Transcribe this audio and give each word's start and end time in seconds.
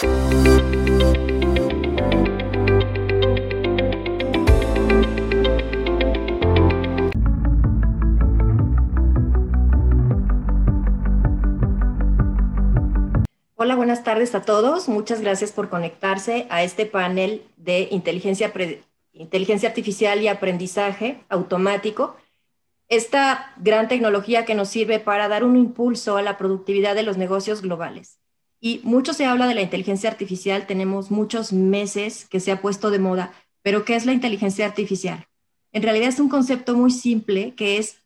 Hola, 0.00 0.14
buenas 13.74 14.04
tardes 14.04 14.36
a 14.36 14.42
todos. 14.42 14.88
Muchas 14.88 15.20
gracias 15.20 15.50
por 15.50 15.68
conectarse 15.68 16.46
a 16.48 16.62
este 16.62 16.86
panel 16.86 17.42
de 17.56 17.88
inteligencia, 17.90 18.52
inteligencia 19.12 19.68
artificial 19.68 20.22
y 20.22 20.28
aprendizaje 20.28 21.24
automático. 21.28 22.16
Esta 22.88 23.52
gran 23.56 23.88
tecnología 23.88 24.44
que 24.44 24.54
nos 24.54 24.68
sirve 24.68 25.00
para 25.00 25.26
dar 25.26 25.42
un 25.42 25.56
impulso 25.56 26.16
a 26.16 26.22
la 26.22 26.38
productividad 26.38 26.94
de 26.94 27.02
los 27.02 27.16
negocios 27.16 27.62
globales. 27.62 28.20
Y 28.60 28.80
mucho 28.82 29.14
se 29.14 29.24
habla 29.24 29.46
de 29.46 29.54
la 29.54 29.62
inteligencia 29.62 30.10
artificial, 30.10 30.66
tenemos 30.66 31.10
muchos 31.10 31.52
meses 31.52 32.26
que 32.26 32.40
se 32.40 32.50
ha 32.50 32.60
puesto 32.60 32.90
de 32.90 32.98
moda, 32.98 33.32
pero 33.62 33.84
¿qué 33.84 33.94
es 33.94 34.04
la 34.04 34.12
inteligencia 34.12 34.66
artificial? 34.66 35.26
En 35.72 35.82
realidad 35.82 36.08
es 36.08 36.18
un 36.18 36.28
concepto 36.28 36.74
muy 36.74 36.90
simple 36.90 37.54
que 37.54 37.78
es 37.78 37.98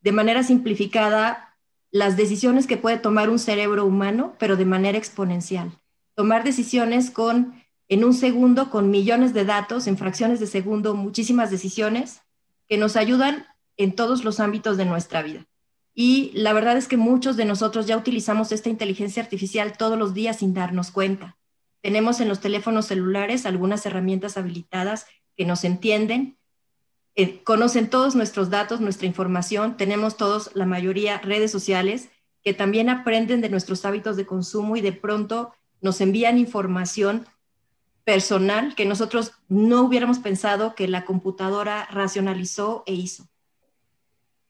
de 0.00 0.12
manera 0.12 0.42
simplificada 0.42 1.56
las 1.90 2.16
decisiones 2.16 2.66
que 2.66 2.78
puede 2.78 2.98
tomar 2.98 3.30
un 3.30 3.38
cerebro 3.38 3.84
humano, 3.84 4.34
pero 4.38 4.56
de 4.56 4.64
manera 4.64 4.98
exponencial. 4.98 5.70
Tomar 6.14 6.42
decisiones 6.42 7.10
con, 7.10 7.62
en 7.88 8.04
un 8.04 8.14
segundo, 8.14 8.70
con 8.70 8.90
millones 8.90 9.34
de 9.34 9.44
datos, 9.44 9.86
en 9.86 9.98
fracciones 9.98 10.40
de 10.40 10.46
segundo, 10.46 10.94
muchísimas 10.94 11.50
decisiones 11.50 12.22
que 12.68 12.78
nos 12.78 12.96
ayudan 12.96 13.46
en 13.76 13.94
todos 13.94 14.24
los 14.24 14.40
ámbitos 14.40 14.76
de 14.78 14.86
nuestra 14.86 15.22
vida. 15.22 15.46
Y 15.94 16.30
la 16.34 16.52
verdad 16.52 16.76
es 16.76 16.88
que 16.88 16.96
muchos 16.96 17.36
de 17.36 17.44
nosotros 17.44 17.86
ya 17.86 17.96
utilizamos 17.96 18.50
esta 18.52 18.70
inteligencia 18.70 19.22
artificial 19.22 19.76
todos 19.76 19.98
los 19.98 20.14
días 20.14 20.38
sin 20.38 20.54
darnos 20.54 20.90
cuenta. 20.90 21.36
Tenemos 21.82 22.20
en 22.20 22.28
los 22.28 22.40
teléfonos 22.40 22.86
celulares 22.86 23.44
algunas 23.44 23.84
herramientas 23.84 24.36
habilitadas 24.36 25.06
que 25.36 25.44
nos 25.44 25.64
entienden, 25.64 26.38
eh, 27.14 27.42
conocen 27.42 27.90
todos 27.90 28.14
nuestros 28.14 28.48
datos, 28.48 28.80
nuestra 28.80 29.06
información, 29.06 29.76
tenemos 29.76 30.16
todos, 30.16 30.50
la 30.54 30.64
mayoría, 30.64 31.18
redes 31.18 31.50
sociales 31.50 32.08
que 32.42 32.54
también 32.54 32.88
aprenden 32.88 33.40
de 33.40 33.50
nuestros 33.50 33.84
hábitos 33.84 34.16
de 34.16 34.26
consumo 34.26 34.76
y 34.76 34.80
de 34.80 34.92
pronto 34.92 35.52
nos 35.80 36.00
envían 36.00 36.38
información 36.38 37.26
personal 38.04 38.74
que 38.74 38.84
nosotros 38.84 39.32
no 39.48 39.82
hubiéramos 39.82 40.18
pensado 40.18 40.74
que 40.74 40.88
la 40.88 41.04
computadora 41.04 41.86
racionalizó 41.90 42.82
e 42.86 42.94
hizo. 42.94 43.28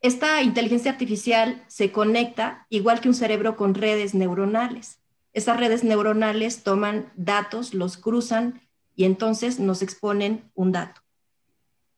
Esta 0.03 0.43
inteligencia 0.43 0.91
artificial 0.91 1.65
se 1.69 1.93
conecta 1.93 2.67
igual 2.71 3.01
que 3.01 3.09
un 3.09 3.15
cerebro 3.15 3.57
con 3.57 3.75
redes 3.75 4.15
neuronales. 4.15 4.99
Esas 5.33 5.59
redes 5.61 5.85
neuronales 5.85 6.65
toman 6.65 7.13
datos, 7.15 7.73
los 7.73 7.97
cruzan 7.97 8.61
y 8.97 9.05
entonces 9.05 9.61
nos 9.61 9.81
exponen 9.81 10.51
un 10.55 10.73
dato. 10.73 11.03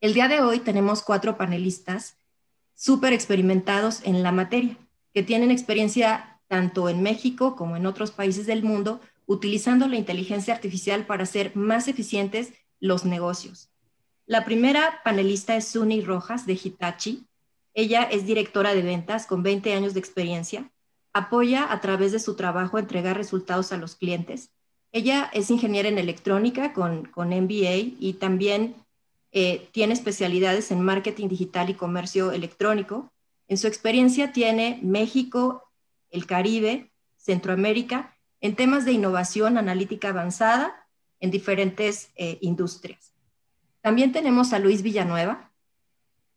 El 0.02 0.12
día 0.12 0.28
de 0.28 0.42
hoy 0.42 0.58
tenemos 0.60 1.02
cuatro 1.02 1.38
panelistas 1.38 2.19
súper 2.75 3.14
experimentados 3.14 4.02
en 4.05 4.22
la 4.22 4.32
materia, 4.32 4.77
que 5.14 5.22
tienen 5.22 5.50
experiencia 5.50 6.42
tanto 6.47 6.91
en 6.91 7.02
México 7.02 7.56
como 7.56 7.75
en 7.75 7.86
otros 7.86 8.10
países 8.10 8.47
del 8.47 8.62
mundo 8.62 9.00
utilizando 9.25 9.88
la 9.88 9.97
inteligencia 9.97 10.52
artificial 10.52 11.06
para 11.06 11.22
hacer 11.22 11.56
más 11.56 11.88
eficientes 11.88 12.52
los 12.80 13.06
negocios. 13.06 13.70
La 14.27 14.44
primera 14.44 15.00
panelista 15.05 15.56
es 15.56 15.69
Suni 15.69 16.02
Rojas 16.02 16.44
de 16.44 16.60
Hitachi. 16.62 17.27
Ella 17.75 18.05
es 18.05 18.25
directora 18.25 18.75
de 18.75 18.83
ventas 18.83 19.27
con 19.27 19.42
20 19.42 19.75
años 19.75 19.94
de 19.94 20.00
experiencia. 20.00 20.70
Apoya 21.12 21.70
a 21.72 21.81
través 21.81 22.12
de 22.12 22.20
su 22.20 22.36
trabajo 22.36 22.77
a 22.77 22.81
entregar 22.81 23.16
resultados 23.16 23.72
a 23.72 23.77
los 23.77 23.97
clientes. 23.97 24.50
Ella 24.92 25.28
es 25.33 25.50
ingeniera 25.50 25.89
en 25.89 25.98
electrónica 25.98 26.72
con, 26.72 27.06
con 27.06 27.28
MBA 27.31 27.94
y 27.98 28.16
también 28.20 28.77
eh, 29.33 29.69
tiene 29.72 29.92
especialidades 29.92 30.71
en 30.71 30.81
marketing 30.81 31.26
digital 31.26 31.69
y 31.69 31.75
comercio 31.75 32.31
electrónico. 32.31 33.12
En 33.48 33.59
su 33.59 33.66
experiencia 33.66 34.32
tiene 34.32 34.78
México, 34.82 35.69
el 36.10 36.27
Caribe, 36.27 36.93
Centroamérica, 37.16 38.16
en 38.41 38.54
temas 38.54 38.84
de 38.84 38.93
innovación 38.93 39.59
analítica 39.59 40.10
avanzada 40.10 40.87
en 41.19 41.32
diferentes 41.32 42.10
eh, 42.15 42.38
industrias. 42.43 43.15
También 43.81 44.12
tenemos 44.12 44.53
a 44.53 44.60
Luis 44.60 44.82
Villanueva, 44.82 45.50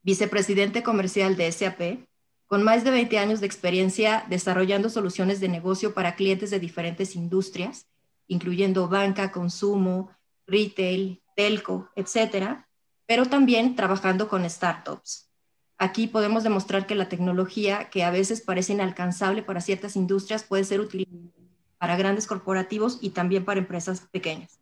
vicepresidente 0.07 0.83
comercial 0.83 1.35
de 1.35 1.51
SAP, 1.51 2.07
con 2.45 2.63
más 2.63 2.85
de 2.85 2.91
20 2.91 3.19
años 3.19 3.41
de 3.41 3.45
experiencia 3.45 4.25
desarrollando 4.29 4.89
soluciones 4.89 5.41
de 5.41 5.49
negocio 5.49 5.93
para 5.93 6.15
clientes 6.15 6.49
de 6.49 6.61
diferentes 6.61 7.13
industrias, 7.13 7.87
incluyendo 8.29 8.87
banca, 8.87 9.33
consumo, 9.33 10.09
retail, 10.45 11.21
telco, 11.35 11.89
etcétera, 11.93 12.69
pero 13.05 13.25
también 13.25 13.75
trabajando 13.75 14.29
con 14.29 14.49
startups. 14.49 15.29
Aquí 15.77 16.07
podemos 16.07 16.45
demostrar 16.45 16.87
que 16.87 16.95
la 16.95 17.09
tecnología, 17.09 17.89
que 17.89 18.05
a 18.05 18.09
veces 18.09 18.39
parece 18.39 18.71
inalcanzable 18.71 19.43
para 19.43 19.59
ciertas 19.59 19.97
industrias, 19.97 20.45
puede 20.45 20.63
ser 20.63 20.79
útil 20.79 21.33
para 21.79 21.97
grandes 21.97 22.27
corporativos 22.27 22.97
y 23.01 23.09
también 23.09 23.43
para 23.43 23.59
empresas 23.59 24.07
pequeñas. 24.09 24.61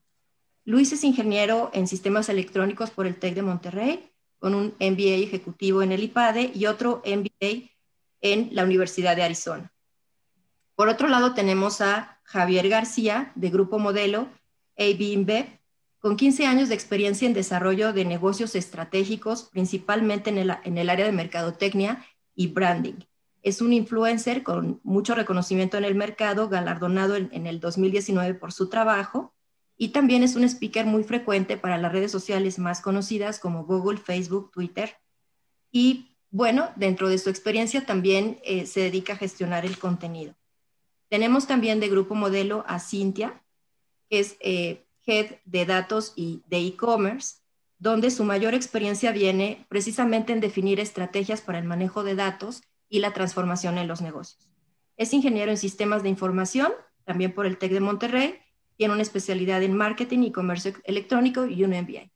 Luis 0.64 0.92
es 0.92 1.04
ingeniero 1.04 1.70
en 1.72 1.86
sistemas 1.86 2.30
electrónicos 2.30 2.90
por 2.90 3.06
el 3.06 3.18
TEC 3.18 3.36
de 3.36 3.44
Monterrey, 3.44 4.12
con 4.46 4.54
un 4.54 4.76
MBA 4.80 5.24
ejecutivo 5.24 5.82
en 5.82 5.92
el 5.92 6.04
IPADE 6.04 6.52
y 6.54 6.68
otro 6.68 7.02
MBA 7.04 7.72
en 8.22 8.50
la 8.52 8.64
Universidad 8.64 9.16
de 9.16 9.24
Arizona. 9.24 9.74
Por 10.76 10.88
otro 10.88 11.08
lado, 11.08 11.34
tenemos 11.34 11.82
a 11.82 12.20
Javier 12.26 12.70
García, 12.70 13.32
de 13.34 13.50
Grupo 13.50 13.80
Modelo, 13.80 14.30
AB 14.78 15.02
InBev, 15.02 15.48
con 15.98 16.16
15 16.16 16.46
años 16.46 16.70
de 16.70 16.76
experiencia 16.76 17.26
en 17.26 17.34
desarrollo 17.34 17.92
de 17.92 18.06
negocios 18.06 18.54
estratégicos, 18.54 19.46
principalmente 19.46 20.30
en 20.30 20.38
el, 20.78 20.90
área 20.92 21.08
de 21.08 21.12
mercadotecnia 21.12 22.06
y 22.36 22.46
branding. 22.46 23.00
Es 23.42 23.62
un 23.62 23.74
influencer 23.74 24.44
con 24.44 24.80
mucho 24.84 25.16
reconocimiento 25.16 25.76
en 25.80 25.86
el 25.86 25.96
mercado, 25.96 26.50
galardonado 26.50 27.16
en, 27.16 27.30
en 27.32 27.48
el 27.48 27.60
2019 27.60 28.36
por 28.36 28.54
su 28.54 28.70
trabajo, 28.70 29.34
y 29.78 29.90
también 29.90 30.24
es 30.24 30.36
un 30.36 30.44
speaker 30.44 30.86
muy 30.86 31.04
frecuente 31.04 31.58
para 31.58 31.78
las 31.78 31.92
redes 31.92 32.12
sociales 32.12 32.60
más 32.60 32.82
conocidas 32.82 33.40
como 33.40 33.66
Google, 33.66 33.98
Facebook, 33.98 34.52
Twitter. 34.52 34.98
Y 35.72 36.16
bueno, 36.32 36.70
dentro 36.76 37.10
de 37.10 37.18
su 37.18 37.30
experiencia 37.30 37.86
también 37.86 38.40
eh, 38.44 38.66
se 38.66 38.82
dedica 38.82 39.14
a 39.14 39.18
gestionar 39.18 39.66
el 39.66 39.78
contenido. 39.78 40.36
Tenemos 41.10 41.48
también 41.48 41.80
de 41.80 41.90
grupo 41.90 42.16
modelo 42.16 42.64
a 42.68 42.80
Cintia, 42.80 43.44
que 44.10 44.20
es 44.20 44.38
eh, 44.40 44.86
Head 45.06 45.38
de 45.46 45.66
Datos 45.66 46.14
y 46.16 46.42
de 46.48 46.60
E-Commerce, 46.60 47.38
donde 47.78 48.12
su 48.12 48.24
mayor 48.24 48.54
experiencia 48.54 49.12
viene 49.12 49.66
precisamente 49.70 50.32
en 50.32 50.40
definir 50.40 50.80
estrategias 50.80 51.42
para 51.42 51.60
el 51.60 51.66
manejo 51.66 52.04
de 52.04 52.16
datos 52.16 52.64
y 52.90 53.00
la 53.00 53.14
transformación 53.14 53.78
en 53.78 53.88
los 53.88 54.02
negocios. 54.02 54.50
Es 54.96 55.14
ingeniero 55.14 55.52
en 55.52 55.58
sistemas 55.58 56.02
de 56.02 56.10
información, 56.10 56.72
también 57.04 57.34
por 57.34 57.46
el 57.46 57.58
TEC 57.58 57.74
de 57.74 57.80
Monterrey, 57.82 58.40
tiene 58.78 58.94
una 58.94 59.04
especialidad 59.04 59.64
en 59.64 59.76
marketing 59.76 60.24
y 60.24 60.32
comercio 60.32 60.74
electrónico 60.84 61.46
y 61.46 61.64
un 61.64 61.72
MBA. 61.72 62.12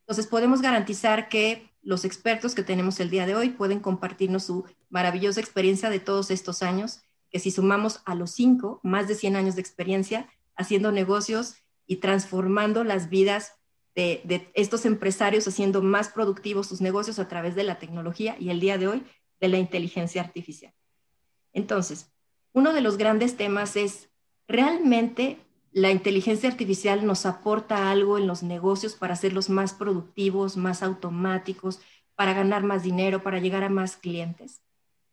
Entonces 0.00 0.26
podemos 0.26 0.60
garantizar 0.60 1.28
que 1.28 1.70
los 1.82 2.04
expertos 2.04 2.54
que 2.54 2.62
tenemos 2.62 3.00
el 3.00 3.10
día 3.10 3.26
de 3.26 3.34
hoy 3.34 3.50
pueden 3.50 3.80
compartirnos 3.80 4.44
su 4.44 4.64
maravillosa 4.88 5.40
experiencia 5.40 5.90
de 5.90 6.00
todos 6.00 6.30
estos 6.30 6.62
años, 6.62 7.02
que 7.30 7.38
si 7.38 7.50
sumamos 7.50 8.00
a 8.04 8.14
los 8.14 8.30
cinco, 8.30 8.80
más 8.82 9.08
de 9.08 9.14
100 9.14 9.36
años 9.36 9.54
de 9.54 9.60
experiencia 9.60 10.28
haciendo 10.56 10.92
negocios 10.92 11.56
y 11.86 11.96
transformando 11.96 12.84
las 12.84 13.10
vidas 13.10 13.52
de, 13.94 14.50
estos 14.54 14.86
empresarios, 14.86 15.46
haciendo 15.46 15.82
más 15.82 16.08
productivos 16.08 16.66
sus 16.66 16.80
negocios 16.80 17.18
a 17.18 17.28
través 17.28 17.54
de 17.54 17.64
la 17.64 17.78
tecnología 17.78 18.36
y 18.38 18.50
el 18.50 18.60
día 18.60 18.78
de 18.78 18.88
hoy 18.88 19.04
de 19.40 19.48
la 19.48 19.58
inteligencia 19.58 20.22
artificial. 20.22 20.72
Entonces, 21.52 22.12
uno 22.52 22.72
de 22.72 22.80
los 22.80 22.96
grandes 22.96 23.36
temas 23.36 23.76
es, 23.76 24.08
¿realmente 24.48 25.38
la 25.74 25.90
inteligencia 25.90 26.48
artificial 26.48 27.04
nos 27.04 27.26
aporta 27.26 27.90
algo 27.90 28.16
en 28.16 28.28
los 28.28 28.44
negocios 28.44 28.94
para 28.94 29.14
hacerlos 29.14 29.50
más 29.50 29.72
productivos, 29.72 30.56
más 30.56 30.84
automáticos, 30.84 31.80
para 32.14 32.32
ganar 32.32 32.62
más 32.62 32.84
dinero, 32.84 33.24
para 33.24 33.40
llegar 33.40 33.64
a 33.64 33.68
más 33.68 33.96
clientes? 33.96 34.62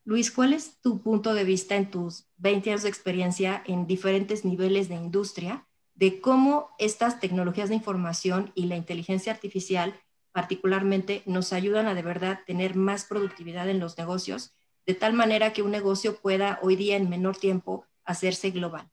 Luis, 0.05 0.29
¿cuál 0.29 0.53
es 0.53 0.79
tu 0.79 1.01
punto 1.01 1.33
de 1.33 1.45
vista 1.45 1.75
en 1.75 1.89
tus 1.89 2.27
20 2.37 2.69
años 2.69 2.83
de 2.83 2.89
experiencia 2.89 3.63
en 3.65 3.87
diferentes 3.87 4.45
niveles 4.45 4.87
de 4.87 4.95
industria 4.95 5.65
de 5.95 6.21
cómo 6.21 6.69
estas 6.77 7.19
tecnologías 7.19 7.69
de 7.69 7.75
información 7.75 8.51
y 8.53 8.65
la 8.65 8.75
inteligencia 8.75 9.33
artificial 9.33 9.99
particularmente 10.31 11.23
nos 11.25 11.53
ayudan 11.53 11.87
a 11.87 11.95
de 11.95 12.03
verdad 12.03 12.41
tener 12.45 12.75
más 12.75 13.05
productividad 13.05 13.67
en 13.67 13.79
los 13.79 13.97
negocios, 13.97 14.53
de 14.85 14.93
tal 14.93 15.13
manera 15.13 15.53
que 15.53 15.63
un 15.63 15.71
negocio 15.71 16.17
pueda 16.17 16.59
hoy 16.61 16.75
día 16.75 16.97
en 16.97 17.09
menor 17.09 17.35
tiempo 17.35 17.87
hacerse 18.05 18.51
global. 18.51 18.91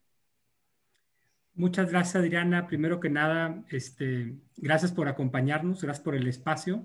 Muchas 1.58 1.90
gracias, 1.90 2.16
Adriana. 2.16 2.66
Primero 2.66 3.00
que 3.00 3.10
nada, 3.10 3.62
este, 3.69 4.32
gracias 4.56 4.93
por 4.93 5.08
acompañarnos, 5.08 5.82
gracias 5.82 6.02
por 6.02 6.14
el 6.14 6.26
espacio. 6.26 6.84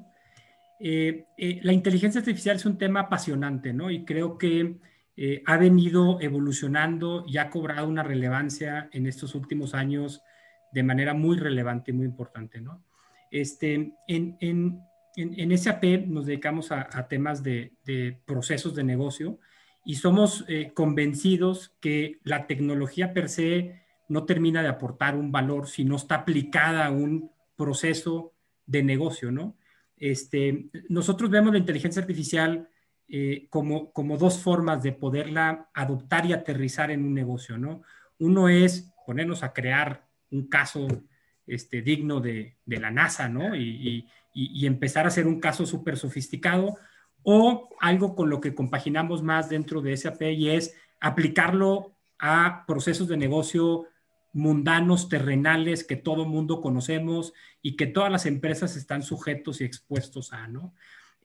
Eh, 0.80 1.26
eh, 1.38 1.60
la 1.64 1.72
inteligencia 1.72 2.20
artificial 2.20 2.58
es 2.58 2.66
un 2.66 2.78
tema 2.78 3.02
apasionante, 3.02 3.72
¿no? 3.72 3.90
Y 3.90 4.04
creo 4.04 4.38
que 4.38 4.76
eh, 5.16 5.44
ha 5.46 5.58
venido 5.58 6.20
evolucionando 6.22 7.24
y 7.28 7.38
ha 7.38 7.52
cobrado 7.52 7.88
una 7.88 8.02
relevancia 8.02 8.90
en 8.92 9.06
estos 9.06 9.36
últimos 9.36 9.76
años 9.76 10.24
de 10.72 10.82
manera 10.82 11.14
muy 11.14 11.38
relevante 11.38 11.92
y 11.92 11.94
muy 11.94 12.06
importante. 12.08 12.60
¿no? 12.60 12.84
Este, 13.30 13.94
en, 14.08 14.38
en, 14.40 14.82
en, 15.16 15.58
SAP 15.58 16.08
nos 16.08 16.26
dedicamos 16.26 16.72
a, 16.72 17.08
temas 17.08 17.44
de, 17.44 17.74
procesos 18.26 18.74
de 18.74 18.84
negocio 18.84 19.40
y 19.86 19.96
somos 19.96 20.46
eh, 20.48 20.72
convencidos 20.74 21.76
que 21.80 22.20
la 22.24 22.48
tecnología 22.48 23.14
per 23.14 23.30
se 23.30 23.83
no 24.10 24.26
termina 24.26 24.62
de 24.62 24.70
aportar 24.70 25.16
un 25.16 25.32
valor 25.32 25.68
si 25.68 25.86
no 25.86 25.96
está 25.96 26.16
aplicada 26.16 26.86
a 26.86 26.92
un 26.92 27.32
proceso 27.56 28.34
de 28.66 28.84
negocio, 28.84 29.32
¿no? 29.32 29.56
Este, 29.98 30.70
nosotros 30.90 31.30
vemos 31.30 31.54
la 31.54 31.60
inteligencia 31.60 32.02
artificial 32.02 32.68
eh, 33.08 33.48
como, 33.50 33.92
como 33.92 34.18
dos 34.18 34.40
formas 34.40 34.82
de 34.82 34.92
poderla 34.92 35.70
adoptar 35.74 36.26
y 36.26 36.34
aterrizar 36.34 36.92
en 36.92 37.06
un 37.06 37.14
negocio, 37.14 37.58
¿no? 37.58 37.82
Uno 38.20 38.50
es 38.50 38.92
ponernos 39.06 39.44
a 39.44 39.54
crear 39.54 40.08
un 40.32 40.48
caso 40.48 40.88
este, 41.46 41.82
digno 41.82 42.20
de, 42.20 42.58
la 42.66 42.92
NASA, 42.92 43.30
¿no? 43.30 43.56
Y, 43.56 44.08
empezar 44.66 45.06
a 45.06 45.10
hacer 45.10 45.28
un 45.28 45.40
caso 45.40 45.66
súper 45.66 45.98
sofisticado, 45.98 46.76
o 47.22 47.70
algo 47.80 48.16
con 48.16 48.30
lo 48.30 48.42
que 48.42 48.56
compaginamos 48.56 49.22
más 49.22 49.50
dentro 49.50 49.82
de 49.82 49.96
SAP 49.96 50.24
y 50.24 50.50
es 50.50 50.76
aplicarlo 51.00 51.96
a 52.18 52.66
procesos 52.66 53.08
de 53.08 53.18
negocio 53.18 53.86
mundanos, 54.34 55.10
terrenales, 55.10 55.84
que 55.84 55.96
todo 55.96 56.26
mundo 56.26 56.60
conocemos 56.60 57.34
y 57.62 57.76
que 57.76 57.88
todas 57.88 58.12
las 58.12 58.26
empresas 58.26 58.76
están 58.76 59.04
sujetos 59.04 59.62
y 59.62 59.64
expuestos 59.64 60.34
a, 60.34 60.48
¿no? 60.48 60.74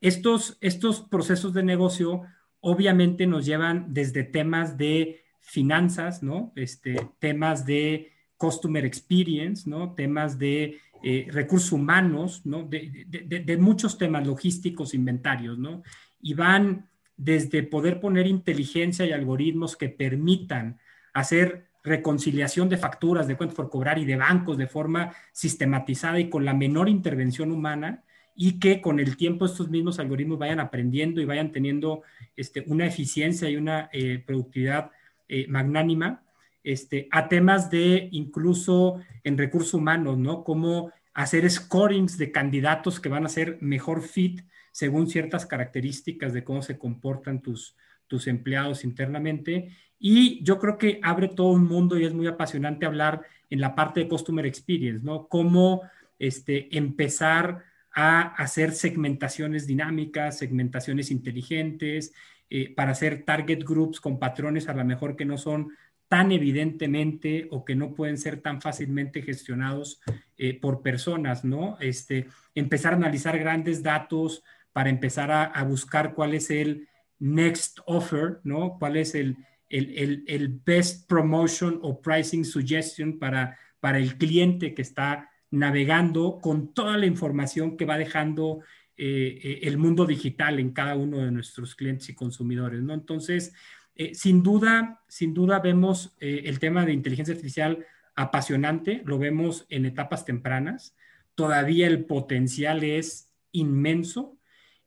Estos, 0.00 0.58
estos 0.60 1.00
procesos 1.00 1.52
de 1.55 1.64
negocio 1.64 2.22
obviamente 2.60 3.26
nos 3.26 3.46
llevan 3.46 3.93
desde 3.93 4.25
temas 4.25 4.76
de 4.76 5.25
finanzas, 5.40 6.22
¿no? 6.22 6.52
Este, 6.55 6.96
temas 7.19 7.64
de 7.64 8.12
customer 8.37 8.84
experience, 8.84 9.69
¿no? 9.69 9.94
Temas 9.94 10.38
de 10.38 10.78
eh, 11.02 11.26
recursos 11.31 11.72
humanos, 11.72 12.44
¿no? 12.44 12.64
De, 12.64 13.06
de, 13.06 13.56
muchos 13.56 13.99
temas 13.99 14.26
logísticos, 14.26 14.94
inventarios, 14.94 15.58
¿no? 15.58 15.82
Y 16.20 16.34
van 16.34 16.88
desde 17.16 17.62
poder 17.62 18.00
poner 18.00 18.26
inteligencia 18.26 19.06
y 19.06 19.12
algoritmos 19.12 19.76
que 19.76 19.88
permitan 19.88 20.78
hacer 21.12 21.67
reconciliación 21.82 22.69
de 22.69 22.76
facturas, 22.76 23.26
de 23.28 23.36
cuentas 23.36 23.56
por 23.56 23.70
cobrar 23.70 23.98
y 23.98 24.04
de 24.04 24.16
bancos 24.16 24.58
de 24.58 24.66
forma 24.66 25.12
sistematizada 25.32 26.19
y 26.20 26.28
con 26.28 26.44
la 26.44 26.54
menor 26.54 26.88
intervención 26.88 27.52
humana, 27.52 28.04
y 28.40 28.60
que 28.60 28.80
con 28.80 29.00
el 29.00 29.16
tiempo 29.16 29.46
estos 29.46 29.69
mismos 29.69 29.98
algoritmos 29.98 30.38
vayan 30.38 30.60
aprendiendo 30.60 31.20
y 31.20 31.25
vayan 31.25 31.50
teniendo 31.50 32.02
este, 32.36 32.62
una 32.69 32.86
eficiencia 32.86 33.50
y 33.50 33.56
una 33.56 33.90
eh, 33.92 34.22
productividad 34.25 34.92
eh, 35.28 35.46
magnánima, 35.48 36.22
este, 36.62 37.08
a 37.10 37.28
temas 37.28 37.69
de 37.69 38.08
incluso 38.12 39.00
en 39.25 39.36
recursos 39.36 39.75
humanos, 39.75 40.19
¿no? 40.19 40.44
Cómo 40.44 40.92
hacer 41.14 41.50
scorings 41.50 42.16
de 42.16 42.30
candidatos 42.30 43.00
que 43.00 43.08
van 43.08 43.26
a 43.26 43.28
ser 43.28 43.58
mejor 43.60 44.02
fit 44.02 44.42
según 44.70 45.08
ciertas 45.08 45.44
características 45.44 46.32
de 46.32 46.44
cómo 46.44 46.62
se 46.62 46.78
comportan 46.78 47.42
tus, 47.42 47.75
tus 48.06 48.28
empleados 48.28 48.84
internamente. 48.84 49.76
Y 49.98 50.42
yo 50.44 50.58
creo 50.58 50.78
que 50.78 51.00
abre 51.02 51.28
todo 51.28 51.48
un 51.48 51.66
mundo 51.66 51.98
y 51.98 52.04
es 52.04 52.14
muy 52.14 52.26
apasionante 52.26 52.86
hablar 52.86 53.22
en 53.50 53.60
la 53.60 53.74
parte 53.74 54.00
de 54.00 54.08
Customer 54.08 54.46
Experience, 54.46 55.04
¿no? 55.04 55.26
Cómo 55.28 55.82
este, 56.18 56.76
empezar 56.76 57.64
a 57.92 58.20
hacer 58.34 58.72
segmentaciones 58.72 59.66
dinámicas, 59.66 60.38
segmentaciones 60.38 61.10
inteligentes, 61.10 62.12
eh, 62.50 62.74
para 62.74 62.92
hacer 62.92 63.24
target 63.24 63.62
groups 63.64 64.00
con 64.00 64.18
patrones 64.18 64.68
a 64.68 64.74
lo 64.74 64.84
mejor 64.84 65.16
que 65.16 65.24
no 65.24 65.36
son 65.36 65.70
tan 66.08 66.32
evidentemente 66.32 67.46
o 67.50 67.64
que 67.64 67.74
no 67.74 67.94
pueden 67.94 68.16
ser 68.16 68.40
tan 68.40 68.62
fácilmente 68.62 69.20
gestionados 69.20 70.00
eh, 70.38 70.58
por 70.58 70.80
personas, 70.80 71.44
¿no? 71.44 71.76
Este, 71.80 72.26
empezar 72.54 72.94
a 72.94 72.96
analizar 72.96 73.38
grandes 73.38 73.82
datos 73.82 74.42
para 74.72 74.88
empezar 74.88 75.30
a, 75.30 75.62
buscar 75.64 76.14
cuál 76.14 76.34
es 76.34 76.50
el 76.50 76.88
next 77.18 77.80
offer, 77.84 78.40
¿no? 78.44 78.78
Cuál 78.78 78.96
es 78.96 79.14
el, 79.14 79.36
el, 79.68 80.24
el, 80.26 80.48
best 80.48 81.08
promotion 81.08 81.78
o 81.82 82.00
pricing 82.00 82.44
suggestion 82.44 83.18
para, 83.18 83.58
para 83.80 83.98
el 83.98 84.16
cliente 84.16 84.74
que 84.74 84.82
está 84.82 85.30
navegando 85.50 86.38
con 86.40 86.72
toda 86.74 86.96
la 86.96 87.06
información 87.06 87.76
que 87.76 87.84
va 87.84 87.98
dejando 87.98 88.60
eh, 88.96 89.40
eh, 89.42 89.60
el 89.62 89.78
mundo 89.78 90.06
digital 90.06 90.58
en 90.58 90.72
cada 90.72 90.96
uno 90.96 91.18
de 91.18 91.30
nuestros 91.30 91.74
clientes 91.74 92.08
y 92.08 92.14
consumidores, 92.14 92.82
¿no? 92.82 92.94
Entonces, 92.94 93.52
eh, 93.94 94.14
sin 94.14 94.42
duda, 94.42 95.02
sin 95.08 95.34
duda 95.34 95.60
vemos 95.60 96.16
el 96.20 96.58
tema 96.58 96.84
de 96.84 96.92
inteligencia 96.92 97.34
artificial 97.34 97.84
apasionante, 98.14 99.02
lo 99.04 99.18
vemos 99.18 99.66
en 99.68 99.86
etapas 99.86 100.24
tempranas, 100.24 100.96
todavía 101.34 101.86
el 101.86 102.04
potencial 102.04 102.84
es 102.84 103.32
inmenso 103.52 104.38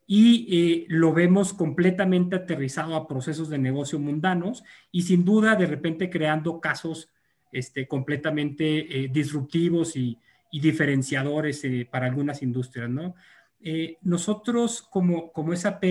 y 0.07 0.86
lo 0.89 1.13
vemos 1.13 1.53
completamente 1.53 2.36
aterrizado 2.36 2.95
a 2.95 3.07
procesos 3.07 3.50
de 3.50 3.57
negocio 3.57 3.98
mundanos 3.98 4.63
y 4.92 5.03
sin 5.03 5.24
duda 5.24 5.56
de 5.56 5.68
repente 5.68 6.09
creando 6.09 6.59
casos 6.59 7.09
este, 7.51 7.88
completamente 7.88 9.09
disruptivos 9.12 9.95
y, 9.95 10.18
y 10.51 10.59
diferenciadores 10.59 11.63
eh, 11.63 11.88
para 11.89 12.06
algunas 12.06 12.44
industrias, 12.44 12.89
¿no? 12.89 13.15
Eh, 13.62 13.98
nosotros 14.01 14.81
como, 14.81 15.31
como 15.31 15.56
SAP 15.56 15.83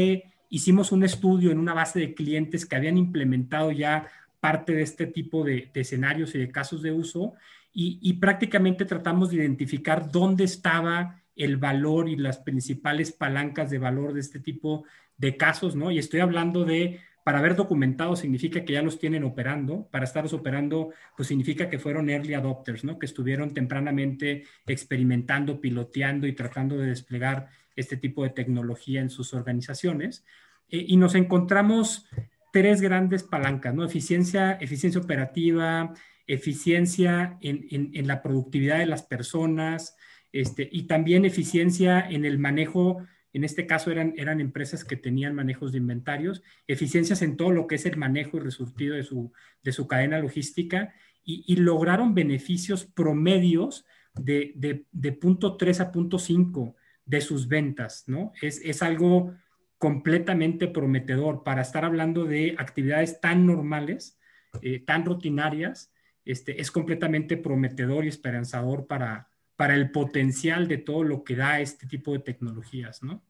hicimos 0.51 0.93
un 0.93 1.03
estudio 1.03 1.51
en 1.51 1.59
una 1.59 1.73
base 1.73 1.99
de 1.99 2.15
clientes 2.15 2.67
que 2.67 2.77
habían 2.77 2.99
implementado 2.99 3.73
ya 3.73 4.07
parte 4.41 4.73
de 4.75 4.83
este 4.83 5.07
tipo 5.07 5.45
de, 5.45 5.71
escenarios 5.75 6.35
y 6.35 6.39
de 6.39 6.51
casos 6.51 6.83
de 6.83 6.93
uso 6.93 7.35
y, 7.73 7.99
y, 8.03 8.15
prácticamente 8.15 8.85
tratamos 8.85 9.31
de 9.31 9.37
identificar 9.37 10.11
dónde 10.11 10.43
estaba 10.43 11.20
el 11.37 11.57
valor 11.57 12.09
y 12.09 12.17
las 12.17 12.39
principales 12.39 13.13
palancas 13.13 13.71
de 13.71 13.79
valor 13.79 14.13
de 14.13 14.21
este 14.21 14.41
tipo 14.41 14.85
de 15.17 15.37
casos, 15.37 15.77
¿no? 15.77 15.91
Y 15.91 15.99
estoy 15.99 16.21
hablando 16.21 16.65
de 16.65 17.01
para 17.25 17.39
haber 17.39 17.55
documentado 17.55 18.17
significa 18.17 18.65
que 18.65 18.73
ya 18.73 18.83
los 18.83 18.99
tienen 18.99 19.25
operando. 19.25 19.87
Para 19.91 20.05
estarlos 20.05 20.33
operando, 20.33 20.91
pues 21.17 21.29
significa 21.29 21.69
que 21.69 21.79
fueron 21.79 22.09
early 22.09 22.35
adopters, 22.35 22.83
¿no? 22.83 22.99
Que 22.99 23.07
estuvieron 23.07 23.53
tempranamente 23.53 24.45
experimentando, 24.67 25.61
piloteando 25.61 26.27
y 26.27 26.33
tratando 26.33 26.77
de 26.79 26.89
desplegar 26.89 27.49
este 27.77 27.97
tipo 27.97 28.25
de 28.25 28.31
tecnología 28.31 29.01
en 29.01 29.11
sus 29.11 29.35
organizaciones. 29.35 30.25
Eh, 30.71 30.85
y 30.89 30.97
nos 30.97 31.15
encontramos 31.15 32.07
tres 32.53 32.81
grandes 32.81 33.23
palancas, 33.23 33.75
¿no? 33.75 33.85
Eficiencia, 33.85 34.53
eficiencia 34.61 35.01
operativa, 35.01 35.93
eficiencia 36.27 37.39
en, 37.41 37.67
en, 37.71 38.07
la 38.07 38.23
productividad 38.23 38.79
de 38.79 38.87
las 38.87 39.03
personas, 39.03 39.97
este, 40.33 40.69
y 40.71 40.85
también 40.85 41.25
eficiencia 41.25 42.01
en 42.01 42.25
el 42.25 42.39
manejo 42.39 43.03
en 43.33 43.45
este 43.45 43.67
caso 43.67 43.91
eran, 43.91 44.15
eran 44.17 44.41
empresas 44.41 44.85
que 44.85 44.97
tenían 44.97 45.35
manejos 45.35 45.73
de 45.73 45.79
inventarios, 45.79 46.43
eficiencias 46.67 47.23
en 47.23 47.37
todo 47.37 47.53
lo 47.53 47.67
que 47.67 47.77
es 47.77 47.87
el 47.87 47.97
manejo 47.97 48.37
y 48.37 48.41
resurtido 48.41 48.97
de 48.97 49.05
su, 49.05 49.33
de 49.63 49.73
su 49.73 49.87
cadena 49.87 50.19
logística 50.19 50.93
y, 51.23 51.55
lograron 51.57 52.15
beneficios 52.15 52.87
promedios 52.87 53.85
de, 54.15 54.53
de, 54.91 55.13
punto 55.13 55.57
3 55.57 55.81
a 55.81 55.93
punto 55.93 56.19
5 56.19 56.75
de 57.05 57.21
sus 57.21 57.47
ventas, 57.47 58.05
¿no? 58.09 58.33
Es, 58.43 58.61
es 58.65 58.83
algo 58.83 59.33
completamente 59.79 60.67
prometedor 60.67 61.45
para 61.45 61.63
estar 61.63 61.85
hablando 61.85 62.25
de 62.25 62.57
actividades 62.59 63.21
tan 63.21 63.47
normales, 63.47 64.19
eh, 64.61 64.81
tan 64.81 65.05
rutinarias, 65.05 65.93
este, 66.25 66.61
es 66.61 66.73
completamente 66.73 67.37
prometedor 67.37 68.05
y 68.05 68.09
esperanzador 68.09 68.89
para, 68.89 69.30
para 69.61 69.75
el 69.75 69.91
potencial 69.91 70.69
de 70.69 70.79
todo 70.79 71.05
lo 71.05 71.23
que 71.23 71.37
da 71.37 71.61
este 71.61 71.87
tipo 71.87 72.13
de 72.13 72.21
tecnologías, 72.21 73.03
¿no? 73.03 73.23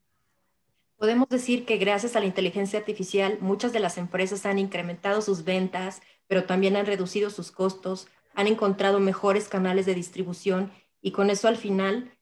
Podemos 0.97 1.29
decir 1.29 1.65
que 1.67 1.77
gracias 1.77 2.15
a 2.15 2.21
la 2.21 2.27
inteligencia 2.27 2.79
artificial 2.79 3.39
muchas 3.41 3.73
de 3.73 3.81
las 3.81 3.99
empresas 3.99 4.47
han 4.47 4.61
incrementado 4.61 5.23
sus 5.23 5.43
ventas, 5.43 6.03
pero 6.29 6.45
también 6.45 6.77
han 6.77 6.87
reducido 6.87 7.31
sus 7.31 7.51
costos, 7.51 8.07
han 8.33 8.47
encontrado 8.47 9.01
mejores 9.01 9.49
canales 9.49 9.87
de 9.87 9.97
distribución 9.97 10.71
y 11.03 11.11
con 11.11 11.31
eso 11.31 11.49
al 11.49 11.57
final 11.57 12.13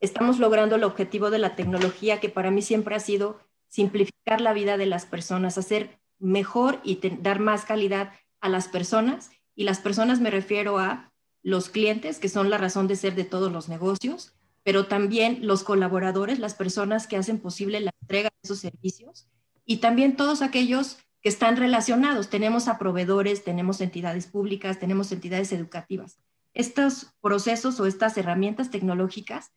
estamos 0.00 0.38
logrando 0.38 0.76
el 0.76 0.84
objetivo 0.84 1.30
de 1.30 1.38
la 1.38 1.56
tecnología 1.56 2.20
que 2.20 2.28
para 2.28 2.50
mí 2.50 2.60
siempre 2.60 2.94
ha 2.94 3.00
sido 3.00 3.40
simplificar 3.68 4.42
la 4.42 4.52
vida 4.52 4.76
de 4.76 4.84
las 4.84 5.06
personas, 5.06 5.56
hacer 5.56 5.98
mejor 6.18 6.78
y 6.84 7.00
dar 7.22 7.40
más 7.40 7.64
calidad 7.64 8.12
a 8.42 8.50
las 8.50 8.68
personas. 8.68 9.30
Y 9.54 9.64
las 9.64 9.78
personas 9.78 10.20
me 10.20 10.30
refiero 10.30 10.78
a 10.78 11.10
los 11.46 11.68
clientes, 11.68 12.18
que 12.18 12.28
son 12.28 12.50
la 12.50 12.58
razón 12.58 12.88
de 12.88 12.96
ser 12.96 13.14
de 13.14 13.22
todos 13.22 13.52
los 13.52 13.68
negocios, 13.68 14.34
pero 14.64 14.86
también 14.86 15.46
los 15.46 15.62
colaboradores, 15.62 16.40
las 16.40 16.54
personas 16.54 17.06
que 17.06 17.16
hacen 17.16 17.38
posible 17.38 17.78
la 17.78 17.92
entrega 18.02 18.30
de 18.30 18.40
esos 18.42 18.58
servicios 18.58 19.28
y 19.64 19.76
también 19.76 20.16
todos 20.16 20.42
aquellos 20.42 20.98
que 21.22 21.28
están 21.28 21.56
relacionados. 21.56 22.30
Tenemos 22.30 22.66
a 22.66 22.78
proveedores, 22.78 23.44
tenemos 23.44 23.80
entidades 23.80 24.26
públicas, 24.26 24.80
tenemos 24.80 25.12
entidades 25.12 25.52
educativas. 25.52 26.18
Estos 26.52 27.12
procesos 27.20 27.78
o 27.78 27.86
estas 27.86 28.18
herramientas 28.18 28.72
tecnológicas 28.72 29.52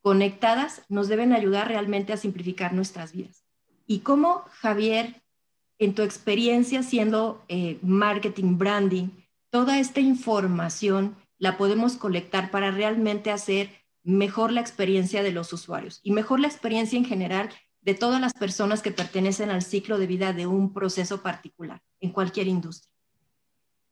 conectadas 0.00 0.82
nos 0.88 1.06
deben 1.06 1.32
ayudar 1.32 1.68
realmente 1.68 2.12
a 2.12 2.16
simplificar 2.16 2.72
nuestras 2.72 3.12
vidas. 3.12 3.44
Y 3.86 4.00
cómo, 4.00 4.42
Javier, 4.54 5.22
en 5.78 5.94
tu 5.94 6.02
experiencia 6.02 6.82
siendo 6.82 7.44
eh, 7.46 7.78
marketing, 7.80 8.58
branding, 8.58 9.21
toda 9.52 9.78
esta 9.78 10.00
información 10.00 11.14
la 11.38 11.58
podemos 11.58 11.96
colectar 11.96 12.50
para 12.50 12.70
realmente 12.70 13.30
hacer 13.30 13.68
mejor 14.02 14.50
la 14.50 14.62
experiencia 14.62 15.22
de 15.22 15.30
los 15.30 15.52
usuarios 15.52 16.00
y 16.02 16.12
mejor 16.12 16.40
la 16.40 16.48
experiencia 16.48 16.98
en 16.98 17.04
general 17.04 17.50
de 17.82 17.94
todas 17.94 18.20
las 18.20 18.32
personas 18.32 18.80
que 18.80 18.92
pertenecen 18.92 19.50
al 19.50 19.62
ciclo 19.62 19.98
de 19.98 20.06
vida 20.06 20.32
de 20.32 20.46
un 20.46 20.72
proceso 20.72 21.22
particular 21.22 21.82
en 22.00 22.12
cualquier 22.12 22.48
industria. 22.48 22.90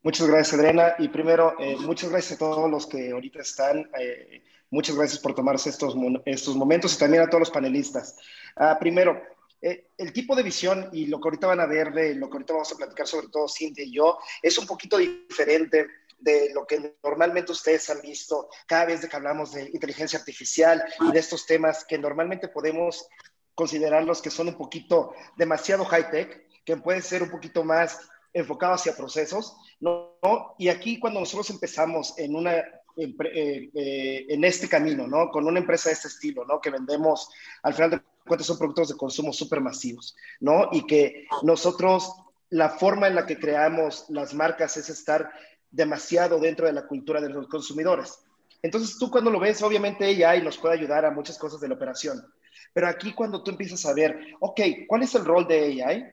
Muchas 0.02 0.28
gracias, 0.28 0.58
Adriana. 0.58 0.94
Y 0.98 1.08
primero, 1.08 1.54
eh, 1.60 1.76
muchas 1.76 2.08
gracias 2.08 2.36
a 2.36 2.38
todos 2.38 2.70
los 2.70 2.86
que 2.86 3.10
ahorita 3.10 3.40
están. 3.40 3.90
Eh, 4.00 4.42
muchas 4.70 4.96
gracias 4.96 5.20
por 5.20 5.34
tomarse 5.34 5.68
estos, 5.68 5.94
estos 6.24 6.56
momentos 6.56 6.94
y 6.94 6.98
también 6.98 7.24
a 7.24 7.26
todos 7.26 7.40
los 7.40 7.50
panelistas. 7.50 8.16
Ah, 8.56 8.78
primero, 8.80 9.20
eh, 9.62 9.90
el 9.98 10.12
tipo 10.12 10.34
de 10.34 10.42
visión 10.42 10.88
y 10.92 11.06
lo 11.06 11.20
que 11.20 11.28
ahorita 11.28 11.46
van 11.46 11.60
a 11.60 11.66
ver 11.66 11.92
de 11.92 12.14
lo 12.14 12.28
que 12.28 12.34
ahorita 12.34 12.54
vamos 12.54 12.72
a 12.72 12.76
platicar, 12.76 13.06
sobre 13.06 13.28
todo 13.28 13.48
Cintia 13.48 13.84
y 13.84 13.92
yo, 13.92 14.18
es 14.42 14.56
un 14.58 14.66
poquito 14.66 14.96
diferente 14.96 15.86
de 16.18 16.50
lo 16.54 16.66
que 16.66 16.96
normalmente 17.02 17.52
ustedes 17.52 17.88
han 17.90 18.00
visto 18.00 18.48
cada 18.66 18.86
vez 18.86 19.06
que 19.06 19.16
hablamos 19.16 19.52
de 19.52 19.70
inteligencia 19.72 20.18
artificial 20.18 20.82
y 21.00 21.12
de 21.12 21.18
estos 21.18 21.46
temas 21.46 21.84
que 21.84 21.98
normalmente 21.98 22.48
podemos 22.48 23.06
considerarlos 23.54 24.22
que 24.22 24.30
son 24.30 24.48
un 24.48 24.56
poquito 24.56 25.14
demasiado 25.36 25.84
high-tech, 25.84 26.46
que 26.64 26.76
pueden 26.76 27.02
ser 27.02 27.22
un 27.22 27.30
poquito 27.30 27.64
más 27.64 27.98
enfocados 28.32 28.80
hacia 28.80 28.96
procesos, 28.96 29.56
¿no? 29.80 30.54
Y 30.58 30.68
aquí 30.68 30.98
cuando 30.98 31.20
nosotros 31.20 31.50
empezamos 31.50 32.16
en 32.18 32.36
una 32.36 32.64
eh, 32.96 33.70
eh, 33.74 34.26
en 34.28 34.44
este 34.44 34.68
camino, 34.68 35.06
¿no? 35.06 35.30
Con 35.30 35.46
una 35.46 35.58
empresa 35.58 35.88
de 35.88 35.94
este 35.94 36.08
estilo, 36.08 36.44
¿no? 36.44 36.60
Que 36.60 36.70
vendemos, 36.70 37.30
al 37.62 37.72
final 37.72 37.90
de 37.90 38.00
cuentas, 38.30 38.46
son 38.46 38.58
productos 38.58 38.88
de 38.88 38.96
consumo 38.96 39.32
súper 39.32 39.60
masivos, 39.60 40.16
¿no? 40.38 40.68
Y 40.72 40.86
que 40.86 41.26
nosotros, 41.42 42.10
la 42.48 42.70
forma 42.70 43.08
en 43.08 43.16
la 43.16 43.26
que 43.26 43.38
creamos 43.38 44.06
las 44.08 44.32
marcas 44.32 44.76
es 44.76 44.88
estar 44.88 45.30
demasiado 45.70 46.38
dentro 46.38 46.66
de 46.66 46.72
la 46.72 46.86
cultura 46.86 47.20
de 47.20 47.28
los 47.28 47.48
consumidores. 47.48 48.20
Entonces 48.62 48.98
tú 48.98 49.10
cuando 49.10 49.30
lo 49.30 49.40
ves, 49.40 49.62
obviamente 49.62 50.24
AI 50.24 50.42
nos 50.42 50.58
puede 50.58 50.74
ayudar 50.74 51.04
a 51.04 51.10
muchas 51.10 51.38
cosas 51.38 51.60
de 51.60 51.68
la 51.68 51.74
operación. 51.74 52.24
Pero 52.72 52.88
aquí 52.88 53.12
cuando 53.12 53.42
tú 53.42 53.50
empiezas 53.50 53.84
a 53.86 53.94
ver, 53.94 54.16
ok, 54.38 54.60
¿cuál 54.86 55.02
es 55.02 55.14
el 55.14 55.24
rol 55.24 55.46
de 55.48 55.82
AI? 55.82 56.12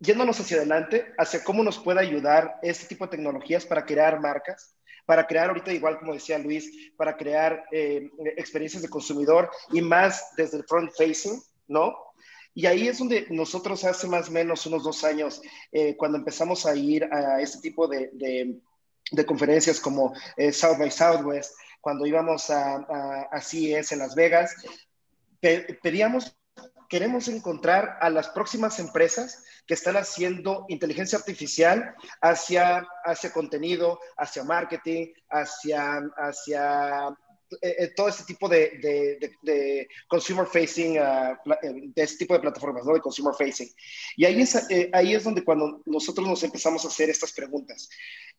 Yéndonos 0.00 0.40
hacia 0.40 0.58
adelante, 0.58 1.12
hacia 1.18 1.44
cómo 1.44 1.62
nos 1.62 1.78
puede 1.78 2.00
ayudar 2.00 2.58
este 2.62 2.86
tipo 2.86 3.04
de 3.04 3.10
tecnologías 3.10 3.66
para 3.66 3.84
crear 3.84 4.20
marcas, 4.20 4.74
para 5.08 5.26
crear 5.26 5.48
ahorita, 5.48 5.72
igual 5.72 5.98
como 5.98 6.12
decía 6.12 6.38
Luis, 6.38 6.70
para 6.94 7.16
crear 7.16 7.64
eh, 7.72 8.10
experiencias 8.36 8.82
de 8.82 8.90
consumidor 8.90 9.50
y 9.72 9.80
más 9.80 10.34
desde 10.36 10.58
el 10.58 10.64
front 10.64 10.92
facing, 10.94 11.40
¿no? 11.66 11.96
Y 12.52 12.66
ahí 12.66 12.88
es 12.88 12.98
donde 12.98 13.26
nosotros 13.30 13.84
hace 13.84 14.06
más 14.06 14.28
o 14.28 14.32
menos 14.32 14.66
unos 14.66 14.84
dos 14.84 15.04
años, 15.04 15.40
eh, 15.72 15.96
cuando 15.96 16.18
empezamos 16.18 16.66
a 16.66 16.76
ir 16.76 17.04
a 17.10 17.40
este 17.40 17.58
tipo 17.60 17.88
de, 17.88 18.10
de, 18.12 19.24
conferencias 19.24 19.80
como 19.80 20.12
eh, 20.36 20.52
South 20.52 20.76
by 20.76 20.90
Southwest, 20.90 21.54
cuando 21.80 22.04
íbamos 22.04 22.50
a, 22.50 22.74
a, 22.74 23.28
a 23.32 23.40
CES 23.40 23.92
en 23.92 24.00
Las 24.00 24.14
Vegas, 24.14 24.54
pedíamos, 25.40 26.37
queremos 26.88 27.28
encontrar 27.28 27.98
a 28.00 28.10
las 28.10 28.28
próximas 28.28 28.78
empresas 28.78 29.44
que 29.66 29.74
están 29.74 29.96
haciendo 29.96 30.64
inteligencia 30.68 31.18
artificial 31.18 31.94
hacia, 32.20 32.86
hacia 33.04 33.32
contenido, 33.32 34.00
hacia 34.16 34.44
marketing, 34.44 35.12
hacia, 35.28 36.00
hacia 36.16 37.14
eh, 37.62 37.76
eh, 37.78 37.92
todo 37.96 38.08
este 38.08 38.24
tipo 38.24 38.48
de, 38.48 39.28
de, 39.42 39.88
consumer 40.06 40.46
facing, 40.46 40.96
eh, 40.96 41.36
de 41.94 42.02
este 42.02 42.18
tipo 42.18 42.34
de 42.34 42.40
plataformas, 42.40 42.84
¿no? 42.84 42.94
De 42.94 43.00
consumer 43.00 43.34
facing. 43.34 43.68
Y 44.16 44.24
ahí 44.24 44.42
es, 44.42 44.68
ahí 44.92 45.14
es 45.14 45.24
donde 45.24 45.44
cuando 45.44 45.82
nosotros 45.86 46.26
nos 46.26 46.42
empezamos 46.42 46.84
a 46.84 46.88
hacer 46.88 47.08
estas 47.10 47.32
preguntas. 47.32 47.88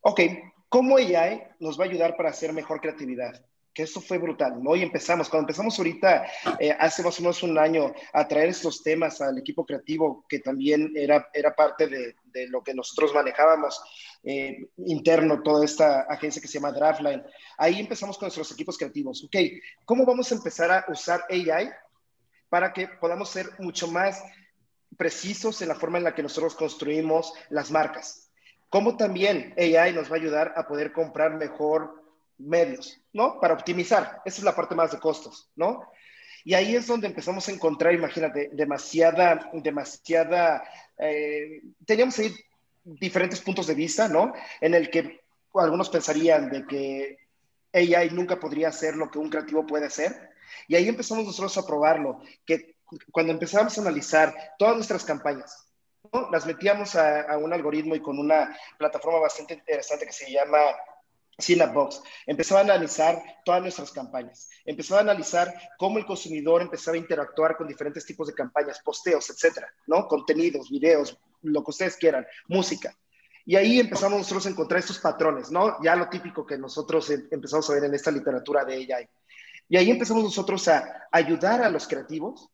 Ok, 0.01 0.21
¿cómo 0.67 0.97
AI 0.97 1.43
nos 1.59 1.79
va 1.79 1.85
a 1.85 1.87
ayudar 1.87 2.15
para 2.15 2.29
hacer 2.29 2.53
mejor 2.53 2.81
creatividad? 2.81 3.43
Que 3.73 3.83
eso 3.83 4.01
fue 4.01 4.17
brutal, 4.17 4.61
¿no? 4.61 4.75
Y 4.75 4.83
empezamos, 4.83 5.29
cuando 5.29 5.43
empezamos 5.43 5.77
ahorita, 5.77 6.25
eh, 6.59 6.75
hace 6.79 7.03
más 7.03 7.19
o 7.19 7.21
menos 7.21 7.43
un 7.43 7.57
año, 7.57 7.93
a 8.13 8.27
traer 8.27 8.49
estos 8.49 8.83
temas 8.83 9.21
al 9.21 9.37
equipo 9.37 9.65
creativo, 9.65 10.25
que 10.27 10.39
también 10.39 10.91
era, 10.95 11.29
era 11.33 11.55
parte 11.55 11.87
de, 11.87 12.15
de 12.25 12.47
lo 12.47 12.63
que 12.63 12.73
nosotros 12.73 13.13
manejábamos 13.13 13.81
eh, 14.23 14.69
interno, 14.77 15.41
toda 15.41 15.63
esta 15.63 16.01
agencia 16.01 16.41
que 16.41 16.47
se 16.47 16.55
llama 16.55 16.73
Draftline, 16.73 17.23
ahí 17.57 17.79
empezamos 17.79 18.17
con 18.17 18.25
nuestros 18.25 18.51
equipos 18.51 18.77
creativos. 18.77 19.23
Ok, 19.23 19.35
¿cómo 19.85 20.05
vamos 20.05 20.31
a 20.31 20.35
empezar 20.35 20.71
a 20.71 20.85
usar 20.89 21.23
AI 21.29 21.69
para 22.49 22.73
que 22.73 22.87
podamos 22.87 23.29
ser 23.29 23.47
mucho 23.59 23.87
más 23.87 24.21
precisos 24.97 25.61
en 25.61 25.69
la 25.69 25.75
forma 25.75 25.99
en 25.99 26.03
la 26.03 26.15
que 26.15 26.23
nosotros 26.23 26.55
construimos 26.55 27.33
las 27.49 27.71
marcas? 27.71 28.29
¿Cómo 28.69 28.97
también 28.97 29.55
AI 29.57 29.93
nos 29.93 30.11
va 30.11 30.15
a 30.15 30.19
ayudar 30.19 30.53
a 30.55 30.67
poder 30.67 30.91
comprar 30.91 31.35
mejor 31.35 31.98
medios, 32.39 32.99
¿no? 33.13 33.39
Para 33.39 33.53
optimizar. 33.53 34.21
Esa 34.25 34.37
es 34.37 34.43
la 34.43 34.55
parte 34.55 34.75
más 34.75 34.91
de 34.91 34.99
costos, 34.99 35.49
¿no? 35.55 35.89
Y 36.43 36.53
ahí 36.53 36.75
es 36.75 36.87
donde 36.87 37.07
empezamos 37.07 37.47
a 37.47 37.51
encontrar, 37.51 37.93
imagínate, 37.93 38.49
demasiada, 38.53 39.49
demasiada, 39.53 40.63
eh, 40.97 41.61
teníamos 41.85 42.17
ahí 42.19 42.33
diferentes 42.83 43.41
puntos 43.41 43.67
de 43.67 43.75
vista, 43.75 44.07
¿no? 44.07 44.33
En 44.61 44.73
el 44.73 44.89
que 44.89 45.21
algunos 45.53 45.89
pensarían 45.89 46.49
de 46.49 46.65
que 46.65 47.17
AI 47.73 48.09
nunca 48.11 48.39
podría 48.39 48.69
hacer 48.69 48.95
lo 48.95 49.11
que 49.11 49.19
un 49.19 49.29
creativo 49.29 49.65
puede 49.65 49.87
hacer. 49.87 50.31
Y 50.67 50.75
ahí 50.75 50.87
empezamos 50.87 51.25
nosotros 51.25 51.57
a 51.57 51.67
probarlo, 51.67 52.21
que 52.45 52.77
cuando 53.11 53.33
empezamos 53.33 53.77
a 53.77 53.81
analizar 53.81 54.33
todas 54.57 54.75
nuestras 54.75 55.03
campañas, 55.03 55.67
¿no? 56.11 56.29
las 56.31 56.45
metíamos 56.45 56.95
a, 56.95 57.21
a 57.21 57.37
un 57.37 57.53
algoritmo 57.53 57.95
y 57.95 58.01
con 58.01 58.17
una 58.17 58.57
plataforma 58.77 59.19
bastante 59.19 59.53
interesante 59.53 60.05
que 60.05 60.13
se 60.13 60.31
llama 60.31 60.59
Box 61.73 62.01
empezó 62.25 62.57
a 62.57 62.61
analizar 62.61 63.21
todas 63.45 63.61
nuestras 63.61 63.91
campañas, 63.91 64.49
empezó 64.65 64.97
a 64.97 65.01
analizar 65.01 65.53
cómo 65.77 65.97
el 65.97 66.05
consumidor 66.05 66.61
empezaba 66.61 66.95
a 66.95 66.99
interactuar 66.99 67.57
con 67.57 67.67
diferentes 67.67 68.05
tipos 68.05 68.27
de 68.27 68.33
campañas, 68.33 68.81
posteos, 68.83 69.29
etcétera, 69.29 69.67
¿no? 69.87 70.07
Contenidos, 70.07 70.69
videos, 70.69 71.17
lo 71.41 71.63
que 71.63 71.71
ustedes 71.71 71.95
quieran, 71.95 72.25
música. 72.47 72.95
Y 73.45 73.55
ahí 73.55 73.79
empezamos 73.79 74.19
nosotros 74.19 74.45
a 74.45 74.49
encontrar 74.49 74.79
estos 74.79 74.99
patrones, 74.99 75.49
¿no? 75.49 75.81
Ya 75.81 75.95
lo 75.95 76.09
típico 76.09 76.45
que 76.45 76.57
nosotros 76.57 77.09
em, 77.09 77.27
empezamos 77.31 77.69
a 77.69 77.73
ver 77.73 77.85
en 77.85 77.93
esta 77.95 78.11
literatura 78.11 78.63
de 78.63 78.75
AI. 78.75 79.09
Y 79.69 79.77
ahí 79.77 79.89
empezamos 79.89 80.23
nosotros 80.23 80.67
a 80.67 81.07
ayudar 81.11 81.61
a 81.63 81.69
los 81.69 81.87
creativos, 81.87 82.49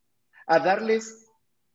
a 0.46 0.58
darles 0.58 1.26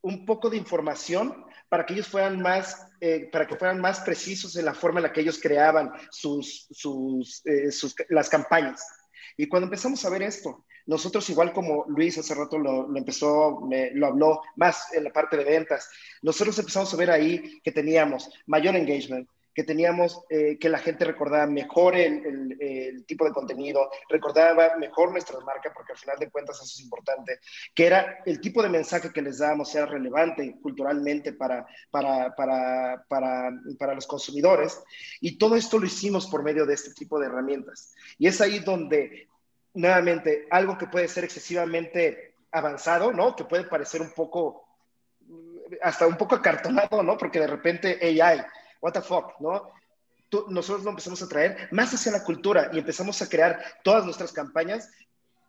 un 0.02 0.26
poco 0.26 0.50
de 0.50 0.58
información 0.58 1.46
para 1.72 1.86
que 1.86 1.94
ellos 1.94 2.10
fueran 2.10 2.42
más, 2.42 2.86
eh, 3.00 3.30
para 3.32 3.48
que 3.48 3.56
fueran 3.56 3.80
más 3.80 4.02
precisos 4.02 4.58
en 4.58 4.66
la 4.66 4.74
forma 4.74 5.00
en 5.00 5.04
la 5.04 5.14
que 5.14 5.22
ellos 5.22 5.40
creaban 5.42 5.90
sus, 6.10 6.68
sus, 6.70 7.42
eh, 7.46 7.72
sus, 7.72 7.96
las 8.10 8.28
campañas. 8.28 8.86
Y 9.38 9.48
cuando 9.48 9.68
empezamos 9.68 10.04
a 10.04 10.10
ver 10.10 10.22
esto, 10.22 10.66
nosotros 10.86 11.30
igual 11.30 11.54
como 11.54 11.86
Luis 11.88 12.18
hace 12.18 12.36
rato 12.36 12.60
lo, 12.60 12.90
lo 12.90 12.98
empezó, 12.98 13.62
me, 13.62 13.90
lo 13.92 14.08
habló 14.08 14.42
más 14.58 14.92
en 14.92 15.06
la 15.06 15.14
parte 15.14 15.38
de 15.38 15.46
ventas, 15.46 15.90
nosotros 16.22 16.60
empezamos 16.60 16.94
a 16.94 16.98
ver 16.98 17.10
ahí 17.10 17.62
que 17.64 17.72
teníamos 17.72 18.30
mayor 18.48 18.76
engagement, 18.76 19.30
que 19.54 19.64
teníamos, 19.64 20.22
eh, 20.30 20.58
que 20.60 20.70
la 20.70 20.80
gente 20.80 21.06
recordaba 21.06 21.46
mejor 21.46 21.96
el, 21.96 22.58
el, 22.60 23.06
tipo 23.06 23.26
de 23.26 23.32
contenido, 23.32 23.90
recordaba 24.10 24.76
mejor 24.78 25.12
nuestra 25.12 25.40
marca, 25.42 25.72
porque 25.76 25.92
al 25.94 25.98
final 25.98 26.18
de 26.18 26.30
cuentas 26.30 26.58
eso 26.58 26.66
es 26.66 26.80
importante, 26.80 27.40
que 27.74 27.88
era 27.88 28.20
el 28.26 28.40
tipo 28.40 28.64
de 28.64 28.70
mensaje 28.70 29.12
que 29.12 29.22
les 29.22 29.40
dábamos 29.40 29.74
era 29.76 29.86
relevante 29.86 30.58
culturalmente 30.62 31.34
para, 31.34 31.66
para, 31.90 32.34
para, 32.36 33.04
para, 33.08 33.52
para 33.78 33.94
los 33.94 34.08
consumidores. 34.08 34.82
Y 35.20 35.38
todo 35.38 35.56
esto 35.56 35.80
lo 35.80 35.86
hicimos 35.86 36.28
por 36.28 36.44
medio 36.44 36.66
de 36.66 36.74
este 36.74 36.94
tipo 36.94 37.20
de 37.20 37.28
herramientas. 37.28 37.94
Y 38.18 38.28
es 38.28 38.40
ahí 38.40 38.60
donde, 38.60 39.28
nuevamente, 39.74 40.48
algo 40.50 40.78
que 40.78 40.88
puede 40.88 41.08
ser 41.08 41.26
excesivamente 41.26 42.36
avanzado, 42.52 43.12
¿no? 43.12 43.36
Que 43.36 43.46
puede 43.46 43.66
parecer 43.66 44.02
un 44.02 44.12
poco, 44.12 44.66
hasta 45.82 46.08
un 46.08 46.16
poco 46.16 46.36
acartonado, 46.36 47.04
¿no? 47.04 47.18
Porque 47.18 47.40
de 47.40 47.48
repente 47.48 48.00
AI 48.02 48.46
what 48.82 48.94
the 48.94 49.02
fuck, 49.02 49.40
¿no? 49.40 49.72
nosotros 50.48 50.84
lo 50.84 50.92
empezamos 50.92 51.22
a 51.22 51.28
traer 51.28 51.68
más 51.72 51.94
hacia 51.94 52.12
la 52.12 52.24
cultura 52.24 52.70
y 52.72 52.80
empezamos 52.80 53.22
a 53.22 53.28
crear 53.28 53.62
todas 53.84 54.06
nuestras 54.06 54.32
campañas, 54.32 54.90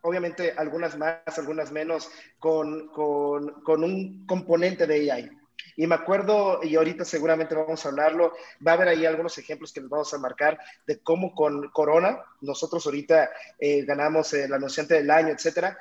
obviamente 0.01 0.53
algunas 0.57 0.97
más, 0.97 1.19
algunas 1.37 1.71
menos, 1.71 2.09
con, 2.37 2.89
con, 2.89 3.61
con 3.63 3.83
un 3.83 4.25
componente 4.25 4.85
de 4.85 5.11
AI. 5.11 5.31
Y 5.75 5.87
me 5.87 5.95
acuerdo, 5.95 6.59
y 6.63 6.75
ahorita 6.75 7.05
seguramente 7.05 7.55
vamos 7.55 7.83
a 7.85 7.89
hablarlo, 7.89 8.33
va 8.65 8.71
a 8.71 8.75
haber 8.75 8.89
ahí 8.89 9.05
algunos 9.05 9.37
ejemplos 9.37 9.71
que 9.71 9.81
les 9.81 9.89
vamos 9.89 10.13
a 10.13 10.19
marcar 10.19 10.59
de 10.85 10.99
cómo 10.99 11.33
con 11.33 11.69
Corona, 11.69 12.19
nosotros 12.41 12.85
ahorita 12.85 13.29
eh, 13.57 13.83
ganamos 13.85 14.33
el 14.33 14.53
anunciante 14.53 14.95
del 14.95 15.09
año, 15.09 15.29
etcétera, 15.29 15.77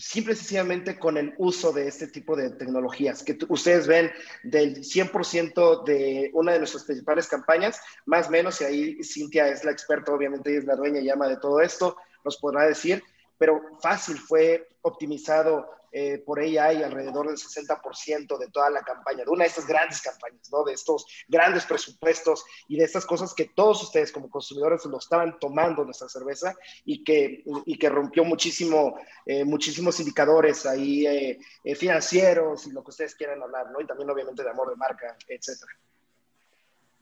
simple 0.00 0.32
y 0.32 0.36
sencillamente 0.36 0.98
con 0.98 1.16
el 1.16 1.34
uso 1.36 1.72
de 1.72 1.86
este 1.86 2.06
tipo 2.08 2.34
de 2.34 2.50
tecnologías, 2.50 3.22
que 3.22 3.38
ustedes 3.48 3.86
ven 3.86 4.10
del 4.42 4.78
100% 4.78 5.84
de 5.84 6.30
una 6.32 6.52
de 6.52 6.58
nuestras 6.58 6.84
principales 6.84 7.28
campañas, 7.28 7.80
más 8.06 8.28
o 8.28 8.30
menos, 8.30 8.60
y 8.60 8.64
ahí 8.64 9.04
Cintia 9.04 9.48
es 9.48 9.64
la 9.64 9.72
experta, 9.72 10.12
obviamente 10.12 10.50
ella 10.50 10.60
es 10.60 10.64
la 10.64 10.76
dueña 10.76 11.00
y 11.00 11.10
ama 11.10 11.28
de 11.28 11.36
todo 11.36 11.60
esto, 11.60 11.96
nos 12.24 12.38
podrá 12.38 12.66
decir, 12.66 13.02
pero 13.38 13.60
fácil 13.80 14.18
fue 14.18 14.68
optimizado 14.82 15.68
eh, 15.92 16.18
por 16.18 16.40
ella 16.40 16.66
hay 16.66 16.82
alrededor 16.82 17.26
del 17.26 17.36
60% 17.36 18.38
de 18.38 18.48
toda 18.48 18.70
la 18.70 18.82
campaña, 18.82 19.24
de 19.24 19.30
una 19.30 19.44
de 19.44 19.48
estas 19.48 19.66
grandes 19.66 20.00
campañas, 20.00 20.48
¿no? 20.50 20.62
De 20.64 20.72
estos 20.72 21.06
grandes 21.28 21.64
presupuestos 21.64 22.44
y 22.68 22.76
de 22.76 22.84
estas 22.84 23.04
cosas 23.04 23.34
que 23.34 23.46
todos 23.46 23.82
ustedes 23.82 24.12
como 24.12 24.30
consumidores 24.30 24.84
lo 24.84 24.98
estaban 24.98 25.38
tomando 25.38 25.84
nuestra 25.84 26.08
cerveza 26.08 26.54
y 26.84 27.02
que, 27.02 27.42
y 27.66 27.78
que 27.78 27.88
rompió 27.88 28.24
muchísimo, 28.24 28.98
eh, 29.26 29.44
muchísimos 29.44 29.98
indicadores 30.00 30.66
ahí 30.66 31.06
eh, 31.06 31.38
financieros 31.74 32.66
y 32.66 32.72
lo 32.72 32.84
que 32.84 32.90
ustedes 32.90 33.14
quieran 33.14 33.42
hablar, 33.42 33.70
¿no? 33.70 33.80
Y 33.80 33.86
también 33.86 34.10
obviamente 34.10 34.42
de 34.42 34.50
amor 34.50 34.70
de 34.70 34.76
marca, 34.76 35.16
etcétera. 35.28 35.72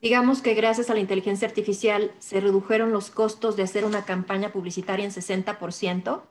Digamos 0.01 0.41
que 0.41 0.53
gracias 0.53 0.89
a 0.89 0.93
la 0.93 1.01
inteligencia 1.01 1.47
artificial 1.47 2.13
se 2.19 2.39
redujeron 2.39 2.93
los 2.93 3.09
costos 3.09 3.57
de 3.57 3.63
hacer 3.63 3.83
una 3.83 4.05
campaña 4.05 4.53
publicitaria 4.53 5.03
en 5.03 5.11
60%. 5.11 6.21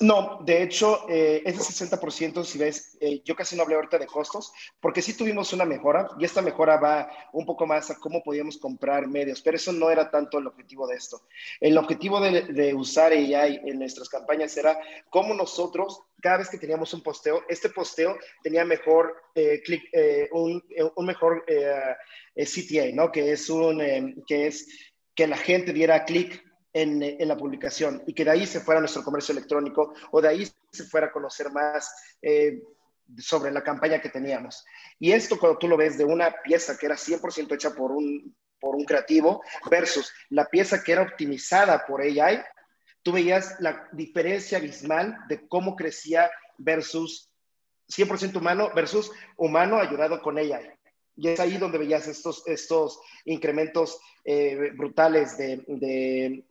No, 0.00 0.38
de 0.44 0.62
hecho, 0.62 1.06
eh, 1.08 1.42
ese 1.44 1.58
60%, 1.58 2.44
si 2.44 2.56
ves, 2.56 2.96
eh, 3.00 3.20
yo 3.24 3.34
casi 3.34 3.56
no 3.56 3.62
hablé 3.62 3.74
ahorita 3.74 3.98
de 3.98 4.06
costos, 4.06 4.52
porque 4.80 5.02
sí 5.02 5.16
tuvimos 5.16 5.52
una 5.52 5.64
mejora 5.64 6.08
y 6.20 6.24
esta 6.24 6.40
mejora 6.40 6.76
va 6.76 7.10
un 7.32 7.44
poco 7.44 7.66
más 7.66 7.90
a 7.90 7.96
cómo 7.96 8.22
podíamos 8.22 8.58
comprar 8.58 9.08
medios, 9.08 9.42
pero 9.42 9.56
eso 9.56 9.72
no 9.72 9.90
era 9.90 10.08
tanto 10.08 10.38
el 10.38 10.46
objetivo 10.46 10.86
de 10.86 10.96
esto. 10.96 11.22
El 11.60 11.76
objetivo 11.76 12.20
de, 12.20 12.74
usar 12.74 13.10
AI 13.12 13.60
en 13.64 13.80
nuestras 13.80 14.08
campañas 14.08 14.56
era 14.56 14.78
cómo 15.10 15.34
nosotros, 15.34 16.00
cada 16.20 16.38
vez 16.38 16.48
que 16.48 16.58
teníamos 16.58 16.94
un 16.94 17.02
posteo, 17.02 17.42
este 17.48 17.68
posteo 17.68 18.16
tenía 18.42 18.64
mejor 18.64 19.16
eh, 19.34 19.60
click, 19.64 19.82
eh, 19.92 20.28
un, 20.30 20.62
un, 20.94 21.06
mejor 21.06 21.44
CTA, 21.44 22.92
¿no? 22.94 23.10
Que 23.10 23.32
es, 23.32 23.50
un, 23.50 24.22
que 24.28 24.46
es 24.46 24.68
que 25.16 25.26
la 25.26 25.36
gente 25.36 25.72
diera 25.72 26.04
clic 26.04 26.47
en, 26.72 27.28
la 27.28 27.36
publicación 27.36 28.02
y 28.06 28.14
que 28.14 28.24
de 28.24 28.30
ahí 28.30 28.46
se 28.46 28.60
fuera 28.60 28.80
nuestro 28.80 29.02
comercio 29.02 29.32
electrónico 29.32 29.94
o 30.10 30.20
de 30.20 30.28
ahí 30.28 30.48
se 30.70 30.84
fuera 30.84 31.08
a 31.08 31.12
conocer 31.12 31.50
más 31.50 31.90
eh, 32.22 32.62
sobre 33.18 33.50
la 33.50 33.62
campaña 33.62 34.00
que 34.00 34.10
teníamos. 34.10 34.64
Y 34.98 35.12
esto 35.12 35.38
cuando 35.38 35.58
tú 35.58 35.68
lo 35.68 35.76
ves 35.76 35.96
de 35.96 36.04
una 36.04 36.34
pieza 36.42 36.76
que 36.76 36.86
era 36.86 36.96
100% 36.96 37.54
hecha 37.54 37.70
por 37.70 37.92
un, 37.92 38.34
por 38.60 38.76
un 38.76 38.84
creativo 38.84 39.42
versus 39.70 40.12
la 40.30 40.46
pieza 40.46 40.82
que 40.82 40.92
era 40.92 41.02
optimizada 41.02 41.86
por 41.86 42.02
AI, 42.02 42.42
tú 43.02 43.12
veías 43.12 43.56
la 43.60 43.88
diferencia 43.92 44.58
abismal 44.58 45.16
de 45.28 45.48
cómo 45.48 45.74
crecía 45.74 46.30
versus 46.58 47.30
100% 47.88 48.36
humano 48.36 48.70
versus 48.74 49.10
humano 49.36 49.78
ayudado 49.78 50.20
con 50.20 50.36
AI. 50.36 50.77
Y 51.18 51.28
es 51.28 51.40
ahí 51.40 51.58
donde 51.58 51.78
veías 51.78 52.06
estos, 52.06 52.46
estos 52.46 53.00
incrementos 53.24 54.00
eh, 54.24 54.70
brutales 54.76 55.36
de, 55.36 55.64
de 55.66 56.44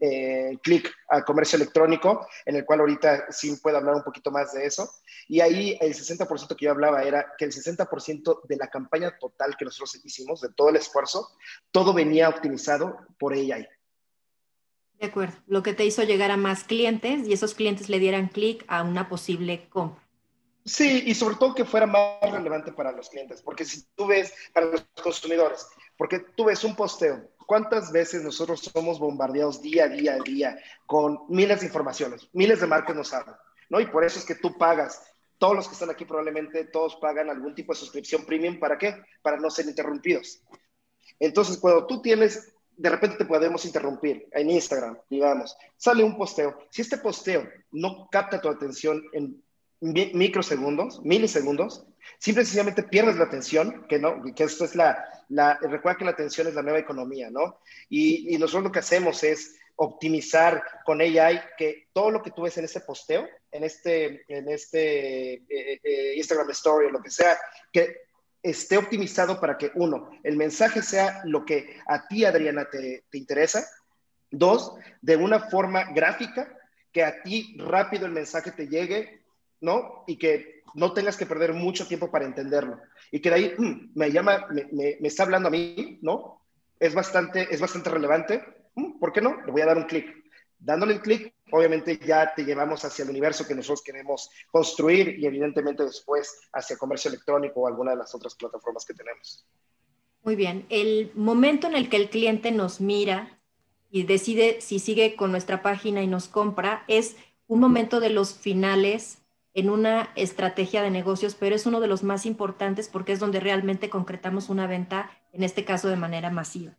eh, 0.00 0.58
clic 0.60 0.92
al 1.08 1.24
comercio 1.24 1.54
electrónico, 1.54 2.26
en 2.44 2.56
el 2.56 2.64
cual 2.64 2.80
ahorita 2.80 3.30
sí 3.30 3.56
puedo 3.62 3.76
hablar 3.76 3.94
un 3.94 4.02
poquito 4.02 4.32
más 4.32 4.52
de 4.54 4.66
eso. 4.66 4.90
Y 5.28 5.40
ahí 5.40 5.78
el 5.80 5.94
60% 5.94 6.56
que 6.56 6.64
yo 6.64 6.72
hablaba 6.72 7.04
era 7.04 7.32
que 7.38 7.44
el 7.44 7.52
60% 7.52 8.40
de 8.48 8.56
la 8.56 8.66
campaña 8.66 9.16
total 9.16 9.56
que 9.56 9.66
nosotros 9.66 10.04
hicimos, 10.04 10.40
de 10.40 10.48
todo 10.52 10.70
el 10.70 10.76
esfuerzo, 10.76 11.28
todo 11.70 11.94
venía 11.94 12.28
optimizado 12.28 12.96
por 13.20 13.34
AI. 13.34 13.68
De 14.98 15.06
acuerdo, 15.06 15.36
lo 15.46 15.62
que 15.62 15.74
te 15.74 15.84
hizo 15.84 16.02
llegar 16.02 16.32
a 16.32 16.36
más 16.36 16.64
clientes 16.64 17.28
y 17.28 17.32
esos 17.32 17.54
clientes 17.54 17.88
le 17.88 18.00
dieran 18.00 18.26
clic 18.26 18.64
a 18.66 18.82
una 18.82 19.08
posible 19.08 19.68
compra. 19.68 20.07
Sí, 20.68 21.04
y 21.06 21.14
sobre 21.14 21.36
todo 21.36 21.54
que 21.54 21.64
fuera 21.64 21.86
más 21.86 22.20
relevante 22.30 22.72
para 22.72 22.92
los 22.92 23.08
clientes, 23.08 23.40
porque 23.40 23.64
si 23.64 23.82
tú 23.96 24.06
ves, 24.06 24.34
para 24.52 24.66
los 24.66 24.84
consumidores, 25.02 25.66
porque 25.96 26.18
tú 26.36 26.44
ves 26.44 26.62
un 26.62 26.76
posteo, 26.76 27.30
¿cuántas 27.46 27.90
veces 27.90 28.22
nosotros 28.22 28.70
somos 28.74 28.98
bombardeados 28.98 29.62
día 29.62 29.84
a 29.84 29.88
día 29.88 30.14
a 30.14 30.18
día 30.18 30.58
con 30.84 31.20
miles 31.30 31.60
de 31.60 31.66
informaciones, 31.66 32.28
miles 32.34 32.60
de 32.60 32.66
marcas 32.66 32.94
nos 32.94 33.14
hablan, 33.14 33.36
¿no? 33.70 33.80
Y 33.80 33.86
por 33.86 34.04
eso 34.04 34.18
es 34.18 34.26
que 34.26 34.34
tú 34.34 34.58
pagas, 34.58 35.02
todos 35.38 35.56
los 35.56 35.66
que 35.68 35.72
están 35.72 35.88
aquí 35.88 36.04
probablemente 36.04 36.64
todos 36.64 36.96
pagan 36.96 37.30
algún 37.30 37.54
tipo 37.54 37.72
de 37.72 37.78
suscripción 37.78 38.26
premium, 38.26 38.58
¿para 38.58 38.76
qué? 38.76 38.94
Para 39.22 39.38
no 39.38 39.50
ser 39.50 39.66
interrumpidos. 39.66 40.42
Entonces, 41.18 41.56
cuando 41.56 41.86
tú 41.86 42.02
tienes 42.02 42.52
de 42.76 42.90
repente 42.90 43.16
te 43.16 43.24
podemos 43.24 43.64
interrumpir 43.64 44.28
en 44.30 44.50
Instagram, 44.50 44.98
digamos, 45.10 45.56
sale 45.76 46.04
un 46.04 46.16
posteo. 46.16 46.56
Si 46.70 46.82
este 46.82 46.98
posteo 46.98 47.48
no 47.72 48.08
capta 48.08 48.40
tu 48.40 48.48
atención 48.48 49.02
en 49.12 49.42
microsegundos, 49.80 51.04
milisegundos, 51.04 51.86
simple 52.18 52.42
y 52.42 52.46
sencillamente 52.46 52.82
pierdes 52.82 53.16
la 53.16 53.24
atención, 53.24 53.86
que 53.88 53.98
no, 53.98 54.22
que 54.34 54.44
esto 54.44 54.64
es 54.64 54.74
la, 54.74 55.04
la, 55.28 55.58
recuerda 55.60 55.98
que 55.98 56.04
la 56.04 56.10
atención 56.12 56.46
es 56.46 56.54
la 56.54 56.62
nueva 56.62 56.78
economía, 56.78 57.30
¿no? 57.30 57.60
Y, 57.88 58.34
y, 58.34 58.38
nosotros 58.38 58.64
lo 58.64 58.72
que 58.72 58.80
hacemos 58.80 59.22
es 59.22 59.56
optimizar 59.76 60.62
con 60.84 61.00
AI 61.00 61.40
que 61.56 61.88
todo 61.92 62.10
lo 62.10 62.22
que 62.22 62.32
tú 62.32 62.42
ves 62.42 62.58
en 62.58 62.64
ese 62.64 62.80
posteo, 62.80 63.28
en 63.52 63.62
este, 63.62 64.24
en 64.26 64.48
este 64.48 65.34
eh, 65.34 65.80
eh, 65.82 66.14
Instagram 66.16 66.50
Story 66.50 66.86
o 66.86 66.90
lo 66.90 67.00
que 67.00 67.10
sea, 67.10 67.38
que 67.72 68.08
esté 68.42 68.76
optimizado 68.76 69.40
para 69.40 69.56
que, 69.56 69.70
uno, 69.74 70.10
el 70.24 70.36
mensaje 70.36 70.82
sea 70.82 71.22
lo 71.24 71.44
que 71.44 71.78
a 71.86 72.08
ti, 72.08 72.24
Adriana, 72.24 72.68
te, 72.68 73.04
te 73.08 73.18
interesa, 73.18 73.68
dos, 74.30 74.74
de 75.00 75.16
una 75.16 75.48
forma 75.48 75.84
gráfica, 75.92 76.52
que 76.92 77.04
a 77.04 77.22
ti 77.22 77.56
rápido 77.58 78.06
el 78.06 78.12
mensaje 78.12 78.50
te 78.50 78.66
llegue 78.66 79.17
¿no? 79.60 80.04
Y 80.06 80.16
que 80.16 80.62
no 80.74 80.92
tengas 80.92 81.16
que 81.16 81.26
perder 81.26 81.54
mucho 81.54 81.86
tiempo 81.86 82.10
para 82.10 82.24
entenderlo. 82.24 82.80
Y 83.10 83.20
que 83.20 83.30
de 83.30 83.34
ahí 83.34 83.54
mm, 83.56 83.92
me 83.94 84.10
llama, 84.10 84.46
me, 84.72 84.98
está 85.02 85.24
hablando 85.24 85.48
a 85.48 85.52
mí, 85.52 85.98
¿no? 86.02 86.42
Es 86.78 86.94
bastante, 86.94 87.52
es 87.52 87.60
bastante 87.60 87.90
relevante. 87.90 88.42
Mm, 88.74 88.98
¿Por 88.98 89.12
qué 89.12 89.20
no? 89.20 89.42
Le 89.44 89.52
voy 89.52 89.62
a 89.62 89.66
dar 89.66 89.76
un 89.76 89.84
clic. 89.84 90.06
Dándole 90.58 90.94
el 90.94 91.00
clic, 91.00 91.34
obviamente 91.52 91.98
ya 91.98 92.34
te 92.34 92.44
llevamos 92.44 92.84
hacia 92.84 93.04
el 93.04 93.10
universo 93.10 93.46
que 93.46 93.54
nosotros 93.54 93.82
queremos 93.82 94.28
construir 94.50 95.16
y 95.18 95.26
evidentemente 95.26 95.84
después 95.84 96.40
hacia 96.52 96.76
comercio 96.76 97.10
electrónico 97.10 97.60
o 97.60 97.68
alguna 97.68 97.92
de 97.92 97.98
las 97.98 98.14
otras 98.14 98.34
plataformas 98.34 98.84
que 98.84 98.94
tenemos. 98.94 99.46
Muy 100.22 100.34
bien. 100.34 100.66
El 100.68 101.12
momento 101.14 101.68
en 101.68 101.76
el 101.76 101.88
que 101.88 101.96
el 101.96 102.10
cliente 102.10 102.50
nos 102.50 102.80
mira 102.80 103.40
y 103.90 104.02
decide 104.02 104.60
si 104.60 104.80
sigue 104.80 105.14
con 105.16 105.30
nuestra 105.30 105.62
página 105.62 106.02
y 106.02 106.06
nos 106.08 106.28
compra 106.28 106.84
es 106.88 107.16
un 107.46 107.60
momento 107.60 108.00
de 108.00 108.10
los 108.10 108.34
finales 108.34 109.18
en 109.58 109.70
una 109.70 110.10
estrategia 110.14 110.82
de 110.82 110.90
negocios, 110.90 111.34
pero 111.34 111.56
es 111.56 111.66
uno 111.66 111.80
de 111.80 111.88
los 111.88 112.04
más 112.04 112.26
importantes 112.26 112.88
porque 112.88 113.12
es 113.12 113.18
donde 113.18 113.40
realmente 113.40 113.90
concretamos 113.90 114.50
una 114.50 114.68
venta, 114.68 115.10
en 115.32 115.42
este 115.42 115.64
caso 115.64 115.88
de 115.88 115.96
manera 115.96 116.30
masiva. 116.30 116.76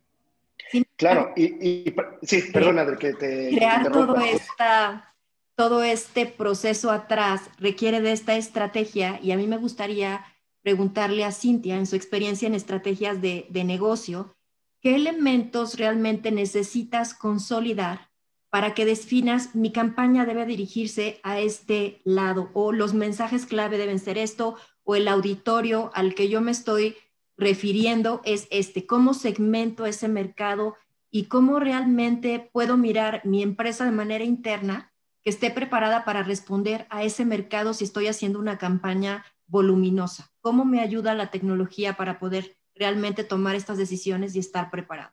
claro, 0.96 1.32
y, 1.36 1.94
sí, 2.22 2.42
perdona 2.50 2.96
que 2.96 3.12
te... 3.12 3.50
Crear 3.50 3.92
todo, 3.92 4.16
esta, 4.20 5.14
todo 5.56 5.82
este 5.82 6.24
proceso 6.24 6.90
atrás 6.90 7.50
requiere 7.58 8.00
de 8.00 8.12
esta 8.12 8.36
estrategia 8.36 9.20
y 9.22 9.32
a 9.32 9.36
mí 9.36 9.46
me 9.46 9.58
gustaría 9.58 10.24
preguntarle 10.62 11.24
a 11.24 11.32
Cintia, 11.32 11.76
en 11.76 11.86
su 11.86 11.96
experiencia 11.96 12.46
en 12.46 12.54
estrategias 12.54 13.20
de, 13.20 13.46
de 13.50 13.64
negocio, 13.64 14.34
¿qué 14.80 14.94
elementos 14.94 15.76
realmente 15.76 16.30
necesitas 16.30 17.12
consolidar 17.12 18.09
para 18.50 18.74
que 18.74 18.84
definas 18.84 19.54
mi 19.54 19.72
campaña 19.72 20.26
debe 20.26 20.44
dirigirse 20.44 21.20
a 21.22 21.38
este 21.38 22.02
lado 22.04 22.50
o 22.52 22.72
los 22.72 22.94
mensajes 22.94 23.46
clave 23.46 23.78
deben 23.78 24.00
ser 24.00 24.18
esto 24.18 24.56
o 24.82 24.96
el 24.96 25.08
auditorio 25.08 25.90
al 25.94 26.14
que 26.14 26.28
yo 26.28 26.40
me 26.40 26.50
estoy 26.50 26.96
refiriendo 27.36 28.20
es 28.24 28.48
este, 28.50 28.86
cómo 28.86 29.14
segmento 29.14 29.86
ese 29.86 30.08
mercado 30.08 30.76
y 31.10 31.24
cómo 31.24 31.58
realmente 31.58 32.50
puedo 32.52 32.76
mirar 32.76 33.22
mi 33.24 33.42
empresa 33.42 33.84
de 33.84 33.92
manera 33.92 34.24
interna 34.24 34.92
que 35.22 35.30
esté 35.30 35.50
preparada 35.50 36.04
para 36.04 36.22
responder 36.22 36.86
a 36.90 37.02
ese 37.04 37.24
mercado 37.24 37.72
si 37.72 37.84
estoy 37.84 38.08
haciendo 38.08 38.38
una 38.38 38.58
campaña 38.58 39.24
voluminosa. 39.46 40.30
¿Cómo 40.40 40.64
me 40.64 40.80
ayuda 40.80 41.14
la 41.14 41.30
tecnología 41.30 41.94
para 41.96 42.18
poder 42.18 42.56
realmente 42.74 43.24
tomar 43.24 43.56
estas 43.56 43.78
decisiones 43.78 44.34
y 44.34 44.38
estar 44.38 44.70
preparado? 44.70 45.12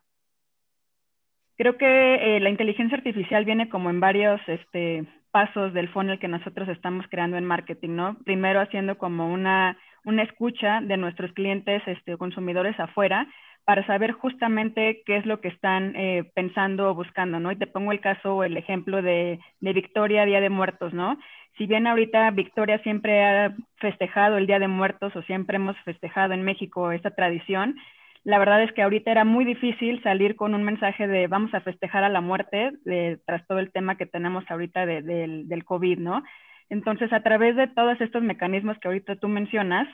Creo 1.58 1.76
que 1.76 2.14
eh, 2.36 2.40
la 2.40 2.50
inteligencia 2.50 2.96
artificial 2.96 3.44
viene 3.44 3.68
como 3.68 3.90
en 3.90 3.98
varios 3.98 4.40
este, 4.46 5.04
pasos 5.32 5.74
del 5.74 5.88
funnel 5.88 6.20
que 6.20 6.28
nosotros 6.28 6.68
estamos 6.68 7.04
creando 7.10 7.36
en 7.36 7.44
marketing, 7.44 7.96
¿no? 7.96 8.16
Primero 8.24 8.60
haciendo 8.60 8.96
como 8.96 9.32
una, 9.32 9.76
escucha 10.22 10.80
de 10.80 10.96
nuestros 10.96 11.32
clientes, 11.32 11.82
este, 11.86 12.16
consumidores 12.16 12.78
afuera, 12.78 13.26
para 13.64 13.84
saber 13.86 14.12
justamente 14.12 15.02
qué 15.04 15.16
es 15.16 15.26
lo 15.26 15.40
que 15.40 15.48
están 15.48 15.96
eh, 15.96 16.30
pensando 16.32 16.90
o 16.90 16.94
buscando, 16.94 17.40
¿no? 17.40 17.50
Y 17.50 17.56
te 17.56 17.66
pongo 17.66 17.90
el 17.90 18.00
caso 18.00 18.36
o 18.36 18.44
el 18.44 18.56
ejemplo 18.56 19.02
de, 19.02 19.40
de 19.60 19.72
Victoria, 19.72 20.26
Día 20.26 20.40
de 20.40 20.50
Muertos, 20.50 20.94
¿no? 20.94 21.18
Si 21.56 21.66
bien 21.66 21.88
ahorita 21.88 22.30
Victoria 22.30 22.78
siempre 22.84 23.24
ha 23.24 23.52
festejado 23.78 24.38
el 24.38 24.46
Día 24.46 24.60
de 24.60 24.68
Muertos 24.68 25.14
o 25.16 25.22
siempre 25.22 25.56
hemos 25.56 25.76
festejado 25.80 26.34
en 26.34 26.44
México 26.44 26.92
esta 26.92 27.10
tradición, 27.10 27.74
la 28.28 28.38
verdad 28.38 28.62
es 28.62 28.70
que 28.72 28.82
ahorita 28.82 29.10
era 29.10 29.24
muy 29.24 29.46
difícil 29.46 30.02
salir 30.02 30.36
con 30.36 30.54
un 30.54 30.62
mensaje 30.62 31.08
de 31.08 31.28
vamos 31.28 31.54
a 31.54 31.62
festejar 31.62 32.04
a 32.04 32.10
la 32.10 32.20
muerte 32.20 32.72
tras 33.24 33.46
todo 33.46 33.58
el 33.58 33.72
tema 33.72 33.96
que 33.96 34.04
tenemos 34.04 34.44
ahorita 34.50 34.84
del, 34.84 35.48
del 35.48 35.64
COVID, 35.64 35.98
¿no? 35.98 36.22
Entonces, 36.68 37.10
a 37.14 37.22
través 37.22 37.56
de 37.56 37.68
todos 37.68 37.98
estos 38.02 38.22
mecanismos 38.22 38.76
que 38.80 38.88
ahorita 38.88 39.16
tú 39.16 39.28
mencionas, 39.28 39.88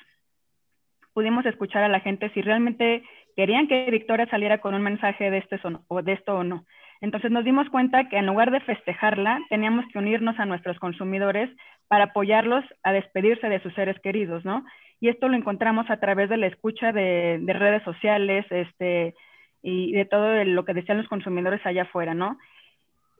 pudimos 1.12 1.46
escuchar 1.46 1.84
a 1.84 1.88
la 1.88 2.00
gente 2.00 2.28
si 2.30 2.42
realmente 2.42 3.04
querían 3.36 3.68
que 3.68 3.88
Victoria 3.88 4.26
saliera 4.26 4.58
con 4.58 4.74
un 4.74 4.82
mensaje 4.82 5.30
de, 5.30 5.38
este 5.38 5.60
o 5.86 6.02
de 6.02 6.12
esto 6.14 6.34
o 6.34 6.42
no. 6.42 6.64
Entonces 7.00 7.30
nos 7.30 7.44
dimos 7.44 7.68
cuenta 7.70 8.08
que 8.08 8.16
en 8.16 8.26
lugar 8.26 8.50
de 8.50 8.58
festejarla, 8.62 9.38
teníamos 9.48 9.84
que 9.92 9.98
unirnos 9.98 10.40
a 10.40 10.44
nuestros 10.44 10.80
consumidores 10.80 11.50
para 11.86 12.06
apoyarlos 12.06 12.64
a 12.82 12.92
despedirse 12.92 13.48
de 13.48 13.60
sus 13.60 13.72
seres 13.74 13.96
queridos, 14.00 14.44
¿no? 14.44 14.64
Y 15.00 15.08
esto 15.08 15.28
lo 15.28 15.36
encontramos 15.36 15.90
a 15.90 15.98
través 15.98 16.28
de 16.28 16.36
la 16.36 16.46
escucha 16.46 16.92
de, 16.92 17.40
redes 17.46 17.82
sociales, 17.82 18.46
este, 18.50 19.14
y 19.62 19.92
de 19.92 20.04
todo 20.04 20.44
lo 20.44 20.64
que 20.64 20.74
decían 20.74 20.98
los 20.98 21.08
consumidores 21.08 21.64
allá 21.64 21.82
afuera, 21.82 22.14
¿no? 22.14 22.38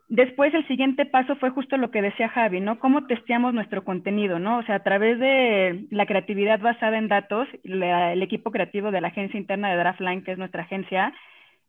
Después 0.09 0.53
el 0.53 0.67
siguiente 0.69 1.07
paso 1.07 1.35
fue 1.37 1.51
justo 1.51 1.79
lo 1.79 1.91
que 1.91 2.03
decía 2.03 2.29
Javi, 2.29 2.61
¿no? 2.61 2.79
¿Cómo 2.79 3.07
testeamos 3.07 3.55
nuestro 3.55 3.85
contenido, 3.85 4.39
¿no? 4.39 4.59
O 4.59 4.63
sea, 4.65 4.77
a 4.77 4.83
través 4.83 5.19
de 5.19 5.87
la 5.91 6.05
creatividad 6.05 6.61
basada 6.61 6.99
en 6.99 7.09
datos, 7.09 7.49
el 7.65 8.23
equipo 8.23 8.51
creativo 8.51 8.91
de 8.91 9.01
la 9.01 9.09
agencia 9.09 9.41
interna 9.41 9.71
de 9.71 9.77
Draftline, 9.77 10.23
que 10.23 10.33
es 10.33 10.39
nuestra 10.39 10.63
agencia, 10.63 11.15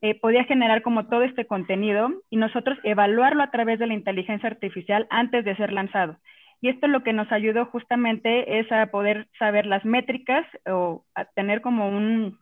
eh, 0.02 0.20
podía 0.20 0.44
generar 0.44 0.82
como 0.82 1.08
todo 1.08 1.24
este 1.24 1.48
contenido 1.48 2.10
y 2.30 2.36
nosotros 2.36 2.78
evaluarlo 2.84 3.41
a 3.41 3.52
través 3.52 3.80
de 3.80 3.88
la 3.88 3.94
inteligencia 3.94 4.50
artificial 4.50 5.08
antes 5.10 5.46
de 5.46 5.56
ser 5.56 5.72
lanzado. 5.72 6.18
Y 6.62 6.70
esto 6.70 6.88
lo 6.88 7.04
que 7.04 7.13
nos 7.13 7.32
ayudó 7.32 7.65
justamente 7.65 8.60
es 8.60 8.72
a 8.72 8.88
poder 8.88 9.28
saber 9.38 9.65
las 9.65 9.86
métricas 9.86 10.46
o 10.65 11.04
a 11.13 11.26
tener 11.26 11.62
como 11.62 11.89
un 11.89 12.39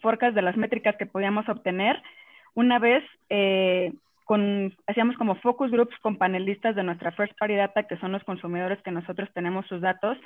forecast 0.00 0.34
de 0.34 0.42
las 0.42 0.56
métricas 0.56 0.96
que 0.96 1.06
podíamos 1.06 1.48
obtener. 1.48 2.02
Una 2.54 2.78
vez 2.78 3.04
eh, 3.28 3.92
hacíamos 4.86 5.16
como 5.16 5.36
focus 5.36 5.70
groups 5.70 5.96
con 6.00 6.16
panelistas 6.16 6.76
de 6.76 6.82
nuestra 6.82 7.12
first 7.12 7.32
party 7.38 7.54
data, 7.54 7.84
que 7.84 7.96
son 7.98 8.12
los 8.12 8.24
consumidores 8.24 8.80
que 8.82 8.90
nosotros 8.90 9.28
tenemos 9.32 9.66
sus 9.66 9.80
datos, 9.80 10.18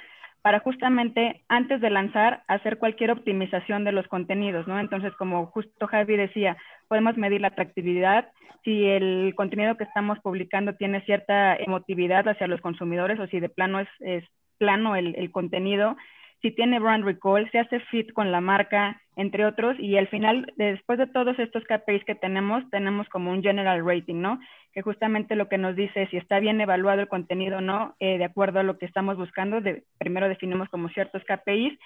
para 0.43 0.59
justamente 0.61 1.43
antes 1.49 1.81
de 1.81 1.91
lanzar 1.91 2.43
hacer 2.49 2.79
cualquier 2.79 3.13
optimización 3.13 3.85
de 3.85 3.93
los 3.93 4.07
contenidos, 4.09 4.67
¿no? 4.67 4.79
Entonces, 4.79 5.13
como 5.15 5.47
justo 5.47 5.87
Javi 5.87 6.17
decía, 6.17 6.57
podemos 6.89 7.17
medir 7.17 7.41
la 7.41 7.49
atractividad, 7.49 8.29
si 8.65 8.87
el 8.87 9.33
contenido 9.37 9.77
que 9.77 9.85
estamos 9.85 10.19
publicando 10.21 10.75
tiene 10.75 11.01
cierta 11.03 11.57
emotividad 11.57 12.29
hacia 12.29 12.47
los 12.47 12.61
consumidores 12.61 13.19
o 13.19 13.27
si 13.29 13.41
de 13.41 13.49
plano 13.49 13.81
es, 13.81 14.25
plano 14.59 14.95
el 14.95 15.31
contenido, 15.33 15.97
si 16.43 16.51
tiene 16.51 16.81
brand 16.81 17.05
recall, 17.05 17.49
si 17.51 17.59
hace 17.59 17.81
fit 17.81 18.13
con 18.13 18.33
la 18.33 18.41
marca, 18.41 19.01
entre 19.15 19.47
otros, 19.47 19.79
y 19.79 19.97
al 19.97 20.09
final, 20.09 20.53
después 20.57 20.99
de 20.99 21.07
todos 21.07 21.39
estos 21.39 21.63
KPIs 21.65 22.05
que 22.05 22.17
tenemos, 22.17 22.69
tenemos 22.71 23.09
como 23.09 23.31
un 23.31 23.43
general 23.43 23.87
rating, 23.87 24.21
¿no? 24.21 24.41
Que 24.73 24.83
justamente 24.83 25.37
lo 25.37 25.49
que 25.49 25.59
nos 25.59 25.77
dice 25.77 26.09
si 26.11 26.17
está 26.17 26.41
bien 26.41 26.61
evaluado 26.61 27.01
el 27.01 27.09
contenido 27.09 27.59
o 27.59 27.61
no, 27.61 27.95
eh, 28.01 28.19
de 28.19 28.25
acuerdo 28.25 28.59
a 28.59 28.65
lo 28.65 28.79
que 28.79 28.87
estamos 28.87 29.17
buscando, 29.17 29.61
de, 29.61 29.85
primero 29.99 30.29
definimos 30.29 30.69
como 30.69 30.89
ciertos 30.89 31.23
KPIs 31.25 31.79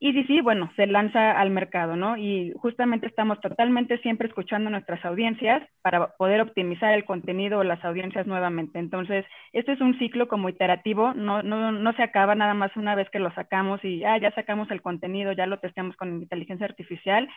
y 0.00 0.12
sí, 0.12 0.24
sí, 0.28 0.40
bueno, 0.40 0.70
se 0.76 0.86
lanza 0.86 1.32
al 1.32 1.50
mercado, 1.50 1.96
¿no? 1.96 2.16
Y 2.16 2.52
justamente 2.60 3.08
estamos 3.08 3.40
totalmente 3.40 3.98
siempre 3.98 4.28
escuchando 4.28 4.70
nuestras 4.70 5.04
audiencias 5.04 5.60
para 5.82 6.14
poder 6.16 6.40
optimizar 6.40 6.94
el 6.94 7.04
contenido 7.04 7.58
o 7.58 7.64
las 7.64 7.84
audiencias 7.84 8.24
nuevamente. 8.26 8.78
Entonces, 8.78 9.24
este 9.52 9.72
es 9.72 9.80
un 9.80 9.98
ciclo 9.98 10.28
como 10.28 10.48
iterativo, 10.48 11.14
no, 11.14 11.42
no, 11.42 11.72
no 11.72 11.92
se 11.94 12.04
acaba 12.04 12.36
nada 12.36 12.54
más 12.54 12.76
una 12.76 12.94
vez 12.94 13.10
que 13.10 13.18
lo 13.18 13.32
sacamos 13.34 13.84
y 13.84 14.04
ah, 14.04 14.18
ya 14.18 14.30
sacamos 14.32 14.70
el 14.70 14.82
contenido, 14.82 15.32
ya 15.32 15.46
lo 15.46 15.58
testeamos 15.58 15.96
con 15.96 16.22
inteligencia 16.22 16.66
artificial, 16.66 17.28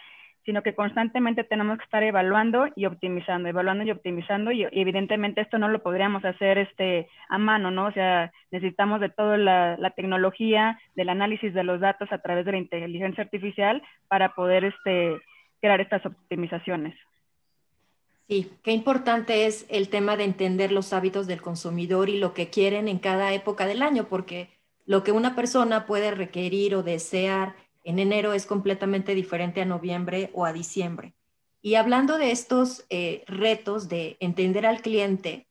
sino 0.46 0.64
que 0.64 0.76
constantemente 0.76 1.44
tenemos 1.44 1.78
que 1.78 1.84
estar 1.84 2.04
evaluando 2.04 2.68
y 2.76 2.86
optimizando, 2.86 3.48
evaluando 3.50 3.84
y 3.84 3.92
optimizando, 3.92 4.52
y, 4.52 4.64
evidentemente 4.72 5.42
esto 5.42 5.58
no 5.58 5.68
lo 5.68 5.84
podríamos 5.84 6.26
hacer 6.26 6.58
este, 6.58 7.08
a 7.30 7.38
mano, 7.38 7.72
¿no? 7.72 7.88
O 7.88 7.92
sea, 7.92 8.32
necesitamos 8.52 9.02
de 9.02 9.10
toda 9.10 9.38
la, 9.38 9.78
la, 9.78 9.92
tecnología, 9.92 10.80
del 10.96 11.10
análisis 11.10 11.54
de 11.54 11.64
los 11.64 11.80
datos 11.80 12.12
a 12.12 12.20
través 12.20 12.46
de 12.46 12.54
la 12.54 12.58
inteligencia 12.58 13.24
artificial 13.24 13.82
para 14.08 14.34
poder 14.34 14.66
este, 14.66 15.18
crear 15.60 15.82
estas 15.82 16.06
optimizaciones. 16.06 16.96
Sí, 18.28 18.50
qué 18.64 18.72
importante 18.72 19.46
es 19.46 19.66
el 19.70 19.90
tema 19.90 20.16
de 20.16 20.24
entender 20.24 20.72
los 20.72 20.94
hábitos 20.94 21.28
del 21.28 21.42
consumidor 21.42 22.10
y 22.10 22.18
lo 22.18 22.34
que 22.34 22.50
quieren 22.50 22.88
en 22.88 22.98
cada 22.98 23.34
época 23.34 23.68
del 23.68 23.82
año, 23.82 24.08
porque 24.08 24.50
lo 24.86 25.04
que 25.04 25.12
una 25.12 25.36
persona 25.36 25.86
puede 25.86 26.12
requerir 26.12 26.76
o 26.76 26.84
desear 26.84 27.56
en 27.84 28.00
enero 28.00 28.34
es 28.34 28.46
completamente 28.46 29.16
diferente 29.16 29.62
a 29.62 29.66
noviembre 29.66 30.30
o 30.34 30.46
a 30.46 30.54
diciembre. 30.54 31.16
Y 31.62 31.76
hablando 31.76 32.18
de 32.18 32.32
estos 32.32 32.86
eh, 32.90 33.24
retos 33.28 33.88
de 33.88 34.18
entender 34.20 34.66
al 34.66 34.82
cliente 34.82 35.48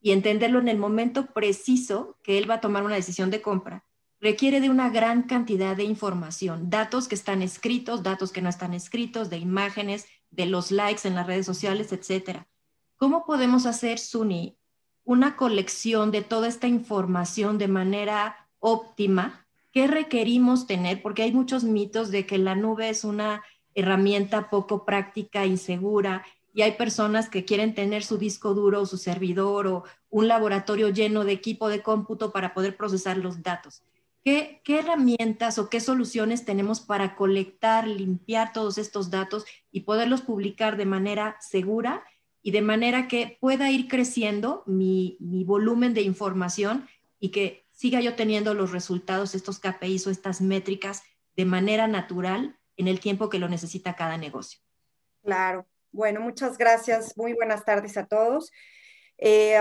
y 0.00 0.10
entenderlo 0.10 0.58
en 0.58 0.68
el 0.68 0.78
momento 0.78 1.26
preciso 1.26 2.18
que 2.22 2.38
él 2.38 2.50
va 2.50 2.54
a 2.54 2.60
tomar 2.60 2.84
una 2.84 2.96
decisión 2.96 3.30
de 3.30 3.42
compra, 3.42 3.84
requiere 4.20 4.60
de 4.60 4.70
una 4.70 4.90
gran 4.90 5.24
cantidad 5.24 5.76
de 5.76 5.84
información, 5.84 6.70
datos 6.70 7.08
que 7.08 7.14
están 7.14 7.42
escritos, 7.42 8.02
datos 8.02 8.32
que 8.32 8.42
no 8.42 8.48
están 8.48 8.74
escritos, 8.74 9.30
de 9.30 9.38
imágenes, 9.38 10.06
de 10.30 10.46
los 10.46 10.70
likes 10.70 11.06
en 11.06 11.14
las 11.14 11.26
redes 11.26 11.46
sociales, 11.46 11.92
etcétera. 11.92 12.48
¿Cómo 12.96 13.24
podemos 13.24 13.66
hacer, 13.66 13.98
Suni, 13.98 14.56
una 15.04 15.36
colección 15.36 16.10
de 16.10 16.22
toda 16.22 16.48
esta 16.48 16.68
información 16.68 17.58
de 17.58 17.68
manera 17.68 18.48
óptima 18.60 19.41
¿Qué 19.72 19.86
requerimos 19.86 20.66
tener? 20.66 21.00
Porque 21.00 21.22
hay 21.22 21.32
muchos 21.32 21.64
mitos 21.64 22.10
de 22.10 22.26
que 22.26 22.36
la 22.36 22.54
nube 22.54 22.90
es 22.90 23.04
una 23.04 23.42
herramienta 23.74 24.50
poco 24.50 24.84
práctica, 24.84 25.46
insegura, 25.46 26.24
y 26.54 26.60
hay 26.60 26.72
personas 26.72 27.30
que 27.30 27.46
quieren 27.46 27.74
tener 27.74 28.04
su 28.04 28.18
disco 28.18 28.52
duro 28.52 28.82
o 28.82 28.86
su 28.86 28.98
servidor 28.98 29.66
o 29.66 29.84
un 30.10 30.28
laboratorio 30.28 30.90
lleno 30.90 31.24
de 31.24 31.32
equipo 31.32 31.70
de 31.70 31.82
cómputo 31.82 32.30
para 32.30 32.52
poder 32.52 32.76
procesar 32.76 33.16
los 33.16 33.42
datos. 33.42 33.82
¿Qué, 34.22 34.60
¿Qué, 34.62 34.80
herramientas 34.80 35.58
o 35.58 35.70
qué 35.70 35.80
soluciones 35.80 36.44
tenemos 36.44 36.80
para 36.80 37.16
colectar, 37.16 37.88
limpiar 37.88 38.52
todos 38.52 38.76
estos 38.76 39.10
datos 39.10 39.46
y 39.72 39.80
poderlos 39.80 40.20
publicar 40.20 40.76
de 40.76 40.84
manera 40.84 41.38
segura 41.40 42.04
y 42.42 42.50
de 42.50 42.60
manera 42.60 43.08
que 43.08 43.38
pueda 43.40 43.70
ir 43.70 43.88
creciendo 43.88 44.62
mi 44.66 45.16
volumen 45.46 45.94
de 45.94 46.02
información 46.02 46.86
y 47.18 47.30
que 47.30 47.61
siga 47.82 48.00
yo 48.00 48.14
teniendo 48.14 48.54
los 48.54 48.70
resultados, 48.70 49.34
estos 49.34 49.58
KPIs 49.58 50.06
o 50.06 50.10
estas 50.12 50.40
métricas 50.40 51.02
de 51.34 51.44
manera 51.44 51.88
natural 51.88 52.56
en 52.76 52.86
el 52.86 53.00
tiempo 53.00 53.28
que 53.28 53.40
lo 53.40 53.48
necesita 53.48 53.96
cada 53.96 54.16
negocio. 54.16 54.60
Claro. 55.24 55.66
Bueno, 55.90 56.20
muchas 56.20 56.58
gracias. 56.58 57.16
Muy 57.16 57.32
buenas 57.32 57.64
tardes 57.64 57.96
a 57.96 58.06
todos. 58.06 58.52
Eh, 59.18 59.58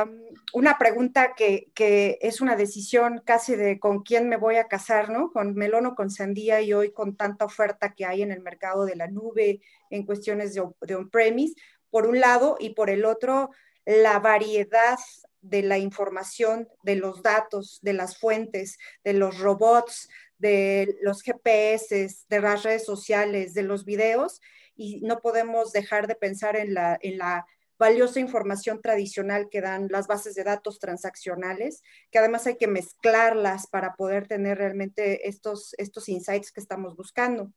una 0.53 0.77
pregunta 0.77 1.33
que, 1.35 1.71
que, 1.73 2.19
es 2.21 2.41
una 2.41 2.55
decisión 2.55 3.23
casi 3.25 3.55
de 3.55 3.79
con 3.79 4.03
quién 4.03 4.29
me 4.29 4.37
voy 4.37 4.57
a 4.57 4.67
casar, 4.67 5.09
¿no? 5.09 5.31
Con 5.31 5.55
melón 5.55 5.87
o 5.87 5.95
con 5.95 6.11
sandía 6.11 6.61
y 6.61 6.73
hoy 6.73 6.91
con 6.91 7.17
tanta 7.17 7.45
oferta 7.45 7.95
que 7.95 8.05
hay 8.05 8.21
en 8.21 8.31
el 8.31 8.41
mercado 8.41 8.85
de 8.85 8.97
la 8.97 9.07
nube 9.07 9.61
en 9.89 10.05
cuestiones 10.05 10.53
de, 10.53 10.63
de 10.81 10.95
on-premise, 10.95 11.55
por 11.89 12.05
un 12.05 12.19
lado, 12.19 12.55
y 12.59 12.75
por 12.75 12.91
el 12.91 13.03
otro, 13.03 13.49
la 13.83 14.19
variedad 14.19 14.99
de 15.41 15.63
la 15.63 15.77
información, 15.77 16.67
de 16.83 16.95
los 16.95 17.21
datos, 17.21 17.79
de 17.81 17.93
las 17.93 18.17
fuentes, 18.17 18.77
de 19.03 19.13
los 19.13 19.39
robots, 19.39 20.09
de 20.37 20.97
los 21.01 21.21
GPS, 21.21 22.07
de 22.29 22.41
las 22.41 22.63
redes 22.63 22.85
sociales, 22.85 23.53
de 23.53 23.63
los 23.63 23.85
videos, 23.85 24.41
y 24.75 25.01
no 25.01 25.19
podemos 25.19 25.71
dejar 25.71 26.07
de 26.07 26.15
pensar 26.15 26.55
en 26.55 26.73
la, 26.73 26.97
en 27.01 27.17
la 27.17 27.45
valiosa 27.81 28.19
información 28.19 28.79
tradicional 28.79 29.49
que 29.49 29.59
dan 29.59 29.87
las 29.89 30.05
bases 30.05 30.35
de 30.35 30.43
datos 30.43 30.79
transaccionales, 30.79 31.81
que 32.11 32.19
además 32.19 32.45
hay 32.45 32.55
que 32.55 32.67
mezclarlas 32.67 33.65
para 33.65 33.95
poder 33.95 34.27
tener 34.27 34.59
realmente 34.59 35.27
estos, 35.27 35.73
estos 35.79 36.07
insights 36.07 36.51
que 36.51 36.59
estamos 36.59 36.95
buscando. 36.95 37.51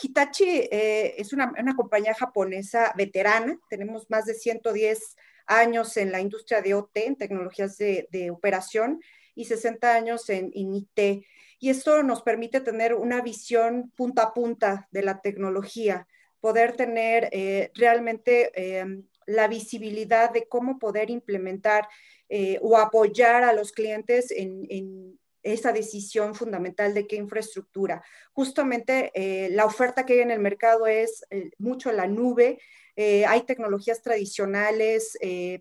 Hitachi 0.00 0.68
eh, 0.70 1.14
es 1.18 1.32
una, 1.32 1.52
una, 1.58 1.74
compañía 1.74 2.14
japonesa 2.14 2.92
veterana, 2.96 3.58
tenemos 3.68 4.08
más 4.08 4.26
de 4.26 4.34
110 4.34 5.16
años 5.46 5.96
en 5.96 6.12
la 6.12 6.20
industria 6.20 6.62
de 6.62 6.74
OT, 6.74 6.96
en 7.06 7.16
tecnologías 7.16 7.76
de, 7.78 8.30
operación, 8.30 9.00
y 9.34 9.44
60 9.44 9.94
años 9.94 10.28
en, 10.30 10.50
IT. 10.54 11.24
Y 11.58 11.70
esto 11.70 12.02
nos 12.02 12.22
permite 12.22 12.60
tener 12.60 12.94
una 12.94 13.20
visión 13.20 13.90
punta 13.96 14.22
a 14.22 14.34
punta 14.34 14.88
de 14.90 15.02
la 15.02 15.20
tecnología, 15.20 16.06
poder 16.40 16.76
tener 16.76 17.28
eh, 17.32 17.70
realmente 17.74 18.50
em, 18.54 19.04
la 19.26 19.48
visibilidad 19.48 20.30
de 20.30 20.46
cómo 20.48 20.78
poder 20.78 21.10
implementar 21.10 21.88
eh, 22.28 22.58
o 22.62 22.76
apoyar 22.76 23.44
a 23.44 23.52
los 23.52 23.72
clientes 23.72 24.30
en, 24.30 25.18
esa 25.52 25.72
decisión 25.72 26.34
fundamental 26.34 26.92
de 26.94 27.06
qué 27.06 27.16
infraestructura. 27.16 28.02
Justamente 28.32 29.12
eh, 29.14 29.48
la 29.50 29.64
oferta 29.64 30.04
que 30.04 30.14
hay 30.14 30.20
en 30.20 30.30
el 30.30 30.40
mercado 30.40 30.86
es 30.86 31.24
mucho 31.58 31.92
la 31.92 32.06
nube, 32.06 32.58
eh, 32.96 33.26
hay 33.26 33.42
tecnologías 33.42 34.02
tradicionales, 34.02 35.16
eh, 35.20 35.60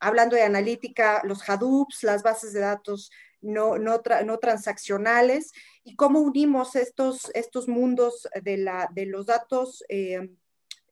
hablando 0.00 0.36
de 0.36 0.42
analítica, 0.42 1.22
los 1.24 1.48
Hadoops, 1.48 2.02
las 2.02 2.22
bases 2.22 2.52
de 2.52 2.60
datos 2.60 3.10
no, 3.40 3.78
no, 3.78 4.00
transaccionales, 4.40 5.52
y 5.84 5.96
cómo 5.96 6.20
unimos 6.20 6.74
estos, 6.74 7.30
estos 7.34 7.68
mundos 7.68 8.28
de, 8.42 8.56
la, 8.56 8.88
de 8.92 9.06
los 9.06 9.26
datos 9.26 9.84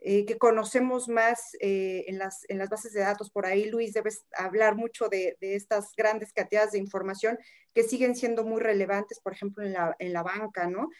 eh, 0.07 0.27
que 0.27 0.37
conocemos 0.37 1.09
más 1.09 1.57
en, 1.61 2.19
las, 2.19 2.45
en 2.49 2.59
las 2.59 2.69
bases 2.69 2.93
de 2.93 3.01
datos. 3.01 3.31
Por 3.31 3.47
ahí, 3.47 3.71
Luis, 3.71 3.95
debes 3.95 4.25
hablar 4.37 4.77
mucho 4.77 5.09
de, 5.09 5.37
estas 5.41 5.93
grandes 5.97 6.33
cantidades 6.33 6.73
de 6.73 6.79
información 6.79 7.39
que 7.73 7.85
siguen 7.85 8.15
siendo 8.15 8.45
muy 8.45 8.61
relevantes, 8.61 9.19
por 9.21 9.33
ejemplo, 9.33 9.65
en 9.65 9.73
la, 9.73 9.97
en 9.99 10.13
la 10.13 10.23
banca, 10.23 10.69
¿no? 10.69 10.91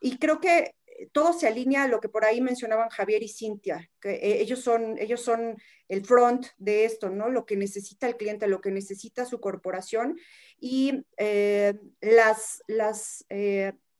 y 0.00 0.18
creo 0.18 0.38
que 0.38 0.74
todo 1.12 1.32
se 1.32 1.46
alinea 1.46 1.84
a 1.84 1.88
lo 1.88 2.00
que 2.00 2.08
por 2.08 2.24
ahí 2.24 2.40
mencionaban 2.40 2.88
Javier 2.88 3.22
y 3.22 3.28
Cintia, 3.28 3.88
que 4.00 4.14
eh, 4.14 4.40
ellos, 4.40 4.60
son, 4.60 4.98
ellos 4.98 5.22
son 5.22 5.56
el 5.88 6.04
front 6.04 6.46
de 6.56 6.84
esto, 6.84 7.10
¿no? 7.10 7.28
Lo 7.28 7.46
que 7.46 7.56
necesita 7.56 8.08
el 8.08 8.16
cliente, 8.16 8.46
lo 8.48 8.60
que 8.60 8.70
necesita 8.70 9.24
su 9.24 9.40
corporación 9.40 10.18
y 10.58 11.04
eh, 11.16 11.74
las, 12.00 12.62
las 12.66 13.24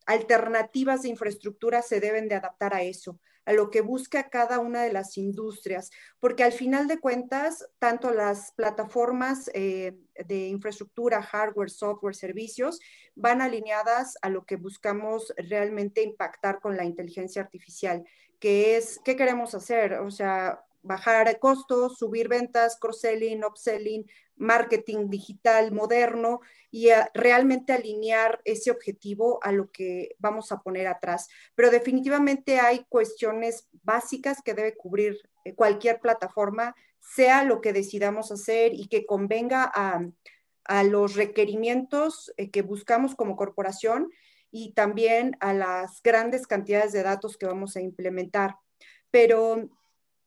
alternativas 0.05 1.03
de 1.03 1.09
infraestructura 1.09 1.81
se 1.81 1.99
deben 1.99 2.27
de 2.27 2.35
adaptar 2.35 2.73
a 2.73 2.83
eso 2.83 3.19
a 3.49 3.53
lo 3.53 3.71
que 3.71 3.81
busca 3.81 4.29
cada 4.29 4.59
una 4.59 4.83
de 4.83 4.93
las 4.93 5.17
industrias, 5.17 5.89
porque 6.19 6.43
al 6.43 6.51
final 6.51 6.87
de 6.87 6.99
cuentas, 6.99 7.67
tanto 7.79 8.11
las 8.11 8.51
plataformas 8.51 9.49
eh, 9.55 9.97
de 10.27 10.49
infraestructura, 10.49 11.23
hardware, 11.23 11.71
software, 11.71 12.13
servicios, 12.13 12.79
van 13.15 13.41
alineadas 13.41 14.19
a 14.21 14.29
lo 14.29 14.45
que 14.45 14.55
buscamos 14.55 15.33
realmente 15.35 16.03
impactar 16.03 16.59
con 16.59 16.77
la 16.77 16.85
inteligencia 16.85 17.41
artificial, 17.41 18.03
que 18.39 18.77
es, 18.77 19.01
¿qué 19.03 19.15
queremos 19.15 19.55
hacer? 19.55 19.93
O 19.93 20.11
sea, 20.11 20.63
bajar 20.83 21.39
costos, 21.39 21.97
subir 21.97 22.27
ventas, 22.27 22.77
cross-selling, 22.79 23.43
upselling, 23.43 24.05
marketing 24.39 25.09
digital 25.09 25.71
moderno 25.71 26.39
y 26.71 26.89
realmente 27.13 27.73
alinear 27.73 28.41
ese 28.45 28.71
objetivo 28.71 29.39
a 29.43 29.51
lo 29.51 29.69
que 29.71 30.15
vamos 30.17 30.51
a 30.51 30.61
poner 30.61 30.87
atrás. 30.87 31.27
Pero 31.55 31.69
definitivamente 31.69 32.59
hay 32.59 32.85
cuestiones 32.89 33.67
básicas 33.83 34.41
que 34.41 34.53
debe 34.53 34.75
cubrir 34.75 35.19
eh, 35.45 35.53
cualquier 35.53 35.99
plataforma, 35.99 36.75
sea 36.99 37.43
lo 37.43 37.61
que 37.61 37.73
decidamos 37.73 38.31
hacer 38.31 38.73
y 38.73 38.87
que 38.87 39.05
convenga 39.05 39.71
a, 39.73 40.01
los 40.83 41.15
requerimientos 41.15 42.31
eh, 42.37 42.51
que 42.51 42.61
buscamos 42.61 43.15
como 43.15 43.35
corporación 43.35 44.11
y 44.51 44.73
también 44.73 45.35
a 45.39 45.51
las 45.51 45.99
grandes 46.03 46.45
cantidades 46.45 46.91
de 46.91 47.01
datos 47.01 47.37
que 47.37 47.47
vamos 47.47 47.75
a 47.75 47.81
implementar. 47.81 48.55
Pero 49.09 49.69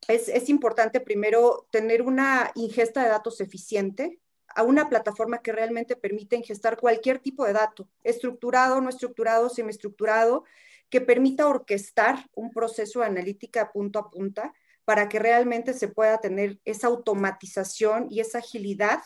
es, 0.09 0.49
importante 0.49 1.01
primero 1.01 1.67
tener 1.71 2.03
una 2.03 2.51
ingesta 2.55 3.03
de 3.03 3.11
datos 3.11 3.41
eficiente, 3.41 4.19
a 4.55 4.63
una 4.65 4.89
plataforma 4.89 5.41
que 5.41 5.53
realmente 5.53 5.97
permite 5.97 6.37
ingestar 6.37 6.77
cualquier 6.77 7.21
tipo 7.21 7.47
de 7.47 7.55
dato, 7.55 7.89
estructurado, 8.03 8.81
no 8.81 8.91
estructurado, 8.91 9.49
semiestructurado, 9.49 10.45
que 10.91 11.01
permita 11.01 11.49
orquestar 11.49 12.27
un 12.35 12.51
proceso 12.51 13.01
de 13.01 13.07
analítica 13.07 13.73
punto 13.73 13.99
a 13.99 14.11
punta 14.11 14.53
para 14.85 15.09
que 15.09 15.19
realmente 15.19 15.73
se 15.73 15.89
pueda 15.89 16.19
tener 16.19 16.59
esa 16.67 16.89
automatización 16.89 18.09
y 18.11 18.21
esa 18.21 18.39
agilidad. 18.39 19.01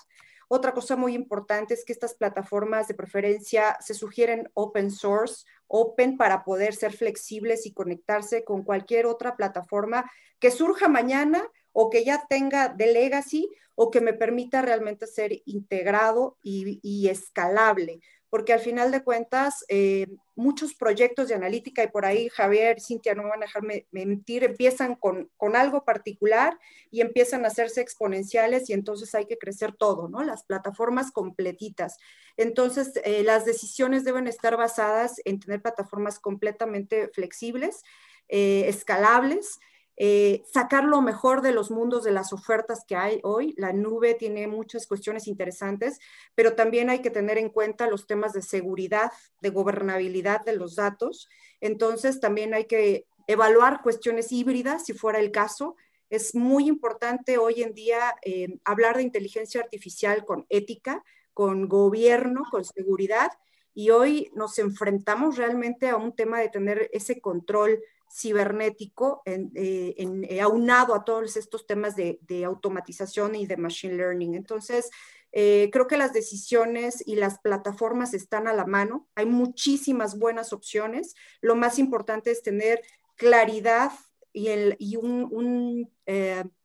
Otra 0.48 0.72
cosa 0.72 0.94
muy 0.94 1.14
importante 1.14 1.74
es 1.74 1.84
que 1.84 1.92
estas 1.92 2.14
plataformas 2.14 2.86
de 2.86 2.94
preferencia 2.94 3.76
se 3.80 3.94
sugieren 3.94 4.48
open 4.54 4.90
source, 4.90 5.44
open 5.66 6.16
para 6.16 6.44
poder 6.44 6.74
ser 6.74 6.92
flexibles 6.92 7.66
y 7.66 7.72
conectarse 7.72 8.44
con 8.44 8.62
cualquier 8.62 9.06
otra 9.06 9.36
plataforma 9.36 10.10
que 10.38 10.50
surja 10.50 10.88
mañana 10.88 11.42
o 11.72 11.90
que 11.90 12.04
ya 12.04 12.26
tenga 12.28 12.68
de 12.68 12.92
legacy 12.92 13.50
o 13.74 13.90
que 13.90 14.00
me 14.00 14.14
permita 14.14 14.62
realmente 14.62 15.06
ser 15.06 15.42
integrado 15.44 16.38
y, 16.42 17.08
escalable. 17.08 18.00
Porque 18.30 18.52
al 18.52 18.60
final 18.60 18.90
de 18.90 19.02
cuentas, 19.04 19.64
eh, 19.68 20.06
muchos 20.34 20.74
proyectos 20.74 21.28
de 21.28 21.34
analítica, 21.34 21.82
y 21.84 21.88
por 21.88 22.04
ahí 22.04 22.28
Javier, 22.28 22.80
Cintia, 22.80 23.14
no 23.14 23.22
van 23.24 23.42
a 23.42 23.46
dejarme 23.46 23.86
mentir, 23.90 24.44
empiezan 24.44 24.94
con, 24.96 25.30
algo 25.54 25.84
particular 25.84 26.58
y 26.90 27.00
empiezan 27.00 27.44
a 27.44 27.48
hacerse 27.48 27.80
exponenciales 27.80 28.68
y 28.68 28.74
entonces 28.74 29.14
hay 29.14 29.26
que 29.26 29.38
crecer 29.38 29.72
todo, 29.72 30.08
¿no? 30.08 30.22
Las 30.22 30.44
plataformas 30.44 31.12
completitas. 31.12 31.96
Entonces, 32.36 33.00
eh, 33.04 33.22
las 33.22 33.44
decisiones 33.44 34.04
deben 34.04 34.26
estar 34.26 34.56
basadas 34.56 35.20
en 35.24 35.40
tener 35.40 35.62
plataformas 35.62 36.18
completamente 36.18 37.08
flexibles, 37.14 37.82
eh, 38.28 38.64
escalables, 38.68 39.60
eh, 39.98 40.42
sacar 40.52 40.84
lo 40.84 41.00
mejor 41.00 41.40
de 41.40 41.52
los 41.52 41.70
mundos 41.70 42.04
de 42.04 42.10
las 42.10 42.32
ofertas 42.32 42.84
que 42.86 42.96
hay 42.96 43.20
hoy. 43.22 43.54
La 43.56 43.72
nube 43.72 44.14
tiene 44.14 44.46
muchas 44.46 44.86
cuestiones 44.86 45.26
interesantes, 45.26 45.98
pero 46.34 46.54
también 46.54 46.90
hay 46.90 47.00
que 47.00 47.10
tener 47.10 47.38
en 47.38 47.48
cuenta 47.48 47.88
los 47.88 48.06
temas 48.06 48.32
de 48.32 48.42
seguridad, 48.42 49.10
de 49.40 49.50
gobernabilidad 49.50 50.44
de 50.44 50.56
los 50.56 50.76
datos. 50.76 51.28
Entonces, 51.60 52.20
también 52.20 52.52
hay 52.52 52.66
que 52.66 53.06
evaluar 53.26 53.82
cuestiones 53.82 54.32
híbridas, 54.32 54.84
si 54.84 54.92
fuera 54.92 55.18
el 55.18 55.30
caso. 55.30 55.76
Es 56.10 56.34
muy 56.34 56.68
importante 56.68 57.38
hoy 57.38 57.62
en 57.62 57.72
día 57.72 58.14
eh, 58.22 58.58
hablar 58.64 58.96
de 58.96 59.02
inteligencia 59.02 59.60
artificial 59.60 60.24
con 60.24 60.46
ética, 60.50 61.02
con 61.32 61.68
gobierno, 61.68 62.44
con 62.50 62.64
seguridad. 62.64 63.32
Y 63.74 63.90
hoy 63.90 64.30
nos 64.34 64.58
enfrentamos 64.58 65.36
realmente 65.36 65.88
a 65.88 65.96
un 65.96 66.14
tema 66.14 66.40
de 66.40 66.48
tener 66.48 66.88
ese 66.92 67.20
control 67.20 67.80
cibernético 68.12 69.22
en, 69.24 69.52
eh, 69.54 69.94
eh, 69.98 70.40
aunado 70.40 70.94
a 70.94 71.04
todos 71.04 71.36
estos 71.36 71.66
temas 71.66 71.96
de, 71.96 72.18
automatización 72.44 73.34
y 73.34 73.46
de 73.46 73.56
machine 73.56 73.94
learning. 73.94 74.34
Entonces, 74.34 74.90
eh, 75.32 75.68
creo 75.72 75.86
que 75.86 75.96
las 75.96 76.12
decisiones 76.12 77.02
y 77.06 77.16
las 77.16 77.38
plataformas 77.40 78.14
están 78.14 78.48
a 78.48 78.54
la 78.54 78.64
mano. 78.64 79.08
Hay 79.14 79.26
muchísimas 79.26 80.18
buenas 80.18 80.52
opciones. 80.52 81.14
Lo 81.40 81.56
más 81.56 81.78
importante 81.78 82.30
es 82.30 82.42
tener 82.42 82.80
claridad 83.16 83.92
y, 84.32 84.96
un, 84.96 85.28
un 85.30 85.90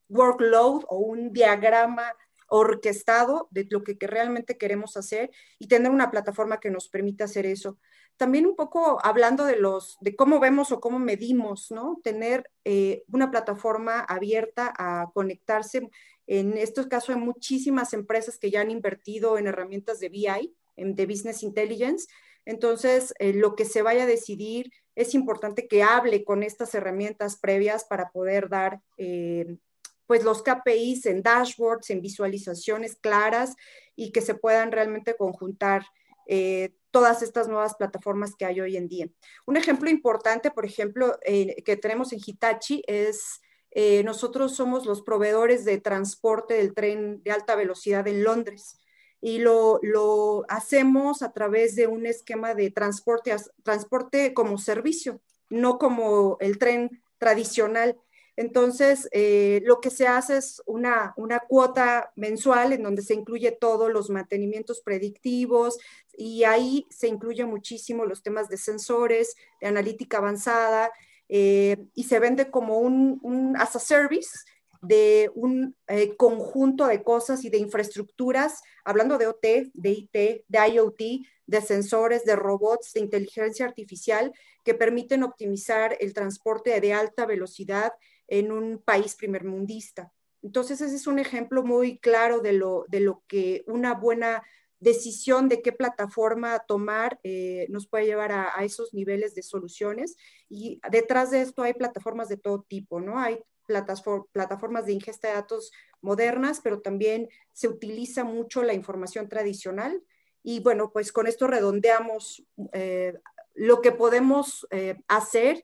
workload 0.10 0.84
o 0.90 0.98
un 0.98 1.32
diagrama 1.32 2.14
orquestado 2.54 3.48
de 3.52 3.66
lo 3.70 3.82
que, 3.82 3.96
realmente 4.02 4.58
queremos 4.58 4.98
hacer 4.98 5.32
y 5.58 5.70
tener 5.70 5.90
una 5.90 6.12
plataforma 6.12 6.60
que 6.60 6.70
nos 6.70 6.90
permita 6.90 7.24
hacer 7.24 7.46
eso 7.46 7.80
también 8.22 8.46
un 8.46 8.56
poco 8.56 9.04
hablando 9.04 9.46
de 9.46 9.56
los, 9.56 9.98
de 10.00 10.16
cómo 10.16 10.40
vemos 10.40 10.72
o 10.72 10.80
cómo 10.80 11.00
medimos, 11.00 11.72
¿no? 11.72 12.00
Tener 12.04 12.52
eh, 12.66 13.02
una 13.12 13.32
plataforma 13.32 14.02
abierta 14.02 14.72
a 14.78 15.10
conectarse. 15.12 15.90
En 16.28 16.56
estos 16.56 16.86
casos 16.86 17.16
hay 17.16 17.20
muchísimas 17.20 17.94
empresas 17.94 18.38
que 18.38 18.52
ya 18.52 18.62
han 18.62 18.70
invertido 18.70 19.40
en 19.40 19.48
herramientas 19.48 20.00
de 20.00 20.10
BI, 20.10 20.56
de 20.78 21.06
Business 21.08 21.42
Intelligence. 21.42 22.06
Entonces, 22.46 23.16
eh, 23.18 23.34
lo 23.34 23.56
que 23.56 23.66
se 23.66 23.82
vaya 23.82 24.04
a 24.04 24.06
decidir 24.06 24.72
es 24.94 25.16
importante 25.16 25.68
que 25.68 25.82
hable 25.82 26.24
con 26.24 26.44
estas 26.44 26.76
herramientas 26.76 27.40
previas 27.40 27.86
para 27.86 28.12
poder 28.12 28.50
dar 28.50 28.82
eh, 29.00 29.58
pues 30.06 30.24
los 30.24 30.44
KPIs 30.44 31.08
en 31.08 31.24
dashboards, 31.24 31.90
en 31.90 32.04
visualizaciones 32.04 32.98
claras 32.98 33.56
y 33.96 34.12
que 34.12 34.22
se 34.22 34.36
puedan 34.36 34.72
realmente 34.72 35.16
conjuntar 35.16 35.88
eh, 36.34 36.72
todas 36.92 37.22
estas 37.24 37.50
nuevas 37.50 37.76
plataformas 37.76 38.36
que 38.38 38.46
hay 38.46 38.62
hoy 38.62 38.78
en 38.78 38.88
día. 38.88 39.10
Un 39.46 39.58
ejemplo 39.58 39.90
importante, 39.90 40.50
por 40.50 40.66
ejemplo, 40.66 41.20
eh, 41.26 41.62
que 41.64 41.76
tenemos 41.76 42.14
en 42.14 42.22
Hitachi 42.26 42.84
es, 42.88 43.42
eh, 43.72 44.02
nosotros 44.06 44.56
somos 44.56 44.86
los 44.86 45.02
proveedores 45.02 45.66
de 45.66 45.78
transporte 45.80 46.54
del 46.54 46.74
tren 46.74 47.22
de 47.22 47.32
alta 47.32 47.58
velocidad 47.58 48.08
en 48.08 48.24
Londres 48.24 48.80
y 49.20 49.40
lo, 49.40 49.80
lo 49.82 50.46
hacemos 50.48 51.22
a 51.22 51.34
través 51.34 51.76
de 51.76 51.88
un 51.88 52.06
esquema 52.06 52.56
de 52.56 52.72
transporte, 52.72 53.36
transporte 53.64 54.34
como 54.34 54.58
servicio, 54.58 55.20
no 55.50 55.78
como 55.78 56.38
el 56.40 56.58
tren 56.58 57.04
tradicional. 57.18 57.98
Entonces, 58.38 59.10
eh, 59.12 59.62
lo 59.66 59.82
que 59.82 59.90
se 59.90 60.08
hace 60.08 60.38
es 60.38 60.62
una, 60.66 61.14
cuota 61.48 62.12
mensual 62.16 62.74
en 62.74 62.84
donde 62.84 63.02
se 63.02 63.14
incluye 63.14 63.52
todos 63.52 63.92
los 63.92 64.10
mantenimientos 64.10 64.82
predictivos 64.82 65.78
y 66.18 66.44
ahí 66.44 66.86
se 66.90 67.08
incluye 67.08 67.46
muchísimo 67.46 68.06
los 68.06 68.24
temas 68.24 68.48
de 68.48 68.58
sensores, 68.58 69.36
de 69.60 69.68
analítica 69.68 70.18
avanzada 70.18 70.92
eh, 71.28 71.78
y 71.94 72.06
se 72.06 72.20
vende 72.20 72.50
como 72.50 72.80
un, 72.80 73.56
as 73.58 73.76
a 73.76 73.80
service 73.80 74.40
de 74.82 75.30
un 75.36 75.76
eh, 75.88 76.16
conjunto 76.16 76.88
de 76.88 77.04
cosas 77.04 77.46
y 77.46 77.50
de 77.50 77.60
infraestructuras, 77.60 78.64
hablando 78.84 79.18
de 79.18 79.28
OT, 79.28 79.72
de 79.74 79.90
IT, 79.90 80.46
de 80.48 80.68
IoT, 80.74 81.02
de 81.46 81.62
sensores, 81.62 82.24
de 82.26 82.36
robots, 82.36 82.94
de 82.94 83.02
inteligencia 83.02 83.66
artificial, 83.66 84.34
que 84.64 84.74
permiten 84.74 85.24
optimizar 85.24 85.98
el 86.00 86.14
transporte 86.14 86.80
de 86.80 86.94
alta 86.94 87.26
velocidad 87.26 87.94
en 88.32 88.52
un 88.54 88.80
país 88.80 89.16
primermundista. 89.16 90.14
Entonces, 90.42 90.80
ese 90.80 90.96
es 90.96 91.06
un 91.06 91.20
ejemplo 91.20 91.64
muy 91.64 92.00
claro 92.00 92.40
de 92.40 92.54
lo, 92.54 92.86
de 92.88 93.02
lo 93.02 93.24
que 93.28 93.64
una 93.68 93.94
buena 93.94 94.42
decisión 94.80 95.50
de 95.50 95.62
qué 95.62 95.74
plataforma 95.74 96.58
tomar 96.60 97.20
eh, 97.24 97.68
nos 97.70 97.88
puede 97.88 98.06
llevar 98.06 98.32
a, 98.32 98.64
esos 98.64 98.94
niveles 98.94 99.36
de 99.36 99.44
soluciones. 99.44 100.16
Y 100.50 100.80
detrás 100.90 101.30
de 101.30 101.42
esto 101.42 101.62
hay 101.62 101.74
plataformas 101.74 102.30
de 102.30 102.38
todo 102.38 102.66
tipo, 102.68 103.02
¿no? 103.02 103.20
Hay 103.20 103.38
plataformas 103.68 104.86
de 104.86 104.94
ingesta 104.94 105.28
de 105.28 105.36
datos 105.36 105.72
modernas, 106.02 106.62
pero 106.64 106.82
también 106.82 107.28
se 107.52 107.68
utiliza 107.68 108.24
mucho 108.24 108.64
la 108.64 108.74
información 108.74 109.28
tradicional. 109.28 110.02
Y 110.42 110.62
bueno, 110.62 110.90
pues 110.92 111.12
con 111.12 111.28
esto 111.28 111.48
redondeamos 111.48 112.44
eh, 112.72 113.14
lo 113.54 113.82
que 113.82 113.92
podemos 113.92 114.66
eh, 114.72 114.96
hacer 115.10 115.64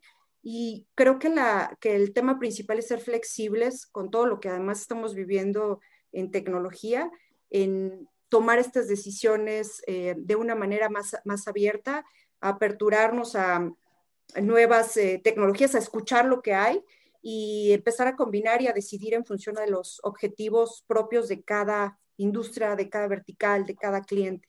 y 0.49 0.87
creo 0.95 1.19
que, 1.19 1.27
la, 1.27 1.77
que 1.81 1.93
el 1.97 2.13
tema 2.13 2.39
principal 2.39 2.79
es 2.79 2.87
ser 2.87 3.01
flexibles 3.01 3.85
con 3.85 4.09
todo 4.09 4.25
lo 4.27 4.39
que 4.39 4.47
además 4.47 4.79
estamos 4.79 5.13
viviendo 5.13 5.81
en 6.13 6.31
tecnología, 6.31 7.11
en 7.49 8.07
tomar 8.29 8.57
estas 8.57 8.87
decisiones 8.87 9.83
eh, 9.87 10.15
de 10.17 10.37
una 10.37 10.55
manera 10.55 10.87
más, 10.87 11.17
más 11.25 11.49
abierta, 11.49 12.05
aperturarnos 12.39 13.35
a, 13.35 13.69
nuevas 14.41 14.95
eh, 14.95 15.19
tecnologías, 15.21 15.75
a 15.75 15.79
escuchar 15.79 16.23
lo 16.23 16.41
que 16.41 16.53
hay 16.53 16.81
y 17.21 17.73
empezar 17.73 18.07
a 18.07 18.15
combinar 18.15 18.61
y 18.61 18.67
a 18.67 18.73
decidir 18.73 19.15
en 19.15 19.25
función 19.25 19.55
de 19.55 19.67
los 19.67 19.99
objetivos 20.03 20.85
propios 20.87 21.27
de 21.27 21.41
cada 21.43 21.99
industria, 22.15 22.77
de 22.77 22.87
cada 22.87 23.09
vertical, 23.09 23.65
de 23.65 23.75
cada 23.75 24.01
cliente. 24.01 24.47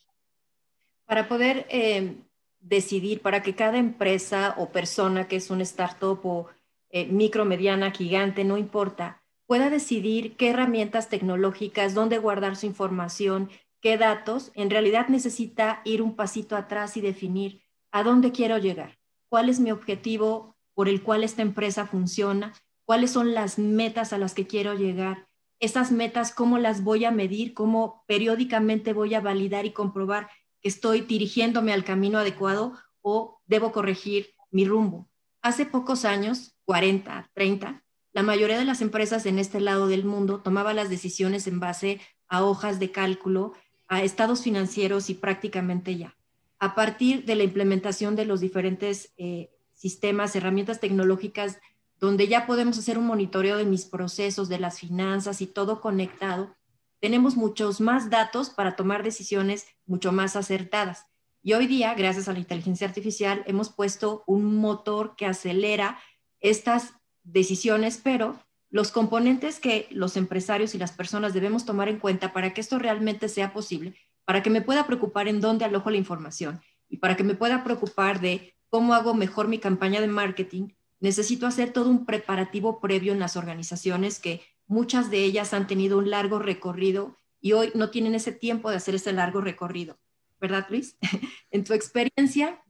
Para 1.07 1.29
poder 1.29 1.67
eh, 1.71 2.23
decidir, 2.61 3.21
para 3.23 3.43
que 3.43 3.55
cada 3.55 3.79
empresa 3.79 4.55
o 4.59 4.71
persona 4.71 5.29
que 5.29 5.37
es 5.37 5.51
un 5.51 5.61
startup 5.61 6.21
o 6.25 6.49
eh, 6.91 7.07
micro, 7.07 7.45
mediana, 7.45 7.91
gigante, 7.91 8.45
no 8.45 8.57
importa, 8.59 9.23
pueda 9.47 9.71
decidir 9.71 10.37
qué 10.37 10.51
herramientas 10.51 11.09
tecnológicas, 11.09 11.95
dónde 11.95 12.19
guardar 12.19 12.57
su 12.57 12.67
información, 12.67 13.51
qué 13.81 13.97
datos, 13.97 14.51
en 14.55 14.71
realidad 14.71 15.09
necesita 15.09 15.81
ir 15.85 16.03
un 16.03 16.17
pasito 16.17 16.57
atrás 16.57 16.97
y 16.97 17.01
definir 17.01 17.63
a 17.91 18.03
dónde 18.03 18.33
quiero 18.33 18.59
llegar, 18.59 18.99
cuál 19.29 19.49
es 19.49 19.61
mi 19.61 19.71
objetivo 19.71 20.57
por 20.75 20.89
el 20.89 21.03
cual 21.03 21.25
esta 21.25 21.43
empresa 21.43 21.87
funciona, 21.87 22.55
cuáles 22.85 23.11
son 23.11 23.35
las 23.35 23.59
metas 23.59 24.13
a 24.13 24.19
las 24.19 24.35
que 24.35 24.47
quiero 24.47 24.75
llegar, 24.75 25.27
esas 25.61 25.91
metas, 25.91 26.33
cómo 26.33 26.59
las 26.59 26.85
voy 26.85 27.05
a 27.05 27.11
medir, 27.11 27.53
cómo 27.53 28.05
periódicamente 28.07 28.93
voy 28.93 29.15
a 29.15 29.21
validar 29.21 29.67
y 29.67 29.73
comprobar 29.73 30.29
estoy 30.69 31.01
dirigiéndome 31.01 31.73
al 31.73 31.85
camino 31.85 32.19
adecuado 32.19 32.75
o 33.03 33.41
debo 33.47 33.73
corregir 33.73 34.35
mi 34.51 34.65
rumbo. 34.65 35.09
Hace 35.43 35.67
pocos 35.67 36.05
años, 36.05 36.57
40, 36.65 37.31
30, 37.35 37.83
la 38.13 38.23
mayoría 38.23 38.59
de 38.59 38.65
las 38.65 38.81
empresas 38.81 39.27
en 39.27 39.39
este 39.39 39.61
lado 39.61 39.87
del 39.87 40.05
mundo 40.05 40.41
tomaba 40.41 40.75
las 40.75 40.91
decisiones 40.91 41.47
en 41.47 41.61
base 41.61 42.01
a 42.29 42.45
hojas 42.45 42.79
de 42.79 42.91
cálculo, 42.91 43.53
a 43.87 44.03
estados 44.03 44.43
financieros 44.43 45.11
y 45.11 45.15
prácticamente 45.15 45.97
ya. 45.97 46.17
A 46.59 46.75
partir 46.75 47.25
de 47.25 47.37
la 47.37 47.45
implementación 47.45 48.17
de 48.17 48.25
los 48.25 48.41
diferentes 48.41 49.13
eh, 49.17 49.51
sistemas, 49.73 50.35
herramientas 50.35 50.81
tecnológicas, 50.81 51.59
donde 52.01 52.29
ya 52.29 52.47
podemos 52.47 52.79
hacer 52.79 52.99
un 52.99 53.07
monitoreo 53.07 53.57
de 53.57 53.65
mis 53.65 53.85
procesos, 53.85 54.49
de 54.49 54.59
las 54.59 54.81
finanzas 54.81 55.41
y 55.41 55.47
todo 55.47 55.81
conectado, 55.81 56.55
tenemos 57.01 57.37
muchos 57.37 57.81
más 57.81 58.11
datos 58.11 58.51
para 58.51 58.77
tomar 58.77 59.03
decisiones 59.03 59.67
mucho 59.87 60.13
más 60.13 60.37
acertadas. 60.37 61.07
Y 61.43 61.53
hoy 61.53 61.67
día, 61.67 61.95
gracias 61.95 62.29
a 62.29 62.33
la 62.33 62.41
inteligencia 62.41 62.87
artificial, 62.87 63.43
hemos 63.47 63.71
puesto 63.71 64.25
un 64.27 64.57
motor 64.57 65.15
que 65.17 65.27
acelera 65.27 65.99
estas 66.41 66.95
decisiones, 67.23 68.01
pero 68.03 68.39
los 68.71 68.91
componentes 68.91 69.61
que 69.61 69.87
los 69.91 70.17
empresarios 70.17 70.75
y 70.75 70.79
las 70.79 70.93
personas 70.93 71.33
debemos 71.33 71.65
tomar 71.65 71.89
en 71.89 71.99
cuenta 71.99 72.33
para 72.33 72.53
que 72.53 72.61
esto 72.61 72.79
realmente 72.79 73.29
sea 73.29 73.53
posible, 73.53 73.95
para 74.25 74.43
que 74.43 74.51
me 74.51 74.61
pueda 74.61 74.87
preocupar 74.87 75.29
en 75.29 75.41
dónde 75.41 75.65
alojo 75.65 75.91
la 75.91 75.97
información 75.97 76.61
y 76.89 76.99
para 76.99 77.17
que 77.17 77.25
me 77.25 77.35
pueda 77.35 77.65
preocupar 77.65 78.21
de 78.21 78.55
cómo 78.69 78.95
hago 78.95 79.15
mejor 79.15 79.49
mi 79.49 79.59
campaña 79.59 80.01
de 80.01 80.09
marketing, 80.09 80.71
necesito 81.01 81.47
hacer 81.47 81.73
todo 81.73 81.89
un 81.89 82.05
preparativo 82.05 82.81
previo 82.81 83.13
en 83.13 83.21
las 83.21 83.37
organizaciones 83.37 84.19
que 84.19 84.43
muchas 84.69 85.11
de 85.11 85.25
ellas 85.25 85.53
han 85.55 85.67
tenido 85.67 85.99
un 85.99 86.11
largo 86.11 86.39
recorrido 86.39 87.17
y 87.41 87.53
hoy 87.53 87.73
no 87.75 87.91
tienen 87.91 88.15
ese 88.15 88.33
tiempo 88.33 88.71
de 88.71 88.77
hacer 88.77 88.95
ese 88.95 89.13
largo 89.13 89.41
recorrido. 89.41 89.99
¿Verdad, 90.41 90.67
Luis? 90.69 90.97
en 91.51 91.65
tu 91.65 91.73
experiencia, 91.73 92.63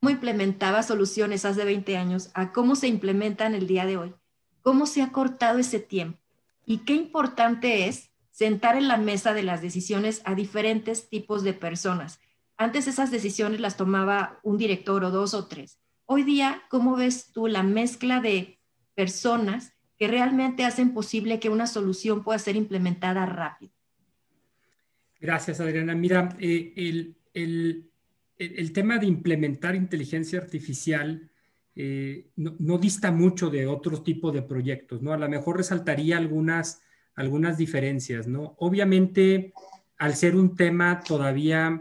¿cómo 0.00 0.10
implementaba 0.10 0.82
soluciones 0.82 1.44
hace 1.44 1.64
20 1.64 1.96
años 1.96 2.30
a 2.34 2.52
cómo 2.52 2.76
se 2.76 2.88
implementan 2.88 3.54
el 3.54 3.66
día 3.66 3.84
de 3.84 3.98
hoy? 3.98 4.14
¿Cómo 4.62 4.86
se 4.86 5.02
ha 5.02 5.12
cortado 5.12 5.58
ese 5.58 5.80
tiempo? 5.80 6.18
Y 6.64 6.78
qué 6.78 6.94
importante 6.94 7.88
es 7.88 8.10
sentar 8.30 8.76
en 8.76 8.88
la 8.88 8.96
mesa 8.96 9.34
de 9.34 9.42
las 9.42 9.60
decisiones 9.60 10.22
a 10.24 10.34
diferentes 10.34 11.08
tipos 11.08 11.42
de 11.42 11.52
personas. 11.52 12.20
Antes 12.56 12.86
esas 12.86 13.10
decisiones 13.10 13.60
las 13.60 13.76
tomaba 13.76 14.38
un 14.42 14.56
director 14.56 15.04
o 15.04 15.10
dos 15.10 15.34
o 15.34 15.48
tres. 15.48 15.78
Hoy 16.06 16.22
día, 16.22 16.62
¿cómo 16.70 16.96
ves 16.96 17.32
tú 17.32 17.48
la 17.48 17.62
mezcla 17.62 18.20
de 18.20 18.60
personas 18.94 19.71
que 20.02 20.08
realmente 20.08 20.64
hacen 20.64 20.94
posible 20.94 21.38
que 21.38 21.48
una 21.48 21.68
solución 21.68 22.24
pueda 22.24 22.36
ser 22.36 22.56
implementada 22.56 23.24
rápido. 23.24 23.72
Gracias, 25.20 25.60
Adriana. 25.60 25.94
Mira, 25.94 26.36
eh, 26.40 26.72
el, 27.34 28.72
tema 28.72 28.98
de 28.98 29.06
implementar 29.06 29.76
inteligencia 29.76 30.40
artificial 30.40 31.30
eh, 31.76 32.32
no, 32.34 32.78
dista 32.78 33.12
mucho 33.12 33.48
de 33.48 33.68
otro 33.68 34.02
tipo 34.02 34.32
de 34.32 34.42
proyectos, 34.42 35.02
¿no? 35.02 35.12
A 35.12 35.18
lo 35.18 35.28
mejor 35.28 35.58
resaltaría 35.58 36.18
algunas, 36.18 36.82
algunas 37.14 37.56
diferencias, 37.56 38.26
¿no? 38.26 38.56
Obviamente, 38.58 39.52
al 39.98 40.16
ser 40.16 40.34
un 40.34 40.56
tema 40.56 40.98
todavía, 41.06 41.80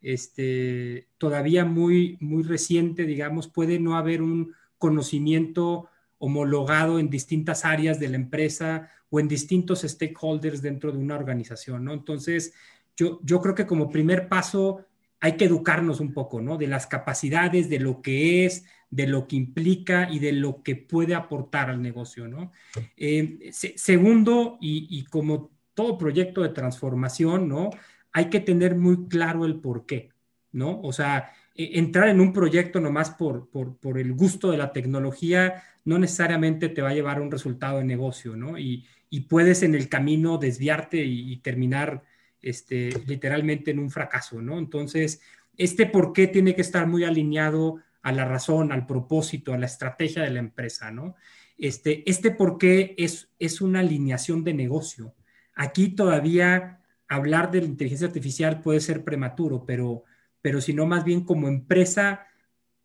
este, 0.00 1.08
todavía 1.18 1.66
muy, 1.66 2.16
muy 2.20 2.44
reciente, 2.44 3.04
digamos, 3.04 3.46
puede 3.46 3.78
no 3.78 3.98
haber 3.98 4.22
un 4.22 4.54
conocimiento 4.78 5.90
homologado 6.18 6.98
en 6.98 7.10
distintas 7.10 7.64
áreas 7.64 7.98
de 8.00 8.08
la 8.08 8.16
empresa 8.16 8.90
o 9.10 9.20
en 9.20 9.28
distintos 9.28 9.82
stakeholders 9.82 10.60
dentro 10.62 10.92
de 10.92 10.98
una 10.98 11.14
organización, 11.14 11.84
¿no? 11.84 11.92
Entonces, 11.92 12.52
yo, 12.96 13.20
yo 13.22 13.40
creo 13.40 13.54
que 13.54 13.66
como 13.66 13.90
primer 13.90 14.28
paso 14.28 14.84
hay 15.20 15.36
que 15.36 15.46
educarnos 15.46 16.00
un 16.00 16.12
poco, 16.12 16.40
¿no? 16.40 16.56
De 16.56 16.66
las 16.66 16.86
capacidades, 16.86 17.68
de 17.68 17.80
lo 17.80 18.02
que 18.02 18.44
es, 18.44 18.64
de 18.90 19.06
lo 19.06 19.26
que 19.26 19.36
implica 19.36 20.08
y 20.10 20.18
de 20.18 20.32
lo 20.32 20.62
que 20.62 20.76
puede 20.76 21.14
aportar 21.14 21.70
al 21.70 21.82
negocio, 21.82 22.28
¿no? 22.28 22.52
Eh, 22.96 23.50
segundo, 23.52 24.58
y, 24.60 24.86
y, 24.90 25.04
como 25.04 25.50
todo 25.74 25.98
proyecto 25.98 26.42
de 26.42 26.50
transformación, 26.50 27.48
¿no? 27.48 27.70
Hay 28.12 28.30
que 28.30 28.40
tener 28.40 28.76
muy 28.76 29.08
claro 29.08 29.44
el 29.44 29.60
por 29.60 29.86
qué, 29.86 30.10
¿no? 30.52 30.80
O 30.82 30.92
sea, 30.92 31.32
entrar 31.58 32.08
en 32.08 32.20
un 32.20 32.32
proyecto 32.32 32.80
nomás 32.80 33.10
por, 33.10 33.50
por, 33.50 33.76
por, 33.78 33.98
el 33.98 34.12
gusto 34.12 34.50
de 34.50 34.58
la 34.58 34.72
tecnología 34.72 35.64
no 35.84 35.98
necesariamente 35.98 36.68
te 36.68 36.82
va 36.82 36.90
a 36.90 36.94
llevar 36.94 37.18
a 37.18 37.22
un 37.22 37.30
resultado 37.30 37.78
de 37.78 37.84
negocio, 37.84 38.36
¿no? 38.36 38.58
Y, 38.58 38.86
y 39.10 39.20
puedes 39.20 39.62
en 39.62 39.74
el 39.74 39.88
camino 39.88 40.38
desviarte 40.38 41.02
y, 41.04 41.36
terminar 41.38 42.02
este, 42.42 42.90
literalmente 43.06 43.70
en 43.70 43.78
un 43.78 43.90
fracaso, 43.90 44.40
¿no? 44.40 44.58
Entonces, 44.58 45.20
este 45.56 45.86
por 45.86 46.12
qué 46.12 46.26
tiene 46.26 46.54
que 46.54 46.60
estar 46.60 46.86
muy 46.86 47.04
alineado 47.04 47.78
a 48.02 48.12
la 48.12 48.24
razón, 48.24 48.70
al 48.70 48.86
propósito, 48.86 49.52
a 49.52 49.58
la 49.58 49.66
estrategia 49.66 50.22
de 50.22 50.30
la 50.30 50.38
empresa, 50.38 50.90
¿no? 50.90 51.16
Este, 51.56 52.08
este 52.08 52.30
por 52.30 52.58
qué 52.58 52.94
es, 52.98 53.30
es 53.38 53.60
una 53.60 53.80
alineación 53.80 54.44
de 54.44 54.54
negocio. 54.54 55.14
Aquí 55.54 55.88
todavía 55.88 56.80
hablar 57.08 57.50
de 57.50 57.62
la 57.62 57.66
inteligencia 57.66 58.06
artificial 58.06 58.60
puede 58.60 58.80
ser 58.80 59.02
prematuro, 59.02 59.64
pero, 59.66 60.04
pero 60.42 60.60
si 60.60 60.74
no, 60.74 60.86
más 60.86 61.04
bien 61.04 61.24
como 61.24 61.48
empresa 61.48 62.26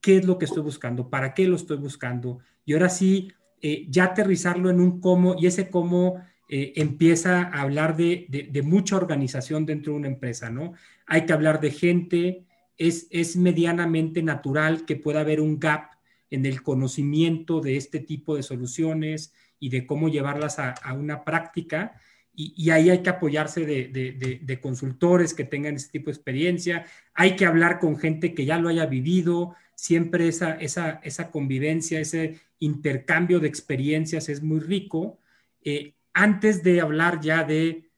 qué 0.02 0.18
es 0.18 0.26
lo 0.26 0.38
que 0.38 0.46
estoy 0.46 0.64
buscando, 0.64 1.10
para 1.10 1.34
qué 1.34 1.48
lo 1.48 1.56
estoy 1.56 1.78
buscando. 1.78 2.40
Y 2.66 2.74
ahora 2.74 2.90
sí, 2.90 3.32
eh, 3.62 3.86
ya 3.90 4.06
aterrizarlo 4.06 4.70
en 4.70 4.80
un 4.80 5.00
cómo 5.00 5.36
y 5.40 5.48
ese 5.48 5.70
cómo 5.70 6.22
eh, 6.50 6.74
empieza 6.76 7.44
a 7.44 7.62
hablar 7.62 7.96
de, 7.96 8.62
mucha 8.66 8.98
organización 8.98 9.66
dentro 9.66 9.94
de 9.94 10.00
una 10.00 10.08
empresa, 10.10 10.50
¿no? 10.50 10.74
Hay 11.06 11.26
que 11.26 11.34
hablar 11.34 11.62
de 11.62 11.72
gente, 11.72 12.46
es, 12.78 13.08
es 13.12 13.38
medianamente 13.38 14.22
natural 14.22 14.86
que 14.86 14.98
pueda 14.98 15.22
haber 15.22 15.40
un 15.40 15.60
gap 15.60 15.92
en 16.30 16.46
el 16.46 16.64
conocimiento 16.64 17.62
de 17.62 17.78
este 17.78 18.00
tipo 18.00 18.36
de 18.36 18.44
soluciones 18.44 19.34
y 19.60 19.70
de 19.70 19.86
cómo 19.86 20.10
llevarlas 20.10 20.58
a, 20.60 20.76
una 20.94 21.24
práctica. 21.24 21.94
Y, 22.36 22.72
ahí 22.72 22.90
hay 22.90 23.04
que 23.04 23.12
apoyarse 23.12 23.64
de, 23.66 24.40
de, 24.42 24.60
consultores 24.60 25.36
que 25.36 25.44
tengan 25.44 25.76
ese 25.76 25.90
tipo 25.90 26.06
de 26.06 26.14
experiencia, 26.14 26.86
hay 27.14 27.36
que 27.36 27.46
hablar 27.46 27.80
con 27.80 27.98
gente 27.98 28.34
que 28.34 28.46
ya 28.46 28.58
lo 28.58 28.70
haya 28.70 28.88
vivido, 28.88 29.56
siempre 29.76 30.28
esa, 30.28 30.54
esa, 30.56 31.00
esa 31.04 31.30
convivencia, 31.30 32.00
ese 32.00 32.40
intercambio 32.58 33.40
de 33.40 33.48
experiencias 33.48 34.30
es 34.30 34.42
muy 34.42 34.60
rico, 34.60 35.20
eh, 35.64 35.94
antes 36.14 36.64
de 36.64 36.82
hablar 36.82 37.20
ya 37.22 37.44
de, 37.44 37.90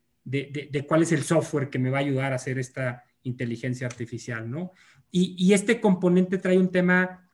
cuál 0.87 1.03
es 1.03 1.13
el 1.13 1.23
software 1.23 1.69
que 1.69 1.79
me 1.79 1.89
va 1.89 1.99
a 1.99 2.01
ayudar 2.01 2.33
a 2.33 2.37
hacer 2.37 2.59
esta 2.59 3.03
inteligencia 3.23 3.87
artificial, 3.87 4.49
¿no? 4.49 4.73
Y 5.11 5.53
este 5.53 5.79
componente 5.79 6.37
trae 6.37 6.57
un 6.57 6.71
tema 6.71 7.24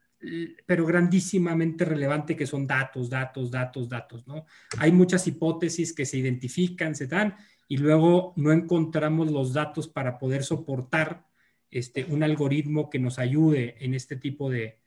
pero 0.66 0.86
grandísimamente 0.86 1.86
relevante 1.86 2.36
que 2.36 2.46
son 2.46 2.68
datos, 2.68 3.10
datos, 3.10 3.50
datos, 3.50 3.90
datos, 3.90 4.28
¿no? 4.28 4.46
Hay 4.78 4.92
muchas 4.92 5.26
hipótesis 5.28 5.94
que 5.94 6.06
se 6.06 6.18
identifican, 6.18 6.96
se 6.96 7.08
dan, 7.08 7.36
y 7.68 7.78
luego 7.78 8.34
no 8.36 8.52
encontramos 8.52 9.32
los 9.32 9.54
datos 9.54 9.88
para 9.88 10.20
poder 10.20 10.44
soportar 10.44 11.26
este, 11.72 12.04
un 12.06 12.22
algoritmo 12.22 12.90
que 12.90 13.00
nos 13.00 13.18
ayude 13.18 13.78
en 13.80 13.94
este 13.94 14.18
tipo 14.18 14.50
de, 14.50 14.78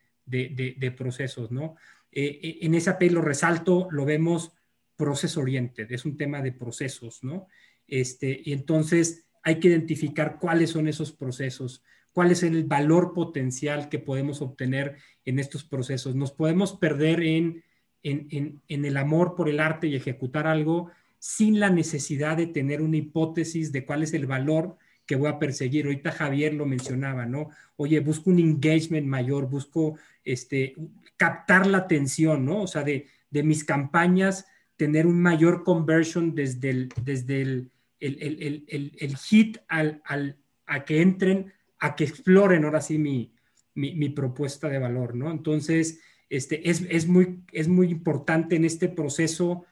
procesos, 0.96 1.50
¿no? 1.50 1.76
Eh, 2.12 2.40
eh, 2.42 2.58
en 2.62 2.74
esa 2.74 2.92
API 2.92 3.08
lo 3.08 3.22
resalto, 3.22 3.88
lo 3.90 4.04
vemos 4.04 4.52
proceso 4.96 5.40
oriente, 5.40 5.86
es 5.88 6.04
un 6.04 6.16
tema 6.16 6.42
de 6.42 6.52
procesos, 6.52 7.24
¿no? 7.24 7.48
Este, 7.88 8.40
y 8.44 8.52
entonces 8.52 9.26
hay 9.42 9.58
que 9.60 9.68
identificar 9.68 10.38
cuáles 10.38 10.70
son 10.70 10.86
esos 10.86 11.10
procesos, 11.12 11.82
cuál 12.14 12.30
es 12.30 12.42
el 12.42 12.64
valor 12.64 13.12
potencial 13.12 13.90
que 13.90 13.98
podemos 13.98 14.40
obtener 14.40 14.96
en 15.26 15.38
estos 15.38 15.64
procesos. 15.64 16.14
Nos 16.14 16.32
podemos 16.32 16.72
perder 16.72 17.20
en, 17.20 17.62
en, 18.02 18.62
en 18.66 18.84
el 18.86 18.96
amor 18.96 19.34
por 19.34 19.50
el 19.50 19.60
arte 19.60 19.88
y 19.88 19.96
ejecutar 19.96 20.46
algo 20.46 20.90
sin 21.18 21.58
la 21.58 21.70
necesidad 21.70 22.36
de 22.36 22.46
tener 22.46 22.80
una 22.80 22.96
hipótesis 22.96 23.72
de 23.72 23.84
cuál 23.84 24.02
es 24.02 24.14
el 24.14 24.26
valor 24.26 24.76
que 25.06 25.16
voy 25.16 25.28
a 25.28 25.38
perseguir. 25.38 25.86
Ahorita 25.86 26.12
Javier 26.12 26.54
lo 26.54 26.66
mencionaba, 26.66 27.26
¿no? 27.26 27.50
Oye, 27.76 28.00
busco 28.00 28.30
un 28.30 28.38
engagement 28.38 29.06
mayor, 29.06 29.48
busco 29.48 29.98
este, 30.24 30.74
captar 31.16 31.66
la 31.66 31.78
atención, 31.78 32.44
¿no? 32.44 32.62
O 32.62 32.66
sea, 32.66 32.84
de, 32.84 33.06
de 33.30 33.42
mis 33.42 33.64
campañas, 33.64 34.46
tener 34.76 35.06
un 35.06 35.20
mayor 35.20 35.64
conversion 35.64 36.34
desde 36.34 36.70
el, 36.70 36.88
desde 37.02 37.42
el, 37.42 37.70
el, 38.00 38.64
el, 38.68 38.92
el 38.98 39.16
hit 39.16 39.58
al, 39.68 40.02
al, 40.04 40.36
a 40.66 40.84
que 40.84 41.00
entren, 41.00 41.52
a 41.78 41.94
que 41.94 42.04
exploren 42.04 42.64
ahora 42.64 42.80
sí 42.80 42.98
mi, 42.98 43.34
mi, 43.74 44.08
propuesta 44.08 44.68
de 44.68 44.78
valor, 44.78 45.14
¿no? 45.14 45.30
Entonces, 45.30 46.00
este, 46.30 46.68
es, 46.68 46.82
es, 46.88 47.06
muy, 47.06 47.42
es 47.52 47.68
muy 47.68 47.90
importante 47.90 48.56
en 48.56 48.64
este 48.64 48.88
proceso 48.88 49.64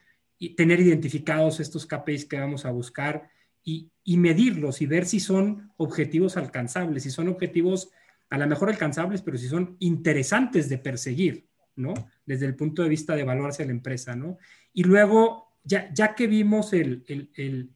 tener 0.57 0.81
identificados 0.81 1.61
estos 1.61 1.87
KPIs 1.87 2.25
que 2.25 2.41
vamos 2.41 2.65
a 2.65 2.73
buscar 2.73 3.31
y, 3.63 3.91
y, 4.03 4.17
medirlos 4.17 4.83
y 4.83 4.87
ver 4.87 5.07
si 5.07 5.21
son 5.21 5.71
objetivos 5.77 6.37
alcanzables, 6.37 7.05
si 7.05 7.11
son 7.11 7.29
objetivos 7.29 7.91
a 8.33 8.39
lo 8.39 8.47
mejor 8.47 8.71
alcanzables, 8.71 9.21
pero 9.21 9.37
si 9.37 9.47
son 9.47 9.77
interesantes 9.79 10.69
de 10.71 10.79
perseguir, 10.79 11.47
¿no? 11.77 11.93
Desde 12.25 12.47
el 12.47 12.57
punto 12.57 12.83
de 12.83 12.89
vista 12.89 13.15
de 13.15 13.25
valor 13.25 13.51
hacia 13.51 13.67
la 13.67 13.73
empresa, 13.73 14.17
¿no? 14.17 14.39
Y 14.73 14.85
luego, 14.85 15.53
ya, 15.65 15.93
ya 15.93 16.15
que 16.15 16.27
vimos 16.27 16.73
el, 16.73 17.05
el, 17.07 17.71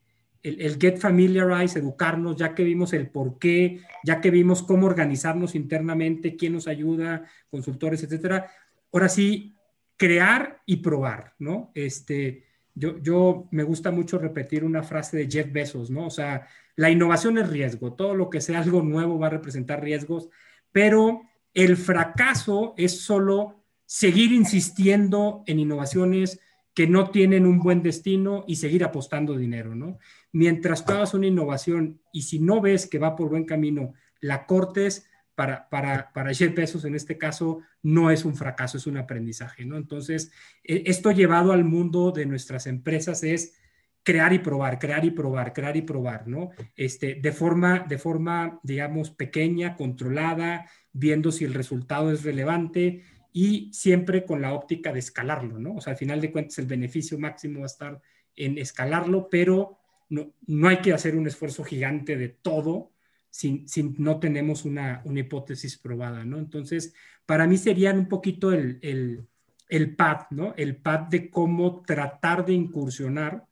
el, 0.47 0.79
get 0.79 0.99
familiarized, 0.99 1.79
educarnos, 1.79 2.37
ya 2.37 2.55
que 2.55 2.65
vimos 2.65 2.93
el 2.93 3.09
por 3.09 3.39
qué, 3.39 3.81
ya 4.05 4.21
que 4.21 4.31
vimos 4.31 4.63
cómo 4.63 4.87
organizarnos 4.87 5.55
internamente, 5.55 6.37
quién 6.37 6.53
nos 6.53 6.69
ayuda, 6.69 7.29
consultores, 7.51 8.03
etcétera, 8.03 8.51
ahora 8.93 9.09
sí, 9.09 9.57
crear 9.97 10.63
y 10.67 10.77
probar, 10.77 11.35
¿no? 11.39 11.73
Este, 11.75 12.45
yo, 12.75 12.99
yo 12.99 13.49
me 13.51 13.65
gusta 13.65 13.91
mucho 13.91 14.19
repetir 14.19 14.65
una 14.65 14.83
frase 14.83 15.17
de 15.17 15.31
Jeff 15.31 15.51
Bezos, 15.51 15.91
¿no? 15.91 16.07
O 16.07 16.11
sea, 16.11 16.47
la 16.77 16.91
innovación 16.91 17.39
es 17.39 17.49
riesgo, 17.49 17.95
todo 17.95 18.15
lo 18.15 18.31
que 18.31 18.41
sea 18.41 18.61
algo 18.61 18.83
nuevo 18.83 19.19
va 19.19 19.29
a 19.29 19.31
representar 19.31 19.83
riesgos, 19.83 20.29
pero 20.71 21.23
el 21.55 21.77
fracaso 21.77 22.75
es 22.77 23.01
solo 23.01 23.65
seguir 23.87 24.33
insistiendo 24.33 25.43
en 25.47 25.61
innovaciones 25.61 26.41
que 26.77 26.87
no 26.87 27.09
tienen 27.09 27.47
un 27.47 27.59
buen 27.59 27.83
destino 27.83 28.45
y 28.47 28.57
seguir 28.57 28.85
apostando 28.85 29.35
dinero, 29.35 29.75
¿no? 29.75 29.99
Mientras 30.31 30.85
tú 30.85 30.93
hagas 30.93 31.15
una 31.15 31.27
innovación 31.27 32.03
y 32.13 32.23
si 32.23 32.39
no 32.39 32.61
ves 32.61 32.87
que 32.87 32.99
va 32.99 33.17
por 33.17 33.31
buen 33.31 33.47
camino, 33.47 33.95
la 34.21 34.45
cortes, 34.45 35.09
para, 35.35 35.71
para, 35.71 36.13
para 36.13 36.35
Jeff 36.35 36.55
Bezos 36.55 36.85
en 36.85 36.95
este 36.95 37.17
caso 37.17 37.61
no 37.83 38.11
es 38.11 38.27
un 38.27 38.37
fracaso, 38.37 38.77
es 38.77 38.87
un 38.87 38.99
aprendizaje, 38.99 39.65
¿no? 39.65 39.79
Entonces, 39.79 40.31
e, 40.63 40.83
esto 40.85 41.13
llevado 41.13 41.53
al 41.53 41.65
mundo 41.65 42.13
de 42.13 42.27
nuestras 42.27 42.67
empresas 42.67 43.23
es 43.23 43.55
crear 44.03 44.35
y 44.35 44.39
probar, 44.41 44.79
crear 44.79 45.03
y 45.07 45.13
probar, 45.13 45.55
crear 45.55 45.79
y 45.79 45.83
probar, 45.83 46.29
¿no? 46.29 46.51
Este, 46.77 47.15
de 47.15 47.33
forma, 47.33 47.87
de 47.89 47.97
forma, 47.97 48.61
digamos, 48.63 49.11
pequeña, 49.11 49.77
controlada, 49.77 50.67
viendo 50.93 51.33
si 51.33 51.47
el 51.47 51.55
resultado 51.55 52.13
es 52.13 52.23
relevante 52.23 53.03
y 53.37 53.71
siempre 53.71 54.25
con 54.25 54.41
la 54.41 54.55
óptica 54.55 54.95
de 54.95 54.99
escalarlo, 54.99 55.59
¿no? 55.59 55.75
O 55.75 55.81
sea, 55.83 55.91
al 55.91 55.99
final 55.99 56.23
de 56.23 56.33
cuentas 56.33 56.59
el 56.59 56.65
beneficio 56.65 57.19
máximo 57.19 57.59
va 57.59 57.67
a 57.67 57.67
estar 57.67 58.01
en 58.35 58.57
escalarlo, 58.57 59.29
pero 59.29 59.79
no, 60.09 60.33
no 60.47 60.69
hay 60.69 60.79
que 60.79 60.95
hacer 60.95 61.15
un 61.15 61.27
esfuerzo 61.27 61.63
gigante 61.63 62.17
de 62.17 62.31
todo, 62.31 62.93
si, 63.29 63.67
no 63.99 64.21
tenemos 64.21 64.65
una, 64.65 65.03
hipótesis 65.05 65.77
probada, 65.77 66.25
¿no? 66.25 66.39
Entonces, 66.39 66.95
para 67.27 67.47
mí 67.47 67.59
serían 67.59 67.99
un 67.99 68.09
poquito 68.09 68.55
el, 68.55 68.79
el, 68.81 69.29
el 69.69 69.97
¿no? 70.31 70.55
El 70.57 70.77
pad 70.77 71.01
de 71.01 71.29
cómo 71.29 71.83
tratar 71.83 72.47
de 72.47 72.55
incursionar 72.55 73.47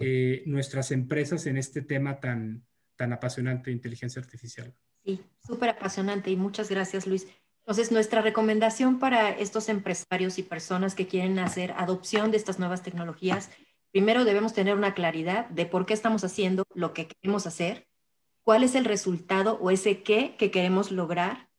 eh, 0.00 0.42
nuestras 0.46 0.90
empresas 0.90 1.46
en 1.46 1.58
este 1.58 1.82
tema 1.82 2.18
tan, 2.18 2.64
tan 2.96 3.12
apasionante 3.12 3.70
de 3.70 3.76
inteligencia 3.76 4.20
artificial. 4.20 4.74
Sí, 5.04 5.20
súper 5.46 5.68
apasionante 5.70 6.28
y 6.28 6.36
muchas 6.36 6.68
gracias, 6.68 7.06
Luis. 7.06 7.28
Entonces, 7.68 7.92
nuestra 7.92 8.22
recomendación 8.22 8.98
para 8.98 9.28
estos 9.28 9.68
empresarios 9.68 10.38
y 10.38 10.42
personas 10.42 10.94
que 10.94 11.06
quieren 11.06 11.38
hacer 11.38 11.72
adopción 11.72 12.30
de 12.30 12.38
estas 12.38 12.58
nuevas 12.58 12.82
tecnologías, 12.82 13.50
primero 13.92 14.24
debemos 14.24 14.54
tener 14.54 14.74
una 14.74 14.94
claridad 14.94 15.50
de 15.50 15.66
por 15.66 15.84
qué 15.84 15.92
estamos 15.92 16.24
haciendo 16.24 16.64
lo 16.72 16.94
que 16.94 17.08
queremos 17.08 17.46
hacer 17.46 17.86
cuál 18.42 18.62
es 18.62 18.74
el 18.74 18.86
resultado 18.86 19.58
o 19.60 19.70
ese 19.70 20.02
qué 20.02 20.34
que 20.38 20.50
queremos 20.50 20.90
lograr. 20.90 21.50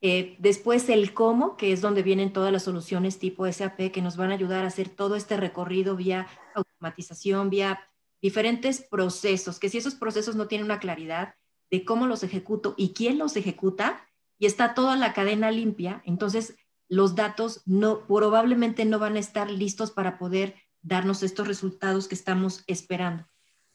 Eh, 0.00 0.34
después 0.40 0.88
el 0.88 1.14
cómo, 1.14 1.56
que 1.56 1.72
es 1.72 1.80
donde 1.80 2.02
vienen 2.02 2.32
todas 2.32 2.52
las 2.52 2.64
soluciones 2.64 3.20
tipo 3.20 3.46
SAP 3.46 3.92
que 3.92 4.02
nos 4.02 4.16
van 4.16 4.32
a 4.32 4.34
ayudar 4.34 4.64
a 4.64 4.66
hacer 4.66 4.88
todo 4.88 5.14
este 5.14 5.36
recorrido 5.36 5.94
vía 5.94 6.26
automatización, 6.56 7.50
vía 7.50 7.88
diferentes 8.20 8.82
procesos, 8.82 9.60
que 9.60 9.68
si 9.68 9.78
esos 9.78 9.94
procesos 9.94 10.34
no 10.34 10.48
tienen 10.48 10.64
una 10.64 10.80
claridad 10.80 11.36
de 11.70 11.84
cómo 11.84 12.08
los 12.08 12.24
ejecuto 12.24 12.74
y 12.76 12.94
quién 12.94 13.16
los 13.16 13.36
ejecuta, 13.36 14.08
y 14.42 14.46
está 14.46 14.74
toda 14.74 14.96
la 14.96 15.12
cadena 15.12 15.52
limpia, 15.52 16.02
entonces 16.04 16.56
los 16.88 17.14
datos 17.14 17.62
no, 17.64 18.04
probablemente 18.08 18.84
no 18.84 18.98
van 18.98 19.14
a 19.14 19.20
estar 19.20 19.48
listos 19.48 19.92
para 19.92 20.18
poder 20.18 20.56
darnos 20.82 21.22
estos 21.22 21.46
resultados 21.46 22.08
que 22.08 22.16
estamos 22.16 22.64
esperando. 22.66 23.24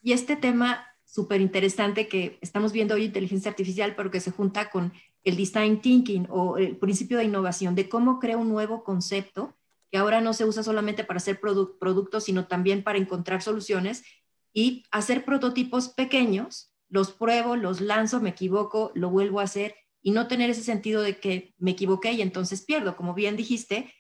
Y 0.02 0.12
este 0.12 0.36
tema 0.36 0.86
súper 1.06 1.40
interesante 1.40 2.10
que 2.10 2.38
estamos 2.42 2.74
viendo 2.74 2.96
hoy 2.96 3.06
inteligencia 3.06 3.50
artificial, 3.50 3.96
pero 3.96 4.12
que 4.12 4.20
se 4.20 4.32
junta 4.32 4.70
con 4.70 4.92
el 5.24 5.38
design 5.38 5.80
thinking 5.80 6.28
o 6.30 6.58
el 6.58 6.76
principio 6.76 7.18
de 7.18 7.24
innovación, 7.24 7.74
de 7.74 7.88
cómo 7.88 8.20
crea 8.20 8.36
un 8.36 8.50
nuevo 8.50 8.84
concepto 8.84 9.56
que 9.90 9.98
ahora 9.98 10.20
no 10.20 10.34
se 10.34 10.44
usa 10.44 10.64
solamente 10.64 11.06
para 11.06 11.20
hacer 11.20 11.40
productos, 11.40 12.26
sino 12.26 12.48
también 12.48 12.84
para 12.84 12.98
encontrar 12.98 13.42
soluciones 13.42 14.04
y 14.52 14.84
hacer 14.92 15.24
prototipos 15.24 15.88
pequeños, 15.88 16.74
los 16.90 17.12
pruebo, 17.14 17.56
los 17.56 17.80
lanzo, 17.80 18.20
me 18.20 18.32
equivoco, 18.32 18.92
lo 18.96 19.10
vuelvo 19.10 19.40
a 19.40 19.44
hacer 19.44 19.74
y 20.02 20.12
no 20.12 20.28
tener 20.28 20.50
ese 20.50 20.64
sentido 20.64 21.02
de 21.02 21.20
que 21.20 21.54
me 21.58 21.72
equivoqué 21.72 22.14
y 22.14 22.22
entonces 22.22 22.62
pierdo. 22.64 22.96
Como 22.96 23.14
bien 23.14 23.36
dijiste, 23.36 23.94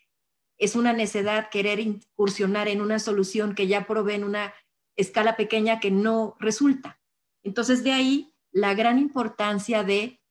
es 0.57 0.75
una 0.75 0.93
necedad 0.93 1.49
querer 1.49 1.79
incursionar 1.79 2.67
en 2.67 2.81
una 2.81 2.99
solución 2.99 3.55
que 3.55 3.67
ya 3.67 3.87
probé 3.87 4.15
en 4.15 4.23
una 4.23 4.53
escala 4.95 5.35
pequeña 5.35 5.79
que 5.79 5.91
no 5.91 6.35
resulta. 6.39 6.99
Entonces, 7.43 7.83
de 7.83 7.91
ahí 7.91 8.33
la 8.51 8.73
gran 8.73 8.99
importancia 8.99 9.83
de 9.83 10.21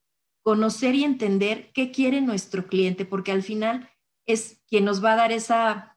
conocer 0.43 0.95
y 0.95 1.03
entender 1.03 1.71
qué 1.73 1.91
quiere 1.91 2.21
nuestro 2.21 2.67
cliente, 2.67 3.05
porque 3.05 3.31
al 3.31 3.43
final 3.43 3.89
es 4.25 4.61
quien 4.67 4.85
nos 4.85 5.03
va 5.03 5.13
a 5.13 5.17
dar 5.17 5.31
esa, 5.31 5.96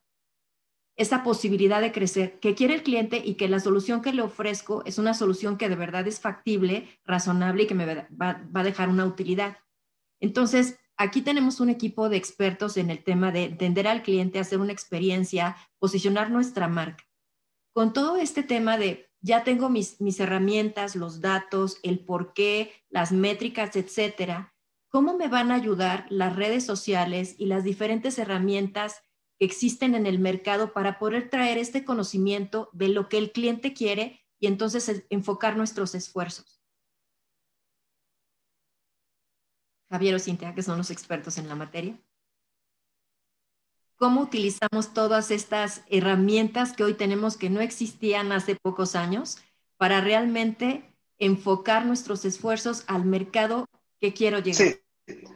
esa 1.01 1.23
posibilidad 1.23 1.81
de 1.81 1.91
crecer, 1.91 2.39
qué 2.39 2.55
quiere 2.55 2.75
el 2.75 2.83
cliente 2.83 3.21
y 3.23 3.35
que 3.35 3.47
la 3.47 3.59
solución 3.59 4.01
que 4.01 4.13
le 4.13 4.21
ofrezco 4.21 4.83
es 4.85 4.97
una 4.97 5.13
solución 5.13 5.57
que 5.57 5.69
de 5.69 5.75
verdad 5.75 6.07
es 6.07 6.19
factible, 6.19 6.87
razonable 7.05 7.63
y 7.63 7.67
que 7.67 7.75
me 7.75 8.07
va, 8.09 8.41
a 8.53 8.63
dejar 8.63 8.89
una 8.89 9.05
utilidad. 9.05 9.57
Entonces, 10.19 10.79
aquí 10.97 11.21
tenemos 11.21 11.59
un 11.59 11.69
equipo 11.69 12.09
de 12.09 12.17
expertos 12.17 12.77
en 12.77 12.89
el 12.89 13.03
tema 13.03 13.31
de 13.31 13.45
entender 13.45 13.87
al 13.87 14.03
cliente, 14.03 14.39
hacer 14.39 14.59
una 14.59 14.73
experiencia, 14.73 15.57
posicionar 15.79 16.29
nuestra 16.29 16.67
marca 16.67 17.03
con 17.73 17.93
todo 17.93 18.17
este 18.17 18.43
tema 18.43 18.77
de 18.77 19.09
ya 19.21 19.43
tengo 19.43 19.69
mis, 19.69 19.99
herramientas, 20.19 20.95
los 20.95 21.21
datos, 21.21 21.77
el 21.83 21.99
por 21.99 22.33
qué, 22.33 22.73
las 22.89 23.11
métricas, 23.11 23.75
etcétera, 23.75 24.55
¿cómo 24.89 25.15
me 25.15 25.27
van 25.27 25.51
a 25.51 25.55
ayudar 25.55 26.05
las 26.09 26.35
redes 26.35 26.65
sociales 26.65 27.35
y 27.37 27.45
las 27.45 27.63
diferentes 27.63 28.17
herramientas 28.17 29.03
existen 29.45 29.95
en 29.95 30.05
el 30.05 30.19
mercado 30.19 30.73
para 30.73 30.99
poder 30.99 31.29
traer 31.29 31.57
este 31.57 31.83
conocimiento 31.83 32.69
de 32.73 32.89
lo 32.89 33.09
que 33.09 33.17
el 33.17 33.31
cliente 33.31 33.73
quiere 33.73 34.25
y 34.39 34.47
entonces 34.47 35.03
enfocar 35.09 35.57
nuestros 35.57 35.95
esfuerzos? 35.95 36.61
Javier 39.89 40.15
o 40.15 40.19
Cintia, 40.19 40.55
que 40.55 40.63
son 40.63 40.77
los 40.77 40.89
expertos 40.89 41.37
en 41.37 41.49
la 41.49 41.55
materia 41.55 41.99
cómo 44.01 44.21
utilizamos 44.21 44.95
todas 44.95 45.29
estas 45.29 45.83
herramientas 45.87 46.73
que 46.73 46.83
hoy 46.83 46.95
tenemos 46.95 47.37
que 47.37 47.51
no 47.51 47.61
existían 47.61 48.31
hace 48.31 48.55
pocos 48.55 48.95
años 48.95 49.37
para 49.77 50.01
realmente 50.01 50.91
enfocar 51.19 51.85
nuestros 51.85 52.25
esfuerzos 52.25 52.83
al 52.87 53.05
mercado 53.05 53.67
que 53.99 54.11
quiero 54.11 54.39
llegar. 54.39 54.79
Sí. 55.05 55.27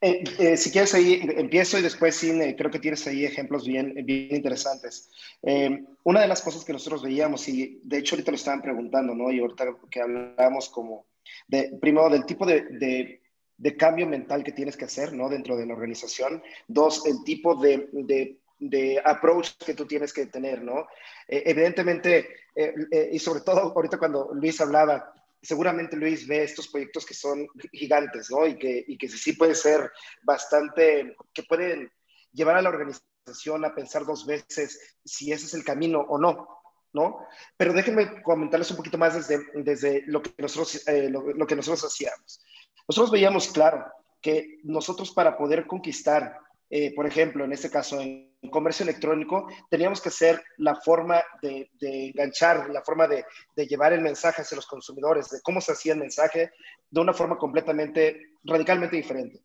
Eh, 0.00 0.24
eh, 0.38 0.56
si 0.56 0.70
quieres 0.70 0.94
ahí, 0.94 1.20
empiezo 1.36 1.78
y 1.78 1.82
después 1.82 2.14
sí, 2.14 2.30
creo 2.56 2.70
que 2.70 2.78
tienes 2.78 3.06
ahí 3.06 3.24
ejemplos 3.24 3.66
bien, 3.66 3.94
bien 4.04 4.34
interesantes. 4.34 5.10
Eh, 5.42 5.84
una 6.04 6.20
de 6.20 6.28
las 6.28 6.42
cosas 6.42 6.64
que 6.64 6.72
nosotros 6.72 7.02
veíamos, 7.02 7.48
y 7.48 7.80
de 7.82 7.98
hecho 7.98 8.14
ahorita 8.14 8.30
lo 8.30 8.36
estaban 8.36 8.62
preguntando, 8.62 9.14
¿no? 9.14 9.32
Y 9.32 9.40
ahorita 9.40 9.66
que 9.90 10.00
hablamos 10.00 10.68
como, 10.68 11.06
de, 11.48 11.76
primero, 11.80 12.10
del 12.10 12.26
tipo 12.26 12.44
de 12.44 13.20
de 13.58 13.76
cambio 13.76 14.06
mental 14.06 14.44
que 14.44 14.52
tienes 14.52 14.76
que 14.76 14.84
hacer, 14.84 15.12
¿no? 15.12 15.28
Dentro 15.28 15.56
de 15.56 15.66
la 15.66 15.74
organización. 15.74 16.42
Dos, 16.68 17.06
el 17.06 17.22
tipo 17.24 17.54
de, 17.54 17.88
de, 17.92 18.38
de 18.58 19.00
approach 19.04 19.52
que 19.64 19.74
tú 19.74 19.86
tienes 19.86 20.12
que 20.12 20.26
tener, 20.26 20.62
¿no? 20.62 20.86
Eh, 21.28 21.42
evidentemente, 21.46 22.28
eh, 22.54 22.74
eh, 22.90 23.10
y 23.12 23.18
sobre 23.18 23.40
todo 23.40 23.72
ahorita 23.74 23.98
cuando 23.98 24.30
Luis 24.34 24.60
hablaba, 24.60 25.12
seguramente 25.46 25.96
Luis 25.96 26.26
ve 26.26 26.42
estos 26.42 26.68
proyectos 26.68 27.06
que 27.06 27.14
son 27.14 27.46
gigantes, 27.72 28.30
¿no? 28.30 28.46
Y 28.46 28.58
que, 28.58 28.84
y 28.86 28.98
que 28.98 29.08
sí 29.08 29.32
puede 29.32 29.54
ser 29.54 29.90
bastante, 30.22 31.14
que 31.32 31.44
pueden 31.44 31.90
llevar 32.32 32.56
a 32.56 32.62
la 32.62 32.68
organización 32.68 33.64
a 33.64 33.74
pensar 33.74 34.04
dos 34.04 34.26
veces 34.26 34.96
si 35.04 35.32
ese 35.32 35.46
es 35.46 35.54
el 35.54 35.64
camino 35.64 36.00
o 36.00 36.18
no, 36.18 36.48
¿no? 36.92 37.18
Pero 37.56 37.72
déjenme 37.72 38.22
comentarles 38.22 38.70
un 38.70 38.76
poquito 38.76 38.98
más 38.98 39.14
desde, 39.14 39.44
desde 39.62 40.02
lo, 40.06 40.22
que 40.22 40.34
nosotros, 40.38 40.86
eh, 40.88 41.08
lo, 41.08 41.46
que 41.46 41.56
nosotros 41.56 41.84
hacíamos. 41.84 42.40
Nosotros 42.88 43.10
veíamos 43.10 43.48
claro 43.48 43.84
que 44.20 44.58
nosotros 44.64 45.12
para 45.12 45.36
poder 45.38 45.66
conquistar, 45.66 46.38
eh, 46.70 46.94
por 46.94 47.06
ejemplo, 47.06 47.44
en 47.44 47.52
este 47.52 47.70
caso 47.70 48.00
en 48.00 48.35
comercio 48.50 48.84
electrónico, 48.84 49.46
teníamos 49.70 50.00
que 50.00 50.08
hacer 50.08 50.42
la 50.58 50.74
forma 50.76 51.22
de, 51.42 51.70
de 51.74 52.08
enganchar, 52.08 52.70
la 52.70 52.82
forma 52.82 53.06
de, 53.06 53.24
de, 53.54 53.66
llevar 53.66 53.92
el 53.92 54.00
mensaje 54.00 54.42
hacia 54.42 54.56
los 54.56 54.66
consumidores, 54.66 55.30
de 55.30 55.40
cómo 55.42 55.60
se 55.60 55.72
hacía 55.72 55.92
el 55.92 56.00
mensaje 56.00 56.50
de 56.90 57.00
una 57.00 57.12
forma 57.12 57.36
completamente, 57.36 58.32
radicalmente 58.44 58.96
diferente. 58.96 59.40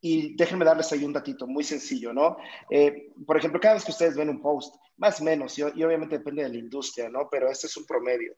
Y 0.00 0.36
déjenme 0.36 0.64
darles 0.64 0.92
ahí 0.92 1.04
un 1.04 1.12
datito 1.12 1.46
muy 1.46 1.64
sencillo, 1.64 2.12
¿no? 2.12 2.36
Eh, 2.70 3.10
por 3.26 3.36
ejemplo, 3.36 3.60
cada 3.60 3.74
vez 3.74 3.84
que 3.84 3.90
ustedes 3.90 4.16
ven 4.16 4.28
un 4.28 4.40
post, 4.40 4.76
más 4.96 5.20
o 5.20 5.24
menos, 5.24 5.58
y, 5.58 5.62
obviamente 5.62 6.18
depende 6.18 6.44
de 6.44 6.50
la 6.50 6.56
industria, 6.56 7.08
¿no? 7.08 7.28
Pero 7.30 7.50
este 7.50 7.66
es 7.66 7.76
un 7.76 7.84
promedio. 7.84 8.36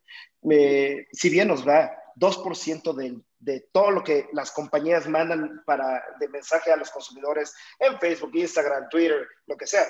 Eh, 0.51 1.07
si 1.13 1.29
bien 1.29 1.49
nos 1.49 1.67
va 1.67 1.91
2% 2.17 2.95
de, 2.95 3.21
de 3.41 3.69
todo 3.73 3.91
lo 3.91 4.05
que 4.05 4.29
las 4.33 4.53
compañías 4.53 5.09
mandan 5.09 5.63
para, 5.65 6.05
de 6.21 6.29
mensaje 6.29 6.71
a 6.71 6.77
los 6.77 6.91
consumidores 6.91 7.55
en 7.79 7.99
Facebook, 7.99 8.31
Instagram, 8.35 8.89
Twitter, 8.91 9.27
lo 9.47 9.57
que 9.57 9.67
sea, 9.67 9.87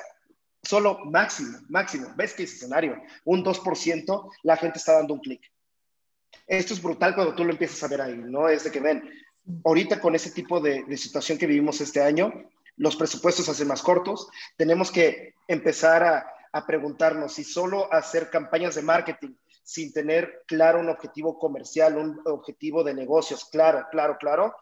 solo 0.63 1.05
máximo, 1.05 1.59
máximo, 1.69 2.13
ves 2.17 2.35
que 2.35 2.45
escenario, 2.45 3.01
un 3.25 3.45
2%, 3.45 4.31
la 4.45 4.57
gente 4.57 4.79
está 4.79 4.95
dando 4.95 5.15
un 5.15 5.21
clic. 5.21 5.43
Esto 6.47 6.75
es 6.75 6.83
brutal 6.83 7.15
cuando 7.15 7.35
tú 7.35 7.45
lo 7.45 7.51
empiezas 7.51 7.83
a 7.83 7.89
ver 7.89 8.01
ahí, 8.01 8.17
¿no? 8.17 8.49
Es 8.49 8.65
de 8.65 8.71
que 8.71 8.81
ven, 8.81 9.09
ahorita 9.65 10.01
con 10.01 10.15
ese 10.15 10.31
tipo 10.31 10.61
de, 10.61 10.85
situación 10.97 11.39
que 11.39 11.47
vivimos 11.47 11.81
este 11.81 12.03
año, 12.03 12.33
los 12.77 12.97
presupuestos 12.97 13.47
se 13.47 13.51
hacen 13.51 13.69
más 13.69 13.83
cortos, 13.83 14.29
tenemos 14.57 14.91
que 14.91 15.35
empezar 15.49 16.05
a, 16.05 16.37
preguntarnos 16.67 17.35
si 17.35 17.45
solo 17.45 17.93
hacer 17.93 18.29
campañas 18.29 18.75
de 18.75 18.83
marketing 18.83 19.35
sin 19.71 19.93
tener 19.93 20.43
claro 20.49 20.81
un 20.81 20.89
objetivo 20.89 21.39
comercial, 21.39 21.97
un 21.97 22.21
objetivo 22.25 22.83
de 22.83 22.93
negocios, 22.93 23.45
claro, 23.45 23.87
claro, 23.93 24.17
claro, 24.19 24.57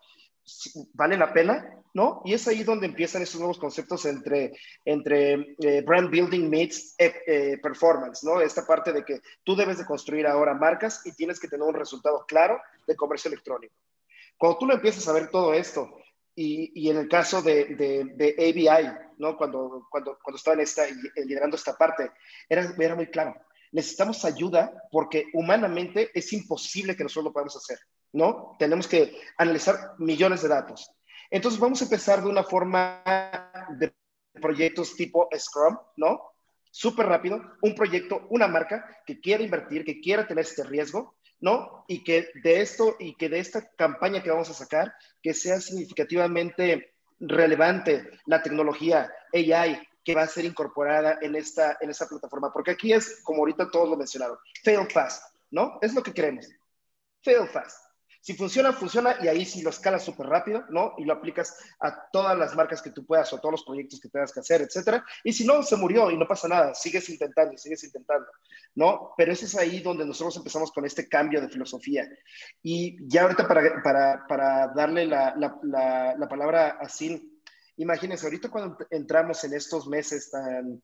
vale 0.92 1.16
la 1.16 1.32
pena, 1.32 1.82
¿no? 1.94 2.20
Y 2.26 2.34
es 2.34 2.46
ahí 2.46 2.62
donde 2.62 2.84
empiezan 2.84 3.22
estos 3.22 3.40
nuevos 3.40 3.58
conceptos 3.58 4.04
entre, 4.04 4.52
entre 4.84 5.56
eh, 5.60 5.80
brand 5.80 6.10
building 6.10 6.50
meets 6.50 6.94
eh, 6.98 7.14
eh, 7.26 7.58
performance, 7.62 8.22
¿no? 8.22 8.42
Esta 8.42 8.66
parte 8.66 8.92
de 8.92 9.02
que 9.02 9.22
tú 9.44 9.56
debes 9.56 9.78
de 9.78 9.86
construir 9.86 10.26
ahora 10.26 10.52
marcas 10.52 11.00
y 11.06 11.12
tienes 11.12 11.40
que 11.40 11.48
tener 11.48 11.66
un 11.66 11.74
resultado 11.74 12.26
claro 12.28 12.60
de 12.86 12.94
comercio 12.94 13.30
electrónico. 13.30 13.74
Cuando 14.36 14.58
tú 14.58 14.66
lo 14.66 14.74
empiezas 14.74 15.08
a 15.08 15.14
ver 15.14 15.30
todo 15.30 15.54
esto, 15.54 15.88
y, 16.34 16.70
y 16.74 16.90
en 16.90 16.98
el 16.98 17.08
caso 17.08 17.40
de, 17.40 17.64
de, 18.14 18.34
ABI, 18.38 18.94
¿no? 19.16 19.38
cuando, 19.38 19.88
cuando, 19.90 20.18
cuando 20.22 20.36
estaba 20.36 20.60
esta, 20.62 20.82
liderando 21.16 21.56
esta 21.56 21.76
parte, 21.78 22.12
era, 22.46 22.74
era 22.78 22.94
muy 22.94 23.06
claro. 23.06 23.34
Necesitamos 23.72 24.24
ayuda 24.24 24.72
porque 24.90 25.26
humanamente 25.34 26.10
es 26.14 26.32
imposible 26.32 26.96
que 26.96 27.02
nosotros 27.02 27.26
lo 27.26 27.32
podamos 27.32 27.56
hacer, 27.56 27.78
¿no? 28.12 28.56
Tenemos 28.58 28.88
que 28.88 29.20
analizar 29.36 29.92
millones 29.98 30.42
de 30.42 30.48
datos. 30.48 30.90
Entonces 31.30 31.60
vamos 31.60 31.80
a 31.80 31.84
empezar 31.84 32.22
de 32.22 32.28
una 32.28 32.42
forma 32.42 33.02
de 33.78 33.94
proyectos 34.40 34.94
tipo 34.96 35.28
Scrum, 35.36 35.76
¿no? 35.96 36.22
Súper 36.70 37.06
rápido, 37.06 37.40
un 37.62 37.74
proyecto, 37.74 38.26
una 38.30 38.46
marca 38.46 38.84
que 39.06 39.20
quiera 39.20 39.42
invertir, 39.42 39.84
que 39.84 40.00
quiera 40.00 40.26
tener 40.26 40.44
este 40.44 40.64
riesgo, 40.64 41.16
¿no? 41.40 41.84
Y 41.88 42.04
que 42.04 42.28
de 42.42 42.60
esto 42.60 42.96
y 42.98 43.14
que 43.16 43.28
de 43.28 43.40
esta 43.40 43.68
campaña 43.76 44.22
que 44.22 44.30
vamos 44.30 44.50
a 44.50 44.54
sacar, 44.54 44.94
que 45.22 45.34
sea 45.34 45.60
significativamente 45.60 46.94
relevante 47.20 48.10
la 48.26 48.42
tecnología 48.42 49.10
AI 49.32 49.87
que 50.08 50.14
va 50.14 50.22
a 50.22 50.26
ser 50.26 50.46
incorporada 50.46 51.18
en 51.20 51.36
esta, 51.36 51.76
en 51.82 51.90
esta 51.90 52.08
plataforma. 52.08 52.50
Porque 52.50 52.70
aquí 52.70 52.94
es, 52.94 53.20
como 53.22 53.40
ahorita 53.40 53.70
todos 53.70 53.90
lo 53.90 53.94
mencionaron, 53.94 54.38
fail 54.64 54.90
fast, 54.90 55.22
¿no? 55.50 55.78
Es 55.82 55.92
lo 55.92 56.02
que 56.02 56.14
queremos. 56.14 56.48
Fail 57.22 57.46
fast. 57.46 57.76
Si 58.22 58.32
funciona, 58.32 58.72
funciona 58.72 59.16
y 59.20 59.28
ahí 59.28 59.44
sí 59.44 59.60
lo 59.60 59.68
escalas 59.68 60.02
súper 60.02 60.26
rápido, 60.26 60.64
¿no? 60.70 60.94
Y 60.96 61.04
lo 61.04 61.12
aplicas 61.12 61.58
a 61.80 62.08
todas 62.10 62.38
las 62.38 62.56
marcas 62.56 62.80
que 62.80 62.90
tú 62.90 63.04
puedas 63.04 63.30
o 63.30 63.36
a 63.36 63.40
todos 63.42 63.52
los 63.52 63.64
proyectos 63.64 64.00
que 64.00 64.08
tengas 64.08 64.32
que 64.32 64.40
hacer, 64.40 64.62
etcétera. 64.62 65.04
Y 65.24 65.34
si 65.34 65.44
no, 65.44 65.62
se 65.62 65.76
murió 65.76 66.10
y 66.10 66.16
no 66.16 66.26
pasa 66.26 66.48
nada, 66.48 66.74
sigues 66.74 67.06
intentando 67.10 67.52
y 67.52 67.58
sigues 67.58 67.84
intentando, 67.84 68.28
¿no? 68.76 69.12
Pero 69.14 69.30
eso 69.32 69.44
es 69.44 69.56
ahí 69.56 69.80
donde 69.80 70.06
nosotros 70.06 70.38
empezamos 70.38 70.72
con 70.72 70.86
este 70.86 71.06
cambio 71.06 71.42
de 71.42 71.50
filosofía. 71.50 72.08
Y 72.62 72.96
ya 73.06 73.24
ahorita 73.24 73.46
para, 73.46 73.82
para, 73.82 74.26
para 74.26 74.68
darle 74.68 75.04
la, 75.04 75.34
la, 75.36 76.14
la, 76.16 76.28
palabra 76.30 76.78
a 76.80 76.88
Sin, 76.88 77.37
imagínense, 77.78 78.26
ahorita 78.26 78.50
cuando 78.50 78.76
entramos 78.90 79.42
en 79.44 79.54
estos 79.54 79.88
meses 79.88 80.30
tan, 80.30 80.82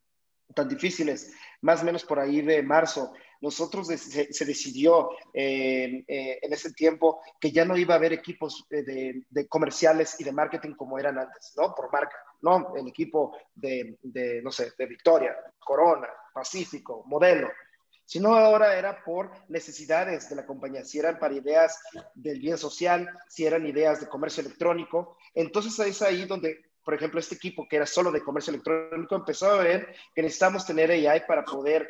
tan 0.54 0.68
difíciles, 0.68 1.32
más 1.60 1.82
o 1.82 1.84
menos 1.84 2.04
por 2.04 2.18
ahí 2.18 2.40
de 2.40 2.62
marzo, 2.62 3.12
nosotros 3.40 3.88
se, 3.88 4.44
decidió 4.46 5.10
eh, 5.32 6.02
eh, 6.08 6.38
en 6.40 6.52
ese 6.52 6.72
tiempo 6.72 7.20
que 7.38 7.52
ya 7.52 7.64
no 7.64 7.76
iba 7.76 7.94
a 7.94 7.98
haber 7.98 8.14
equipos 8.14 8.66
eh, 8.70 9.22
de, 9.28 9.48
comerciales 9.48 10.18
y 10.18 10.24
de 10.24 10.32
marketing 10.32 10.74
como 10.74 10.98
eran 10.98 11.18
antes, 11.18 11.52
¿no? 11.56 11.74
Por 11.74 11.92
marca, 11.92 12.16
¿no? 12.40 12.74
El 12.74 12.88
equipo 12.88 13.36
de, 13.54 13.98
de, 14.02 14.40
no 14.42 14.50
sé, 14.50 14.72
de 14.78 14.86
Victoria, 14.86 15.36
Corona, 15.58 16.08
Pacífico, 16.32 17.04
Modelo, 17.06 17.50
sino 18.06 18.34
ahora 18.34 18.78
era 18.78 19.02
por 19.02 19.30
necesidades 19.48 20.28
de 20.28 20.36
la 20.36 20.46
compañía, 20.46 20.84
si 20.84 20.98
eran 20.98 21.18
para 21.18 21.34
ideas 21.34 21.78
del 22.14 22.38
bien 22.40 22.58
social, 22.58 23.08
si 23.28 23.46
eran 23.46 23.66
ideas 23.66 24.00
de 24.00 24.08
comercio 24.08 24.42
electrónico. 24.42 25.16
Entonces 25.34 25.78
es 25.86 26.02
ahí 26.02 26.24
donde, 26.26 26.62
por 26.84 26.94
ejemplo, 26.94 27.18
este 27.18 27.34
equipo 27.34 27.66
que 27.68 27.76
era 27.76 27.86
solo 27.86 28.12
de 28.12 28.22
comercio 28.22 28.50
electrónico 28.50 29.16
empezó 29.16 29.50
a 29.50 29.62
ver 29.62 29.94
que 30.14 30.22
necesitamos 30.22 30.66
tener 30.66 30.90
AI 30.90 31.24
para 31.26 31.44
poder 31.44 31.88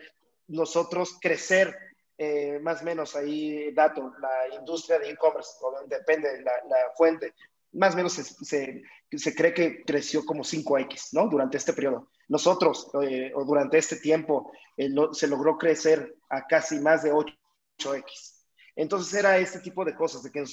nosotros 0.48 1.18
crecer 1.20 1.76
eh, 2.16 2.60
más 2.62 2.82
o 2.82 2.84
menos 2.84 3.16
ahí, 3.16 3.72
dato, 3.72 4.12
la 4.20 4.54
industria 4.54 5.00
de 5.00 5.10
e-commerce, 5.10 5.50
depende 5.86 6.30
de 6.30 6.42
la, 6.42 6.54
fuente, 6.96 7.34
más 7.72 7.94
o 7.94 7.96
menos 7.96 8.12
se, 8.12 8.84
se, 9.18 9.34
cree 9.34 9.52
que 9.52 9.82
creció 9.84 10.24
como 10.24 10.44
5X, 10.44 11.08
¿no? 11.12 11.28
Durante 11.28 11.56
este 11.56 11.72
periodo. 11.72 12.08
Nosotros, 12.28 12.88
eh, 13.02 13.32
o 13.34 13.44
durante 13.44 13.78
este 13.78 13.96
tiempo, 13.96 14.52
eh, 14.76 14.88
se 15.12 15.26
logró 15.26 15.58
crecer 15.58 16.14
a 16.28 16.46
casi 16.46 16.78
más 16.78 17.02
de 17.02 17.12
8X. 17.12 18.44
Entonces 18.76 19.12
era 19.14 19.38
este 19.38 19.58
tipo 19.58 19.84
de 19.84 19.96
cosas, 19.96 20.22
de 20.22 20.30
que 20.30 20.44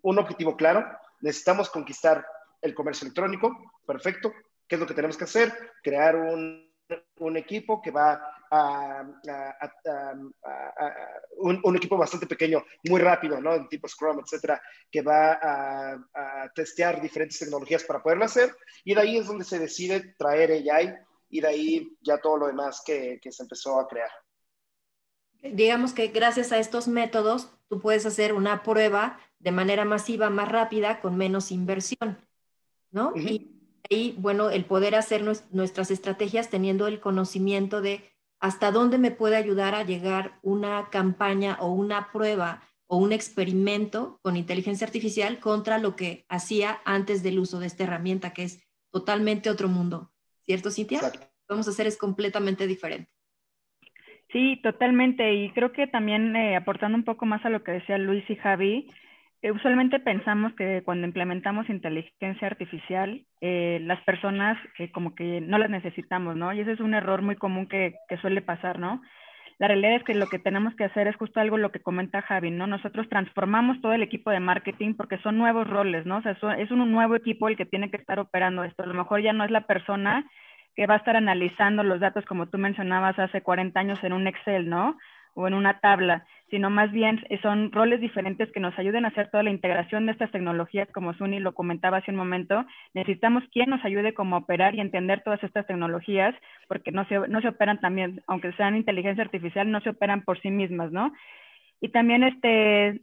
un 0.00 0.18
objetivo 0.18 0.56
claro, 0.56 0.84
necesitamos 1.20 1.68
conquistar 1.68 2.24
el 2.62 2.74
comercio 2.74 3.04
electrónico, 3.04 3.72
perfecto. 3.86 4.32
¿Qué 4.66 4.76
es 4.76 4.80
lo 4.80 4.86
que 4.86 4.94
tenemos 4.94 5.16
que 5.16 5.24
hacer? 5.24 5.52
Crear 5.82 6.16
un, 6.16 6.72
un 7.18 7.36
equipo 7.36 7.80
que 7.80 7.90
va 7.90 8.20
a, 8.50 9.04
un, 11.38 11.76
equipo 11.76 11.96
bastante 11.96 12.26
pequeño, 12.26 12.64
muy 12.84 13.00
rápido, 13.00 13.40
¿no? 13.40 13.66
Tipo 13.68 13.88
Scrum, 13.88 14.20
etcétera, 14.20 14.60
que 14.90 15.02
va 15.02 15.38
a, 15.42 16.52
testear 16.54 17.00
diferentes 17.00 17.38
tecnologías 17.38 17.84
para 17.84 18.02
poderlo 18.02 18.24
hacer. 18.24 18.54
Y 18.84 18.94
de 18.94 19.00
ahí 19.00 19.16
es 19.16 19.26
donde 19.26 19.44
se 19.44 19.58
decide 19.58 20.14
traer 20.18 20.50
AI 20.50 20.94
y 21.30 21.40
de 21.40 21.48
ahí 21.48 21.96
ya 22.00 22.18
todo 22.18 22.36
lo 22.36 22.46
demás 22.46 22.82
que, 22.84 23.18
que 23.22 23.32
se 23.32 23.42
empezó 23.42 23.80
a 23.80 23.88
crear. 23.88 24.10
Digamos 25.42 25.92
que 25.92 26.08
gracias 26.08 26.52
a 26.52 26.58
estos 26.58 26.86
métodos, 26.88 27.50
tú 27.68 27.80
puedes 27.80 28.06
hacer 28.06 28.32
una 28.32 28.62
prueba 28.62 29.18
de 29.38 29.50
manera 29.50 29.84
masiva, 29.84 30.30
más 30.30 30.48
rápida, 30.48 31.00
con 31.00 31.16
menos 31.16 31.50
inversión, 31.50 32.18
¿no? 32.92 33.12
Y 33.16 33.50
ahí, 33.90 34.14
bueno, 34.18 34.50
el 34.50 34.64
poder 34.64 34.94
hacer 34.94 35.22
nuestras 35.50 35.90
estrategias 35.90 36.50
teniendo 36.50 36.86
el 36.86 37.00
conocimiento 37.00 37.80
de 37.80 38.04
hasta 38.38 38.70
dónde 38.70 38.98
me 38.98 39.10
puede 39.10 39.36
ayudar 39.36 39.74
a 39.74 39.84
llegar 39.84 40.38
una 40.42 40.88
campaña 40.90 41.58
o 41.60 41.72
una 41.72 42.10
prueba 42.12 42.62
o 42.86 42.98
un 42.98 43.12
experimento 43.12 44.20
con 44.22 44.36
inteligencia 44.36 44.86
artificial 44.86 45.40
contra 45.40 45.78
lo 45.78 45.96
que 45.96 46.26
hacía 46.28 46.80
antes 46.84 47.22
del 47.22 47.38
uso 47.38 47.58
de 47.58 47.66
esta 47.66 47.84
herramienta, 47.84 48.32
que 48.34 48.42
es 48.42 48.68
totalmente 48.90 49.48
otro 49.48 49.68
mundo. 49.68 50.12
¿Cierto, 50.44 50.70
Cintia? 50.70 51.00
Lo 51.02 51.12
que 51.12 51.20
vamos 51.48 51.66
a 51.68 51.70
hacer 51.70 51.86
es 51.86 51.96
completamente 51.96 52.66
diferente. 52.66 53.10
Sí, 54.32 54.60
totalmente. 54.62 55.32
Y 55.34 55.52
creo 55.52 55.72
que 55.72 55.86
también 55.86 56.34
eh, 56.34 56.56
aportando 56.56 56.96
un 56.96 57.04
poco 57.04 57.26
más 57.26 57.44
a 57.44 57.50
lo 57.50 57.62
que 57.62 57.72
decía 57.72 57.96
Luis 57.98 58.28
y 58.28 58.36
Javi, 58.36 58.78
eh, 58.80 58.92
usualmente 59.50 59.98
pensamos 59.98 60.52
que 60.54 60.82
cuando 60.84 61.06
implementamos 61.06 61.68
inteligencia 61.68 62.46
artificial, 62.46 63.24
eh, 63.40 63.80
las 63.82 64.00
personas 64.02 64.56
que 64.76 64.92
como 64.92 65.14
que 65.14 65.40
no 65.40 65.58
las 65.58 65.68
necesitamos, 65.68 66.36
¿no? 66.36 66.52
Y 66.52 66.60
ese 66.60 66.72
es 66.72 66.80
un 66.80 66.94
error 66.94 67.22
muy 67.22 67.34
común 67.34 67.66
que, 67.66 67.96
que, 68.08 68.16
suele 68.18 68.40
pasar, 68.40 68.78
¿no? 68.78 69.02
La 69.58 69.68
realidad 69.68 69.96
es 69.96 70.04
que 70.04 70.14
lo 70.14 70.28
que 70.28 70.38
tenemos 70.38 70.74
que 70.76 70.84
hacer 70.84 71.08
es 71.08 71.16
justo 71.16 71.40
algo 71.40 71.58
lo 71.58 71.72
que 71.72 71.82
comenta 71.82 72.22
Javi, 72.22 72.50
¿no? 72.50 72.66
Nosotros 72.66 73.08
transformamos 73.08 73.80
todo 73.80 73.92
el 73.92 74.02
equipo 74.02 74.30
de 74.30 74.40
marketing 74.40 74.94
porque 74.94 75.18
son 75.18 75.38
nuevos 75.38 75.68
roles, 75.68 76.06
¿no? 76.06 76.18
O 76.18 76.22
sea, 76.22 76.36
es 76.58 76.70
un 76.70 76.90
nuevo 76.90 77.16
equipo 77.16 77.48
el 77.48 77.56
que 77.56 77.66
tiene 77.66 77.90
que 77.90 77.96
estar 77.96 78.20
operando 78.20 78.64
esto. 78.64 78.84
A 78.84 78.86
lo 78.86 78.94
mejor 78.94 79.22
ya 79.22 79.32
no 79.32 79.44
es 79.44 79.50
la 79.50 79.66
persona 79.66 80.24
que 80.74 80.86
va 80.86 80.94
a 80.94 80.98
estar 80.98 81.16
analizando 81.16 81.82
los 81.82 82.00
datos 82.00 82.24
como 82.24 82.46
tú 82.48 82.58
mencionabas 82.58 83.18
hace 83.18 83.42
40 83.42 83.78
años 83.78 83.98
en 84.02 84.12
un 84.12 84.26
Excel, 84.26 84.68
¿no? 84.68 84.96
O 85.34 85.46
en 85.46 85.54
una 85.54 85.80
tabla, 85.80 86.26
sino 86.50 86.68
más 86.68 86.92
bien 86.92 87.24
son 87.40 87.72
roles 87.72 88.00
diferentes 88.00 88.50
que 88.52 88.60
nos 88.60 88.78
ayuden 88.78 89.04
a 89.04 89.08
hacer 89.08 89.30
toda 89.30 89.42
la 89.42 89.50
integración 89.50 90.04
de 90.06 90.12
estas 90.12 90.30
tecnologías, 90.30 90.88
como 90.92 91.14
Suni 91.14 91.40
lo 91.40 91.54
comentaba 91.54 91.98
hace 91.98 92.10
un 92.10 92.18
momento. 92.18 92.64
Necesitamos 92.92 93.42
quien 93.52 93.70
nos 93.70 93.84
ayude 93.84 94.12
como 94.12 94.36
a 94.36 94.40
operar 94.40 94.74
y 94.74 94.80
entender 94.80 95.22
todas 95.22 95.42
estas 95.42 95.66
tecnologías, 95.66 96.34
porque 96.68 96.92
no 96.92 97.06
se, 97.06 97.18
no 97.28 97.40
se 97.40 97.48
operan 97.48 97.80
también, 97.80 98.22
aunque 98.26 98.52
sean 98.52 98.76
inteligencia 98.76 99.24
artificial, 99.24 99.70
no 99.70 99.80
se 99.80 99.90
operan 99.90 100.22
por 100.22 100.40
sí 100.40 100.50
mismas, 100.50 100.92
¿no? 100.92 101.12
Y 101.80 101.88
también 101.88 102.22
este, 102.22 103.00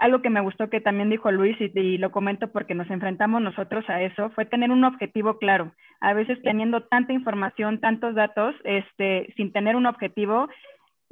algo 0.00 0.22
que 0.22 0.30
me 0.30 0.40
gustó 0.40 0.70
que 0.70 0.80
también 0.80 1.10
dijo 1.10 1.30
Luis 1.30 1.56
y, 1.60 1.98
lo 1.98 2.10
comento 2.10 2.50
porque 2.50 2.74
nos 2.74 2.90
enfrentamos 2.90 3.42
nosotros 3.42 3.88
a 3.88 4.02
eso, 4.02 4.30
fue 4.30 4.46
tener 4.46 4.70
un 4.70 4.82
objetivo 4.82 5.38
claro. 5.38 5.72
A 6.00 6.14
veces 6.14 6.40
teniendo 6.42 6.84
tanta 6.84 7.12
información, 7.12 7.80
tantos 7.80 8.14
datos, 8.14 8.54
este, 8.64 9.32
sin 9.36 9.52
tener 9.52 9.76
un 9.76 9.84
objetivo, 9.84 10.48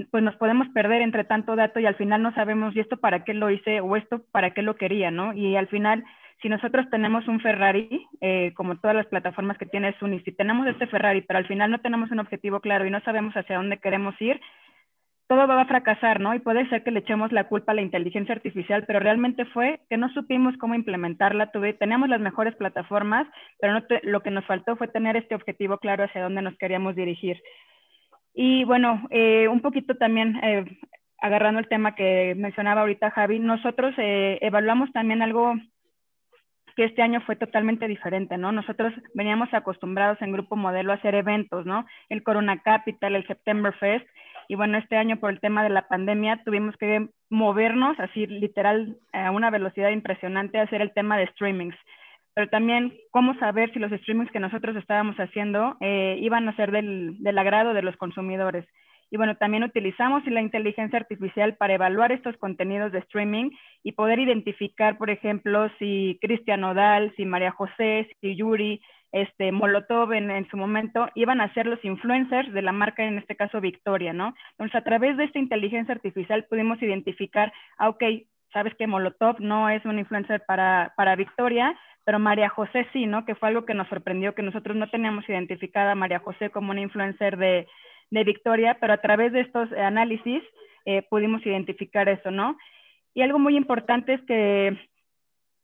pues 0.07 0.23
nos 0.23 0.37
podemos 0.37 0.69
perder 0.69 1.03
entre 1.03 1.25
tanto 1.25 1.57
dato 1.57 1.81
y 1.81 1.87
al 1.87 1.97
final 1.97 2.23
no 2.23 2.33
sabemos 2.35 2.75
y 2.75 2.81
esto 2.81 2.97
para 2.99 3.25
qué 3.25 3.35
lo 3.35 3.51
hice 3.51 3.81
o 3.81 3.97
esto 3.97 4.23
para 4.33 4.53
qué 4.53 4.63
lo 4.63 4.77
quería, 4.77 5.11
¿no? 5.11 5.33
Y 5.33 5.57
al 5.57 5.67
final, 5.69 6.05
si 6.41 6.49
nosotros 6.49 6.89
tenemos 6.91 7.27
un 7.27 7.41
Ferrari, 7.41 8.07
eh, 8.21 8.53
como 8.55 8.77
todas 8.79 8.97
las 8.97 9.07
plataformas 9.07 9.59
que 9.59 9.67
tiene 9.67 9.97
Suni, 9.99 10.21
si 10.21 10.33
tenemos 10.33 10.67
este 10.69 10.87
Ferrari, 10.87 11.23
pero 11.23 11.39
al 11.39 11.47
final 11.47 11.71
no 11.71 11.81
tenemos 11.81 12.11
un 12.11 12.21
objetivo 12.21 12.61
claro 12.61 12.87
y 12.87 12.91
no 12.91 13.01
sabemos 13.01 13.35
hacia 13.35 13.57
dónde 13.57 13.79
queremos 13.79 14.15
ir, 14.21 14.41
todo 15.29 15.47
va 15.47 15.61
a 15.61 15.67
fracasar, 15.67 16.21
¿no? 16.21 16.35
Y 16.35 16.39
puede 16.39 16.67
ser 16.71 16.83
que 16.83 16.91
le 16.91 17.01
echemos 17.01 17.33
la 17.33 17.49
culpa 17.49 17.73
a 17.73 17.75
la 17.75 17.83
inteligencia 17.83 18.35
artificial, 18.35 18.85
pero 18.87 18.99
realmente 18.99 19.45
fue 19.47 19.81
que 19.91 19.99
no 19.99 20.09
supimos 20.15 20.57
cómo 20.57 20.75
implementarla. 20.75 21.51
Tuve, 21.53 21.75
teníamos 21.75 22.09
las 22.09 22.21
mejores 22.21 22.57
plataformas, 22.57 23.27
pero 23.61 23.75
no 23.75 23.83
lo 24.05 24.23
que 24.23 24.31
nos 24.31 24.47
faltó 24.47 24.77
fue 24.77 24.89
tener 24.89 25.17
este 25.17 25.35
objetivo 25.35 25.77
claro 25.79 26.05
hacia 26.05 26.23
dónde 26.23 26.41
nos 26.41 26.57
queríamos 26.57 26.97
dirigir. 26.97 27.43
Y 28.41 28.63
bueno, 28.63 29.03
eh, 29.11 29.49
un 29.49 29.61
poquito 29.61 29.97
también 29.97 30.37
eh, 30.45 30.65
agarrando 31.21 31.59
el 31.59 31.67
tema 31.67 31.97
que 31.97 32.37
mencionaba 32.37 32.83
ahorita 32.83 33.11
Javi, 33.11 33.41
nosotros 33.41 33.93
eh, 33.99 34.39
evaluamos 34.43 34.93
también 34.93 35.23
algo 35.23 35.55
que 36.77 36.85
este 36.85 37.03
año 37.03 37.21
fue 37.23 37.35
totalmente 37.35 37.89
diferente, 37.89 38.39
¿no? 38.39 38.53
Nosotros 38.53 38.95
veníamos 39.13 39.53
acostumbrados 39.53 40.23
en 40.23 40.31
Grupo 40.31 40.55
Modelo 40.55 40.93
a 40.93 40.95
hacer 40.95 41.17
eventos, 41.17 41.67
¿no? 41.67 41.85
El 42.09 42.23
Corona 42.23 42.63
Capital, 42.63 43.17
el 43.17 43.27
September 43.27 43.75
Fest, 43.75 44.07
y 44.47 44.55
bueno, 44.55 44.79
este 44.79 44.97
año 44.97 45.17
por 45.17 45.33
el 45.33 45.41
tema 45.41 45.65
de 45.65 45.71
la 45.71 45.89
pandemia 45.89 46.41
tuvimos 46.45 46.77
que 46.77 47.09
movernos 47.31 47.99
así 47.99 48.29
literal 48.29 48.99
a 49.13 49.33
una 49.33 49.51
velocidad 49.51 49.91
impresionante 49.91 50.61
a 50.61 50.63
hacer 50.63 50.81
el 50.81 50.93
tema 50.93 51.19
de 51.19 51.27
streamings. 51.27 51.75
Pero 52.39 52.51
también 52.51 52.97
cómo 53.11 53.37
saber 53.41 53.73
si 53.73 53.81
los 53.81 53.91
streamings 53.91 54.31
que 54.31 54.39
nosotros 54.39 54.77
estábamos 54.77 55.17
haciendo 55.17 55.77
eh, 55.81 56.17
iban 56.21 56.49
a 56.49 56.55
ser 56.55 56.71
del, 56.71 57.17
del 57.19 57.37
agrado 57.37 57.75
de 57.75 57.83
los 57.83 57.97
consumidores. 57.97 58.65
Y 59.11 59.17
bueno, 59.17 59.37
también 59.37 59.65
utilizamos 59.65 60.25
la 60.27 60.41
inteligencia 60.41 61.01
artificial 61.01 61.57
para 61.57 61.75
evaluar 61.75 62.13
estos 62.13 62.37
contenidos 62.37 62.93
de 62.93 63.01
streaming 63.01 63.51
y 63.83 63.91
poder 63.91 64.21
identificar, 64.21 64.99
por 64.99 65.11
ejemplo, 65.11 65.69
si 65.81 66.17
Cristian 66.21 66.63
Odal, 66.63 67.13
si 67.17 67.25
María 67.25 67.51
José, 67.51 68.09
si 68.21 68.37
Yuri, 68.37 68.81
este, 69.11 69.51
Molotov 69.51 70.13
en, 70.13 70.49
su 70.49 70.57
momento, 70.57 71.09
iban 71.17 71.41
a 71.41 71.53
ser 71.55 71.67
los 71.67 71.85
influencers 71.85 72.53
de 72.53 72.63
la 72.63 72.71
marca, 72.71 73.05
en 73.05 73.19
este 73.19 73.35
caso 73.35 73.61
Victoria, 73.61 74.13
¿no? 74.13 74.33
Entonces, 74.53 74.77
a 74.77 74.85
través 74.85 75.17
de 75.17 75.25
esta 75.25 75.41
inteligencia 75.41 75.93
artificial 75.93 76.45
pudimos 76.45 76.81
identificar, 76.81 77.53
ah, 77.79 77.89
ok, 77.89 78.05
sabes 78.53 78.75
que 78.75 78.87
Molotov 78.87 79.41
no 79.41 79.69
es 79.69 79.85
un 79.85 79.99
influencer 79.99 80.43
para, 80.47 80.93
para 80.97 81.17
Victoria, 81.17 81.79
pero 82.05 82.19
María 82.19 82.49
José 82.49 82.87
sí, 82.93 83.07
¿no? 83.07 83.25
Que 83.25 83.35
fue 83.35 83.49
algo 83.49 83.67
que 83.67 83.75
nos 83.75 83.89
sorprendió, 83.89 84.35
que 84.35 84.43
nosotros 84.43 84.77
no 84.77 84.89
teníamos 84.89 85.29
identificada 85.29 85.93
a 85.93 85.97
María 85.97 86.21
José 86.21 86.51
como 86.51 86.71
una 86.71 86.81
influencer 86.81 87.37
de, 87.37 87.67
de 88.11 88.25
Victoria, 88.25 88.79
pero 88.81 88.95
a 88.95 89.01
través 89.03 89.33
de 89.33 89.41
estos 89.41 89.71
análisis 89.73 90.43
eh, 90.87 91.03
pudimos 91.11 91.45
identificar 91.45 92.09
eso, 92.09 92.31
¿no? 92.31 92.57
Y 93.15 93.23
algo 93.23 93.39
muy 93.39 93.57
importante 93.57 94.15
es 94.15 94.23
que 94.23 94.77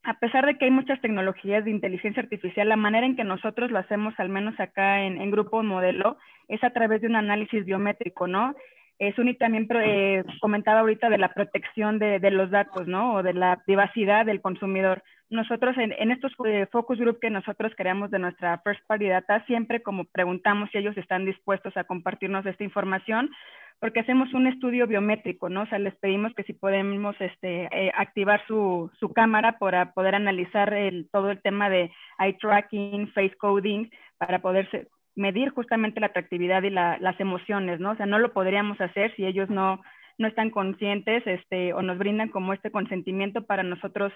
a 0.05 0.19
pesar 0.19 0.45
de 0.45 0.57
que 0.57 0.65
hay 0.65 0.71
muchas 0.71 1.01
tecnologías 1.01 1.65
de 1.65 1.71
inteligencia 1.71 2.21
artificial, 2.21 2.69
la 2.69 2.75
manera 2.75 3.07
en 3.07 3.15
que 3.15 3.23
nosotros 3.23 3.71
lo 3.71 3.79
hacemos, 3.79 4.13
al 4.17 4.29
menos 4.29 4.57
acá 4.59 5.01
en, 5.01 5.31
Grupo 5.31 5.63
Modelo, 5.63 6.17
es 6.47 6.63
a 6.63 6.69
través 6.69 7.01
de 7.01 7.07
un 7.07 7.15
análisis 7.15 7.65
biométrico, 7.65 8.27
¿no? 8.27 8.53
Eh, 8.97 9.13
Suni 9.13 9.35
también 9.35 9.67
eh, 9.83 10.23
comentaba 10.39 10.79
ahorita 10.79 11.09
de 11.09 11.17
la 11.17 11.33
protección 11.33 11.99
de, 11.99 12.31
los 12.31 12.49
datos, 12.49 12.87
¿no? 12.87 13.15
O 13.15 13.23
de 13.23 13.33
la 13.33 13.61
privacidad 13.65 14.25
del 14.25 14.41
consumidor. 14.41 15.03
Nosotros 15.29 15.75
en, 15.77 16.11
estos 16.11 16.31
eh, 16.45 16.67
focus 16.71 16.99
group 16.99 17.19
que 17.19 17.29
nosotros 17.29 17.73
creamos 17.75 18.09
de 18.11 18.19
nuestra 18.19 18.59
first 18.59 18.81
party 18.87 19.07
data, 19.07 19.43
siempre 19.47 19.81
como 19.81 20.05
preguntamos 20.05 20.69
si 20.71 20.77
ellos 20.77 20.95
están 20.97 21.25
dispuestos 21.25 21.75
a 21.75 21.83
compartirnos 21.83 22.45
esta 22.45 22.63
información, 22.63 23.31
porque 23.79 23.99
hacemos 23.99 24.33
un 24.33 24.47
estudio 24.47 24.87
biométrico, 24.87 25.49
¿no? 25.49 25.63
O 25.63 25.65
sea, 25.65 25.79
les 25.79 25.95
pedimos 25.95 26.33
que 26.33 26.43
si 26.43 26.53
podemos 26.53 27.15
este, 27.19 27.67
eh, 27.71 27.91
activar 27.95 28.45
su, 28.47 28.89
su, 28.99 29.11
cámara 29.11 29.57
para 29.59 29.91
poder 29.91 30.15
analizar 30.15 30.73
el, 30.73 31.09
todo 31.11 31.31
el 31.31 31.41
tema 31.41 31.69
de 31.69 31.91
eye 32.19 32.37
tracking, 32.39 33.09
face 33.09 33.35
coding, 33.37 33.89
para 34.17 34.39
poder 34.39 34.69
medir 35.15 35.49
justamente 35.49 35.99
la 35.99 36.07
atractividad 36.07 36.63
y 36.63 36.69
la, 36.69 36.97
las 36.99 37.19
emociones, 37.19 37.79
¿no? 37.79 37.91
O 37.91 37.95
sea, 37.95 38.05
no 38.05 38.19
lo 38.19 38.33
podríamos 38.33 38.79
hacer 38.81 39.15
si 39.15 39.25
ellos 39.25 39.49
no, 39.49 39.81
no 40.17 40.27
están 40.27 40.49
conscientes 40.49 41.23
este, 41.25 41.73
o 41.73 41.81
nos 41.81 41.97
brindan 41.97 42.29
como 42.29 42.53
este 42.53 42.71
consentimiento 42.71 43.45
para 43.45 43.63
nosotros 43.63 44.11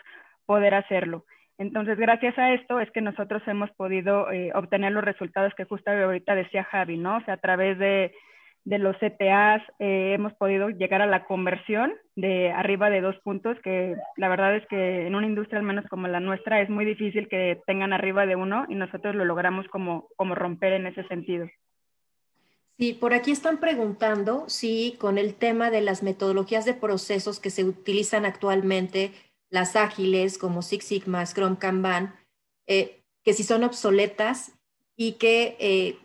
poder 0.45 0.73
hacerlo. 0.73 1.25
Entonces, 1.57 1.97
gracias 1.97 2.37
a 2.37 2.53
esto 2.53 2.79
es 2.79 2.89
que 2.91 3.01
nosotros 3.01 3.41
hemos 3.45 3.69
podido 3.71 4.31
eh, 4.31 4.51
obtener 4.55 4.93
los 4.93 5.03
resultados 5.03 5.53
que 5.55 5.65
justo 5.65 5.91
ahorita 5.91 6.33
decía 6.33 6.63
Javi, 6.63 6.97
¿no? 6.97 7.17
O 7.17 7.21
sea, 7.21 7.33
a 7.33 7.37
través 7.37 7.77
de 7.77 8.13
de 8.65 8.77
los 8.77 8.95
CPAs 8.97 9.61
eh, 9.79 10.13
hemos 10.13 10.33
podido 10.33 10.69
llegar 10.69 11.01
a 11.01 11.07
la 11.07 11.25
conversión 11.25 11.93
de 12.15 12.51
arriba 12.51 12.89
de 12.89 13.01
dos 13.01 13.15
puntos, 13.23 13.57
que 13.63 13.95
la 14.17 14.29
verdad 14.29 14.55
es 14.55 14.65
que 14.67 15.07
en 15.07 15.15
una 15.15 15.27
industria 15.27 15.59
al 15.59 15.65
menos 15.65 15.85
como 15.89 16.07
la 16.07 16.19
nuestra 16.19 16.61
es 16.61 16.69
muy 16.69 16.85
difícil 16.85 17.27
que 17.29 17.61
tengan 17.65 17.93
arriba 17.93 18.25
de 18.25 18.35
uno 18.35 18.65
y 18.69 18.75
nosotros 18.75 19.15
lo 19.15 19.25
logramos 19.25 19.67
como, 19.67 20.07
como 20.15 20.35
romper 20.35 20.73
en 20.73 20.87
ese 20.87 21.03
sentido. 21.07 21.47
Sí, 22.77 22.93
por 22.93 23.13
aquí 23.13 23.31
están 23.31 23.59
preguntando 23.59 24.47
si 24.47 24.95
con 24.99 25.17
el 25.17 25.35
tema 25.35 25.69
de 25.69 25.81
las 25.81 26.01
metodologías 26.01 26.63
de 26.63 26.73
procesos 26.73 27.39
que 27.39 27.49
se 27.49 27.65
utilizan 27.65 28.25
actualmente, 28.25 29.11
las 29.49 29.75
ágiles 29.75 30.37
como 30.37 30.61
Six 30.61 30.85
Sigma, 30.85 31.25
Scrum, 31.25 31.55
Kanban, 31.55 32.15
eh, 32.67 33.03
que 33.23 33.33
si 33.33 33.43
son 33.43 33.63
obsoletas 33.63 34.53
y 34.95 35.13
que 35.13 35.57
eh, 35.59 35.97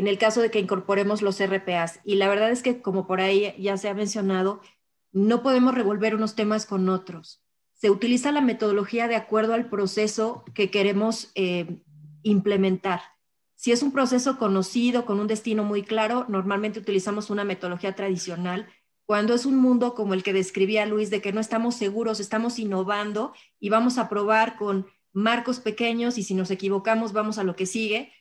en 0.00 0.06
el 0.06 0.16
caso 0.16 0.40
de 0.40 0.50
que 0.50 0.58
incorporemos 0.58 1.20
los 1.20 1.44
RPAs. 1.44 2.00
Y 2.04 2.14
la 2.14 2.26
verdad 2.26 2.50
es 2.50 2.62
que, 2.62 2.80
como 2.80 3.06
por 3.06 3.20
ahí 3.20 3.54
ya 3.58 3.76
se 3.76 3.90
ha 3.90 3.94
mencionado, 3.94 4.62
no 5.12 5.42
podemos 5.42 5.74
revolver 5.74 6.14
unos 6.14 6.34
temas 6.34 6.64
con 6.64 6.88
otros. 6.88 7.42
Se 7.74 7.90
utiliza 7.90 8.32
la 8.32 8.40
metodología 8.40 9.08
de 9.08 9.16
acuerdo 9.16 9.52
al 9.52 9.68
proceso 9.68 10.42
que 10.54 10.70
queremos 10.70 11.32
eh, 11.34 11.82
implementar. 12.22 13.02
Si 13.56 13.72
es 13.72 13.82
un 13.82 13.92
proceso 13.92 14.38
conocido, 14.38 15.04
con 15.04 15.20
un 15.20 15.26
destino 15.26 15.64
muy 15.64 15.82
claro, 15.82 16.24
normalmente 16.28 16.78
utilizamos 16.78 17.28
una 17.28 17.44
metodología 17.44 17.94
tradicional. 17.94 18.68
Cuando 19.04 19.34
es 19.34 19.44
un 19.44 19.58
mundo 19.58 19.94
como 19.94 20.14
el 20.14 20.22
que 20.22 20.32
describía 20.32 20.86
Luis, 20.86 21.10
de 21.10 21.20
que 21.20 21.34
no 21.34 21.40
estamos 21.40 21.74
seguros, 21.74 22.20
estamos 22.20 22.58
innovando 22.58 23.34
y 23.58 23.68
vamos 23.68 23.98
a 23.98 24.08
probar 24.08 24.56
con 24.56 24.86
marcos 25.12 25.60
pequeños 25.60 26.16
y 26.16 26.22
si 26.22 26.32
nos 26.32 26.50
equivocamos 26.50 27.12
vamos 27.12 27.36
a 27.36 27.44
lo 27.44 27.54
que 27.54 27.66
sigue, 27.66 28.14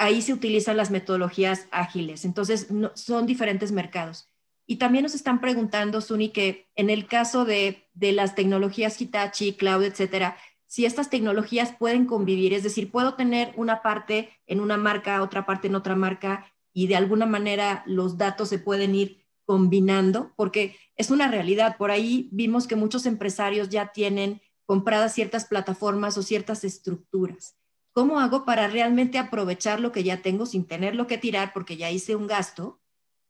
ahí 0.00 0.22
se 0.22 0.32
utilizan 0.32 0.78
las 0.78 0.90
metodologías 0.90 1.68
ágiles. 1.70 2.24
Entonces, 2.24 2.68
son 2.94 3.26
diferentes 3.26 3.70
mercados. 3.70 4.26
Y 4.66 4.76
también 4.76 5.02
nos 5.02 5.14
están 5.14 5.42
preguntando, 5.42 6.00
Suni, 6.00 6.30
que 6.30 6.68
en 6.74 6.88
el 6.88 7.06
caso 7.06 7.44
de, 7.44 7.86
las 7.94 8.34
tecnologías 8.34 8.98
Hitachi, 8.98 9.52
Cloud, 9.52 9.82
etcétera, 9.82 10.38
si 10.66 10.86
estas 10.86 11.10
tecnologías 11.10 11.74
pueden 11.78 12.06
convivir, 12.06 12.54
es 12.54 12.62
decir, 12.62 12.90
puedo 12.90 13.14
tener 13.14 13.52
una 13.56 13.82
parte 13.82 14.30
en 14.46 14.60
una 14.60 14.78
marca, 14.78 15.22
otra 15.22 15.44
parte 15.44 15.66
en 15.66 15.74
otra 15.74 15.96
marca, 15.96 16.46
y 16.72 16.86
de 16.86 16.96
alguna 16.96 17.26
manera 17.26 17.82
los 17.86 18.16
datos 18.16 18.48
se 18.48 18.58
pueden 18.58 18.94
ir 18.94 19.26
combinando, 19.44 20.32
porque 20.34 20.76
es 20.96 21.10
una 21.10 21.28
realidad. 21.28 21.76
Por 21.76 21.90
ahí 21.90 22.30
vimos 22.32 22.66
que 22.66 22.76
muchos 22.76 23.04
empresarios 23.04 23.68
ya 23.68 23.92
tienen 23.92 24.40
compradas 24.64 25.12
ciertas 25.12 25.44
plataformas 25.44 26.16
o 26.16 26.22
ciertas 26.22 26.64
estructuras. 26.64 27.59
¿Cómo 27.92 28.20
hago 28.20 28.44
para 28.44 28.68
realmente 28.68 29.18
aprovechar 29.18 29.80
lo 29.80 29.92
que 29.92 30.04
ya 30.04 30.22
tengo 30.22 30.46
sin 30.46 30.66
tenerlo 30.66 31.06
que 31.06 31.18
tirar 31.18 31.52
porque 31.52 31.76
ya 31.76 31.90
hice 31.90 32.14
un 32.14 32.26
gasto 32.26 32.80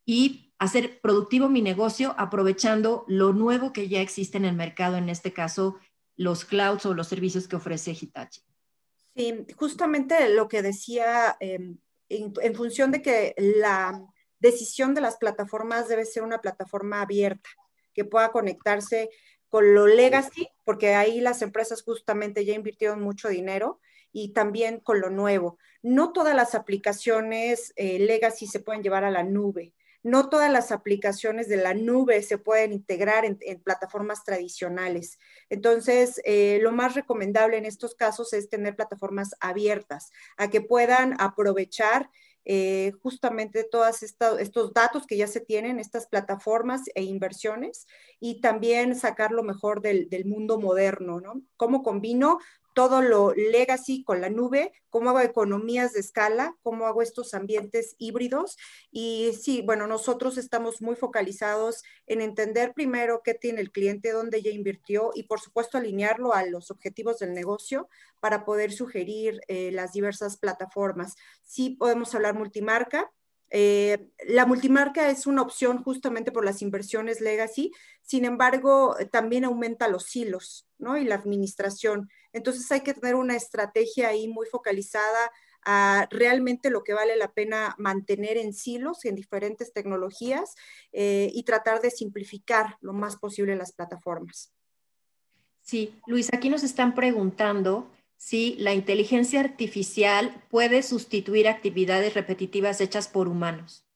y 0.04 0.52
hacer 0.58 1.00
productivo 1.00 1.48
mi 1.48 1.62
negocio 1.62 2.14
aprovechando 2.18 3.04
lo 3.08 3.32
nuevo 3.32 3.72
que 3.72 3.88
ya 3.88 4.00
existe 4.00 4.36
en 4.36 4.44
el 4.44 4.54
mercado, 4.54 4.96
en 4.96 5.08
este 5.08 5.32
caso 5.32 5.78
los 6.16 6.44
clouds 6.44 6.84
o 6.84 6.92
los 6.92 7.08
servicios 7.08 7.48
que 7.48 7.56
ofrece 7.56 7.96
Hitachi? 7.98 8.42
Sí, 9.16 9.46
justamente 9.56 10.28
lo 10.28 10.48
que 10.48 10.60
decía, 10.60 11.36
em, 11.40 11.78
en, 12.10 12.54
función 12.54 12.90
de 12.90 13.00
que 13.00 13.34
la 13.38 14.04
decisión 14.38 14.94
de 14.94 15.00
las 15.00 15.16
plataformas 15.16 15.88
debe 15.88 16.04
ser 16.04 16.22
una 16.22 16.42
plataforma 16.42 17.00
abierta, 17.00 17.48
que 17.94 18.04
pueda 18.04 18.30
conectarse 18.30 19.08
con 19.48 19.74
lo 19.74 19.86
legacy, 19.86 20.48
porque 20.64 20.94
ahí 20.94 21.20
las 21.20 21.40
empresas 21.40 21.82
justamente 21.82 22.44
ya 22.44 22.54
invirtieron 22.54 23.00
mucho 23.00 23.28
dinero 23.28 23.80
y 24.12 24.32
también 24.32 24.80
con 24.80 25.00
lo 25.00 25.10
nuevo. 25.10 25.58
No 25.82 26.12
todas 26.12 26.34
las 26.34 26.54
aplicaciones 26.54 27.72
eh, 27.76 27.98
legacy 27.98 28.46
se 28.46 28.60
pueden 28.60 28.82
llevar 28.82 29.04
a 29.04 29.10
la 29.10 29.22
nube. 29.22 29.74
no 30.02 30.30
todas 30.30 30.50
las 30.50 30.72
aplicaciones 30.72 31.46
de 31.46 31.58
la 31.58 31.74
nube 31.74 32.22
se 32.22 32.38
pueden 32.38 32.72
integrar 32.72 33.26
en, 33.26 33.38
plataformas 33.62 34.24
tradicionales. 34.24 35.18
Entonces, 35.50 36.22
eh, 36.24 36.58
lo 36.62 36.72
más 36.72 36.94
recomendable 36.94 37.58
en 37.58 37.66
estos 37.66 37.94
casos 37.94 38.32
es 38.32 38.48
tener 38.48 38.76
plataformas 38.76 39.34
abiertas, 39.40 40.10
a 40.38 40.48
que 40.48 40.62
puedan 40.62 41.20
aprovechar 41.20 42.08
eh, 42.46 42.92
justamente 43.02 43.64
todos 43.64 44.02
estos 44.02 44.72
datos 44.72 45.06
que 45.06 45.18
ya 45.18 45.26
se 45.26 45.40
tienen, 45.40 45.78
estas 45.78 46.06
plataformas 46.06 46.82
e 46.94 47.02
inversiones, 47.02 47.86
y 48.18 48.40
también 48.40 48.96
sacar 48.96 49.30
lo 49.32 49.42
mejor 49.42 49.82
del, 49.82 50.08
del 50.08 50.24
mundo 50.24 50.58
moderno, 50.58 51.20
¿no? 51.20 51.42
¿Cómo 51.56 51.82
combino 51.82 52.38
todo 52.74 53.02
lo 53.02 53.32
legacy 53.34 54.04
con 54.04 54.20
la 54.20 54.30
nube, 54.30 54.72
cómo 54.88 55.10
hago 55.10 55.20
economías 55.20 55.92
de 55.92 56.00
escala, 56.00 56.56
cómo 56.62 56.86
hago 56.86 57.02
estos 57.02 57.34
ambientes 57.34 57.94
híbridos. 57.98 58.56
Y 58.90 59.32
sí, 59.40 59.62
bueno, 59.62 59.86
nosotros 59.86 60.38
estamos 60.38 60.80
muy 60.80 60.96
focalizados 60.96 61.82
en 62.06 62.20
entender 62.20 62.72
primero 62.74 63.22
qué 63.24 63.34
tiene 63.34 63.60
el 63.60 63.72
cliente, 63.72 64.12
dónde 64.12 64.42
ya 64.42 64.50
invirtió 64.50 65.10
y 65.14 65.24
por 65.24 65.40
supuesto 65.40 65.78
alinearlo 65.78 66.34
a 66.34 66.44
los 66.44 66.70
objetivos 66.70 67.18
del 67.18 67.34
negocio 67.34 67.88
para 68.20 68.44
poder 68.44 68.72
sugerir 68.72 69.40
eh, 69.48 69.70
las 69.72 69.92
diversas 69.92 70.36
plataformas. 70.36 71.16
Sí 71.42 71.70
podemos 71.70 72.14
hablar 72.14 72.34
multimarca, 72.34 73.10
eh, 73.50 74.08
la 74.26 74.46
multimarca 74.46 75.10
es 75.10 75.26
una 75.26 75.42
opción 75.42 75.82
justamente 75.82 76.32
por 76.32 76.44
las 76.44 76.62
inversiones 76.62 77.20
legacy, 77.20 77.72
sin 78.02 78.24
embargo, 78.24 78.96
también 79.10 79.44
aumenta 79.44 79.88
los 79.88 80.14
hilos 80.14 80.68
¿no? 80.78 80.96
y 80.96 81.04
la 81.04 81.16
administración. 81.16 82.08
Entonces 82.32 82.70
hay 82.70 82.80
que 82.80 82.94
tener 82.94 83.16
una 83.16 83.36
estrategia 83.36 84.08
ahí 84.08 84.28
muy 84.28 84.46
focalizada 84.46 85.30
a 85.62 86.06
realmente 86.10 86.70
lo 86.70 86.82
que 86.82 86.94
vale 86.94 87.16
la 87.16 87.32
pena 87.32 87.74
mantener 87.78 88.36
en 88.38 88.54
silos, 88.54 89.04
en 89.04 89.14
diferentes 89.14 89.72
tecnologías 89.72 90.54
eh, 90.92 91.30
y 91.34 91.42
tratar 91.42 91.80
de 91.82 91.90
simplificar 91.90 92.76
lo 92.80 92.92
más 92.92 93.16
posible 93.16 93.56
las 93.56 93.72
plataformas. 93.72 94.52
Sí, 95.60 96.00
Luis, 96.06 96.32
aquí 96.32 96.48
nos 96.48 96.64
están 96.64 96.94
preguntando 96.94 97.86
si 98.20 98.54
la 98.58 98.74
inteligencia 98.74 99.40
artificial 99.40 100.44
puede 100.50 100.82
sustituir 100.82 101.48
actividades 101.48 102.12
repetitivas 102.12 102.82
hechas 102.82 103.08
por 103.08 103.28
humanos. 103.28 103.86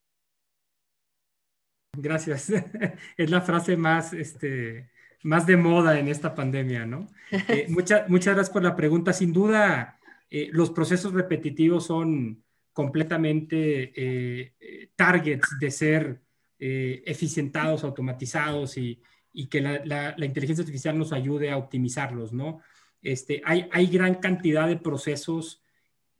Gracias. 1.93 2.51
Es 3.19 3.29
la 3.29 3.43
frase 3.43 3.77
más, 3.77 4.15
este, 4.15 4.91
más 5.23 5.47
de 5.47 5.59
moda 5.59 5.99
en 5.99 6.09
esta 6.09 6.35
pandemia, 6.35 6.87
¿no? 6.87 7.07
Eh, 7.31 7.67
muchas 7.69 8.09
gracias 8.09 8.49
por 8.49 8.63
la 8.63 8.75
pregunta. 8.75 9.13
Sin 9.13 9.31
duda, 9.31 10.01
eh, 10.31 10.49
los 10.53 10.71
procesos 10.71 11.13
repetitivos 11.13 11.85
son 11.85 12.43
completamente 12.73 13.93
eh, 13.95 14.89
targets 14.97 15.59
de 15.61 15.71
ser 15.71 16.23
eficientados, 16.59 17.85
automatizados 17.85 18.79
y, 18.79 19.03
que 19.51 19.61
la, 19.61 20.15
inteligencia 20.17 20.63
artificial 20.63 20.97
nos 20.97 21.13
ayude 21.13 21.51
a 21.51 21.59
optimizarlos, 21.59 22.33
¿no? 22.33 22.63
Este, 23.05 23.41
hay, 23.45 23.87
gran 23.87 24.17
cantidad 24.17 24.67
de 24.67 24.77
procesos 24.77 25.63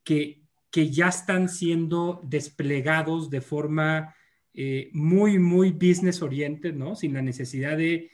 que, 0.05 0.45
ya 0.73 1.09
están 1.09 1.49
siendo 1.49 2.21
desplegados 2.25 3.31
de 3.31 3.41
forma 3.41 4.15
muy, 4.93 5.39
muy 5.39 5.71
business 5.71 6.21
oriented, 6.21 6.75
¿no? 6.75 6.95
Sin 6.95 7.15
la 7.15 7.23
necesidad 7.23 7.77
de 7.77 8.11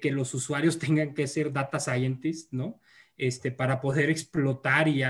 que 0.00 0.10
los 0.10 0.34
usuarios 0.34 0.78
tengan 0.84 1.14
que 1.14 1.26
ser 1.26 1.52
data 1.52 1.78
scientists, 1.78 2.52
¿no? 2.52 2.80
Este, 3.18 3.50
para 3.50 3.80
poder 3.80 4.10
explotar 4.10 4.86
y, 4.86 5.02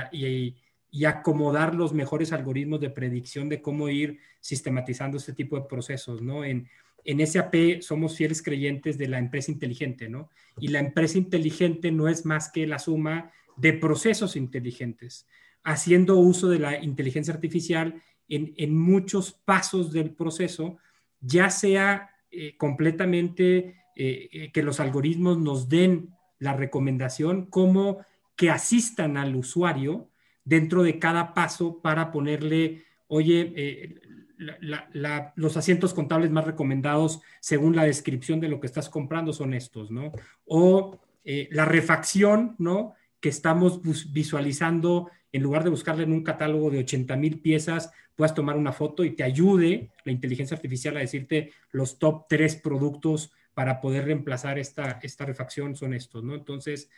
y, 0.90 1.04
acomodar 1.04 1.74
los 1.74 1.92
mejores 1.92 2.32
algoritmos 2.32 2.80
de 2.80 2.88
predicción 2.88 3.50
de 3.50 3.61
cómo 3.61 3.90
ir 3.90 4.18
sistematizando 4.40 5.18
este 5.18 5.34
tipo 5.34 5.56
de 5.56 5.68
procesos, 5.68 6.22
¿no? 6.22 6.42
En, 6.42 6.70
en 7.05 7.26
SAP 7.26 7.80
somos 7.80 8.16
fieles 8.16 8.42
creyentes 8.42 8.99
de 8.99 9.09
la 9.09 9.18
empresa 9.18 9.51
inteligente, 9.51 10.09
¿no? 10.09 10.30
Y 10.59 10.68
la 10.68 10.80
empresa 10.80 11.18
inteligente 11.18 11.90
no 11.90 12.09
es 12.09 12.26
más 12.26 12.51
que 12.51 12.66
la 12.66 12.78
suma 12.78 13.30
de 13.57 13.72
procesos 13.72 14.36
inteligentes, 14.36 15.26
haciendo 15.64 16.16
uso 16.16 16.49
de 16.49 16.59
la 16.59 16.82
inteligencia 16.82 17.34
artificial 17.34 18.03
en, 18.28 18.55
en 18.57 18.76
muchos 18.76 19.32
pasos 19.32 19.92
del 19.92 20.11
proceso, 20.11 20.78
ya 21.20 21.51
sea 21.51 22.11
eh, 22.30 22.57
completamente 22.57 23.78
eh, 24.01 24.28
eh, 24.30 24.53
que 24.53 24.62
los 24.62 24.78
algoritmos 24.78 25.38
nos 25.38 25.68
den 25.68 26.14
la 26.38 26.53
recomendación, 26.53 27.46
como 27.46 27.99
que 28.36 28.49
asistan 28.49 29.16
al 29.16 29.34
usuario 29.34 30.09
dentro 30.44 30.84
de 30.84 31.01
cada 31.01 31.34
paso 31.34 31.82
para 31.82 32.12
ponerle, 32.12 32.84
oye, 33.09 33.53
eh, 33.57 34.01
los 34.39 35.57
asientos 35.57 35.95
contables 35.95 36.30
más 36.30 36.45
recomendados 36.45 37.20
según 37.41 37.74
la 37.74 37.84
descripción 37.84 38.41
de 38.41 38.49
lo 38.49 38.61
que 38.61 38.66
estás 38.66 38.89
comprando 38.89 39.32
son 39.32 39.53
estos, 39.53 39.91
¿no? 39.91 40.12
O 40.47 41.01
la 41.24 41.64
refacción, 41.64 42.55
¿no? 42.59 42.95
Que 43.20 43.28
estamos 43.28 43.80
visualizando, 44.12 45.11
en 45.32 45.43
lugar 45.43 45.64
de 45.64 45.70
buscarle 45.70 46.05
en 46.05 46.12
un 46.12 46.22
catálogo 46.22 46.70
de 46.70 46.78
80 46.78 47.16
mil 47.16 47.41
piezas, 47.41 47.91
puedas 48.18 48.34
tomar 48.34 48.57
una 48.57 48.72
foto 48.72 49.05
y 49.05 49.11
te 49.11 49.22
ayude 49.22 49.91
la 50.05 50.12
inteligencia 50.12 50.57
artificial 50.57 50.97
a 50.97 51.01
decirte 51.01 51.53
los 51.70 51.99
top 51.99 52.26
tres 52.28 52.57
productos 52.57 53.32
para 53.55 53.80
poder 53.80 54.07
reemplazar 54.07 54.59
esta, 54.59 54.99
esta 55.03 55.24
refacción 55.24 55.76
son 55.76 55.95
estos, 55.95 56.24
¿no? 56.24 56.34
Entonces, 56.34 56.91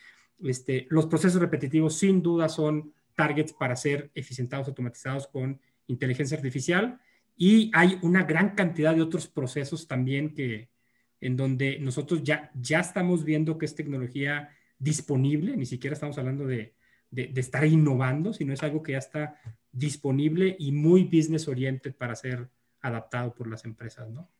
este, 0.42 0.86
los 0.90 1.06
procesos 1.06 1.40
repetitivos 1.40 1.98
sin 1.98 2.22
duda 2.22 2.48
son 2.48 2.92
targets 3.14 3.52
para 3.52 3.76
ser 3.76 4.10
eficientados, 4.14 4.68
automatizados 4.68 5.26
con 5.26 5.60
inteligencia 5.86 6.36
artificial 6.36 7.00
y 7.36 7.70
hay 7.74 7.98
una 8.02 8.24
gran 8.24 8.54
cantidad 8.54 8.94
de 8.94 9.02
otros 9.02 9.26
procesos 9.26 9.86
también 9.86 10.34
que 10.34 10.70
en 11.20 11.36
donde 11.36 11.78
nosotros 11.78 12.22
ya, 12.22 12.50
ya 12.54 12.80
estamos 12.80 13.24
viendo 13.24 13.58
que 13.58 13.66
es 13.66 13.74
tecnología 13.74 14.50
disponible, 14.78 15.56
ni 15.56 15.66
siquiera 15.66 15.94
estamos 15.94 16.16
hablando 16.18 16.46
de, 16.46 16.74
de, 17.10 17.32
estar 17.40 17.64
innovando, 17.66 18.32
sino 18.32 18.52
es 18.52 18.62
algo 18.62 18.82
que 18.82 18.92
ya 18.92 18.98
está 18.98 19.40
disponible 19.72 20.56
y 20.58 20.72
muy 20.72 21.04
business 21.04 21.48
oriented 21.48 21.94
para 21.94 22.16
ser 22.16 22.48
adaptado 22.80 23.34
por 23.34 23.48
las 23.48 23.64
empresas, 23.64 24.08
¿no? 24.08 24.30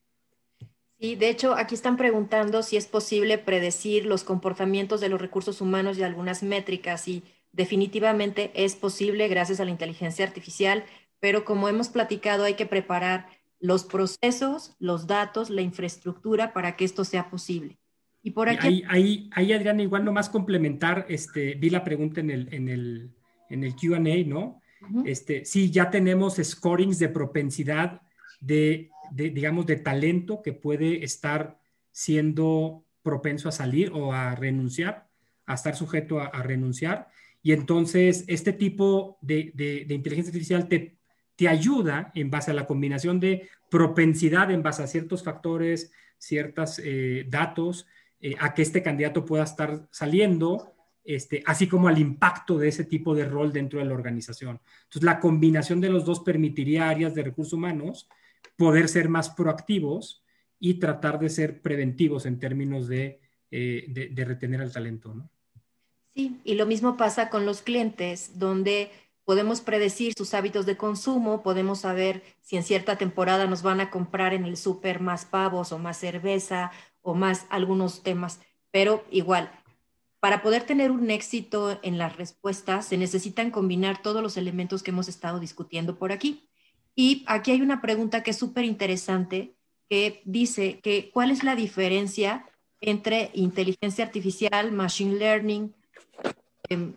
Y 0.99 1.17
de 1.17 1.31
hecho, 1.31 1.55
aquí 1.55 1.75
están 1.75 1.97
preguntando 1.97 2.63
si 2.63 2.77
es 2.77 2.87
posible 2.87 3.39
predecir 3.39 4.05
los 4.05 4.23
comportamientos 4.23 5.01
de 5.01 5.09
los 5.09 5.21
recursos 5.21 5.63
humanos 5.63 5.97
y 5.97 6.03
algunas 6.03 6.43
métricas, 6.43 7.09
y 7.09 7.25
definitivamente 7.53 8.51
es 8.55 8.77
posible 8.77 9.27
gracias 9.29 9.61
a 9.61 9.65
la 9.65 9.71
inteligencia 9.71 10.27
artificial, 10.27 10.85
pero 11.21 11.45
como 11.45 11.69
hemos 11.69 11.89
platicado, 11.89 12.45
hay 12.45 12.55
que 12.55 12.67
preparar 12.67 13.29
los 13.61 13.85
procesos, 13.85 14.75
los 14.79 15.07
datos, 15.07 15.51
la 15.51 15.61
infraestructura 15.61 16.53
para 16.53 16.77
que 16.77 16.85
esto 16.85 17.05
sea 17.05 17.31
posible. 17.31 17.79
Y 18.23 18.31
por 18.31 18.49
aquí... 18.49 18.85
Ahí, 18.89 19.31
ahí, 19.33 19.53
Adriana, 19.53 19.83
igual 19.83 20.05
nomás 20.05 20.29
complementar, 20.29 21.07
este, 21.09 21.55
vi 21.55 21.71
la 21.71 21.85
pregunta 21.85 22.21
en 22.21 22.31
el, 22.31 22.53
en 22.53 22.69
el, 22.69 23.11
en 23.49 23.65
el 23.65 23.75
QA, 23.77 23.99
¿no? 24.27 24.61
este, 25.05 25.45
sí, 25.45 25.71
ya 25.71 25.91
tenemos 25.91 26.37
scorings 26.43 26.99
de 26.99 27.11
propensidad 27.11 28.01
de 28.41 28.91
digamos, 29.11 29.67
de 29.67 29.77
talento 29.77 30.43
que 30.43 30.53
puede 30.53 31.05
estar 31.05 31.59
siendo 31.93 32.85
propenso 33.03 33.49
a 33.49 33.53
salir 33.53 33.91
o 33.93 34.13
a 34.13 34.35
renunciar, 34.35 35.09
a 35.47 35.55
estar 35.55 35.77
sujeto 35.77 36.21
a, 36.21 36.43
renunciar. 36.43 37.09
Y 37.43 37.53
entonces, 37.53 38.25
este 38.29 38.53
tipo 38.53 39.19
de, 39.21 39.53
inteligencia 39.89 40.31
artificial 40.31 40.69
te, 40.69 40.99
te, 41.41 41.49
ayuda 41.49 42.13
en 42.15 42.31
base 42.31 42.51
a 42.51 42.55
la 42.55 42.67
combinación 42.67 43.19
de 43.19 43.49
propensidad, 43.71 44.51
en 44.51 44.63
base 44.63 44.83
a 44.83 44.87
ciertos 44.87 45.25
factores, 45.25 45.91
ciertos 46.19 46.79
eh, 46.85 47.27
datos, 47.29 47.87
eh, 48.21 48.35
a 48.39 48.53
que 48.53 48.61
este 48.61 48.83
candidato 48.83 49.25
pueda 49.25 49.45
estar 49.45 49.89
saliendo, 49.91 50.75
este, 51.03 51.43
así 51.47 51.67
como 51.67 51.89
al 51.89 51.99
impacto 51.99 52.59
de 52.59 52.69
ese 52.69 52.85
tipo 52.85 53.15
de 53.15 53.25
rol 53.25 53.53
dentro 53.53 53.79
de 53.79 53.87
la 53.87 53.95
organización. 53.95 54.61
Entonces, 54.83 55.03
la 55.03 55.19
combinación 55.19 55.81
de 55.81 55.89
los 55.89 56.05
dos 56.05 56.21
permitiría 56.21 56.91
áreas 56.91 57.15
de 57.15 57.23
recursos 57.23 57.55
humanos 57.55 58.09
poder 58.57 58.89
ser 58.89 59.09
más 59.09 59.31
proactivos 59.31 60.23
y 60.59 60.75
tratar 60.75 61.19
de 61.19 61.31
ser 61.31 61.63
preventivos 61.63 62.27
en 62.27 62.39
términos 62.39 62.87
de, 62.87 63.21
eh, 63.51 64.13
retener 64.15 64.61
al 64.61 64.73
talento, 64.73 65.15
¿no? 65.15 65.31
Sí, 66.15 66.41
y 66.45 66.55
lo 66.55 66.67
mismo 66.67 66.97
pasa 66.97 67.31
con 67.31 67.47
los 67.47 67.63
clientes, 67.63 68.39
donde 68.39 68.91
podemos 69.31 69.61
predecir 69.61 70.13
sus 70.19 70.35
hábitos 70.35 70.67
de 70.67 70.77
consumo, 70.77 71.45
podemos 71.45 71.79
saber 71.79 72.25
si 72.43 72.57
en 72.57 72.65
cierta 72.65 72.99
temporada 72.99 73.47
nos 73.47 73.63
van 73.63 73.79
a 73.79 73.89
comprar 73.89 74.35
en 74.35 74.45
el 74.45 74.57
súper 74.57 74.99
más 74.99 75.25
pavos 75.25 75.71
o 75.71 75.79
más 75.79 75.99
cerveza 75.99 76.73
o 77.01 77.15
más 77.15 77.47
algunos 77.49 78.03
temas, 78.03 78.41
pero 78.73 79.05
igual, 79.09 79.53
para 80.19 80.43
poder 80.43 80.65
tener 80.65 80.91
un 80.91 81.13
éxito 81.13 81.79
en 81.85 81.97
las 81.97 82.17
respuestas 82.17 82.87
se 82.87 82.97
necesitan 82.97 83.53
combinar 83.53 84.03
todos 84.03 84.21
los 84.21 84.37
elementos 84.37 84.83
que 84.83 84.91
hemos 84.91 85.07
estado 85.07 85.39
discutiendo 85.39 85.97
por 85.97 86.11
aquí. 86.11 86.51
Y 86.97 87.23
aquí 87.29 87.53
hay 87.53 87.63
una 87.63 87.81
pregunta 87.81 88.25
que 88.25 88.33
es 88.33 88.37
súper 88.37 88.65
interesante, 88.65 89.55
que 89.89 90.23
dice 90.25 90.81
que 90.81 91.13
cuál 91.15 91.31
es 91.31 91.45
la 91.45 91.55
diferencia 91.55 92.51
entre 92.81 93.31
inteligencia 93.35 94.05
artificial, 94.05 94.73
machine 94.73 95.21
learning 95.21 95.73
em, 96.69 96.95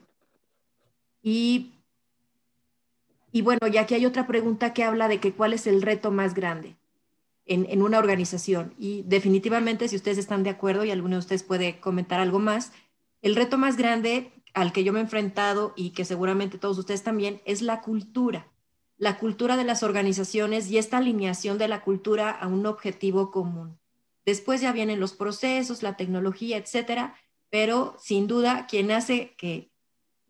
y, 1.22 1.74
y 3.34 3.42
bueno, 3.42 3.68
y 3.68 3.78
aquí 3.78 3.96
hay 3.96 4.06
otra 4.06 4.28
pregunta 4.28 4.74
que 4.74 4.84
habla 4.84 5.08
de 5.08 5.20
que 5.20 5.34
cuál 5.34 5.54
es 5.54 5.66
el 5.66 5.82
reto 5.82 6.12
más 6.12 6.36
grande. 6.36 6.78
en, 7.46 7.82
una 7.82 8.00
organización. 8.00 8.74
Y 8.78 9.04
definitivamente, 9.04 9.90
si 9.90 9.98
ustedes 9.98 10.18
están 10.18 10.44
de 10.44 10.52
acuerdo 10.52 10.86
y 10.86 10.92
alguno 10.92 11.16
de 11.16 11.20
ustedes 11.20 11.44
puede 11.44 11.82
comentar 11.82 12.22
algo 12.22 12.40
más, 12.40 12.72
el 13.22 13.36
reto 13.36 13.58
más 13.58 13.76
grande 13.76 14.32
al 14.54 14.72
que 14.72 14.84
yo 14.84 14.94
me 14.94 15.00
he 15.00 15.02
enfrentado 15.02 15.74
y 15.76 15.90
que 15.90 16.06
seguramente 16.06 16.58
todos 16.58 16.78
ustedes 16.78 17.04
también 17.04 17.42
es 17.44 17.62
la 17.62 17.82
cultura, 17.82 18.48
la 18.98 19.18
cultura 19.18 19.58
de 19.58 19.66
las 19.66 19.84
organizaciones 19.84 20.70
y 20.70 20.78
esta 20.78 21.00
alineación 21.00 21.58
de 21.58 21.68
la 21.68 21.82
cultura 21.82 22.30
a 22.30 22.48
un 22.48 22.66
objetivo 22.66 23.32
común. 23.32 23.80
Después 24.26 24.62
ya 24.62 24.72
vienen 24.72 25.00
los 25.00 25.14
procesos, 25.14 25.84
la 25.84 25.98
tecnología, 25.98 26.58
etcétera, 26.58 27.16
pero 27.50 27.98
sin 28.00 28.28
duda 28.28 28.68
quien 28.68 28.92
hace 28.92 29.36
que 29.38 29.73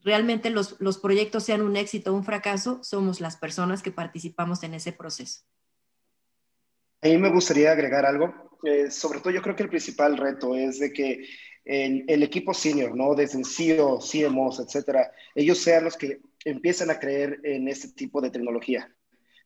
realmente 0.04 0.50
los, 0.50 0.76
los 0.80 0.98
proyectos 0.98 1.44
sean 1.44 1.62
un 1.62 1.76
éxito 1.76 2.12
o 2.12 2.16
un 2.16 2.24
fracaso 2.24 2.80
somos 2.84 3.22
las 3.22 3.38
personas 3.38 3.82
que 3.82 3.92
participamos 3.92 4.64
en 4.64 4.74
ese 4.74 4.92
proceso. 4.92 5.42
A 7.02 7.08
mí 7.08 7.18
me 7.18 7.32
gustaría 7.32 7.72
agregar 7.72 8.06
algo. 8.06 8.34
Eh, 8.64 8.90
sobre 8.90 9.20
todo 9.20 9.32
yo 9.32 9.42
creo 9.42 9.56
que 9.56 9.64
el 9.64 9.70
principal 9.70 10.18
reto 10.18 10.56
es 10.56 10.80
de 10.80 10.94
que 10.94 11.28
el, 11.66 12.24
equipo 12.24 12.54
senior, 12.54 12.96
¿no? 12.96 13.14
Desde 13.16 13.40
el 13.40 13.46
CEO, 13.46 14.00
CMOs, 14.00 14.60
etcétera, 14.60 15.12
ellos 15.36 15.58
sean 15.58 15.84
los 15.84 15.98
que 15.98 16.22
empiezan 16.46 16.90
a 16.90 17.00
creer 17.00 17.40
en 17.44 17.68
este 17.68 17.90
tipo 17.90 18.22
de 18.22 18.32
tecnología. 18.32 18.94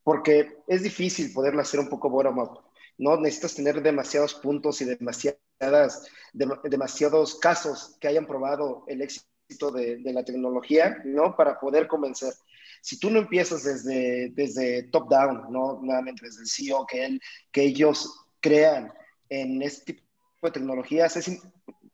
Porque 0.04 0.58
es 0.68 0.84
difícil 0.84 1.34
poderlo 1.34 1.62
hacer 1.62 1.80
un 1.80 1.90
poco 1.90 2.10
bottom-up. 2.10 2.64
No 2.98 3.18
necesitas 3.18 3.56
tener 3.56 3.82
demasiados 3.82 4.34
puntos 4.36 4.82
y 4.82 4.86
demasiadas, 4.86 6.08
demasiados 6.34 7.36
casos 7.40 7.98
que 8.00 8.08
hayan 8.08 8.26
probado 8.26 8.86
el 8.88 9.02
éxito 9.02 9.26
de, 9.48 9.98
de 9.98 10.14
la 10.14 10.24
tecnología, 10.24 11.02
¿no? 11.06 11.36
Para 11.36 11.60
poder 11.60 11.88
convencer 11.88 12.34
si 12.82 13.00
tú 13.00 13.10
no 13.10 13.20
empiezas 13.20 13.64
desde, 13.64 14.30
desde 14.30 14.84
top 14.84 15.10
down, 15.10 15.52
¿no? 15.52 15.80
Nuevamente 15.82 16.26
desde 16.26 16.42
el 16.42 16.48
CEO, 16.48 16.86
que, 16.86 17.06
él, 17.06 17.22
que 17.52 17.64
ellos 17.64 18.26
crean 18.40 18.94
en 19.30 19.62
este 19.62 19.94
tipo 19.94 20.08
de 20.44 20.52
tecnologías, 20.52 21.20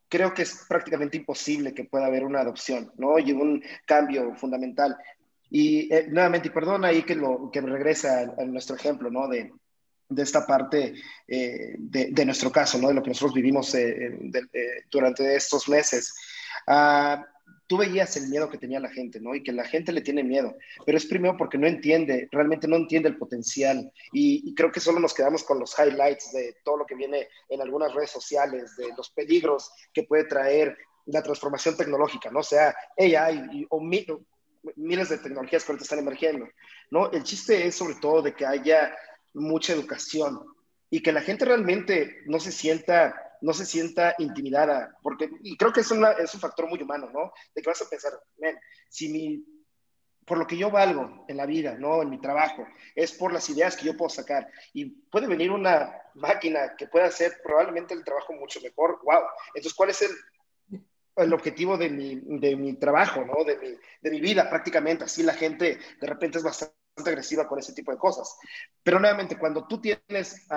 creo 0.08 0.34
que 0.34 0.44
es 0.44 0.66
prácticamente 0.68 1.18
imposible 1.18 1.74
que 1.74 1.86
pueda 1.86 2.06
haber 2.06 2.24
una 2.24 2.42
adopción, 2.42 2.92
¿no? 2.98 3.18
Y 3.18 3.32
un 3.32 3.64
cambio 3.86 4.36
fundamental. 4.36 4.96
Y 5.50 5.92
eh, 5.94 6.08
nuevamente, 6.10 6.50
y 6.50 6.52
perdón 6.52 6.86
ahí 6.86 7.04
que, 7.04 7.16
lo, 7.16 7.50
que 7.52 7.62
regresa 7.62 8.32
a, 8.38 8.46
nuestro 8.46 8.76
ejemplo, 8.76 9.10
¿no? 9.10 9.28
De, 9.28 9.52
de 10.10 10.22
esta 10.22 10.46
parte 10.46 10.94
eh, 11.28 11.76
de, 11.80 12.12
de, 12.12 12.26
nuestro 12.26 12.52
caso, 12.52 12.78
¿no? 12.78 12.90
De 12.90 12.94
lo 12.94 13.02
que 13.02 13.10
nosotros 13.10 13.34
vivimos 13.34 13.74
eh, 13.74 14.30
durante 14.92 15.36
estos 15.36 15.68
meses. 15.68 16.14
Uh, 16.68 17.33
tú 17.68 17.78
veías 17.78 18.16
el 18.18 18.28
miedo 18.28 18.50
que 18.50 18.58
tenía 18.58 18.80
la 18.80 18.90
gente, 18.90 19.20
¿no? 19.20 19.36
Y 19.36 19.44
que 19.44 19.52
la 19.52 19.64
gente 19.64 19.92
le 19.92 20.02
tiene 20.02 20.24
miedo, 20.24 20.56
pero 20.86 20.98
es 20.98 21.06
primero 21.06 21.38
porque 21.38 21.58
no 21.58 21.68
entiende, 21.68 22.28
realmente 22.32 22.68
no 22.68 22.76
entiende 22.76 23.10
el 23.10 23.18
potencial. 23.18 23.92
Y, 24.12 24.54
creo 24.56 24.72
que 24.72 24.80
solo 24.80 25.00
nos 25.00 25.14
quedamos 25.14 25.44
con 25.44 25.60
los 25.60 25.74
highlights 25.78 26.32
de 26.34 26.58
todo 26.64 26.78
lo 26.78 26.86
que 26.86 26.96
viene 26.96 27.28
en 27.50 27.62
algunas 27.62 27.94
redes 27.94 28.12
sociales, 28.12 28.76
de 28.76 28.90
los 28.96 29.10
peligros 29.12 29.72
que 29.94 30.04
puede 30.04 30.26
traer 30.26 30.78
la 31.06 31.22
transformación 31.22 31.76
tecnológica, 31.76 32.30
¿no? 32.32 32.40
O 32.40 32.44
sea, 32.44 32.76
AI 32.98 33.66
o 33.70 33.82
miles 33.82 35.10
de 35.10 35.18
tecnologías 35.18 35.64
que 35.64 35.72
ahorita 35.72 35.84
están 35.84 36.00
emergiendo, 36.00 36.48
¿no? 36.92 37.12
El 37.12 37.24
chiste 37.24 37.66
es 37.66 37.76
sobre 37.76 37.96
todo 37.96 38.22
de 38.22 38.34
que 38.34 38.46
haya 38.46 38.96
mucha 39.34 39.74
educación 39.74 40.40
y 40.90 41.02
que 41.02 41.12
la 41.12 41.22
gente 41.22 41.46
realmente 41.46 42.22
no 42.26 42.40
se 42.40 42.52
sienta 42.52 43.16
no 43.44 43.54
se 43.54 43.66
sienta 43.66 44.16
intimidada, 44.20 44.98
porque, 45.02 45.30
y 45.42 45.58
creo 45.58 45.74
que 45.74 45.82
es, 45.82 45.92
es 45.92 46.34
un 46.34 46.40
factor 46.40 46.68
muy 46.70 46.82
humano, 46.82 47.10
¿no? 47.14 47.34
De 47.54 47.62
que 47.62 47.70
vas 47.70 47.82
a 47.82 47.90
pensar, 47.90 48.14
si 48.88 49.10
mi, 49.10 49.46
por 50.26 50.38
lo 50.38 50.48
que 50.48 50.56
yo 50.56 50.72
valgo 50.72 51.26
en 51.28 51.36
la 51.36 51.46
vida, 51.46 51.76
¿no? 51.78 52.02
En 52.02 52.10
mi 52.10 52.22
trabajo, 52.22 52.66
es 52.96 53.12
por 53.12 53.34
las 53.34 53.50
ideas 53.50 53.76
que 53.76 53.86
yo 53.86 53.98
puedo 53.98 54.08
sacar. 54.08 54.50
Y 54.72 54.86
puede 54.86 55.28
venir 55.28 55.52
una 55.52 55.94
máquina 56.14 56.74
que 56.78 56.88
pueda 56.88 57.08
hacer 57.08 57.42
probablemente 57.44 57.94
el 57.94 58.06
trabajo 58.06 58.32
mucho 58.32 58.62
mejor, 58.62 59.02
wow. 59.04 59.24
Entonces, 59.48 59.74
¿cuál 59.74 59.90
es 59.90 60.02
el, 60.04 60.82
el 61.18 61.34
objetivo 61.34 61.78
de 61.78 61.90
mi, 61.90 62.22
de 62.40 62.56
mi 62.56 62.76
trabajo, 62.76 63.26
¿no? 63.26 63.44
De 63.44 63.58
mi, 63.58 63.78
de 64.02 64.10
mi 64.10 64.22
vida 64.22 64.50
prácticamente. 64.50 65.04
Así 65.04 65.22
la 65.22 65.34
gente 65.34 65.80
de 66.00 66.08
repente 66.08 66.38
es 66.38 66.46
bastante 66.46 66.74
agresiva 66.96 67.46
con 67.46 67.60
ese 67.60 67.74
tipo 67.74 67.92
de 67.92 67.98
cosas. 67.98 68.38
Pero 68.82 69.02
nuevamente, 69.02 69.38
cuando 69.38 69.68
tú 69.68 69.82
tienes 69.82 70.48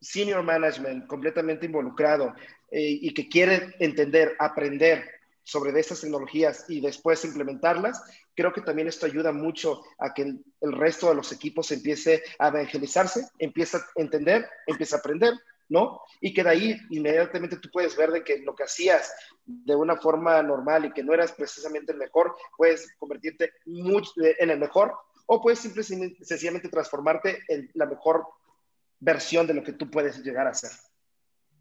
senior 0.00 0.42
management 0.42 1.06
completamente 1.06 1.66
involucrado 1.66 2.34
eh, 2.70 2.98
y 3.00 3.14
que 3.14 3.28
quiere 3.28 3.74
entender, 3.78 4.34
aprender 4.38 5.08
sobre 5.44 5.78
estas 5.78 6.00
tecnologías 6.00 6.66
y 6.68 6.80
después 6.80 7.24
implementarlas, 7.24 8.02
creo 8.34 8.52
que 8.52 8.60
también 8.60 8.88
esto 8.88 9.06
ayuda 9.06 9.32
mucho 9.32 9.82
a 9.98 10.14
que 10.14 10.22
el, 10.22 10.44
el, 10.60 10.72
resto 10.72 11.08
de 11.08 11.16
los 11.16 11.32
equipos 11.32 11.70
empiece 11.72 12.22
a 12.38 12.48
evangelizarse, 12.48 13.28
empiece 13.38 13.76
a 13.76 13.80
entender, 13.96 14.48
empiece 14.66 14.94
a 14.94 14.98
aprender, 14.98 15.34
¿no? 15.68 16.00
Y 16.20 16.32
que 16.32 16.44
de 16.44 16.50
ahí 16.50 16.80
inmediatamente 16.90 17.56
tú 17.56 17.70
puedes 17.72 17.96
ver 17.96 18.10
de 18.10 18.22
que 18.22 18.38
lo 18.38 18.54
que 18.54 18.64
hacías 18.64 19.12
de 19.46 19.74
una 19.74 19.96
forma 19.96 20.42
normal 20.42 20.84
y 20.84 20.92
que 20.92 21.02
no 21.02 21.12
eras 21.12 21.32
precisamente 21.32 21.92
el 21.92 21.98
mejor, 21.98 22.36
puedes 22.56 22.92
convertirte 22.98 23.52
mucho 23.66 24.12
en 24.16 24.50
el 24.50 24.58
mejor 24.58 24.94
o 25.26 25.40
puedes 25.40 25.60
simplemente 25.60 26.24
sencillamente 26.24 26.68
transformarte 26.68 27.42
en 27.48 27.70
la 27.74 27.86
mejor 27.86 28.24
versión 29.02 29.48
de 29.48 29.54
lo 29.54 29.64
que 29.64 29.72
tú 29.72 29.90
puedes 29.90 30.22
llegar 30.22 30.46
a 30.46 30.54
ser. 30.54 30.70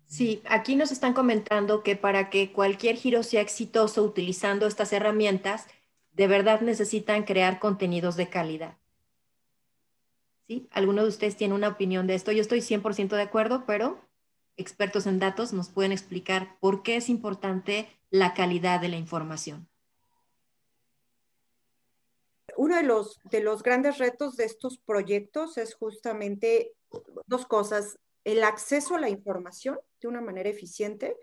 Sí, 0.05 0.43
aquí 0.47 0.75
nos 0.75 0.91
están 0.91 1.13
comentando 1.13 1.83
que 1.83 1.95
para 1.95 2.29
que 2.29 2.51
cualquier 2.51 2.97
giro 2.97 3.23
sea 3.23 3.41
exitoso 3.41 4.03
utilizando 4.03 4.67
estas 4.67 4.93
herramientas, 4.93 5.65
de 6.11 6.27
verdad 6.27 6.61
necesitan 6.61 7.23
crear 7.23 7.59
contenidos 7.59 8.15
de 8.15 8.29
calidad. 8.29 8.77
¿Sí? 10.47 10.67
¿Alguno 10.71 11.01
de 11.01 11.09
ustedes 11.09 11.35
tiene 11.35 11.55
una 11.55 11.69
opinión 11.69 12.05
de 12.07 12.15
esto? 12.15 12.31
Yo 12.31 12.41
estoy 12.41 12.59
100% 12.61 13.15
de 13.15 13.21
acuerdo, 13.21 13.65
pero 13.65 13.99
expertos 14.55 15.07
en 15.07 15.17
datos 15.17 15.51
nos 15.51 15.69
pueden 15.69 15.93
explicar 15.93 16.59
por 16.59 16.83
qué 16.83 16.97
es 16.97 17.09
importante 17.09 17.87
la 18.11 18.33
calidad 18.35 18.81
de 18.81 18.89
la 18.89 18.97
información. 18.97 19.67
Uno 22.55 22.75
de 22.75 22.83
los, 22.83 23.19
de 23.23 23.41
los 23.41 23.63
grandes 23.63 23.97
retos 23.97 24.35
de 24.35 24.43
estos 24.43 24.77
proyectos 24.77 25.57
es 25.57 25.73
justamente 25.73 26.75
dos 27.25 27.45
cosas, 27.45 27.99
el 28.23 28.43
acceso 28.43 28.95
a 28.95 28.99
la 28.99 29.09
información 29.09 29.79
de 29.99 30.07
una 30.07 30.21
manera 30.21 30.49
eficiente 30.49 31.17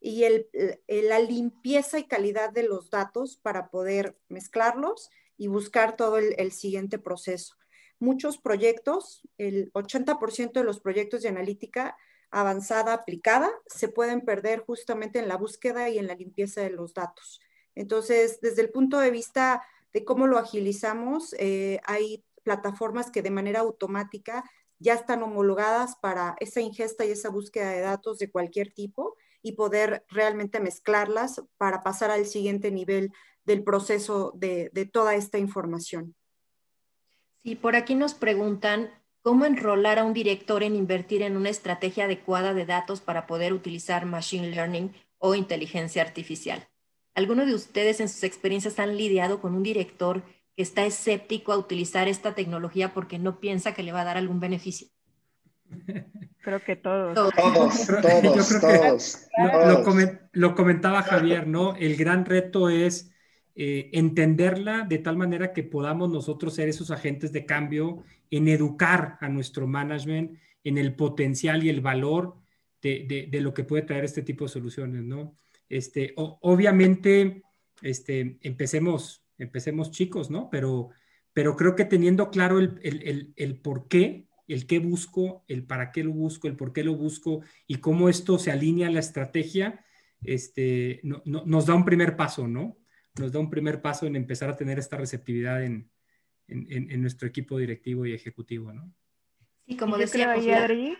y 0.00 0.24
el, 0.24 0.48
la 0.88 1.18
limpieza 1.18 1.98
y 1.98 2.04
calidad 2.04 2.50
de 2.50 2.62
los 2.62 2.90
datos 2.90 3.36
para 3.36 3.70
poder 3.70 4.16
mezclarlos 4.28 5.10
y 5.36 5.48
buscar 5.48 5.96
todo 5.96 6.18
el, 6.18 6.52
siguiente 6.52 6.98
proceso. 6.98 7.56
Muchos 7.98 8.38
proyectos, 8.38 9.22
el 9.36 9.70
80% 9.72 10.52
de 10.52 10.64
los 10.64 10.80
proyectos 10.80 11.22
de 11.22 11.28
analítica 11.28 11.96
avanzada 12.30 12.94
aplicada 12.94 13.50
se 13.66 13.88
pueden 13.88 14.22
perder 14.22 14.60
justamente 14.60 15.18
en 15.18 15.28
la 15.28 15.36
búsqueda 15.36 15.88
y 15.90 15.98
en 15.98 16.06
la 16.06 16.14
limpieza 16.14 16.62
de 16.62 16.70
los 16.70 16.94
datos. 16.94 17.40
Entonces, 17.74 18.40
desde 18.40 18.62
el 18.62 18.70
punto 18.70 18.98
de 18.98 19.10
vista 19.10 19.62
de 19.92 20.04
cómo 20.04 20.26
lo 20.26 20.38
agilizamos, 20.38 21.34
eh, 21.38 21.80
hay 21.84 22.24
plataformas 22.42 23.10
que 23.10 23.22
de 23.22 23.30
manera 23.30 23.60
automática 23.60 24.44
ya 24.80 24.94
están 24.94 25.22
homologadas 25.22 25.96
para 25.96 26.34
esa 26.40 26.60
ingesta 26.60 27.04
y 27.04 27.10
esa 27.10 27.28
búsqueda 27.28 27.70
de 27.70 27.82
datos 27.82 28.18
de 28.18 28.30
cualquier 28.30 28.72
tipo 28.72 29.16
y 29.42 29.52
poder 29.52 30.04
realmente 30.08 30.58
mezclarlas 30.58 31.42
para 31.58 31.82
pasar 31.82 32.10
al 32.10 32.26
siguiente 32.26 32.70
nivel 32.70 33.12
del 33.44 33.62
proceso 33.62 34.32
de, 34.34 34.70
toda 34.92 35.14
esta 35.14 35.38
información. 35.38 36.14
Sí, 37.42 37.56
por 37.56 37.76
aquí 37.76 37.94
nos 37.94 38.14
preguntan 38.14 38.90
cómo 39.22 39.44
enrolar 39.44 39.98
a 39.98 40.04
un 40.04 40.14
director 40.14 40.62
en 40.62 40.76
invertir 40.76 41.22
en 41.22 41.36
una 41.36 41.50
estrategia 41.50 42.04
adecuada 42.04 42.54
de 42.54 42.66
datos 42.66 43.00
para 43.00 43.26
poder 43.26 43.52
utilizar 43.52 44.06
machine 44.06 44.50
learning 44.50 44.92
o 45.18 45.34
inteligencia 45.34 46.02
artificial. 46.02 46.68
¿Alguno 47.14 47.44
de 47.44 47.54
ustedes 47.54 48.00
en 48.00 48.08
sus 48.08 48.22
experiencias 48.22 48.78
han 48.78 48.96
lidiado 48.96 49.40
con 49.40 49.54
un 49.54 49.62
director 49.62 50.22
está 50.62 50.84
escéptico 50.84 51.52
a 51.52 51.58
utilizar 51.58 52.08
esta 52.08 52.34
tecnología 52.34 52.92
porque 52.92 53.18
no 53.18 53.40
piensa 53.40 53.74
que 53.74 53.82
le 53.82 53.92
va 53.92 54.02
a 54.02 54.04
dar 54.04 54.16
algún 54.16 54.40
beneficio. 54.40 54.88
Creo 56.42 56.60
que 56.64 56.76
todos. 56.76 57.14
Todos, 57.14 57.86
todos, 58.02 58.60
todos. 58.60 59.28
Lo, 60.32 60.54
comentaba 60.54 61.02
Javier, 61.02 61.46
¿no? 61.46 61.76
El 61.76 61.96
gran 61.96 62.24
reto 62.24 62.70
es 62.70 63.12
eh, 63.54 63.90
entenderla 63.92 64.86
de 64.88 64.98
tal 64.98 65.16
manera 65.16 65.52
que 65.52 65.62
podamos 65.62 66.10
nosotros 66.10 66.54
ser 66.54 66.68
esos 66.68 66.90
agentes 66.90 67.32
de 67.32 67.44
cambio 67.44 68.04
en 68.30 68.48
educar 68.48 69.18
a 69.20 69.28
nuestro 69.28 69.66
management 69.66 70.38
en 70.64 70.78
el 70.78 70.94
potencial 70.94 71.62
y 71.64 71.68
el 71.68 71.80
valor 71.80 72.36
de, 72.82 73.28
lo 73.32 73.52
que 73.52 73.64
puede 73.64 73.82
traer 73.82 74.04
este 74.04 74.22
tipo 74.22 74.44
de 74.44 74.50
soluciones, 74.50 75.02
¿no? 75.02 75.36
Este, 75.68 76.14
obviamente, 76.16 77.42
este, 77.82 78.38
empecemos 78.40 79.22
empecemos 79.40 79.90
chicos, 79.90 80.30
¿no? 80.30 80.48
Pero, 80.50 80.90
pero 81.32 81.56
creo 81.56 81.74
que 81.74 81.84
teniendo 81.84 82.30
claro 82.30 82.58
el, 82.58 83.60
por 83.62 83.88
qué, 83.88 84.28
el 84.46 84.66
qué 84.66 84.78
busco, 84.78 85.44
el 85.48 85.64
para 85.64 85.92
qué 85.92 86.04
lo 86.04 86.12
busco, 86.12 86.48
el 86.48 86.56
por 86.56 86.72
qué 86.72 86.84
lo 86.84 86.94
busco 86.94 87.42
y 87.66 87.76
cómo 87.76 88.08
esto 88.08 88.38
se 88.38 88.50
alinea 88.50 88.88
a 88.88 88.92
la 88.92 89.00
estrategia, 89.00 89.84
este, 90.22 91.00
nos 91.02 91.66
da 91.66 91.74
un 91.74 91.84
primer 91.84 92.16
paso, 92.16 92.46
¿no? 92.46 92.76
Nos 93.18 93.32
da 93.32 93.40
un 93.40 93.50
primer 93.50 93.80
paso 93.80 94.06
en 94.06 94.16
empezar 94.16 94.50
a 94.50 94.56
tener 94.56 94.78
esta 94.78 94.96
receptividad 94.96 95.64
en, 95.64 95.90
nuestro 97.00 97.28
equipo 97.28 97.58
directivo 97.58 98.06
y 98.06 98.12
ejecutivo, 98.12 98.72
¿no? 98.72 98.92
Y 99.66 99.76
como 99.76 99.96
decía 99.96 100.32
Adri, 100.32 100.96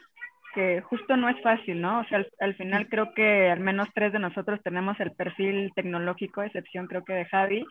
que 0.54 0.80
justo 0.82 1.16
no 1.16 1.28
es 1.28 1.40
fácil, 1.42 1.80
¿no? 1.80 2.00
O 2.00 2.04
sea, 2.04 2.24
al, 2.40 2.54
final 2.54 2.88
creo 2.88 3.12
que 3.14 3.50
al 3.50 3.60
menos 3.60 3.88
tres 3.94 4.12
de 4.12 4.18
nosotros 4.18 4.60
tenemos 4.62 4.98
el 5.00 5.12
perfil 5.12 5.72
tecnológico, 5.74 6.42
excepción 6.42 6.86
creo 6.86 7.04
que 7.04 7.14
de 7.14 7.24
Javi. 7.26 7.66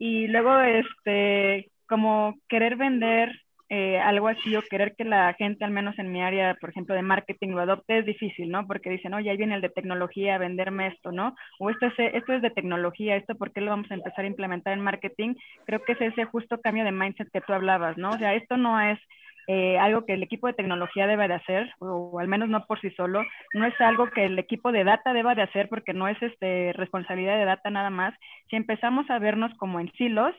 Y 0.00 0.28
luego, 0.28 0.58
este, 0.60 1.70
como 1.86 2.34
querer 2.48 2.76
vender 2.76 3.30
eh, 3.68 3.98
algo 4.00 4.28
así 4.28 4.56
o 4.56 4.62
querer 4.62 4.96
que 4.96 5.04
la 5.04 5.34
gente, 5.34 5.62
al 5.62 5.72
menos 5.72 5.98
en 5.98 6.10
mi 6.10 6.22
área, 6.22 6.56
por 6.58 6.70
ejemplo, 6.70 6.94
de 6.94 7.02
marketing, 7.02 7.50
lo 7.50 7.60
adopte 7.60 7.98
es 7.98 8.06
difícil, 8.06 8.50
¿no? 8.50 8.66
Porque 8.66 8.88
dicen, 8.88 9.12
oye, 9.12 9.28
ahí 9.30 9.36
viene 9.36 9.56
el 9.56 9.60
de 9.60 9.68
tecnología, 9.68 10.38
venderme 10.38 10.86
esto, 10.86 11.12
¿no? 11.12 11.36
O 11.58 11.68
esto 11.68 11.86
es, 11.86 12.14
esto 12.14 12.32
es 12.32 12.40
de 12.40 12.48
tecnología, 12.48 13.14
esto, 13.14 13.34
¿por 13.34 13.52
qué 13.52 13.60
lo 13.60 13.72
vamos 13.72 13.90
a 13.90 13.94
empezar 13.94 14.24
a 14.24 14.28
implementar 14.28 14.72
en 14.72 14.80
marketing? 14.80 15.34
Creo 15.66 15.84
que 15.84 15.92
es 15.92 16.00
ese 16.00 16.24
justo 16.24 16.62
cambio 16.62 16.84
de 16.84 16.92
mindset 16.92 17.30
que 17.30 17.42
tú 17.42 17.52
hablabas, 17.52 17.98
¿no? 17.98 18.10
O 18.10 18.18
sea, 18.18 18.34
esto 18.34 18.56
no 18.56 18.80
es 18.80 18.98
eh, 19.52 19.80
algo 19.80 20.06
que 20.06 20.12
el 20.12 20.22
equipo 20.22 20.46
de 20.46 20.52
tecnología 20.52 21.08
debe 21.08 21.26
de 21.26 21.34
hacer, 21.34 21.74
o, 21.80 22.20
al 22.20 22.28
menos 22.28 22.48
no 22.48 22.66
por 22.66 22.80
sí 22.80 22.88
solo, 22.90 23.24
no 23.52 23.66
es 23.66 23.74
algo 23.80 24.08
que 24.08 24.26
el 24.26 24.38
equipo 24.38 24.70
de 24.70 24.84
data 24.84 25.12
deba 25.12 25.34
de 25.34 25.42
hacer 25.42 25.68
porque 25.68 25.92
no 25.92 26.06
es 26.06 26.22
este, 26.22 26.72
responsabilidad 26.74 27.36
de 27.36 27.46
data 27.46 27.68
nada 27.68 27.90
más. 27.90 28.14
Si 28.48 28.54
empezamos 28.54 29.10
a 29.10 29.18
vernos 29.18 29.52
como 29.58 29.80
en 29.80 29.90
silos, 29.94 30.36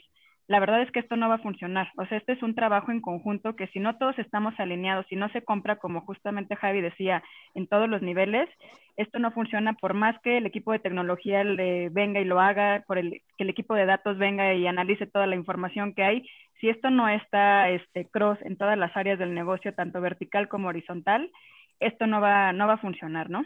la 0.47 0.61
verdad 0.61 0.81
es 0.81 0.91
que 0.91 0.99
esto 0.99 1.17
no 1.17 1.27
va 1.27 1.35
a 1.35 1.43
funcionar. 1.43 1.89
O 1.97 2.05
sea, 2.05 2.19
este 2.19 2.31
es 2.31 2.41
un 2.41 2.55
trabajo 2.55 2.89
en 2.89 3.01
conjunto 3.01 3.57
que 3.57 3.67
si 3.67 3.81
no 3.81 3.97
todos 3.97 4.17
estamos 4.17 4.53
alineados, 4.57 5.05
si 5.09 5.17
no 5.17 5.27
se 5.31 5.41
compra 5.41 5.75
como 5.75 6.01
justamente 6.01 6.55
Javi 6.55 6.79
decía 6.79 7.21
en 7.53 7.67
todos 7.67 7.89
los 7.89 8.01
niveles, 8.01 8.47
esto 8.95 9.19
no 9.19 9.31
funciona 9.31 9.73
por 9.73 9.93
más 9.93 10.15
que 10.21 10.37
el 10.37 10.45
equipo 10.45 10.71
de 10.71 10.79
tecnología 10.79 11.43
le 11.43 11.89
venga 11.89 12.21
y 12.21 12.25
lo 12.25 12.39
haga, 12.39 12.85
por 12.87 12.97
el, 12.97 13.21
que 13.37 13.43
el 13.43 13.49
equipo 13.49 13.75
de 13.75 13.85
datos 13.85 14.17
venga 14.17 14.53
y 14.53 14.67
analice 14.67 15.05
toda 15.05 15.27
la 15.27 15.35
información 15.35 15.93
que 15.93 16.03
hay. 16.03 16.29
Si 16.61 16.69
esto 16.69 16.91
no 16.91 17.09
está 17.09 17.69
este, 17.69 18.07
cross 18.07 18.37
en 18.43 18.55
todas 18.55 18.77
las 18.77 18.95
áreas 18.95 19.17
del 19.17 19.33
negocio, 19.33 19.73
tanto 19.73 19.99
vertical 19.99 20.47
como 20.47 20.67
horizontal, 20.67 21.31
esto 21.79 22.05
no 22.05 22.21
va, 22.21 22.53
no 22.53 22.67
va 22.67 22.73
a 22.73 22.77
funcionar, 22.77 23.31
¿no? 23.31 23.43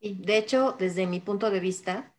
De 0.00 0.36
hecho, 0.36 0.76
desde 0.78 1.06
mi 1.06 1.20
punto 1.20 1.50
de 1.50 1.58
vista, 1.58 2.14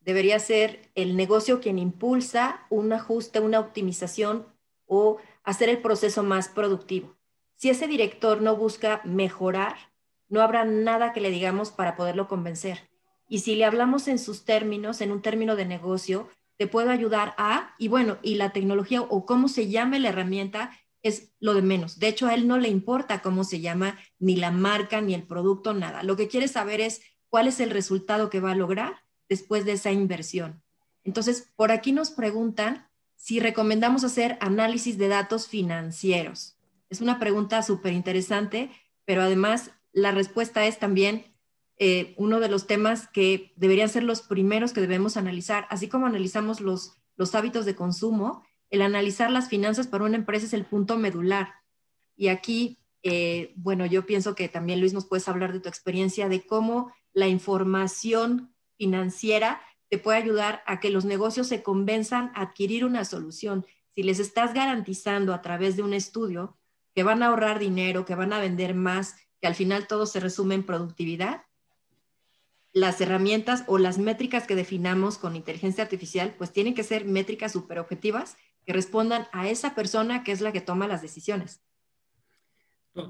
debería 0.00 0.38
ser 0.40 0.90
el 0.96 1.16
negocio 1.16 1.60
quien 1.60 1.78
impulsa 1.78 2.66
un 2.68 2.92
ajuste, 2.92 3.38
una 3.38 3.60
optimización 3.60 4.46
o 4.86 5.18
hacer 5.44 5.68
el 5.68 5.78
proceso 5.78 6.24
más 6.24 6.48
productivo. 6.48 7.16
Si 7.54 7.70
ese 7.70 7.86
director 7.86 8.42
no 8.42 8.56
busca 8.56 9.00
mejorar, 9.04 9.76
no 10.28 10.42
habrá 10.42 10.64
nada 10.64 11.12
que 11.12 11.20
le 11.20 11.30
digamos 11.30 11.70
para 11.70 11.94
poderlo 11.94 12.26
convencer. 12.26 12.90
Y 13.28 13.38
si 13.38 13.54
le 13.54 13.64
hablamos 13.64 14.08
en 14.08 14.18
sus 14.18 14.44
términos, 14.44 15.00
en 15.00 15.12
un 15.12 15.22
término 15.22 15.54
de 15.54 15.64
negocio, 15.64 16.28
te 16.62 16.68
puedo 16.68 16.90
ayudar 16.90 17.34
a, 17.38 17.74
y 17.76 17.88
bueno, 17.88 18.18
y 18.22 18.36
la 18.36 18.52
tecnología 18.52 19.02
o 19.02 19.26
cómo 19.26 19.48
se 19.48 19.66
llame 19.66 19.98
la 19.98 20.10
herramienta 20.10 20.70
es 21.02 21.32
lo 21.40 21.54
de 21.54 21.62
menos. 21.62 21.98
De 21.98 22.06
hecho, 22.06 22.28
a 22.28 22.34
él 22.34 22.46
no 22.46 22.56
le 22.56 22.68
importa 22.68 23.20
cómo 23.20 23.42
se 23.42 23.60
llama, 23.60 23.98
ni 24.20 24.36
la 24.36 24.52
marca, 24.52 25.00
ni 25.00 25.12
el 25.12 25.24
producto, 25.24 25.74
nada. 25.74 26.04
Lo 26.04 26.14
que 26.14 26.28
quiere 26.28 26.46
saber 26.46 26.80
es 26.80 27.02
cuál 27.30 27.48
es 27.48 27.58
el 27.58 27.70
resultado 27.70 28.30
que 28.30 28.38
va 28.38 28.52
a 28.52 28.54
lograr 28.54 28.94
después 29.28 29.64
de 29.64 29.72
esa 29.72 29.90
inversión. 29.90 30.62
Entonces, 31.02 31.52
por 31.56 31.72
aquí 31.72 31.90
nos 31.90 32.12
preguntan 32.12 32.86
si 33.16 33.40
recomendamos 33.40 34.04
hacer 34.04 34.38
análisis 34.40 34.96
de 34.98 35.08
datos 35.08 35.48
financieros. 35.48 36.58
Es 36.90 37.00
una 37.00 37.18
pregunta 37.18 37.60
súper 37.64 37.92
interesante, 37.92 38.70
pero 39.04 39.22
además 39.22 39.72
la 39.90 40.12
respuesta 40.12 40.64
es 40.64 40.78
también 40.78 41.24
eh, 41.78 42.14
uno 42.16 42.40
de 42.40 42.48
los 42.48 42.66
temas 42.66 43.08
que 43.08 43.52
deberían 43.56 43.88
ser 43.88 44.04
los 44.04 44.22
primeros 44.22 44.72
que 44.72 44.80
debemos 44.80 45.16
analizar, 45.16 45.66
así 45.70 45.88
como 45.88 46.06
analizamos 46.06 46.60
los, 46.60 46.98
hábitos 47.34 47.64
de 47.64 47.74
consumo, 47.74 48.44
el 48.70 48.82
analizar 48.82 49.30
las 49.30 49.48
finanzas 49.48 49.86
para 49.86 50.04
una 50.04 50.16
empresa 50.16 50.46
es 50.46 50.52
el 50.54 50.64
punto 50.64 50.96
medular. 50.96 51.54
Y 52.16 52.28
aquí, 52.28 52.78
eh, 53.02 53.52
bueno, 53.56 53.86
yo 53.86 54.06
pienso 54.06 54.34
que 54.34 54.48
también 54.48 54.80
Luis 54.80 54.92
nos 54.92 55.06
puedes 55.06 55.28
hablar 55.28 55.52
de 55.52 55.60
tu 55.60 55.68
experiencia 55.68 56.28
de 56.28 56.44
cómo 56.44 56.92
la 57.12 57.28
información 57.28 58.54
financiera 58.76 59.60
te 59.88 59.98
puede 59.98 60.18
ayudar 60.18 60.62
a 60.66 60.80
que 60.80 60.90
los 60.90 61.04
negocios 61.04 61.46
se 61.48 61.62
convenzan 61.62 62.32
a 62.34 62.42
adquirir 62.42 62.84
una 62.84 63.04
solución. 63.04 63.66
Si 63.94 64.02
les 64.02 64.18
estás 64.20 64.54
garantizando 64.54 65.34
a 65.34 65.42
través 65.42 65.76
de 65.76 65.82
un 65.82 65.92
estudio 65.92 66.56
que 66.94 67.02
van 67.02 67.22
a 67.22 67.26
ahorrar 67.26 67.58
dinero, 67.58 68.04
que 68.04 68.14
van 68.14 68.32
a 68.32 68.40
vender 68.40 68.74
más, 68.74 69.16
que 69.40 69.46
al 69.46 69.54
final 69.54 69.86
todo 69.86 70.06
se 70.06 70.20
resume 70.20 70.54
en 70.54 70.64
productividad, 70.64 71.42
las 72.72 73.00
herramientas 73.00 73.64
o 73.66 73.78
las 73.78 73.98
métricas 73.98 74.46
que 74.46 74.54
definamos 74.54 75.18
con 75.18 75.36
inteligencia 75.36 75.84
artificial, 75.84 76.34
pues 76.38 76.52
tienen 76.52 76.74
que 76.74 76.84
ser 76.84 77.04
métricas 77.04 77.52
súper 77.52 77.78
objetivas 77.78 78.36
que 78.64 78.72
respondan 78.72 79.26
a 79.32 79.48
esa 79.48 79.74
persona 79.74 80.24
que 80.24 80.32
es 80.32 80.40
la 80.40 80.52
que 80.52 80.60
toma 80.60 80.88
las 80.88 81.02
decisiones. 81.02 81.62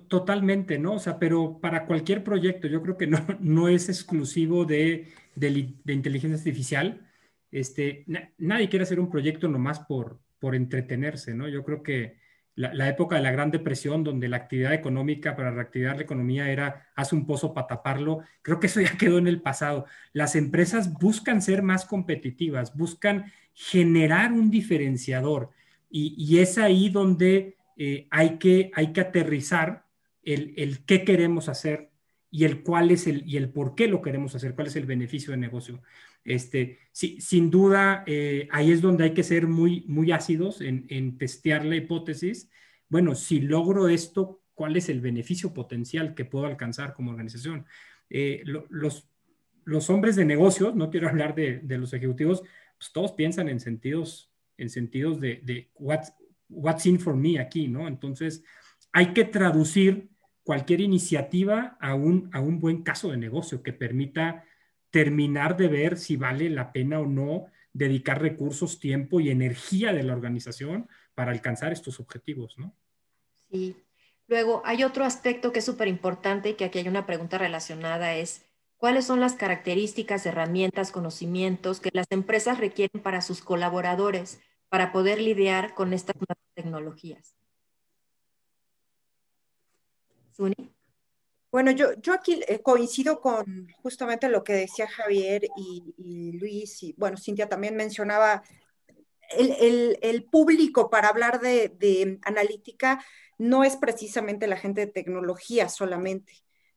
Totalmente, 0.08 0.78
¿no? 0.78 0.94
O 0.94 0.98
sea, 0.98 1.18
pero 1.18 1.58
para 1.60 1.86
cualquier 1.86 2.22
proyecto, 2.22 2.68
yo 2.68 2.82
creo 2.82 2.96
que 2.96 3.06
no, 3.06 3.18
no 3.40 3.68
es 3.68 3.88
exclusivo 3.88 4.64
de 4.64 5.12
de, 5.34 5.92
inteligencia 5.92 6.38
artificial, 6.38 7.08
este, 7.50 8.04
nadie 8.38 8.68
quiere 8.68 8.84
hacer 8.84 9.00
un 9.00 9.10
proyecto 9.10 9.48
nomás 9.48 9.80
por, 9.80 10.20
por 10.38 10.54
entretenerse, 10.54 11.34
¿no? 11.34 11.48
Yo 11.48 11.64
creo 11.64 11.82
que 11.82 12.18
la, 12.54 12.88
época 12.88 13.16
de 13.16 13.22
la 13.22 13.30
Gran 13.30 13.50
Depresión, 13.50 14.04
donde 14.04 14.28
la 14.28 14.36
actividad 14.36 14.74
económica 14.74 15.34
para 15.36 15.50
reactivar 15.50 15.96
la 15.96 16.02
economía 16.02 16.50
era 16.50 16.88
haz 16.94 17.12
un 17.12 17.26
pozo 17.26 17.54
para 17.54 17.66
taparlo, 17.66 18.20
creo 18.42 18.60
que 18.60 18.66
eso 18.66 18.80
ya 18.80 18.92
quedó 18.98 19.18
en 19.18 19.26
el 19.26 19.40
pasado. 19.40 19.86
Las 20.12 20.36
empresas 20.36 20.92
buscan 20.92 21.42
ser 21.42 21.62
más 21.62 21.84
competitivas, 21.84 22.76
buscan 22.76 23.32
generar 23.54 24.32
un 24.32 24.50
diferenciador 24.50 25.50
y, 25.94 26.38
es 26.38 26.56
ahí 26.56 26.88
donde 26.88 27.58
eh, 27.76 28.06
hay, 28.10 28.38
que, 28.38 28.70
hay 28.74 28.94
que 28.94 29.02
aterrizar 29.02 29.84
el, 30.22 30.54
el 30.56 30.86
qué 30.86 31.04
queremos 31.04 31.50
hacer 31.50 31.90
y 32.30 32.44
el 32.44 32.62
cuál 32.62 32.90
es 32.90 33.06
el 33.06 33.28
y 33.28 33.36
el 33.36 33.50
por 33.50 33.74
qué 33.74 33.88
lo 33.88 34.00
queremos 34.00 34.34
hacer, 34.34 34.54
cuál 34.54 34.68
es 34.68 34.76
el 34.76 34.86
beneficio 34.86 35.32
de 35.32 35.36
negocio. 35.36 35.82
Este, 36.24 36.78
sin 36.92 37.50
duda, 37.50 38.04
eh, 38.06 38.48
ahí 38.52 38.70
es 38.70 38.80
donde 38.80 39.04
hay 39.04 39.14
que 39.14 39.24
ser 39.24 39.46
muy, 39.46 39.84
muy 39.88 40.12
ácidos 40.12 40.60
en, 40.60 40.86
en, 40.88 41.18
testear 41.18 41.64
la 41.64 41.76
hipótesis. 41.76 42.48
Bueno, 42.88 43.14
si 43.14 43.40
logro 43.40 43.88
esto, 43.88 44.42
¿cuál 44.54 44.76
es 44.76 44.88
el 44.88 45.00
beneficio 45.00 45.52
potencial 45.52 46.14
que 46.14 46.24
puedo 46.24 46.46
alcanzar 46.46 46.94
como 46.94 47.10
organización? 47.10 47.66
Eh, 48.08 48.42
los, 48.44 49.08
los 49.64 49.90
hombres 49.90 50.16
de 50.16 50.24
negocios, 50.24 50.74
no 50.74 50.90
quiero 50.90 51.08
hablar 51.10 51.34
de, 51.34 51.58
de, 51.58 51.78
los 51.78 51.92
ejecutivos, 51.92 52.42
pues 52.78 52.92
todos 52.92 53.12
piensan 53.12 53.48
en 53.48 53.58
sentidos, 53.58 54.30
en 54.58 54.70
sentidos 54.70 55.20
de, 55.20 55.40
de 55.42 55.70
what's, 55.74 56.12
what's 56.48 56.86
in 56.86 57.00
for 57.00 57.16
me 57.16 57.40
aquí, 57.40 57.66
¿no? 57.66 57.88
Entonces, 57.88 58.44
hay 58.92 59.12
que 59.12 59.24
traducir 59.24 60.10
cualquier 60.44 60.80
iniciativa 60.80 61.76
a 61.80 61.94
un, 61.94 62.28
a 62.32 62.40
un 62.40 62.60
buen 62.60 62.82
caso 62.82 63.10
de 63.10 63.16
negocio 63.16 63.62
que 63.62 63.72
permita 63.72 64.44
terminar 64.92 65.56
de 65.56 65.68
ver 65.68 65.98
si 65.98 66.16
vale 66.16 66.48
la 66.50 66.70
pena 66.70 67.00
o 67.00 67.06
no 67.06 67.46
dedicar 67.72 68.20
recursos, 68.20 68.78
tiempo 68.78 69.18
y 69.18 69.30
energía 69.30 69.92
de 69.92 70.02
la 70.02 70.12
organización 70.12 70.88
para 71.14 71.32
alcanzar 71.32 71.72
estos 71.72 71.98
objetivos, 71.98 72.58
¿no? 72.58 72.76
Sí. 73.50 73.74
Luego, 74.28 74.62
hay 74.64 74.84
otro 74.84 75.04
aspecto 75.04 75.50
que 75.50 75.58
es 75.58 75.64
súper 75.64 75.88
importante 75.88 76.50
y 76.50 76.54
que 76.54 76.66
aquí 76.66 76.78
hay 76.78 76.88
una 76.88 77.06
pregunta 77.06 77.38
relacionada, 77.38 78.14
es 78.14 78.44
cuáles 78.76 79.06
son 79.06 79.18
las 79.18 79.34
características, 79.34 80.26
herramientas, 80.26 80.92
conocimientos 80.92 81.80
que 81.80 81.90
las 81.92 82.06
empresas 82.10 82.58
requieren 82.58 83.02
para 83.02 83.22
sus 83.22 83.40
colaboradores 83.40 84.40
para 84.68 84.92
poder 84.92 85.20
lidiar 85.20 85.74
con 85.74 85.92
estas 85.92 86.16
nuevas 86.16 86.38
tecnologías. 86.54 87.34
Bueno, 91.52 91.70
yo, 91.70 91.92
yo 92.00 92.14
aquí 92.14 92.40
eh, 92.48 92.62
coincido 92.62 93.20
con 93.20 93.68
justamente 93.82 94.30
lo 94.30 94.42
que 94.42 94.54
decía 94.54 94.88
Javier 94.88 95.42
y, 95.54 96.32
Luis, 96.38 96.82
y 96.82 96.94
bueno, 96.96 97.18
Cintia 97.18 97.46
también 97.46 97.76
mencionaba 97.76 98.42
el, 99.36 100.24
público 100.30 100.88
para 100.88 101.08
hablar 101.08 101.40
de, 101.40 102.18
analítica 102.24 103.04
no 103.36 103.64
es 103.64 103.76
precisamente 103.76 104.46
la 104.46 104.56
gente 104.56 104.86
de 104.86 104.92
tecnología 104.92 105.68
solamente, 105.68 106.32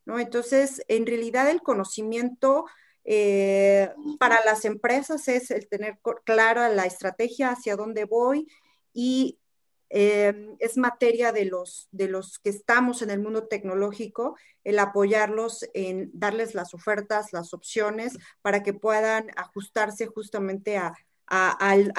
¿no? 0.06 0.20
Entonces, 0.20 0.84
en 0.90 1.06
realidad 1.06 1.50
el 1.50 1.62
conocimiento 1.62 2.66
eh, 3.06 3.92
para 4.20 4.44
las 4.44 4.66
empresas 4.66 5.30
es 5.30 5.52
el 5.52 5.70
tener 5.70 6.00
clara 6.26 6.68
la 6.68 6.86
estrategia 6.86 7.52
hacia 7.52 7.78
dónde 7.78 8.04
voy 8.04 8.48
y 8.94 9.40
Em, 9.98 10.58
es 10.60 10.76
materia 10.76 11.32
de 11.32 11.46
los, 11.46 11.88
de 11.94 12.10
los 12.10 12.38
que 12.40 12.50
estamos 12.50 13.02
en 13.02 13.12
el 13.12 13.22
mundo 13.22 13.48
tecnológico, 13.48 14.36
el 14.66 14.78
apoyarlos 14.80 15.66
en 15.74 16.12
darles 16.14 16.54
las 16.54 16.74
ofertas, 16.74 17.32
las 17.32 17.54
opciones, 17.54 18.18
para 18.42 18.62
que 18.62 18.74
puedan 18.74 19.32
ajustarse 19.38 20.06
justamente 20.08 20.78
a, 20.78 20.94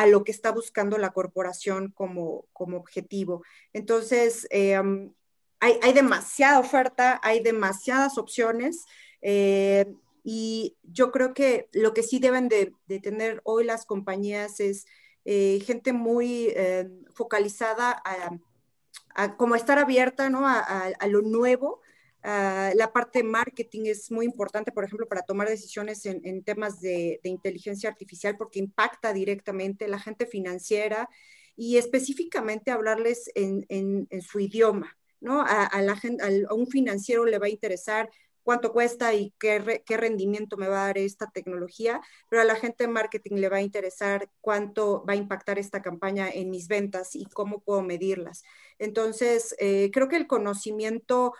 lo 0.09 0.25
que 0.25 0.31
está 0.31 0.51
buscando 0.53 0.99
la 0.99 1.15
corporación 1.15 1.91
como, 1.91 2.45
como 2.53 2.77
objetivo. 2.77 3.43
Entonces, 3.73 4.47
em, 4.51 5.15
hay, 5.59 5.79
hay, 5.83 5.95
demasiada 5.95 6.59
oferta, 6.59 7.19
hay 7.23 7.43
demasiadas 7.43 8.19
opciones. 8.19 8.85
Eh, 9.23 9.87
y 10.23 10.77
yo 10.83 11.11
creo 11.11 11.33
que 11.33 11.71
lo 11.73 11.95
que 11.95 12.03
sí 12.03 12.19
deben 12.19 12.51
de, 12.51 12.75
de 12.89 13.01
tener 13.01 13.41
hoy 13.45 13.65
las 13.65 13.87
compañías 13.87 14.61
es 14.61 14.85
eh, 15.29 15.59
gente 15.67 15.93
muy 15.93 16.53
eh, 16.55 16.89
focalizada 17.13 18.01
a, 18.05 19.37
como 19.37 19.57
estar 19.57 19.77
abierta 19.77 20.31
¿no? 20.31 20.47
a, 20.47 20.95
lo 21.09 21.21
nuevo. 21.21 21.81
la 22.23 22.91
parte 22.93 23.25
marketing 23.25 23.87
es 23.87 24.13
muy 24.13 24.25
importante, 24.25 24.71
por 24.71 24.85
ejemplo, 24.85 25.09
para 25.09 25.23
tomar 25.23 25.49
decisiones 25.49 26.07
en, 26.07 26.45
temas 26.45 26.81
de, 26.81 27.19
inteligencia 27.25 27.91
artificial 27.91 28.37
porque 28.37 28.61
impacta 28.61 29.13
directamente 29.13 29.89
la 29.89 29.99
gente 29.99 30.27
financiera 30.27 31.09
y 31.57 31.77
específicamente 31.77 32.71
hablarles 32.71 33.29
en, 33.35 34.07
su 34.21 34.39
idioma. 34.39 34.97
¿no? 35.21 35.43
A, 35.43 35.83
la 35.83 35.97
gente, 35.97 36.23
a 36.49 36.55
un 36.55 36.69
financiero 36.69 37.25
le 37.25 37.39
va 37.39 37.47
a 37.47 37.51
interesar 37.51 38.11
cuánto 38.47 38.73
cuesta 38.73 39.13
y 39.13 39.35
qué, 39.41 39.83
qué, 39.85 39.97
rendimiento 39.97 40.57
me 40.57 40.69
va 40.69 40.85
a 40.85 40.87
dar 40.87 40.99
esta 40.99 41.27
tecnología, 41.27 42.01
pero 42.31 42.43
a 42.43 42.45
la 42.45 42.55
gente 42.55 42.85
de 42.85 42.89
marketing 42.89 43.39
le 43.39 43.49
va 43.49 43.57
a 43.57 43.63
interesar 43.63 44.31
cuánto 44.41 45.05
va 45.05 45.15
a 45.15 45.17
impactar 45.17 45.59
esta 45.59 45.83
campaña 45.83 46.31
en 46.31 46.49
mis 46.51 46.69
ventas 46.69 47.17
y 47.17 47.25
cómo 47.25 47.59
puedo 47.59 47.83
medirlas. 47.83 48.45
Entonces, 48.79 49.57
eh, 49.59 49.91
creo 49.93 50.07
que 50.07 50.15
el 50.15 50.29
conocimiento 50.29 51.35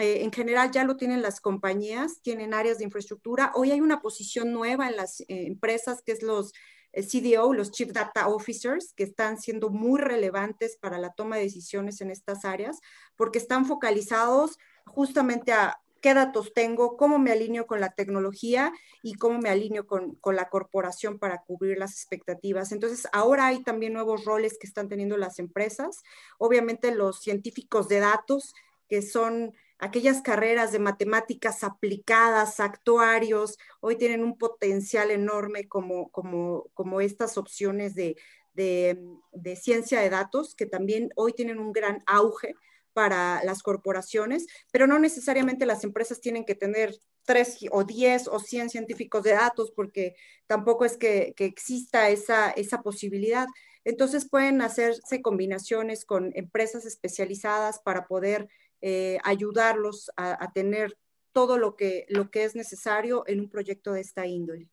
eh, 0.00 0.24
en 0.24 0.32
general 0.32 0.72
ya 0.72 0.82
lo 0.82 0.96
tienen 0.96 1.22
las 1.22 1.40
compañías, 1.40 2.20
tienen 2.20 2.52
áreas 2.52 2.78
de 2.78 2.84
infraestructura. 2.84 3.52
Hoy 3.54 3.70
hay 3.70 3.80
una 3.80 4.02
posición 4.02 4.52
nueva 4.52 4.88
en 4.88 4.96
las 4.96 5.20
eh, 5.20 5.26
empresas 5.28 6.02
que 6.02 6.10
es 6.10 6.24
los 6.24 6.52
CDO, 6.92 7.54
los 7.54 7.70
Chief 7.70 7.92
Data 7.92 8.26
Officers, 8.26 8.92
que 8.96 9.04
están 9.04 9.38
siendo 9.38 9.70
muy 9.70 10.00
relevantes 10.00 10.76
para 10.78 10.98
la 10.98 11.12
toma 11.12 11.36
de 11.36 11.44
decisiones 11.44 12.00
en 12.00 12.10
estas 12.10 12.44
áreas, 12.44 12.80
porque 13.14 13.38
están 13.38 13.66
focalizados 13.66 14.58
justamente 14.84 15.52
a 15.52 15.80
qué 16.00 16.14
datos 16.14 16.52
tengo, 16.54 16.96
cómo 16.96 17.18
me 17.18 17.32
alineo 17.32 17.66
con 17.66 17.80
la 17.80 17.92
tecnología 17.92 18.72
y 19.02 19.14
cómo 19.14 19.38
me 19.38 19.50
alineo 19.50 19.86
con, 19.86 20.18
la 20.24 20.48
corporación 20.48 21.18
para 21.18 21.42
cubrir 21.42 21.78
las 21.78 21.92
expectativas. 21.92 22.72
Entonces, 22.72 23.08
ahora 23.12 23.46
hay 23.46 23.62
también 23.62 23.92
nuevos 23.92 24.24
roles 24.24 24.58
que 24.58 24.66
están 24.66 24.88
teniendo 24.88 25.16
las 25.16 25.38
empresas. 25.38 26.02
Obviamente, 26.38 26.94
los 26.94 27.20
científicos 27.20 27.88
de 27.88 28.00
datos, 28.00 28.54
que 28.88 29.02
son 29.02 29.54
aquellas 29.78 30.22
carreras 30.22 30.72
de 30.72 30.78
matemáticas 30.78 31.64
aplicadas, 31.64 32.60
actuarios, 32.60 33.58
hoy 33.80 33.96
tienen 33.96 34.22
un 34.22 34.36
potencial 34.36 35.10
enorme 35.10 35.68
como, 35.68 36.10
como, 36.10 36.66
como 36.74 37.00
estas 37.00 37.38
opciones 37.38 37.94
de, 37.94 38.16
de 38.54 39.56
ciencia 39.56 40.00
de 40.00 40.10
datos, 40.10 40.54
que 40.54 40.66
también 40.66 41.10
hoy 41.16 41.32
tienen 41.32 41.58
un 41.58 41.72
gran 41.72 42.02
auge 42.06 42.54
para 42.92 43.42
las 43.44 43.62
corporaciones, 43.62 44.46
pero 44.72 44.86
no 44.86 44.98
necesariamente 44.98 45.66
las 45.66 45.84
empresas 45.84 46.20
tienen 46.20 46.44
que 46.44 46.54
tener 46.54 46.94
tres 47.24 47.58
o 47.70 47.84
diez 47.84 48.28
o 48.28 48.38
cien 48.40 48.70
científicos 48.70 49.22
de 49.22 49.32
datos 49.32 49.72
porque 49.74 50.14
tampoco 50.46 50.84
es 50.84 50.96
que, 50.96 51.34
exista 51.38 52.08
esa, 52.08 52.50
esa 52.50 52.82
posibilidad. 52.82 53.46
Entonces 53.84 54.28
pueden 54.28 54.62
hacerse 54.62 55.22
combinaciones 55.22 56.04
con 56.04 56.32
empresas 56.34 56.86
especializadas 56.86 57.80
para 57.80 58.06
poder 58.06 58.48
eh, 58.82 59.18
ayudarlos 59.24 60.10
a, 60.16 60.52
tener 60.52 60.96
todo 61.32 61.58
lo 61.58 61.76
que, 61.76 62.06
lo 62.08 62.30
que 62.30 62.44
es 62.44 62.54
necesario 62.54 63.24
en 63.26 63.40
un 63.40 63.48
proyecto 63.48 63.92
de 63.92 64.00
esta 64.00 64.26
índole. 64.26 64.68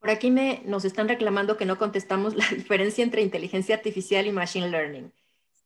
Por 0.00 0.10
aquí 0.10 0.30
nos 0.30 0.84
están 0.84 1.08
reclamando 1.08 1.56
que 1.56 1.64
no 1.64 1.78
contestamos 1.78 2.34
la 2.34 2.44
diferencia 2.50 3.04
entre 3.04 3.22
inteligencia 3.22 3.76
artificial 3.76 4.26
y 4.26 4.32
machine 4.32 4.68
learning. 4.68 5.12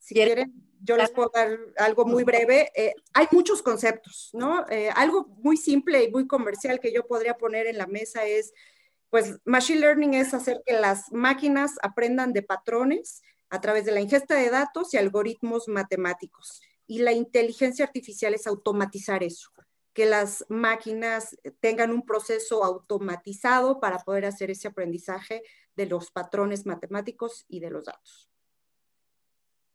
Si 0.06 0.14
quieren, 0.14 0.54
yo 0.80 0.96
les 0.96 1.10
puedo 1.10 1.32
dar 1.34 1.58
algo 1.78 2.04
muy 2.04 2.22
breve. 2.22 2.70
Eh, 2.76 2.94
hay 3.12 3.26
muchos 3.32 3.60
conceptos, 3.60 4.30
¿no? 4.34 4.64
Eh, 4.68 4.88
algo 4.94 5.26
muy 5.42 5.56
simple 5.56 6.04
y 6.04 6.12
muy 6.12 6.28
comercial 6.28 6.78
que 6.78 6.92
yo 6.92 7.08
podría 7.08 7.36
poner 7.36 7.66
en 7.66 7.76
la 7.76 7.88
mesa 7.88 8.24
es, 8.24 8.52
pues, 9.10 9.40
machine 9.44 9.80
learning 9.80 10.14
es 10.14 10.32
hacer 10.32 10.62
que 10.64 10.74
las 10.74 11.10
máquinas 11.10 11.72
aprendan 11.82 12.32
de 12.32 12.42
patrones 12.42 13.20
a 13.50 13.60
través 13.60 13.84
de 13.84 13.90
la 13.90 14.00
ingesta 14.00 14.36
de 14.36 14.48
datos 14.48 14.94
y 14.94 14.96
algoritmos 14.96 15.66
matemáticos. 15.66 16.62
Y 16.86 17.00
la 17.00 17.10
inteligencia 17.10 17.84
artificial 17.84 18.32
es 18.32 18.46
automatizar 18.46 19.24
eso, 19.24 19.50
que 19.92 20.06
las 20.06 20.44
máquinas 20.48 21.36
tengan 21.58 21.90
un 21.90 22.06
proceso 22.06 22.62
automatizado 22.62 23.80
para 23.80 23.98
poder 23.98 24.26
hacer 24.26 24.52
ese 24.52 24.68
aprendizaje 24.68 25.42
de 25.74 25.86
los 25.86 26.12
patrones 26.12 26.64
matemáticos 26.64 27.44
y 27.48 27.58
de 27.58 27.70
los 27.70 27.86
datos. 27.86 28.30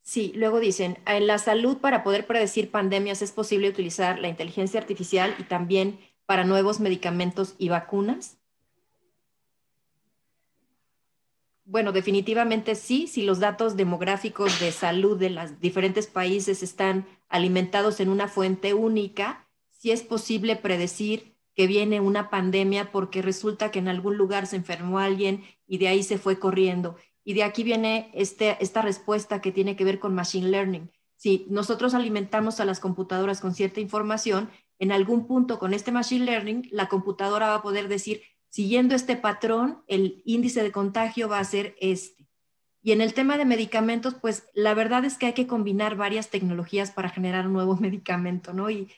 Sí, 0.03 0.31
luego 0.35 0.59
dicen, 0.59 0.97
en 1.05 1.27
la 1.27 1.37
salud 1.37 1.77
para 1.77 2.03
poder 2.03 2.25
predecir 2.25 2.71
pandemias 2.71 3.21
es 3.21 3.31
posible 3.31 3.69
utilizar 3.69 4.19
la 4.19 4.29
inteligencia 4.29 4.79
artificial 4.79 5.35
y 5.37 5.43
también 5.43 5.99
para 6.25 6.43
nuevos 6.43 6.79
medicamentos 6.79 7.55
y 7.57 7.69
vacunas. 7.69 8.37
Bueno, 11.63 11.91
definitivamente 11.91 12.75
sí, 12.75 13.07
si 13.07 13.21
los 13.21 13.39
datos 13.39 13.77
demográficos 13.77 14.59
de 14.59 14.71
salud 14.71 15.17
de 15.17 15.29
los 15.29 15.59
diferentes 15.61 16.07
países 16.07 16.63
están 16.63 17.05
alimentados 17.29 17.99
en 17.99 18.09
una 18.09 18.27
fuente 18.27 18.73
única, 18.73 19.47
sí 19.69 19.91
es 19.91 20.01
posible 20.01 20.55
predecir 20.55 21.37
que 21.55 21.67
viene 21.67 21.99
una 21.99 22.29
pandemia 22.29 22.91
porque 22.91 23.21
resulta 23.21 23.71
que 23.71 23.79
en 23.79 23.87
algún 23.87 24.17
lugar 24.17 24.47
se 24.47 24.55
enfermó 24.55 24.99
alguien 24.99 25.43
y 25.67 25.77
de 25.77 25.87
ahí 25.87 26.03
se 26.03 26.17
fue 26.17 26.39
corriendo 26.39 26.97
y 27.23 27.33
de 27.33 27.43
aquí 27.43 27.63
viene 27.63 28.09
este, 28.13 28.57
esta 28.59 28.81
respuesta 28.81 29.41
que 29.41 29.51
tiene 29.51 29.75
que 29.75 29.83
ver 29.83 29.99
con 29.99 30.15
Machine 30.15 30.49
Learning. 30.49 30.91
Si 31.15 31.45
nosotros 31.49 31.93
alimentamos 31.93 32.59
a 32.59 32.65
las 32.65 32.79
computadoras 32.79 33.41
con 33.41 33.53
cierta 33.53 33.79
información, 33.79 34.49
en 34.79 34.91
algún 34.91 35.27
punto 35.27 35.59
con 35.59 35.75
este 35.75 35.91
Machine 35.91 36.25
Learning, 36.25 36.67
la 36.71 36.89
computadora 36.89 37.49
va 37.49 37.55
a 37.55 37.61
poder 37.61 37.87
decir, 37.87 38.23
siguiendo 38.49 38.95
este 38.95 39.15
patrón, 39.15 39.83
el 39.87 40.23
índice 40.25 40.63
de 40.63 40.71
contagio 40.71 41.29
va 41.29 41.37
a 41.37 41.43
ser 41.43 41.75
este. 41.79 42.27
Y 42.81 42.91
en 42.91 43.01
el 43.01 43.13
tema 43.13 43.37
de 43.37 43.45
medicamentos, 43.45 44.15
pues 44.15 44.47
la 44.55 44.73
verdad 44.73 45.05
es 45.05 45.19
que 45.19 45.27
hay 45.27 45.33
que 45.33 45.45
combinar 45.45 45.95
varias 45.95 46.31
tecnologías 46.31 46.89
para 46.89 47.09
generar 47.09 47.45
un 47.45 47.53
nuevo 47.53 47.75
medicamento, 47.79 48.53
¿no? 48.53 48.71
Y 48.71 48.89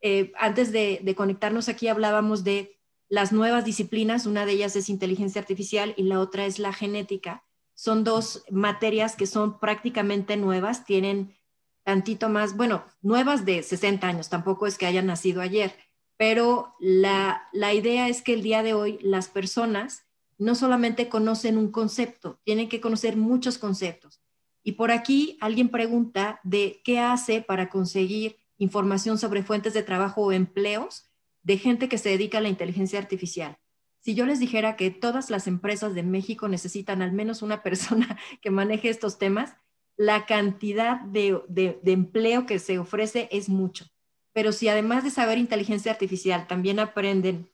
eh, 0.00 0.32
antes 0.38 0.70
de, 0.70 1.00
de 1.02 1.14
conectarnos 1.16 1.68
aquí 1.68 1.88
hablábamos 1.88 2.44
de 2.44 2.78
las 3.08 3.32
nuevas 3.32 3.64
disciplinas, 3.64 4.26
una 4.26 4.46
de 4.46 4.52
ellas 4.52 4.76
es 4.76 4.88
inteligencia 4.88 5.40
artificial 5.40 5.94
y 5.96 6.04
la 6.04 6.20
otra 6.20 6.46
es 6.46 6.60
la 6.60 6.72
genética 6.72 7.44
son 7.82 8.04
dos 8.04 8.44
materias 8.48 9.16
que 9.16 9.26
son 9.26 9.58
prácticamente 9.58 10.36
nuevas, 10.36 10.84
tienen 10.84 11.34
tantito 11.82 12.28
más, 12.28 12.56
bueno, 12.56 12.84
nuevas 13.00 13.44
de 13.44 13.60
60 13.60 14.06
años, 14.06 14.28
tampoco 14.28 14.68
es 14.68 14.78
que 14.78 14.86
hayan 14.86 15.06
nacido 15.06 15.40
ayer, 15.40 15.74
pero 16.16 16.76
la, 16.78 17.42
la 17.52 17.74
idea 17.74 18.08
es 18.08 18.22
que 18.22 18.34
el 18.34 18.42
día 18.44 18.62
de 18.62 18.72
hoy 18.72 19.00
las 19.02 19.26
personas 19.26 20.04
no 20.38 20.54
solamente 20.54 21.08
conocen 21.08 21.58
un 21.58 21.72
concepto, 21.72 22.38
tienen 22.44 22.68
que 22.68 22.80
conocer 22.80 23.16
muchos 23.16 23.58
conceptos. 23.58 24.22
Y 24.62 24.72
por 24.72 24.92
aquí 24.92 25.36
alguien 25.40 25.68
pregunta 25.68 26.38
de 26.44 26.82
qué 26.84 27.00
hace 27.00 27.40
para 27.40 27.68
conseguir 27.68 28.36
información 28.58 29.18
sobre 29.18 29.42
fuentes 29.42 29.74
de 29.74 29.82
trabajo 29.82 30.22
o 30.22 30.30
empleos 30.30 31.10
de 31.42 31.58
gente 31.58 31.88
que 31.88 31.98
se 31.98 32.10
dedica 32.10 32.38
a 32.38 32.42
la 32.42 32.48
inteligencia 32.48 33.00
artificial 33.00 33.58
si 34.02 34.14
yo 34.14 34.26
les 34.26 34.40
dijera 34.40 34.76
que 34.76 34.90
todas 34.90 35.30
las 35.30 35.46
empresas 35.46 35.94
de 35.94 36.02
México 36.02 36.48
necesitan 36.48 37.02
al 37.02 37.12
menos 37.12 37.40
una 37.40 37.62
persona 37.62 38.18
que 38.42 38.50
maneje 38.50 38.88
estos 38.88 39.18
temas, 39.18 39.54
la 39.96 40.26
cantidad 40.26 41.00
de, 41.00 41.80
empleo 41.84 42.44
que 42.44 42.58
se 42.58 42.78
ofrece 42.78 43.28
es 43.30 43.48
mucho. 43.48 43.86
Pero 44.32 44.52
si 44.52 44.68
además 44.68 45.04
de 45.04 45.10
saber 45.10 45.38
inteligencia 45.38 45.92
artificial, 45.92 46.46
también 46.46 46.80
aprenden 46.80 47.50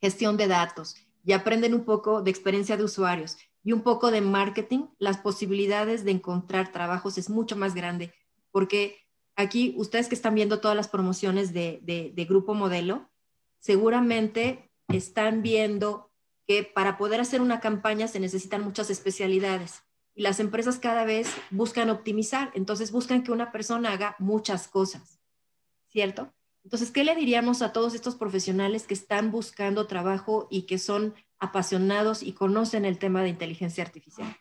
gestión 0.00 0.36
de 0.36 0.48
datos 0.48 0.96
y 1.24 1.32
aprenden 1.32 1.74
un 1.74 1.84
poco 1.84 2.22
de 2.22 2.30
experiencia 2.30 2.76
de 2.76 2.84
usuarios 2.84 3.38
y 3.62 3.72
un 3.72 3.82
poco 3.82 4.10
de 4.10 4.20
marketing, 4.20 4.86
las 4.98 5.18
posibilidades 5.18 6.04
de 6.04 6.10
encontrar 6.10 6.72
trabajos 6.72 7.18
es 7.18 7.30
mucho 7.30 7.56
más 7.56 7.74
grande. 7.74 8.12
Porque 8.50 8.96
aquí, 9.36 9.74
ustedes 9.76 10.08
que 10.08 10.16
están 10.16 10.34
viendo 10.34 10.60
todas 10.60 10.76
las 10.76 10.88
promociones 10.88 11.52
de, 11.52 12.26
Grupo 12.28 12.54
Modelo, 12.54 13.08
seguramente 13.60 14.71
están 14.96 15.42
viendo 15.42 16.10
que 16.46 16.62
para 16.64 16.98
poder 16.98 17.20
hacer 17.20 17.40
una 17.40 17.60
campaña 17.60 18.08
se 18.08 18.20
necesitan 18.20 18.62
muchas 18.62 18.90
especialidades 18.90 19.82
y 20.14 20.22
las 20.22 20.40
empresas 20.40 20.78
cada 20.78 21.04
vez 21.04 21.28
buscan 21.50 21.90
optimizar, 21.90 22.50
entonces 22.54 22.92
buscan 22.92 23.22
que 23.22 23.32
una 23.32 23.52
persona 23.52 23.92
haga 23.92 24.16
muchas 24.18 24.68
cosas, 24.68 25.20
¿cierto? 25.88 26.32
Entonces, 26.64 26.90
¿qué 26.90 27.04
le 27.04 27.16
diríamos 27.16 27.62
a 27.62 27.72
todos 27.72 27.94
estos 27.94 28.14
profesionales 28.14 28.86
que 28.86 28.94
están 28.94 29.30
buscando 29.30 29.86
trabajo 29.86 30.46
y 30.50 30.62
que 30.66 30.78
son 30.78 31.14
apasionados 31.38 32.22
y 32.22 32.34
conocen 32.34 32.84
el 32.84 32.98
tema 32.98 33.22
de 33.22 33.30
inteligencia 33.30 33.82
artificial? 33.82 34.36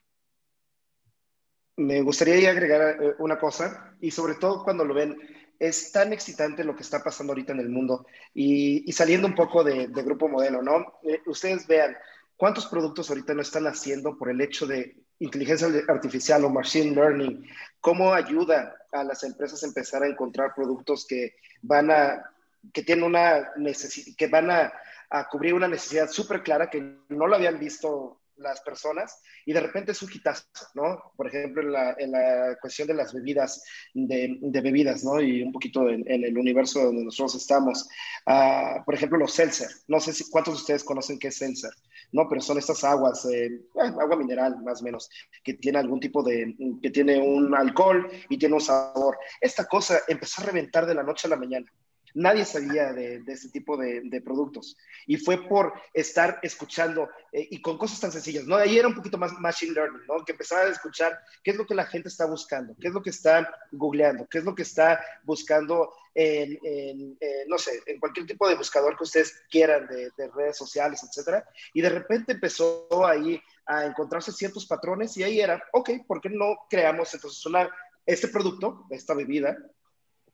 Me 1.78 2.02
gustaría 2.02 2.52
agregar 2.52 3.02
eh, 3.02 3.16
una 3.18 3.40
cosa, 3.40 3.96
y 4.02 4.12
sobre 4.12 4.36
todo 4.36 4.64
cuando 4.64 4.86
lo 4.86 4.94
ven 4.94 5.18
es 5.62 5.92
tan 5.92 6.12
excitante 6.12 6.64
lo 6.64 6.76
que 6.76 6.82
está 6.82 7.04
pasando 7.04 7.34
ahorita 7.34 7.54
en 7.54 7.60
el 7.60 7.70
mundo 7.70 8.08
y, 8.34 8.92
saliendo 8.92 9.28
un 9.28 9.36
poco 9.36 9.64
de, 9.64 9.86
grupo 9.86 10.28
modelo, 10.28 10.64
¿no? 10.64 11.00
Eh, 11.04 11.22
ustedes 11.28 11.68
vean 11.68 11.96
cuántos 12.36 12.66
productos 12.66 13.10
ahorita 13.10 13.36
no 13.36 13.44
están 13.44 13.68
haciendo 13.68 14.18
por 14.18 14.32
el 14.32 14.42
hecho 14.42 14.66
de 14.66 14.96
inteligencia 15.20 15.68
artificial 15.88 16.44
o 16.46 16.50
machine 16.50 16.96
learning, 16.96 17.48
cómo 17.80 18.12
ayuda 18.12 18.76
a 18.92 19.04
las 19.04 19.24
empresas 19.24 19.62
a 19.62 19.68
empezar 19.68 20.02
a 20.02 20.08
encontrar 20.08 20.56
productos 20.56 21.06
que 21.08 21.36
van 21.62 21.92
a, 21.92 22.26
que 22.74 22.82
tienen 22.82 23.06
una 23.06 23.52
necesidad, 23.56 24.16
que 24.18 24.26
van 24.26 24.50
a, 24.50 24.74
a 25.12 25.30
cubrir 25.30 25.54
una 25.54 25.68
necesidad 25.68 26.10
súper 26.10 26.42
clara 26.42 26.72
que 26.72 26.98
no 27.10 27.28
lo 27.28 27.36
habían 27.36 27.60
visto 27.60 28.21
las 28.42 28.62
personas 28.62 29.22
y 29.46 29.54
de 29.54 29.60
repente 29.60 29.92
es 29.92 30.02
un 30.02 30.10
quitazo, 30.10 30.44
¿no? 30.74 31.12
Por 31.16 31.28
ejemplo, 31.28 31.62
en 31.62 31.72
la, 31.72 31.96
en 31.98 32.12
la 32.12 32.58
cuestión 32.60 32.88
de 32.88 32.94
las 32.94 33.14
bebidas, 33.14 33.64
de, 33.94 34.38
de, 34.42 34.62
bebidas, 34.62 35.04
¿no? 35.04 35.22
Y 35.22 35.42
un 35.44 35.52
poquito 35.52 35.90
en, 35.90 36.04
en 36.10 36.24
el 36.24 36.38
universo 36.38 36.84
donde 36.84 37.06
nosotros 37.06 37.36
estamos. 37.36 37.88
Uh, 38.26 38.84
por 38.86 38.96
ejemplo, 38.96 39.18
los 39.18 39.34
seltzer. 39.34 39.70
No 39.88 40.00
sé 40.00 40.14
si 40.14 40.30
cuántos 40.30 40.56
de 40.56 40.60
ustedes 40.62 40.84
conocen 40.84 41.20
qué 41.20 41.30
es 41.30 41.38
seltzer, 41.38 41.72
¿no? 42.12 42.28
Pero 42.28 42.42
son 42.42 42.58
estas 42.58 42.84
aguas, 42.84 43.26
eh, 43.26 43.50
agua 43.80 44.16
mineral 44.16 44.62
más 44.64 44.82
o 44.82 44.86
menos, 44.86 45.10
que 45.44 45.56
tiene 45.56 45.80
algún 45.80 46.00
tipo 46.00 46.24
de, 46.24 46.56
que 46.82 46.90
tiene 46.90 47.20
un 47.20 47.56
alcohol 47.56 48.10
y 48.30 48.38
tiene 48.38 48.56
un 48.56 48.62
sabor. 48.62 49.18
Esta 49.40 49.66
cosa 49.66 50.02
empezó 50.08 50.42
a 50.42 50.46
reventar 50.46 50.86
de 50.86 50.96
la 50.96 51.04
noche 51.04 51.28
a 51.28 51.30
la 51.30 51.38
mañana. 51.38 51.72
Nadie 52.14 52.46
sabía 52.46 52.94
de, 52.94 53.20
de 53.20 53.34
este 53.34 53.50
tipo 53.50 53.78
de, 53.78 54.22
productos. 54.24 54.78
Y 55.08 55.18
fue 55.18 55.48
por 55.48 55.74
estar 55.94 56.40
escuchando 56.44 57.10
eh, 57.32 57.48
y 57.50 57.62
con 57.62 57.78
cosas 57.78 58.00
tan 58.00 58.12
sencillas, 58.12 58.46
¿no? 58.46 58.56
Ahí 58.56 58.78
era 58.78 58.88
un 58.88 58.96
poquito 58.96 59.18
más 59.18 59.34
machine 59.40 59.74
learning. 59.74 60.02
Que 60.26 60.34
empezaba 60.34 60.62
a 60.62 60.70
escuchar 60.70 61.20
qué 61.44 61.52
es 61.52 61.58
lo 61.58 61.66
que 61.66 61.76
la 61.76 61.86
gente 61.86 62.10
está 62.10 62.26
buscando, 62.26 62.76
qué 62.80 62.88
es 62.88 62.94
lo 62.94 63.02
que 63.02 63.10
está 63.10 63.54
googleando, 63.72 64.28
qué 64.28 64.40
es 64.40 64.44
lo 64.44 64.54
que 64.54 64.64
está 64.64 65.04
buscando 65.24 65.92
en, 66.14 66.60
eh, 66.64 67.46
no 67.48 67.58
sé, 67.58 67.82
en 67.86 68.00
cualquier 68.00 68.26
tipo 68.26 68.48
de 68.48 68.56
buscador 68.56 68.98
que 68.98 69.04
ustedes 69.04 69.44
quieran 69.50 69.88
de, 69.88 70.12
de 70.18 70.28
redes 70.36 70.58
sociales, 70.58 71.02
etcétera. 71.04 71.48
Y 71.74 71.82
de 71.82 71.90
repente 71.90 72.34
empezó 72.34 72.88
ahí 73.06 73.42
a 73.66 73.86
encontrarse 73.86 74.32
ciertos 74.32 74.66
patrones 74.66 75.16
y 75.18 75.24
ahí 75.24 75.40
era, 75.40 75.64
ok, 75.72 75.92
¿por 76.08 76.20
qué 76.22 76.30
no 76.30 76.58
creamos 76.70 77.14
entonces 77.14 77.46
una, 77.46 77.70
este 78.06 78.28
producto, 78.28 78.86
esta 78.90 79.14
bebida, 79.14 79.58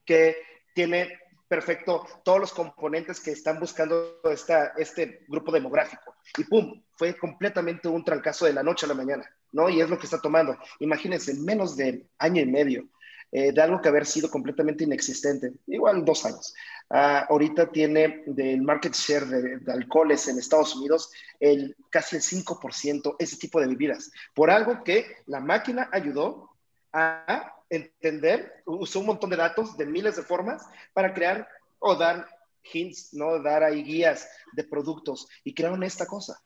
que 0.05 0.37
tiene 0.73 1.19
perfecto 1.47 2.05
todos 2.23 2.39
los 2.39 2.53
componentes 2.53 3.19
que 3.19 3.31
están 3.31 3.59
buscando 3.59 4.19
esta, 4.23 4.73
este 4.77 5.25
grupo 5.27 5.51
demográfico. 5.51 6.15
Y 6.37 6.43
pum, 6.43 6.81
fue 6.95 7.17
completamente 7.17 7.87
un 7.87 8.03
trancazo 8.03 8.45
de 8.45 8.53
la 8.53 8.63
noche 8.63 8.85
a 8.85 8.89
la 8.89 8.95
mañana, 8.95 9.29
¿no? 9.51 9.69
Y 9.69 9.81
es 9.81 9.89
lo 9.89 9.97
que 9.97 10.05
está 10.05 10.19
tomando. 10.19 10.57
Imagínense, 10.79 11.31
en 11.31 11.43
menos 11.45 11.75
de 11.75 12.05
año 12.17 12.41
y 12.41 12.45
medio, 12.45 12.87
eh, 13.31 13.51
de 13.51 13.61
algo 13.61 13.81
que 13.81 13.89
haber 13.89 14.05
sido 14.05 14.29
completamente 14.29 14.85
inexistente, 14.85 15.51
igual 15.67 16.05
dos 16.05 16.25
años. 16.25 16.53
Uh, 16.89 17.27
ahorita 17.29 17.69
tiene 17.69 18.23
del 18.25 18.61
market 18.61 18.93
share 18.93 19.25
de, 19.25 19.57
de, 19.57 19.71
alcoholes 19.73 20.29
en 20.29 20.39
Estados 20.39 20.73
Unidos 20.77 21.11
el 21.37 21.75
casi 21.89 22.15
el 22.15 22.21
5%, 22.21 23.17
ese 23.19 23.35
tipo 23.35 23.59
de 23.59 23.67
bebidas, 23.67 24.09
por 24.33 24.49
algo 24.49 24.81
que 24.85 25.17
la 25.25 25.41
máquina 25.41 25.89
ayudó 25.91 26.56
a 26.93 27.53
entender, 27.69 28.63
usó 28.65 28.99
un 28.99 29.07
montón 29.07 29.29
de 29.29 29.35
datos 29.35 29.77
de 29.77 29.85
miles 29.85 30.15
de 30.15 30.23
formas 30.23 30.65
para 30.93 31.13
crear 31.13 31.47
o 31.79 31.95
dar 31.95 32.27
hints, 32.73 33.13
¿no? 33.13 33.41
Dar 33.41 33.63
ahí 33.63 33.83
guías 33.83 34.29
de 34.53 34.63
productos 34.63 35.27
y 35.43 35.53
crearon 35.53 35.83
esta 35.83 36.05
cosa. 36.05 36.41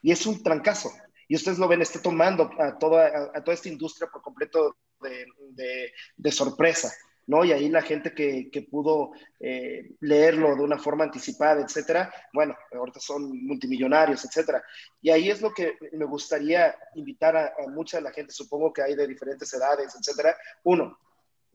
Y 0.00 0.12
es 0.12 0.26
un 0.26 0.42
trancazo. 0.42 0.90
Y 1.28 1.36
ustedes 1.36 1.58
lo 1.58 1.68
ven, 1.68 1.82
está 1.82 2.00
tomando 2.00 2.50
a 2.58 2.78
toda, 2.78 3.30
a, 3.34 3.42
toda 3.42 3.54
esta 3.54 3.68
industria 3.68 4.08
por 4.10 4.22
completo 4.22 4.76
de, 5.00 5.92
de 6.16 6.32
sorpresa. 6.32 6.92
¿No? 7.26 7.44
Y 7.44 7.52
ahí 7.52 7.68
la 7.68 7.82
gente 7.82 8.14
que, 8.14 8.50
que 8.50 8.62
pudo 8.62 9.12
eh, 9.40 9.92
leerlo 10.00 10.56
de 10.56 10.62
una 10.62 10.78
forma 10.78 11.04
anticipada, 11.04 11.62
etcétera, 11.62 12.12
bueno, 12.32 12.56
ahorita 12.72 13.00
son 13.00 13.44
multimillonarios, 13.46 14.24
etcétera. 14.24 14.62
Y 15.00 15.10
ahí 15.10 15.30
es 15.30 15.40
lo 15.40 15.52
que 15.52 15.76
me 15.92 16.04
gustaría 16.04 16.74
invitar 16.94 17.36
a, 17.36 17.46
a 17.46 17.68
mucha 17.68 18.00
la 18.00 18.12
gente, 18.12 18.32
supongo 18.32 18.72
que 18.72 18.82
hay 18.82 18.94
de 18.94 19.06
diferentes 19.06 19.52
edades, 19.54 19.94
etcétera. 19.94 20.36
Uno, 20.64 20.98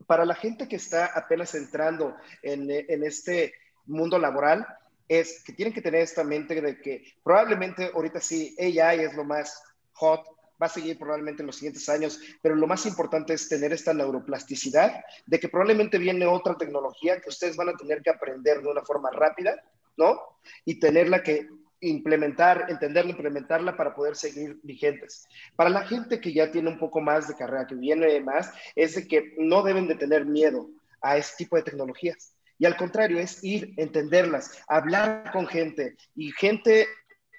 para 0.06 0.24
la 0.24 0.34
gente 0.34 0.68
que 0.68 0.76
está 0.76 1.06
apenas 1.06 1.54
entrando 1.54 2.16
en, 2.42 2.70
en 2.70 3.04
este 3.04 3.52
mundo 3.86 4.18
laboral, 4.18 4.66
es 5.08 5.42
que 5.42 5.52
tienen 5.52 5.72
que 5.72 5.80
tener 5.80 6.02
esta 6.02 6.22
mente 6.22 6.60
de 6.60 6.80
que 6.80 7.02
probablemente 7.24 7.90
ahorita 7.94 8.20
sí, 8.20 8.54
AI 8.58 9.00
es 9.00 9.14
lo 9.14 9.24
más 9.24 9.62
hot, 9.94 10.24
va 10.60 10.66
a 10.66 10.70
seguir 10.70 10.98
probablemente 10.98 11.42
en 11.42 11.46
los 11.46 11.56
siguientes 11.56 11.88
años, 11.88 12.20
pero 12.42 12.54
lo 12.54 12.66
más 12.66 12.84
importante 12.86 13.34
es 13.34 13.48
tener 13.48 13.72
esta 13.72 13.94
neuroplasticidad 13.94 15.04
de 15.26 15.40
que 15.40 15.48
probablemente 15.48 15.98
viene 15.98 16.26
otra 16.26 16.56
tecnología 16.56 17.20
que 17.20 17.28
ustedes 17.28 17.56
van 17.56 17.70
a 17.70 17.76
tener 17.76 18.02
que 18.02 18.10
aprender 18.10 18.60
de 18.60 18.68
una 18.68 18.82
forma 18.82 19.10
rápida, 19.10 19.62
¿no? 19.96 20.18
Y 20.64 20.78
tenerla 20.78 21.22
que 21.22 21.48
implementar, 21.80 22.66
entenderla, 22.68 23.12
implementarla 23.12 23.76
para 23.76 23.94
poder 23.94 24.16
seguir 24.16 24.58
vigentes. 24.62 25.28
Para 25.54 25.70
la 25.70 25.86
gente 25.86 26.20
que 26.20 26.32
ya 26.32 26.50
tiene 26.50 26.70
un 26.70 26.78
poco 26.78 27.00
más 27.00 27.28
de 27.28 27.36
carrera, 27.36 27.66
que 27.66 27.76
viene 27.76 28.20
más, 28.20 28.52
es 28.74 28.96
de 28.96 29.06
que 29.06 29.34
no 29.38 29.62
deben 29.62 29.86
de 29.86 29.94
tener 29.94 30.26
miedo 30.26 30.68
a 31.00 31.16
este 31.16 31.44
tipo 31.44 31.56
de 31.56 31.62
tecnologías. 31.62 32.34
Y 32.58 32.66
al 32.66 32.76
contrario, 32.76 33.20
es 33.20 33.42
ir, 33.44 33.72
entenderlas, 33.76 34.60
hablar 34.66 35.30
con 35.32 35.46
gente 35.46 35.96
y 36.16 36.32
gente 36.32 36.88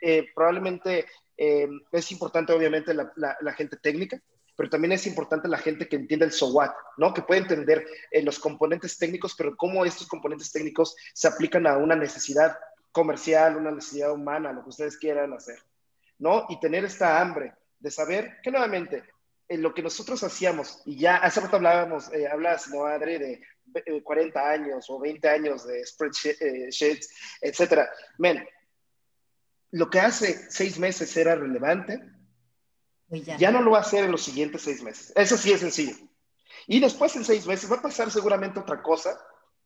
eh, 0.02 0.28
probablemente 0.34 1.06
eh, 1.42 1.70
es 1.94 2.12
importante, 2.12 2.52
obviamente, 2.52 2.94
la, 2.94 3.14
la, 3.16 3.38
la, 3.40 3.54
gente 3.54 3.78
técnica, 3.78 4.22
pero 4.58 4.70
también 4.70 4.92
es 4.92 5.08
importante 5.08 5.48
la 5.48 5.58
gente 5.58 5.88
que 5.88 5.96
entiende 5.96 6.26
el 6.26 6.34
so 6.34 6.48
what, 6.48 6.72
¿no? 6.98 7.14
Que 7.14 7.22
puede 7.22 7.40
entender 7.40 7.88
eh, 8.12 8.22
los 8.22 8.40
componentes 8.40 8.98
técnicos, 8.98 9.36
pero 9.38 9.56
cómo 9.56 9.86
estos 9.86 10.06
componentes 10.10 10.52
técnicos 10.52 10.98
se 11.14 11.30
aplican 11.30 11.66
a 11.66 11.78
una 11.78 11.96
necesidad 11.96 12.58
comercial, 12.92 13.56
una 13.56 13.72
necesidad 13.72 14.12
humana, 14.12 14.52
lo 14.52 14.64
que 14.64 14.70
ustedes 14.70 14.98
quieran 14.98 15.32
hacer, 15.32 15.60
¿no? 16.18 16.46
Y 16.50 16.60
tener 16.60 16.84
esta 16.84 17.22
hambre 17.22 17.54
de 17.80 17.90
saber 17.90 18.42
que 18.44 18.52
nuevamente 18.52 19.06
en 19.48 19.62
lo 19.62 19.74
que 19.74 19.82
nosotros 19.82 20.22
hacíamos, 20.24 20.82
y 20.86 20.98
ya 21.00 21.16
hace 21.16 21.40
rato 21.40 21.56
hablábamos, 21.56 22.12
eh, 22.12 22.28
hablas, 22.28 22.68
¿no, 22.68 22.86
Adri, 22.86 23.18
de 23.18 23.42
40 24.04 24.50
años 24.50 24.90
o 24.90 25.00
20 25.00 25.30
años 25.30 25.66
de 25.66 25.86
spreadsheets, 25.86 27.10
etcétera. 27.40 27.90
Men, 28.18 28.46
lo 29.72 29.90
que 29.90 30.00
hace 30.00 30.50
seis 30.50 30.80
meses 30.80 31.16
era 31.16 31.36
relevante, 31.36 32.02
pues 33.08 33.26
ya. 33.26 33.38
ya. 33.38 33.52
no 33.52 33.62
lo 33.62 33.72
va 33.72 33.80
a 33.80 33.82
hacer 33.82 34.06
en 34.06 34.12
los 34.12 34.24
siguientes 34.24 34.62
seis 34.62 34.84
meses. 34.84 35.12
Eso 35.16 35.38
sí 35.38 35.52
es 35.52 35.60
sencillo. 35.62 35.96
Y 36.68 36.80
después 36.80 37.16
en 37.16 37.26
seis 37.26 37.46
meses 37.48 37.72
va 37.72 37.78
a 37.78 37.82
pasar 37.82 38.12
seguramente 38.12 38.60
otra 38.60 38.82
cosa, 38.82 39.20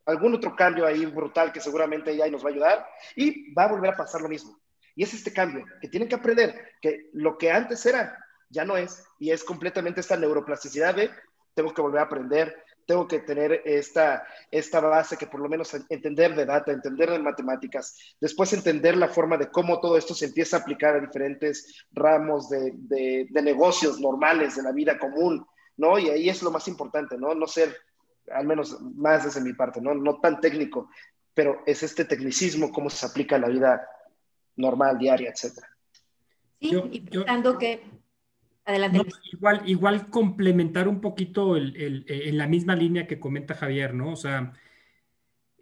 algún 0.06 0.36
otro 0.36 0.56
cambio 0.56 0.86
ahí 0.86 1.06
brutal 1.06 1.52
que 1.52 1.62
seguramente 1.62 2.16
ya 2.16 2.28
nos 2.30 2.44
va 2.44 2.50
a 2.50 2.52
ayudar 2.52 2.88
y 3.16 3.54
va 3.54 3.64
a 3.64 3.72
volver 3.72 3.92
a 3.92 3.98
pasar 3.98 4.22
lo 4.22 4.30
mismo. 4.30 4.60
Y 4.96 5.04
es 5.04 5.14
este 5.14 5.34
cambio 5.34 5.66
que 5.82 5.88
tienen 5.88 6.08
que 6.08 6.16
aprender, 6.16 6.72
que 6.82 7.10
lo 7.14 7.38
que 7.38 7.52
antes 7.52 7.86
era, 7.86 8.18
ya 8.50 8.64
no 8.64 8.78
es, 8.78 9.04
y 9.20 9.32
es 9.32 9.44
completamente 9.44 10.02
esta 10.02 10.18
neuroplasticidad 10.18 10.96
de 10.96 11.10
tengo 11.56 11.74
que 11.74 11.82
volver 11.82 12.00
a 12.00 12.06
aprender, 12.06 12.63
tengo 12.86 13.08
que 13.08 13.20
tener 13.20 13.62
esta, 13.66 14.26
esta 14.52 14.80
base 14.80 15.18
que 15.18 15.28
por 15.28 15.40
lo 15.40 15.50
menos 15.50 15.74
entender 15.90 16.36
de 16.36 16.46
data, 16.46 16.72
entender 16.72 17.12
de 17.12 17.20
matemáticas, 17.20 17.98
después 18.20 18.54
entender 18.54 18.98
la 18.98 19.08
forma 19.08 19.38
de 19.38 19.50
cómo 19.50 19.80
todo 19.80 19.98
esto 19.98 20.14
se 20.14 20.26
empieza 20.26 20.58
a 20.58 20.60
aplicar 20.62 20.96
a 20.96 21.00
diferentes 21.00 21.86
ramos 21.92 22.50
de, 22.50 22.72
de, 22.76 23.28
de 23.30 23.42
negocios 23.42 24.00
normales, 24.00 24.56
de 24.56 24.64
la 24.64 24.72
vida 24.72 24.98
común, 24.98 25.46
¿no? 25.78 25.98
Y 25.98 26.10
ahí 26.10 26.30
es 26.30 26.42
lo 26.44 26.52
más 26.52 26.68
importante, 26.68 27.18
¿no? 27.18 27.34
No 27.34 27.48
ser, 27.48 27.76
al 28.32 28.46
menos 28.46 28.80
más 28.82 29.26
desde 29.26 29.42
mi 29.42 29.54
parte, 29.54 29.82
¿no? 29.82 29.94
No 29.94 30.20
tan 30.20 30.40
técnico, 30.40 30.90
pero 31.34 31.64
es 31.66 31.84
este 31.84 32.06
tecnicismo, 32.06 32.72
cómo 32.72 32.90
se 32.90 33.06
aplica 33.06 33.38
a 33.38 33.40
la 33.40 33.48
vida 33.48 33.88
normal, 34.56 34.98
diaria, 34.98 35.32
etcétera. 35.32 35.68
Sí, 36.60 36.70
yo, 36.72 36.88
y 36.92 37.02
pensando 37.02 37.54
yo... 37.54 37.58
que 37.58 38.03
Adelante. 38.66 38.98
No, 38.98 39.06
igual, 39.32 39.62
igual 39.66 40.10
complementar 40.10 40.88
un 40.88 41.02
poquito 41.02 41.58
el, 41.58 41.76
el, 41.76 42.06
en 42.08 42.38
la 42.38 42.48
misma 42.48 42.76
línea 42.76 43.08
que 43.08 43.20
comenta 43.20 43.56
Javier, 43.56 43.94
¿no? 43.94 44.12
O 44.12 44.16
sea, 44.16 44.54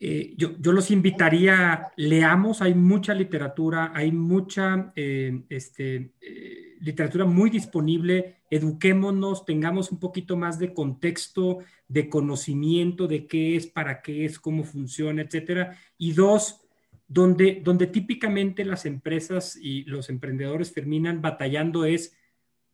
eh, 0.03 0.33
yo, 0.35 0.57
yo, 0.59 0.71
los 0.71 0.89
invitaría, 0.89 1.91
leamos, 1.95 2.63
hay 2.63 2.73
mucha 2.73 3.13
literatura, 3.13 3.91
hay 3.93 4.11
mucha 4.11 4.91
eh, 4.95 5.43
este, 5.49 6.13
eh, 6.19 6.75
literatura 6.79 7.25
muy 7.25 7.51
disponible, 7.51 8.37
eduquémonos, 8.49 9.45
tengamos 9.45 9.91
un 9.91 9.99
poquito 9.99 10.35
más 10.35 10.57
de 10.57 10.73
contexto, 10.73 11.59
de 11.87 12.09
conocimiento 12.09 13.07
de 13.07 13.27
qué 13.27 13.55
es, 13.55 13.67
para 13.67 14.01
qué 14.01 14.25
es, 14.25 14.39
cómo 14.39 14.63
funciona, 14.63 15.21
etcétera. 15.21 15.77
Y 15.99 16.13
dos, 16.13 16.61
donde, 17.07 17.61
donde 17.63 17.85
típicamente 17.85 18.65
las 18.65 18.87
empresas 18.87 19.55
y 19.55 19.83
los 19.83 20.09
emprendedores 20.09 20.73
terminan 20.73 21.21
batallando 21.21 21.85
es 21.85 22.17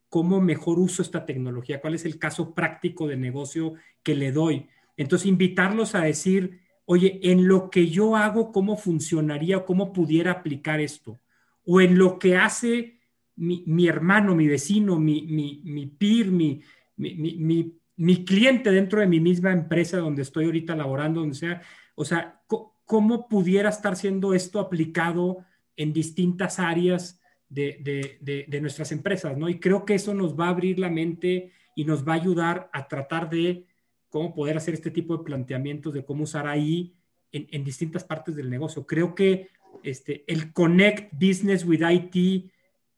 cómo 0.10 0.42
mejor 0.42 0.80
uso 0.80 1.02
esta 1.02 1.26
tecnología, 1.26 1.82
cuál 1.82 1.96
es 1.96 2.06
el 2.06 2.18
caso 2.18 2.54
práctico 2.54 3.08
de 3.08 3.18
negocio 3.18 3.74
que 4.04 4.16
le 4.16 4.32
doy. 4.32 4.68
Entonces, 4.96 5.28
invitarlos 5.28 5.96
a 5.96 6.02
decir, 6.02 6.62
oye, 6.86 7.20
en 7.24 7.48
lo 7.48 7.70
que 7.70 7.88
yo 7.88 8.16
hago, 8.16 8.52
¿cómo 8.52 8.78
funcionaría 8.78 9.58
o 9.58 9.66
cómo 9.66 9.92
pudiera 9.92 10.32
aplicar 10.32 10.80
esto? 10.80 11.20
O 11.66 11.82
en 11.82 11.98
lo 11.98 12.18
que 12.18 12.38
hace 12.38 12.98
mi, 13.36 13.64
mi 13.68 13.88
hermano, 13.88 14.36
mi 14.36 14.48
vecino, 14.48 15.00
mi, 15.00 15.22
mi, 15.24 15.62
mi 15.64 15.86
peer, 15.86 16.28
mi, 16.28 16.62
mi, 16.96 17.78
mi, 17.96 18.26
cliente 18.26 18.72
dentro 18.72 19.00
de 19.00 19.08
mi 19.08 19.20
misma 19.20 19.52
empresa 19.52 19.98
donde 19.98 20.24
estoy 20.24 20.46
ahorita 20.46 20.76
laborando, 20.76 21.20
donde 21.20 21.36
sea. 21.36 21.62
O 21.96 22.06
sea, 22.06 22.42
¿cómo 22.86 23.28
pudiera 23.28 23.70
estar 23.70 23.96
siendo 23.96 24.34
esto 24.34 24.60
aplicado 24.60 25.46
en 25.76 25.94
distintas 25.94 26.60
áreas? 26.60 27.22
De, 27.50 28.18
de, 28.20 28.46
de, 28.48 28.62
nuestras 28.62 28.92
empresas, 28.92 29.38
¿no? 29.38 29.48
Y 29.48 29.60
creo 29.60 29.86
que 29.86 29.96
eso 29.96 30.14
nos 30.14 30.38
va 30.38 30.48
a 30.48 30.50
abrir 30.50 30.80
la 30.80 30.90
mente 30.90 31.52
y 31.76 31.86
nos 31.86 32.08
va 32.08 32.14
a 32.14 32.18
ayudar 32.18 32.70
a 32.74 32.88
tratar 32.88 33.30
de 33.30 33.66
cómo 34.10 34.34
poder 34.34 34.58
hacer 34.58 34.74
este 34.74 34.92
tipo 34.92 35.18
de 35.18 35.24
planteamientos, 35.24 35.94
de 35.94 36.04
cómo 36.04 36.24
usar 36.24 36.48
ahí 36.48 36.94
en, 37.32 37.48
en 37.52 37.64
distintas 37.64 38.04
partes 38.04 38.36
del 38.36 38.50
negocio. 38.50 38.86
Creo 38.86 39.16
que 39.16 39.50
este, 39.84 40.24
el 40.28 40.52
Connect 40.54 41.14
Business 41.14 41.66
with 41.66 41.82
IT 41.82 42.52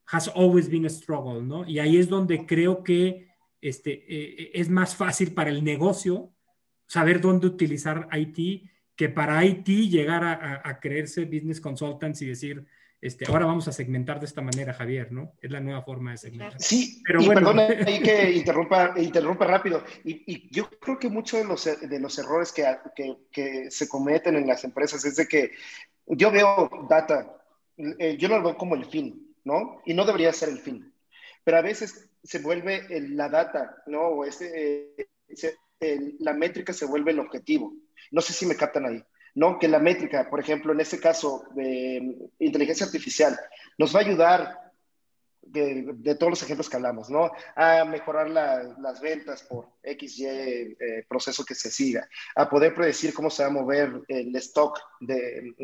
has 0.06 0.28
always 0.28 0.68
been 0.68 0.86
a 0.86 0.90
struggle, 0.90 1.42
¿no? 1.42 1.66
Y 1.66 1.78
ahí 1.78 1.96
es 1.96 2.08
donde 2.08 2.46
creo 2.46 2.82
que 2.82 3.28
este, 3.60 4.04
eh, 4.08 4.50
es 4.54 4.68
más 4.68 4.96
fácil 4.96 5.32
para 5.32 5.50
el 5.50 5.62
negocio 5.62 6.32
saber 6.86 7.20
dónde 7.20 7.46
utilizar 7.46 8.08
IT 8.12 8.68
que 8.96 9.08
para 9.08 9.44
IT 9.44 9.66
llegar 9.66 10.24
a, 10.24 10.78
creerse 10.78 11.24
business 11.24 11.58
consultants 11.58 12.20
y 12.20 12.26
decir, 12.26 12.66
este, 13.00 13.24
ahora 13.26 13.46
vamos 13.46 13.66
a 13.66 13.72
segmentar 13.72 14.20
de 14.20 14.26
esta 14.26 14.42
manera, 14.42 14.74
Javier, 14.74 15.10
¿no? 15.10 15.32
Es 15.40 15.50
la 15.50 15.60
nueva 15.60 15.82
forma 15.82 16.10
de 16.10 16.18
segmentar. 16.18 16.60
Sí, 16.60 17.02
pero 17.06 17.22
y 17.22 17.26
bueno. 17.26 17.40
perdón 17.40 17.86
ahí 17.86 18.00
que 18.00 18.30
interrumpa, 18.36 18.94
interrumpa 18.98 19.46
rápido. 19.46 19.82
Y, 20.04 20.54
yo 20.54 20.68
creo 20.68 20.98
que 20.98 21.08
muchos 21.08 21.40
de 21.40 21.46
los, 21.46 21.64
de 21.64 22.00
los 22.00 22.18
errores 22.18 22.52
que, 22.52 22.66
que, 22.94 23.16
que, 23.32 23.70
se 23.70 23.88
cometen 23.88 24.36
en 24.36 24.46
las 24.46 24.64
empresas 24.64 25.04
es 25.04 25.16
de 25.16 25.26
que 25.26 25.52
yo 26.06 26.30
veo 26.30 26.68
data, 26.90 27.36
eh, 27.76 28.16
yo 28.18 28.28
lo 28.28 28.42
veo 28.42 28.56
como 28.56 28.74
el 28.74 28.84
fin, 28.84 29.34
¿no? 29.44 29.80
Y 29.86 29.94
no 29.94 30.04
debería 30.04 30.32
ser 30.32 30.50
el 30.50 30.58
fin. 30.58 30.92
Pero 31.42 31.56
a 31.56 31.62
veces 31.62 32.10
se 32.22 32.40
vuelve 32.40 32.86
la 32.90 33.30
data, 33.30 33.82
¿no? 33.86 34.08
O 34.08 34.24
ese, 34.26 34.94
la 36.18 36.34
métrica 36.34 36.74
se 36.74 36.84
vuelve 36.84 37.12
el 37.12 37.20
objetivo. 37.20 37.72
No 38.10 38.20
sé 38.20 38.34
si 38.34 38.44
me 38.44 38.56
captan 38.56 38.84
ahí. 38.84 39.02
No, 39.34 39.58
que 39.58 39.68
la 39.68 39.78
métrica, 39.78 40.28
por 40.28 40.40
ejemplo, 40.40 40.72
en 40.72 40.80
este 40.80 40.98
caso 40.98 41.44
de 41.54 42.30
inteligencia 42.38 42.86
artificial, 42.86 43.38
nos 43.78 43.94
va 43.94 44.00
a 44.00 44.02
ayudar 44.02 44.70
de, 45.52 46.14
todos 46.14 46.30
los 46.30 46.42
ejemplos 46.42 46.68
que 46.68 46.76
hablamos, 46.76 47.10
¿no? 47.10 47.30
A 47.56 47.84
mejorar 47.84 48.28
las 48.30 49.00
ventas 49.00 49.42
por 49.42 49.68
XY 49.82 50.26
eh, 50.26 50.76
proceso 51.08 51.44
que 51.44 51.54
se 51.54 51.70
siga, 51.70 52.08
a 52.36 52.48
poder 52.48 52.74
predecir 52.74 53.12
cómo 53.12 53.30
se 53.30 53.42
va 53.42 53.48
a 53.48 53.52
mover 53.52 54.02
el 54.08 54.34
stock 54.36 54.78
de, 55.00 55.54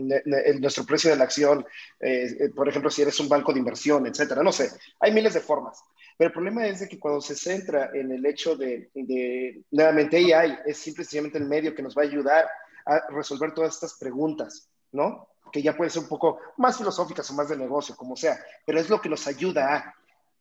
nuestro 0.61 0.85
precio 0.85 1.11
de 1.11 1.17
la 1.17 1.25
acción, 1.25 1.65
eh, 2.01 2.37
eh, 2.41 2.49
por 2.55 2.69
ejemplo, 2.69 2.91
si 2.91 3.03
eres 3.03 3.19
un 3.21 3.29
banco 3.29 3.53
de 3.53 3.59
inversión, 3.59 4.07
etcétera. 4.07 4.43
No 4.43 4.53
sé, 4.53 4.71
hay 5.01 5.13
miles 5.13 5.35
de 5.35 5.41
formas. 5.41 5.83
Pero 6.19 6.29
el 6.29 6.33
problema 6.35 6.67
es 6.67 6.81
de 6.81 6.89
que 6.89 6.99
cuando 6.99 7.21
se 7.21 7.35
centra 7.35 7.91
en 7.93 8.11
el 8.11 8.25
hecho 8.25 8.57
de, 8.57 8.91
de 8.95 9.63
nuevamente 9.71 10.35
AI, 10.35 10.59
es 10.67 10.79
simplemente 10.79 11.37
el 11.37 11.47
medio 11.47 11.75
que 11.75 11.83
nos 11.83 11.97
va 11.97 12.03
a 12.03 12.07
ayudar 12.07 12.47
a 12.87 13.03
resolver 13.11 13.53
todas 13.53 13.75
estas 13.75 13.95
preguntas, 13.95 14.71
¿no? 14.93 15.29
que 15.53 15.63
ya 15.63 15.77
puede 15.77 15.91
ser 15.91 16.03
un 16.03 16.09
poco 16.09 16.39
más 16.57 16.79
filosóficas 16.79 17.31
o 17.31 17.35
más 17.35 17.49
de 17.49 17.57
negocio, 17.57 17.97
como 17.97 18.17
sea, 18.17 18.39
pero 18.65 18.81
es 18.81 18.89
lo 18.89 19.01
que 19.01 19.09
nos 19.09 19.27
ayuda 19.27 19.75
a. 19.75 19.95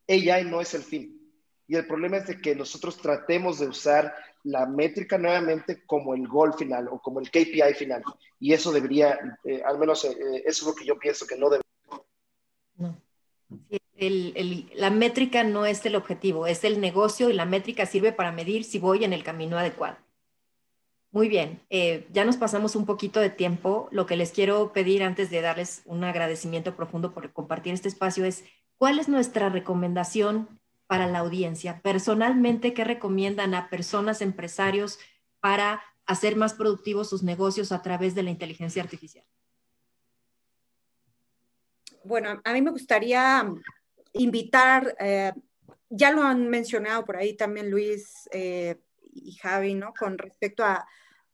AI 0.08 0.44
no 0.44 0.60
es 0.60 0.72
el 0.74 0.82
fin. 0.82 1.20
Y 1.66 1.74
el 1.74 1.86
problema 1.86 2.18
es 2.18 2.28
de 2.28 2.40
que 2.40 2.54
nosotros 2.54 2.96
tratemos 2.96 3.58
de 3.58 3.66
usar 3.66 4.14
la 4.44 4.66
métrica 4.66 5.18
nuevamente 5.18 5.84
como 5.84 6.14
el 6.14 6.28
gol 6.28 6.54
final 6.54 6.86
o 6.88 7.00
como 7.00 7.18
el 7.18 7.28
KPI 7.28 7.74
final. 7.76 8.04
Y 8.38 8.52
eso 8.52 8.70
debería, 8.70 9.18
eh, 9.42 9.62
al 9.64 9.76
menos 9.78 10.04
eh, 10.04 10.12
eh, 10.12 10.42
eso 10.46 10.62
es 10.62 10.66
lo 10.66 10.74
que 10.74 10.84
yo 10.84 10.96
pienso 10.96 11.26
que 11.26 11.36
no 11.36 11.50
debe. 11.50 11.64
No. 12.76 13.00
la 13.98 14.90
métrica 14.90 15.42
no 15.42 15.66
es 15.66 15.84
el 15.86 15.96
objetivo, 15.96 16.46
es 16.46 16.62
el 16.62 16.80
negocio 16.80 17.28
y 17.30 17.32
la 17.32 17.46
métrica 17.46 17.86
sirve 17.86 18.12
para 18.12 18.30
medir 18.30 18.62
si 18.62 18.78
voy 18.78 19.02
en 19.02 19.12
el 19.12 19.24
camino 19.24 19.58
adecuado. 19.58 19.96
Muy 21.16 21.30
bien, 21.30 21.62
eh, 21.70 22.06
ya 22.12 22.26
nos 22.26 22.36
pasamos 22.36 22.76
un 22.76 22.84
poquito 22.84 23.20
de 23.20 23.30
tiempo. 23.30 23.88
Lo 23.90 24.04
que 24.04 24.16
les 24.16 24.32
quiero 24.32 24.74
pedir 24.74 25.02
antes 25.02 25.30
de 25.30 25.40
darles 25.40 25.80
un 25.86 26.04
agradecimiento 26.04 26.76
profundo 26.76 27.14
por 27.14 27.32
compartir 27.32 27.72
este 27.72 27.88
espacio 27.88 28.26
es, 28.26 28.44
¿cuál 28.76 28.98
es 28.98 29.08
nuestra 29.08 29.48
recomendación 29.48 30.60
para 30.86 31.06
la 31.06 31.20
audiencia? 31.20 31.80
Personalmente, 31.80 32.74
¿qué 32.74 32.84
recomiendan 32.84 33.54
a 33.54 33.70
personas, 33.70 34.20
empresarios, 34.20 34.98
para 35.40 35.82
hacer 36.04 36.36
más 36.36 36.52
productivos 36.52 37.08
sus 37.08 37.22
negocios 37.22 37.72
a 37.72 37.80
través 37.80 38.14
de 38.14 38.22
la 38.22 38.28
inteligencia 38.28 38.82
artificial? 38.82 39.24
Bueno, 42.04 42.42
a 42.44 42.52
mí 42.52 42.60
me 42.60 42.72
gustaría 42.72 43.50
invitar, 44.12 44.94
eh, 45.00 45.32
ya 45.88 46.10
lo 46.10 46.22
han 46.24 46.46
mencionado 46.50 47.06
por 47.06 47.16
ahí 47.16 47.34
también 47.34 47.70
Luis 47.70 48.28
eh, 48.32 48.78
y 49.14 49.32
Javi, 49.36 49.72
¿no? 49.72 49.94
Con 49.98 50.18
respecto 50.18 50.62
a 50.62 50.86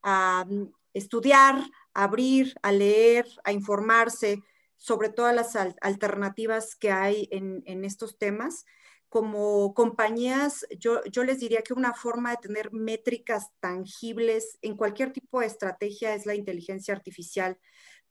a 0.02 0.44
mm, 0.48 0.72
estudiar, 0.94 1.56
a 1.94 2.04
abrir, 2.04 2.54
a 2.62 2.72
leer, 2.72 3.26
a 3.44 3.52
informarse 3.52 4.42
sobre 4.76 5.08
todas 5.10 5.34
las 5.34 5.56
alternativas 5.80 6.74
que 6.74 6.90
hay 6.90 7.28
en, 7.30 7.84
estos 7.84 8.18
temas. 8.18 8.64
Como 9.08 9.74
compañías, 9.74 10.66
yo, 10.78 11.04
yo 11.04 11.22
les 11.22 11.38
diría 11.38 11.62
que 11.62 11.74
una 11.74 11.94
forma 11.94 12.30
de 12.30 12.38
tener 12.38 12.72
métricas 12.72 13.48
tangibles 13.60 14.58
en 14.60 14.76
cualquier 14.76 15.12
tipo 15.12 15.40
de 15.40 15.46
estrategia 15.46 16.14
es 16.14 16.26
la 16.26 16.34
inteligencia 16.34 16.94
artificial 16.94 17.58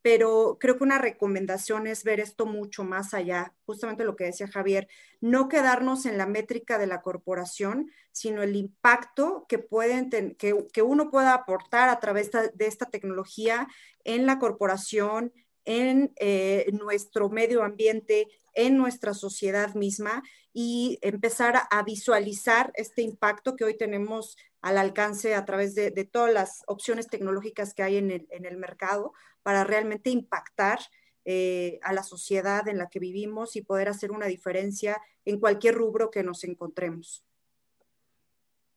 pero 0.01 0.57
creo 0.59 0.77
que 0.77 0.83
una 0.83 0.97
recomendación 0.97 1.87
es 1.87 2.03
ver 2.03 2.19
esto 2.19 2.45
mucho 2.45 2.83
más 2.83 3.13
allá, 3.13 3.53
justamente 3.65 4.03
lo 4.03 4.15
que 4.15 4.25
decía 4.25 4.47
Javier, 4.47 4.87
no 5.19 5.47
quedarnos 5.47 6.05
en 6.05 6.17
la 6.17 6.25
métrica 6.25 6.77
de 6.77 6.87
la 6.87 7.01
corporación, 7.01 7.91
sino 8.11 8.41
el 8.41 8.55
impacto 8.55 9.45
que, 9.47 9.59
pueden 9.59 10.09
que, 10.09 10.81
uno 10.81 11.11
pueda 11.11 11.33
aportar 11.33 11.89
a 11.89 11.99
través 11.99 12.31
de 12.31 12.65
esta 12.65 12.87
tecnología 12.87 13.67
en 14.03 14.25
la 14.25 14.39
corporación, 14.39 15.31
en 15.65 16.11
eh, 16.19 16.69
nuestro 16.73 17.29
medio 17.29 17.63
ambiente, 17.63 18.27
en 18.53 18.77
nuestra 18.77 19.13
sociedad 19.13 19.73
misma 19.75 20.23
y 20.53 20.99
empezar 21.01 21.61
a, 21.69 21.83
visualizar 21.83 22.71
este 22.75 23.01
impacto 23.01 23.55
que 23.55 23.63
hoy 23.63 23.77
tenemos 23.77 24.35
al 24.61 24.77
alcance 24.77 25.33
a 25.33 25.45
través 25.45 25.73
de, 25.75 25.91
todas 26.05 26.33
las 26.33 26.63
opciones 26.67 27.07
tecnológicas 27.07 27.73
que 27.73 27.83
hay 27.83 27.97
en 27.97 28.11
el, 28.11 28.57
mercado 28.57 29.13
para 29.43 29.63
realmente 29.63 30.09
impactar 30.09 30.79
eh, 31.23 31.79
a 31.83 31.93
la 31.93 32.03
sociedad 32.03 32.67
en 32.67 32.77
la 32.77 32.89
que 32.89 32.99
vivimos 32.99 33.55
y 33.55 33.61
poder 33.61 33.89
hacer 33.89 34.11
una 34.11 34.25
diferencia 34.25 34.97
en 35.25 35.39
cualquier 35.39 35.75
rubro 35.75 36.09
que 36.09 36.23
nos 36.23 36.43
encontremos. 36.43 37.23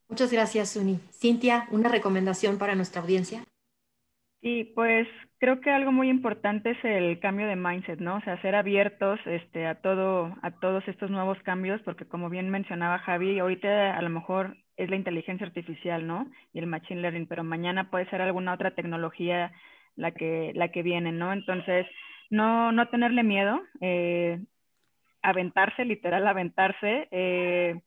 Muchas 0.09 0.31
gracias, 0.31 0.71
Suni. 0.71 1.01
Cintia, 1.11 1.67
¿una 1.71 1.89
recomendación 1.89 2.59
para 2.59 2.75
nuestra 2.75 3.01
audiencia? 3.01 3.45
Sí, 4.43 4.71
pues 4.75 5.09
creo 5.39 5.63
que 5.63 5.71
algo 5.71 5.91
muy 5.91 6.11
importante 6.11 6.73
es 6.73 6.85
el 6.85 7.19
cambio 7.19 7.47
de 7.47 7.57
mindset, 7.57 7.99
¿no? 7.99 8.17
O 8.17 8.21
sea, 8.21 8.41
ser 8.43 8.55
abiertos 8.55 9.19
este, 9.25 9.67
a 9.67 9.81
todo, 9.81 10.37
a 10.43 10.51
todos 10.61 10.87
estos 10.87 11.11
nuevos 11.11 11.39
cambios, 11.45 11.81
porque 11.83 12.05
como 12.05 12.29
bien 12.29 12.51
mencionaba 12.51 12.99
Javi, 12.99 13.39
ahorita 13.39 13.97
a 13.97 14.03
lo 14.03 14.11
mejor 14.11 14.59
es 14.77 14.91
la 14.91 14.97
inteligencia 14.97 15.47
artificial, 15.47 16.07
¿no? 16.07 16.31
Y 16.53 16.59
el 16.59 16.67
machine 16.67 17.01
learning, 17.01 17.27
pero 17.27 17.43
mañana 17.43 17.91
puede 17.91 18.09
ser 18.11 18.21
alguna 18.21 18.53
otra 18.53 18.75
tecnología 18.75 19.51
la 19.97 20.13
que, 20.13 20.53
la 20.55 20.69
que 20.69 20.83
viene, 20.83 21.13
¿no? 21.13 21.33
Entonces, 21.33 21.87
no, 22.31 22.73
no 22.73 22.89
tenerle 22.89 23.23
miedo, 23.23 23.61
eh, 23.81 24.41
aventarse, 25.23 25.85
literal, 25.85 26.27
aventarse. 26.27 27.09
Eh, 27.11 27.81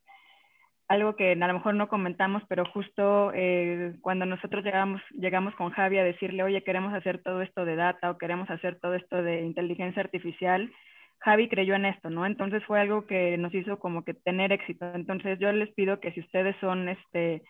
algo 0.88 1.15
que 1.17 1.34
a 1.34 1.35
lo 1.35 1.53
mejor 1.53 1.75
no 1.75 1.89
comentamos, 1.89 2.43
pero 2.47 2.63
justo 2.65 3.31
eh, 3.34 3.93
cuando 4.01 4.25
nosotros 4.25 4.63
llegamos, 4.63 5.01
llegamos 5.11 5.53
con 5.55 5.71
Javi 5.71 5.97
a 5.97 6.03
decirle, 6.03 6.43
oye, 6.43 6.63
queremos 6.63 6.93
hacer 6.93 7.21
todo 7.21 7.41
esto 7.41 7.65
de 7.65 7.75
data 7.75 8.09
o 8.09 8.17
queremos 8.17 8.49
hacer 8.49 8.79
todo 8.79 8.93
esto 8.93 9.21
de 9.21 9.41
inteligencia 9.41 10.01
artificial, 10.01 10.71
Javi 11.19 11.49
creyó 11.49 11.75
en 11.75 11.85
esto, 11.85 12.09
¿no? 12.09 12.25
Entonces 12.25 12.63
fue 12.65 12.79
algo 12.79 13.05
que 13.05 13.38
nos 13.38 13.53
hizo 13.53 13.79
como 13.79 14.03
que 14.03 14.13
tener 14.13 14.51
éxito. 14.51 14.85
Entonces 14.93 15.39
yo 15.39 15.51
les 15.51 15.73
pido 15.73 15.99
que 15.99 16.11
si 16.11 16.19
ustedes 16.19 16.55
son 16.61 16.89
este, 16.89 17.41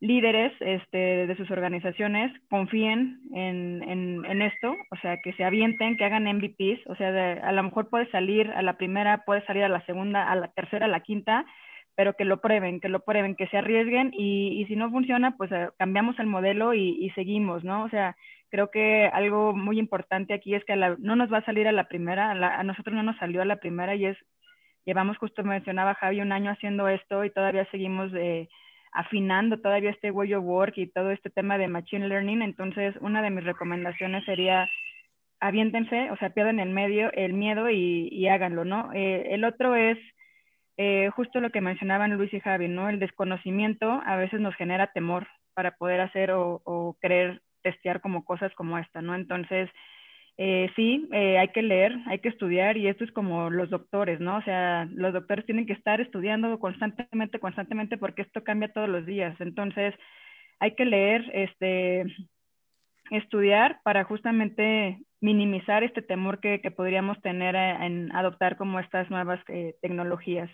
líderes 0.00 0.52
este, 0.60 1.26
de 1.26 1.36
sus 1.36 1.50
organizaciones, 1.50 2.32
confíen 2.48 3.20
en, 3.34 3.82
en, 4.24 4.42
esto, 4.42 4.74
o 4.90 4.96
sea, 5.02 5.18
que 5.22 5.34
se 5.34 5.44
avienten, 5.44 5.98
que 5.98 6.04
hagan 6.04 6.24
MVPs, 6.24 6.86
o 6.86 6.96
sea, 6.96 7.34
a 7.34 7.52
lo 7.52 7.62
mejor 7.62 7.90
puede 7.90 8.10
salir 8.10 8.50
a 8.50 8.62
la 8.62 8.78
primera, 8.78 9.24
puede 9.26 9.44
salir 9.44 9.62
a 9.62 9.68
la 9.68 9.84
segunda, 9.84 10.30
a 10.30 10.34
la 10.36 10.48
tercera, 10.48 10.86
a 10.86 10.88
la 10.88 11.00
quinta, 11.00 11.44
pero 11.96 12.14
que 12.14 12.24
lo 12.24 12.40
prueben, 12.40 12.80
que 12.80 12.88
lo 12.88 13.00
prueben, 13.00 13.36
que 13.36 13.46
se 13.48 13.58
arriesguen 13.58 14.10
y, 14.14 14.64
si 14.68 14.76
no 14.76 14.90
funciona, 14.90 15.36
pues 15.36 15.52
eh, 15.52 15.68
cambiamos 15.78 16.18
el 16.18 16.26
modelo 16.26 16.72
y, 16.72 17.10
seguimos, 17.14 17.62
¿no? 17.62 17.84
O 17.84 17.90
sea, 17.90 18.16
creo 18.48 18.70
que 18.70 19.10
algo 19.12 19.54
muy 19.54 19.78
importante 19.78 20.32
aquí 20.32 20.54
es 20.54 20.64
que 20.64 20.76
no 20.76 21.14
nos 21.14 21.30
va 21.30 21.38
a 21.38 21.44
salir 21.44 21.68
a 21.68 21.72
la 21.72 21.88
primera, 21.88 22.30
a, 22.30 22.62
nosotros 22.62 22.94
no 22.94 23.02
nos 23.02 23.18
salió 23.18 23.42
a 23.42 23.44
la 23.44 23.56
primera 23.56 23.94
y 23.96 24.06
es, 24.06 24.16
llevamos, 24.86 25.18
justo 25.18 25.44
mencionaba 25.44 25.94
Javi, 25.94 26.22
un 26.22 26.32
año 26.32 26.50
haciendo 26.50 26.88
esto 26.88 27.22
y 27.22 27.30
todavía 27.30 27.68
seguimos 27.70 28.10
de, 28.12 28.48
afinando 28.92 29.58
todavía 29.60 29.90
este 29.90 30.10
way 30.10 30.34
of 30.34 30.44
work 30.44 30.74
y 30.76 30.88
todo 30.88 31.10
este 31.10 31.30
tema 31.30 31.58
de 31.58 31.68
machine 31.68 32.08
learning, 32.08 32.42
entonces 32.42 32.94
una 33.00 33.22
de 33.22 33.30
mis 33.30 33.44
recomendaciones 33.44 34.24
sería 34.24 34.68
aviéntense, 35.40 36.10
o 36.10 36.16
sea, 36.16 36.30
pierdan 36.30 36.60
el 36.60 36.68
medio, 36.68 37.10
el 37.12 37.32
miedo 37.32 37.70
y, 37.70 38.28
háganlo, 38.28 38.64
¿no? 38.64 38.92
Eh, 38.92 39.34
el 39.34 39.44
otro 39.44 39.74
es 39.74 39.98
eh, 40.76 41.08
justo 41.16 41.40
lo 41.40 41.50
que 41.50 41.62
mencionaban 41.62 42.16
Luis 42.16 42.32
y 42.34 42.40
Javi, 42.40 42.68
¿no? 42.68 42.88
El 42.88 42.98
desconocimiento 42.98 44.02
a 44.04 44.16
veces 44.16 44.40
nos 44.40 44.54
genera 44.56 44.92
temor 44.92 45.26
para 45.54 45.76
poder 45.76 46.00
hacer 46.00 46.30
o, 46.32 46.60
o 46.64 46.96
querer 47.00 47.40
testear 47.62 48.00
como 48.00 48.24
cosas 48.24 48.52
como 48.54 48.78
esta, 48.78 49.00
¿no? 49.02 49.14
Entonces, 49.14 49.70
eh, 50.42 50.70
sí, 50.74 51.06
eh, 51.12 51.36
hay 51.36 51.48
que 51.48 51.60
leer, 51.60 51.94
hay 52.06 52.18
que 52.20 52.30
estudiar 52.30 52.78
y 52.78 52.88
esto 52.88 53.04
es 53.04 53.12
como 53.12 53.50
los 53.50 53.68
doctores, 53.68 54.20
¿no? 54.20 54.38
O 54.38 54.42
sea, 54.42 54.88
los 54.90 55.12
doctores 55.12 55.44
tienen 55.44 55.66
que 55.66 55.74
estar 55.74 56.00
estudiando 56.00 56.58
constantemente, 56.58 57.38
constantemente 57.38 57.98
porque 57.98 58.22
esto 58.22 58.42
cambia 58.42 58.72
todos 58.72 58.88
los 58.88 59.04
días. 59.04 59.38
Entonces, 59.38 59.94
hay 60.58 60.74
que 60.76 60.86
leer, 60.86 61.30
este, 61.34 62.06
estudiar 63.10 63.80
para 63.84 64.04
justamente 64.04 64.98
minimizar 65.20 65.84
este 65.84 66.00
temor 66.00 66.40
que, 66.40 66.58
podríamos 66.74 67.20
tener 67.20 67.54
en 67.54 68.10
adoptar 68.16 68.56
como 68.56 68.80
estas 68.80 69.10
nuevas 69.10 69.40
eh, 69.48 69.74
tecnologías. 69.82 70.48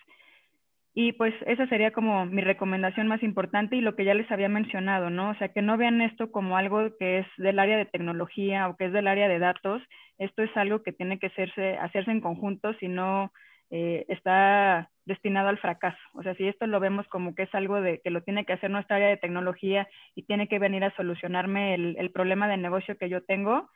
Y 0.99 1.13
pues 1.13 1.35
esa 1.47 1.67
sería 1.67 1.91
como 1.91 2.25
mi 2.25 2.41
recomendación 2.41 3.07
más 3.07 3.23
importante 3.23 3.77
y 3.77 3.83
lo 3.83 3.95
que 3.95 4.07
ya 4.07 4.15
les 4.15 4.33
había 4.33 4.49
mencionado, 4.49 5.11
¿no? 5.11 5.29
O 5.29 5.35
sea, 5.35 5.49
que 5.49 5.61
no 5.61 5.77
vean 5.77 6.01
esto 6.01 6.33
como 6.33 6.57
algo 6.57 6.97
que 6.99 7.19
es 7.19 7.27
del 7.37 7.59
área 7.59 7.77
de 7.77 7.85
tecnología 7.85 8.67
o 8.67 8.79
que 8.79 8.87
es 8.87 8.95
del 8.95 9.07
área 9.07 9.29
de 9.29 9.39
datos. 9.39 9.83
Esto 10.17 10.43
es 10.43 10.57
algo 10.57 10.83
que 10.83 10.93
tiene 10.93 11.19
que 11.19 11.27
hacerse, 11.27 11.77
hacerse 11.77 12.11
en 12.13 12.23
conjunto, 12.23 12.73
si 12.81 12.89
no 12.89 13.31
eh, 13.69 14.07
está 14.09 14.89
destinado 15.05 15.49
al 15.49 15.59
fracaso. 15.59 15.99
O 16.15 16.23
sea, 16.23 16.35
si 16.37 16.49
esto 16.49 16.67
lo 16.67 16.81
vemos 16.81 17.07
como 17.09 17.35
que 17.35 17.43
es 17.43 17.55
algo 17.55 17.83
de 17.83 18.01
que 18.03 18.09
lo 18.09 18.23
tiene 18.23 18.47
que 18.47 18.55
hacer 18.55 18.71
nuestra 18.71 18.97
área 18.97 19.09
de 19.09 19.19
tecnología 19.19 19.87
y 20.15 20.23
tiene 20.23 20.49
que 20.49 20.59
venir 20.59 20.83
a 20.83 20.97
solucionarme 20.97 21.75
el, 21.75 22.11
problema 22.11 22.49
de 22.49 22.57
negocio 22.57 22.97
que 22.97 23.11
yo 23.11 23.23
tengo, 23.23 23.69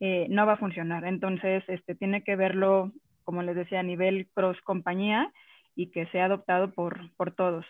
eh, 0.00 0.26
no 0.30 0.46
va 0.46 0.54
a 0.54 0.64
funcionar. 0.64 1.04
Entonces, 1.04 1.64
este, 1.68 1.94
tiene 1.94 2.24
que 2.24 2.34
verlo, 2.34 2.92
como 3.24 3.42
les 3.42 3.56
decía, 3.56 3.80
a 3.80 3.82
nivel 3.82 4.26
cross 4.32 4.58
compañía 4.62 5.30
y 5.74 5.90
que 5.90 6.06
sea 6.06 6.26
adoptado 6.26 6.72
por, 6.72 7.14
por 7.16 7.34
todos. 7.34 7.66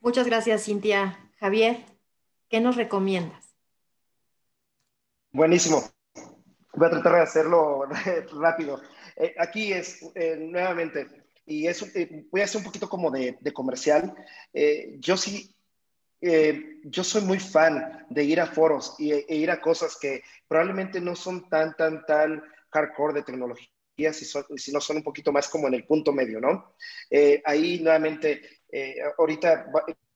Muchas 0.00 0.26
gracias, 0.26 0.64
Cintia. 0.64 1.30
Javier, 1.38 1.84
¿qué 2.48 2.60
nos 2.60 2.76
recomiendas? 2.76 3.54
Buenísimo. 5.32 5.82
Voy 6.74 6.86
a 6.86 6.90
tratar 6.90 7.14
de 7.14 7.20
hacerlo 7.20 7.84
rápido. 8.40 8.80
Eh, 9.16 9.34
aquí 9.38 9.72
es, 9.72 10.00
eh, 10.14 10.36
nuevamente, 10.36 11.06
y 11.44 11.66
es, 11.66 11.82
eh, 11.94 12.26
voy 12.30 12.40
a 12.40 12.44
hacer 12.44 12.58
un 12.58 12.64
poquito 12.64 12.88
como 12.88 13.10
de, 13.10 13.36
de 13.40 13.52
comercial. 13.52 14.14
yo 14.98 15.16
sí, 15.16 15.54
yo 16.84 17.04
soy 17.04 17.22
muy 17.22 17.38
fan 17.38 18.06
de 18.10 18.24
ir 18.24 18.40
a 18.40 18.46
foros 18.46 18.94
y, 18.98 19.12
e 19.12 19.36
ir 19.36 19.50
a 19.50 19.60
cosas 19.60 19.96
que 20.00 20.22
probablemente 20.48 21.00
no 21.00 21.14
son 21.16 21.48
tan, 21.48 21.74
tan, 21.76 22.04
tan 22.06 22.42
hardcore 22.70 23.14
de 23.14 23.22
tecnología 23.22 23.68
si, 24.12 24.24
si 24.56 24.72
no 24.72 24.80
son 24.80 24.98
un 24.98 25.02
poquito 25.02 25.32
más 25.32 25.48
como 25.48 25.68
en 25.68 25.74
el 25.74 25.86
punto 25.86 26.12
medio, 26.12 26.40
¿no? 26.40 26.74
Eh, 27.10 27.42
ahí 27.44 27.80
nuevamente, 27.80 28.42
eh, 28.70 28.96
ahorita 29.18 29.66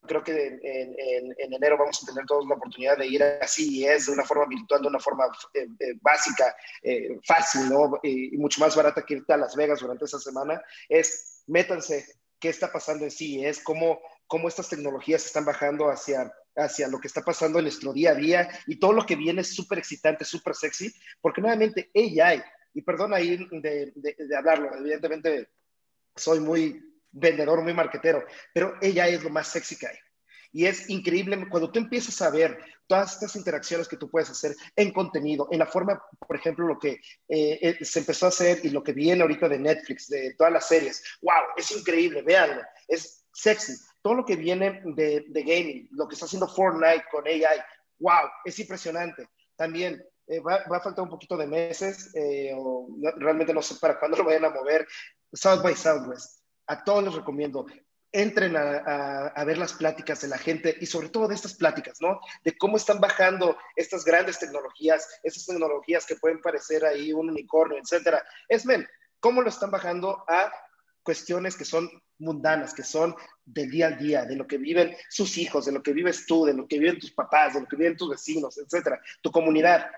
creo 0.06 0.22
que 0.22 0.58
en, 0.62 1.52
enero 1.52 1.78
vamos 1.78 2.02
a 2.02 2.06
tener 2.06 2.26
todos 2.26 2.46
la 2.46 2.56
oportunidad 2.56 2.98
de 2.98 3.06
ir 3.06 3.22
a 3.22 3.46
CES 3.46 4.06
de 4.06 4.12
una 4.12 4.24
forma 4.24 4.46
virtual, 4.46 4.82
de 4.82 4.88
una 4.88 5.00
forma 5.00 5.24
eh, 5.54 5.66
básica, 6.00 6.54
fácil, 7.26 7.68
¿no? 7.70 7.98
Y, 8.02 8.36
mucho 8.36 8.60
más 8.60 8.76
barata 8.76 9.04
que 9.04 9.14
irte 9.14 9.32
a 9.32 9.38
Las 9.38 9.56
Vegas 9.56 9.80
durante 9.80 10.04
esa 10.04 10.18
semana, 10.18 10.62
es 10.88 11.42
métanse 11.46 12.04
qué 12.38 12.50
está 12.50 12.70
pasando 12.70 13.04
en 13.04 13.10
CES, 13.10 13.60
cómo, 13.60 14.00
cómo 14.26 14.48
estas 14.48 14.68
tecnologías 14.68 15.24
están 15.24 15.44
bajando 15.44 15.88
hacia 15.88 16.30
hacia 16.56 16.88
lo 16.88 17.00
que 17.00 17.08
está 17.08 17.22
pasando 17.22 17.58
en 17.58 17.64
nuestro 17.64 17.92
día 17.92 18.12
a 18.12 18.14
día 18.14 18.48
y 18.66 18.76
todo 18.78 18.92
lo 18.92 19.04
que 19.04 19.16
viene 19.16 19.40
es 19.40 19.54
súper 19.54 19.78
excitante, 19.78 20.24
súper 20.24 20.54
sexy, 20.54 20.94
porque 21.20 21.40
nuevamente 21.40 21.90
AI 21.94 22.42
y 22.74 22.82
perdón 22.82 23.14
ahí 23.14 23.48
de, 23.50 23.92
de, 23.94 24.36
hablarlo, 24.36 24.74
evidentemente 24.76 25.48
soy 26.14 26.40
muy 26.40 26.82
vendedor, 27.10 27.62
muy 27.62 27.72
marquetero, 27.72 28.24
pero 28.52 28.74
ella 28.82 29.08
es 29.08 29.22
lo 29.22 29.30
más 29.30 29.48
sexy 29.48 29.76
que 29.76 29.86
hay. 29.86 29.96
Y 30.52 30.66
es 30.66 30.88
increíble 30.88 31.48
cuando 31.48 31.70
tú 31.70 31.80
empiezas 31.80 32.20
a 32.22 32.30
ver 32.30 32.58
todas 32.86 33.14
estas 33.14 33.34
interacciones 33.34 33.88
que 33.88 33.96
tú 33.96 34.08
puedes 34.08 34.30
hacer 34.30 34.54
en 34.76 34.92
contenido, 34.92 35.48
en 35.50 35.58
la 35.58 35.66
forma, 35.66 36.00
por 36.26 36.36
ejemplo, 36.36 36.66
lo 36.66 36.78
que 36.78 37.00
eh, 37.28 37.58
eh, 37.60 37.84
se 37.84 38.00
empezó 38.00 38.26
a 38.26 38.28
hacer 38.28 38.60
y 38.62 38.70
lo 38.70 38.82
que 38.82 38.92
viene 38.92 39.22
ahorita 39.22 39.48
de 39.48 39.58
Netflix, 39.58 40.08
de 40.08 40.34
todas 40.34 40.52
las 40.52 40.68
series. 40.68 41.02
¡Wow! 41.22 41.54
Es 41.56 41.72
increíble, 41.72 42.22
véanlo. 42.22 42.62
Es 42.86 43.24
sexy. 43.32 43.74
Todo 44.00 44.14
lo 44.14 44.24
que 44.24 44.36
viene 44.36 44.80
de, 44.84 45.24
de 45.28 45.42
gaming, 45.42 45.88
lo 45.90 46.06
que 46.06 46.14
está 46.14 46.26
haciendo 46.26 46.46
Fortnite 46.46 47.04
con 47.10 47.26
AI. 47.26 47.60
¡Wow! 47.98 48.30
Es 48.44 48.56
impresionante. 48.60 49.28
También 49.56 50.04
eh, 50.26 50.40
va, 50.40 50.56
a 50.56 50.80
faltar 50.80 51.04
un 51.04 51.10
poquito 51.10 51.36
de 51.36 51.46
meses, 51.46 52.10
eh, 52.14 52.52
o 52.56 52.88
realmente 53.16 53.52
no 53.52 53.62
sé 53.62 53.76
para 53.76 53.98
cuándo 54.00 54.18
lo 54.18 54.24
vayan 54.24 54.46
a 54.46 54.50
mover, 54.50 54.86
South 55.32 55.62
by 55.62 55.74
Southwest. 55.74 56.42
A 56.66 56.82
todos 56.82 57.04
les 57.04 57.14
recomiendo, 57.14 57.66
entren 58.10 58.56
a, 58.56 59.26
a, 59.26 59.44
ver 59.44 59.58
las 59.58 59.74
pláticas 59.74 60.20
de 60.22 60.28
la 60.28 60.38
gente 60.38 60.74
y 60.80 60.86
sobre 60.86 61.08
todo 61.08 61.28
de 61.28 61.34
estas 61.34 61.54
pláticas, 61.54 61.98
¿no? 62.00 62.20
De 62.42 62.56
cómo 62.56 62.76
están 62.76 63.00
bajando 63.00 63.58
estas 63.76 64.04
grandes 64.04 64.38
tecnologías, 64.38 65.20
estas 65.22 65.44
tecnologías 65.44 66.06
que 66.06 66.16
pueden 66.16 66.40
parecer 66.40 66.86
ahí 66.86 67.12
un 67.12 67.28
unicornio, 67.28 67.78
etcétera. 67.78 68.24
Es, 68.48 68.64
men, 68.64 68.86
cómo 69.20 69.42
lo 69.42 69.48
están 69.48 69.70
bajando 69.70 70.24
a 70.28 70.50
cuestiones 71.02 71.56
que 71.56 71.64
son 71.64 71.90
mundanas, 72.18 72.72
que 72.72 72.82
son 72.82 73.14
del 73.44 73.70
día 73.70 73.88
al 73.88 73.98
día, 73.98 74.24
de 74.24 74.36
lo 74.36 74.46
que 74.46 74.58
viven 74.58 74.96
sus 75.10 75.36
hijos, 75.36 75.66
de 75.66 75.72
lo 75.72 75.82
que 75.82 75.92
vives 75.92 76.26
tú, 76.26 76.44
de 76.44 76.54
lo 76.54 76.66
que 76.66 76.78
viven 76.78 76.98
tus 76.98 77.12
papás, 77.12 77.54
de 77.54 77.60
lo 77.60 77.66
que 77.66 77.76
viven 77.76 77.96
tus 77.96 78.10
vecinos, 78.10 78.56
etcétera, 78.58 79.00
tu 79.20 79.30
comunidad 79.30 79.90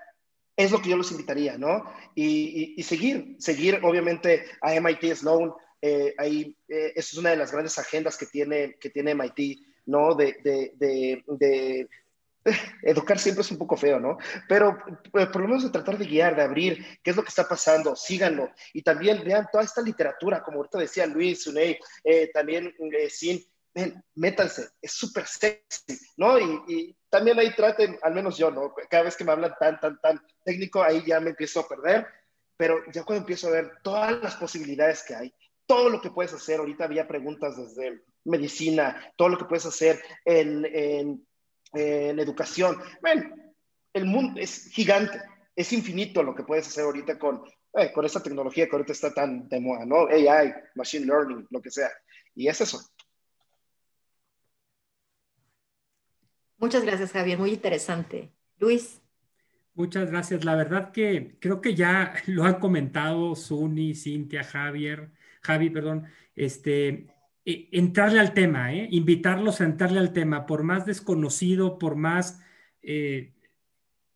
es 0.57 0.71
lo 0.71 0.81
que 0.81 0.89
yo 0.89 0.97
los 0.97 1.11
invitaría, 1.11 1.57
¿no? 1.57 1.83
Y, 2.15 2.81
seguir, 2.81 3.35
seguir 3.37 3.79
obviamente 3.83 4.45
a 4.59 4.73
MIT 4.73 5.15
Sloan, 5.15 5.53
eh, 5.81 6.15
ahí, 6.17 6.57
eh, 6.67 6.93
es 6.95 7.13
una 7.13 7.29
de 7.29 7.37
las 7.37 7.51
grandes 7.51 7.77
agendas 7.77 8.17
que 8.17 8.25
tiene, 8.25 8.75
que 8.79 8.89
tiene 8.89 9.13
MIT, 9.13 9.61
¿no? 9.85 10.15
De, 10.15 11.87
educar 12.81 13.19
siempre 13.19 13.41
es 13.41 13.51
un 13.51 13.57
poco 13.59 13.77
feo, 13.77 13.99
¿no? 13.99 14.17
Pero 14.49 14.77
eh, 15.13 15.27
por 15.27 15.41
lo 15.41 15.47
menos 15.47 15.63
de 15.63 15.69
tratar 15.69 15.97
de 15.99 16.05
guiar, 16.05 16.35
de 16.35 16.41
abrir 16.41 16.83
qué 17.03 17.11
es 17.11 17.15
lo 17.15 17.21
que 17.21 17.29
está 17.29 17.47
pasando, 17.47 17.95
síganlo. 17.95 18.49
Y 18.73 18.81
también 18.81 19.21
vean 19.23 19.47
toda 19.51 19.63
esta 19.63 19.81
literatura, 19.81 20.41
como 20.41 20.57
ahorita 20.57 20.79
decía 20.79 21.05
Luis, 21.05 21.43
Suney, 21.43 21.77
también 22.33 22.73
Sin, 23.09 23.45
métanse, 24.15 24.69
es 24.81 24.91
súper 24.91 25.27
sexy, 25.27 25.99
¿no? 26.17 26.39
Y, 26.39 26.95
también 27.09 27.39
ahí 27.39 27.53
traten, 27.55 27.97
al 28.01 28.13
menos 28.13 28.37
yo, 28.37 28.51
¿no? 28.51 28.73
Cada 28.89 29.03
vez 29.03 29.15
que 29.15 29.23
me 29.23 29.31
hablan 29.31 29.53
tan, 29.59 29.79
tan, 29.79 29.99
tan 30.01 30.21
técnico, 30.43 30.83
ahí 30.83 31.03
ya 31.05 31.19
me 31.19 31.29
empiezo 31.31 31.61
a 31.61 31.67
perder, 31.67 32.07
pero 32.57 32.79
ya 32.91 33.03
cuando 33.03 33.21
empiezo 33.21 33.47
a 33.47 33.51
ver 33.51 33.71
todas 33.83 34.21
las 34.21 34.35
posibilidades 34.35 35.03
que 35.03 35.15
hay, 35.15 35.33
todo 35.65 35.89
lo 35.89 36.01
que 36.01 36.11
puedes 36.11 36.33
hacer, 36.33 36.59
ahorita 36.59 36.85
había 36.85 37.07
preguntas 37.07 37.57
desde 37.57 38.03
medicina, 38.25 39.13
todo 39.15 39.29
lo 39.29 39.37
que 39.37 39.45
puedes 39.45 39.65
hacer 39.65 40.01
en, 40.25 40.65
en, 40.65 41.27
educación, 41.73 42.81
bueno, 43.01 43.35
el 43.93 44.05
mundo 44.05 44.39
es 44.39 44.69
gigante, 44.71 45.21
es 45.55 45.71
infinito 45.73 46.23
lo 46.23 46.33
que 46.33 46.43
puedes 46.43 46.67
hacer 46.67 46.85
ahorita 46.85 47.19
con, 47.19 47.43
eh, 47.73 47.91
con 47.91 48.05
esta 48.05 48.23
tecnología 48.23 48.67
que 48.67 48.75
ahorita 48.75 48.93
está 48.93 49.13
tan 49.13 49.47
de 49.47 49.59
moda, 49.59 49.85
¿no? 49.85 50.07
AI, 50.07 50.53
Machine 50.75 51.05
Learning, 51.05 51.45
lo 51.51 51.61
que 51.61 51.69
sea. 51.69 51.91
Y 52.33 52.47
es 52.47 52.61
eso. 52.61 52.79
Muchas 56.57 56.83
gracias, 56.83 57.11
Javier. 57.11 57.37
Muy 57.37 57.51
interesante. 57.51 58.31
Luis. 58.59 59.01
Muchas 59.73 60.09
gracias. 60.09 60.43
La 60.43 60.55
verdad 60.55 60.91
que 60.91 61.37
creo 61.39 61.61
que 61.61 61.75
ya 61.75 62.13
lo 62.25 62.45
han 62.45 62.59
comentado 62.59 63.35
Suni, 63.35 63.93
Cintia, 63.93 64.43
Javier, 64.43 65.11
Javi, 65.41 65.69
perdón, 65.69 66.05
este, 66.35 67.07
e, 67.45 67.69
entrarle 67.71 68.19
al 68.19 68.33
tema, 68.33 68.73
¿eh? 68.73 68.87
invitarlos 68.91 69.61
a 69.61 69.65
entrarle 69.65 69.99
al 69.99 70.13
tema, 70.13 70.45
por 70.47 70.63
más 70.63 70.85
desconocido, 70.85 71.77
por 71.77 71.95
más 71.95 72.41
eh, 72.81 73.33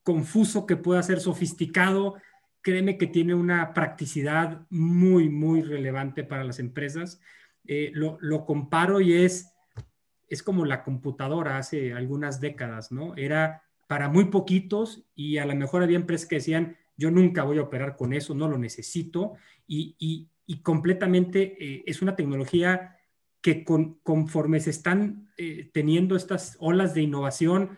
confuso 0.03 0.65
que 0.65 0.77
pueda 0.77 1.03
ser 1.03 1.19
sofisticado, 1.19 2.15
créeme 2.61 2.97
que 2.97 3.07
tiene 3.07 3.35
una 3.35 3.73
practicidad 3.73 4.65
muy, 4.69 5.29
muy 5.29 5.61
relevante 5.61 6.23
para 6.23 6.43
las 6.43 6.59
empresas. 6.59 7.21
Eh, 7.65 7.91
lo, 7.93 8.17
lo 8.19 8.45
comparo 8.45 8.99
y 8.99 9.13
es 9.13 9.53
es 10.31 10.41
como 10.41 10.63
la 10.65 10.81
computadora 10.81 11.57
hace 11.57 11.91
algunas 11.91 12.39
décadas, 12.39 12.89
¿no? 12.89 13.15
Era 13.17 13.63
para 13.87 14.07
muy 14.07 14.25
poquitos 14.25 15.03
y 15.13 15.37
a 15.39 15.45
lo 15.45 15.53
mejor 15.55 15.83
había 15.83 15.97
empresas 15.97 16.25
que 16.25 16.37
decían, 16.37 16.77
yo 16.95 17.11
nunca 17.11 17.43
voy 17.43 17.57
a 17.57 17.63
operar 17.63 17.97
con 17.97 18.13
eso, 18.13 18.33
no 18.33 18.47
lo 18.47 18.57
necesito 18.57 19.33
y, 19.67 20.29
completamente 20.63 21.57
eh, 21.59 21.83
es 21.85 22.01
una 22.01 22.15
tecnología 22.15 22.97
que 23.41 23.63
conforme 23.65 24.59
se 24.59 24.69
están 24.69 25.31
eh, 25.37 25.69
teniendo 25.73 26.15
estas 26.15 26.55
olas 26.59 26.93
de 26.93 27.01
innovación, 27.01 27.77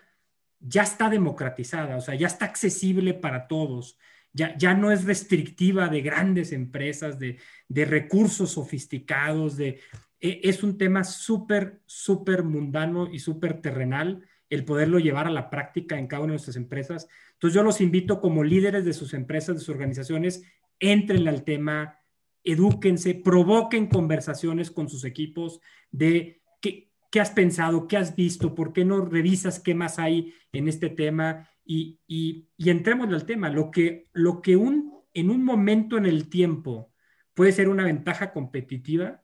ya 0.60 0.84
está 0.84 1.10
democratizada, 1.10 1.98
o 1.98 2.02
sea, 2.02 2.16
ya 2.16 2.28
está 2.28 2.46
accesible 2.46 3.16
para 3.16 3.48
todos. 3.48 3.98
Ya, 4.32 4.58
ya, 4.58 4.74
no 4.74 4.92
es 4.92 5.06
restrictiva 5.06 5.88
de 5.90 6.02
grandes 6.02 6.52
empresas, 6.52 7.20
de, 7.20 7.38
de 7.68 7.86
recursos 7.86 8.52
sofisticados, 8.52 9.58
de, 9.58 9.80
es 10.24 10.64
un 10.64 10.78
tema 10.78 11.04
súper, 11.04 11.82
súper 11.86 12.44
mundano 12.44 13.12
y 13.12 13.20
súper 13.20 13.62
terrenal 13.62 14.26
el 14.50 14.64
poderlo 14.64 15.00
llevar 15.00 15.28
a 15.28 15.32
la 15.32 15.50
práctica 15.50 15.98
en 15.98 16.08
cada 16.08 16.22
una 16.22 16.32
de 16.32 16.36
nuestras 16.36 16.56
empresas. 16.56 17.10
Entonces 17.34 17.56
yo 17.56 17.64
los 17.64 17.82
invito 17.82 18.22
como 18.22 18.44
líderes 18.44 18.86
de 18.86 18.94
sus 18.94 19.14
empresas, 19.14 19.56
de 19.56 19.60
sus 19.60 19.70
organizaciones, 19.70 20.44
entren 20.80 21.28
al 21.28 21.44
tema, 21.44 22.00
edúquense, 22.44 23.16
provoquen 23.16 23.88
conversaciones 23.88 24.72
con 24.72 24.88
sus 24.88 25.04
equipos 25.04 25.60
de 25.92 26.42
qué, 26.62 26.92
qué 27.12 27.20
has 27.20 27.32
pensado, 27.32 27.88
qué 27.88 27.98
has 27.98 28.16
visto, 28.16 28.56
por 28.56 28.72
qué 28.72 28.86
no 28.86 29.02
revisas 29.02 29.60
qué 29.60 29.76
más 29.76 30.00
hay 30.00 30.34
en 30.54 30.68
este 30.68 30.90
tema 30.90 31.50
y, 31.66 32.00
y, 32.08 32.48
y 32.56 32.70
entremos 32.70 33.10
al 33.10 33.26
tema. 33.26 33.50
Lo 33.50 33.72
que, 33.72 34.08
lo 34.14 34.42
que 34.42 34.56
un, 34.56 34.94
en 35.14 35.32
un 35.32 35.44
momento 35.44 35.98
en 35.98 36.06
el 36.06 36.30
tiempo 36.30 36.94
puede 37.34 37.52
ser 37.52 37.68
una 37.68 37.84
ventaja 37.84 38.32
competitiva, 38.32 39.23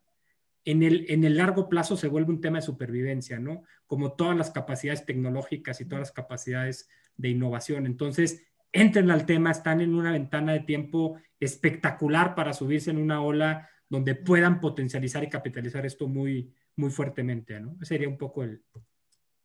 en 0.66 0.84
el, 0.84 1.06
en 1.10 1.24
el 1.24 1.38
largo 1.38 1.70
plazo 1.70 1.98
se 1.98 2.08
vuelve 2.08 2.32
un 2.32 2.42
tema 2.42 2.58
de 2.58 2.66
supervivencia, 2.66 3.40
¿no? 3.40 3.64
Como 3.88 4.14
todas 4.14 4.38
las 4.38 4.52
capacidades 4.52 5.06
tecnológicas 5.06 5.82
y 5.82 5.86
todas 5.86 6.02
las 6.02 6.12
capacidades 6.12 6.90
de 7.18 7.30
innovación. 7.30 7.86
Entonces, 7.86 8.44
entren 8.72 9.12
al 9.12 9.26
tema, 9.26 9.52
están 9.52 9.82
en 9.82 9.96
una 9.96 10.12
ventana 10.12 10.54
de 10.54 10.62
tiempo 10.62 11.20
espectacular 11.40 12.36
para 12.36 12.54
subirse 12.54 12.92
en 12.92 12.98
una 12.98 13.22
ola 13.22 13.70
donde 13.90 14.16
puedan 14.16 14.60
potencializar 14.60 15.24
y 15.24 15.30
capitalizar 15.30 15.86
esto 15.86 16.08
muy, 16.08 16.54
muy 16.76 16.92
fuertemente, 16.92 17.60
¿no? 17.60 17.78
Sería 17.82 18.08
un 18.08 18.18
poco 18.18 18.44
el, 18.44 18.62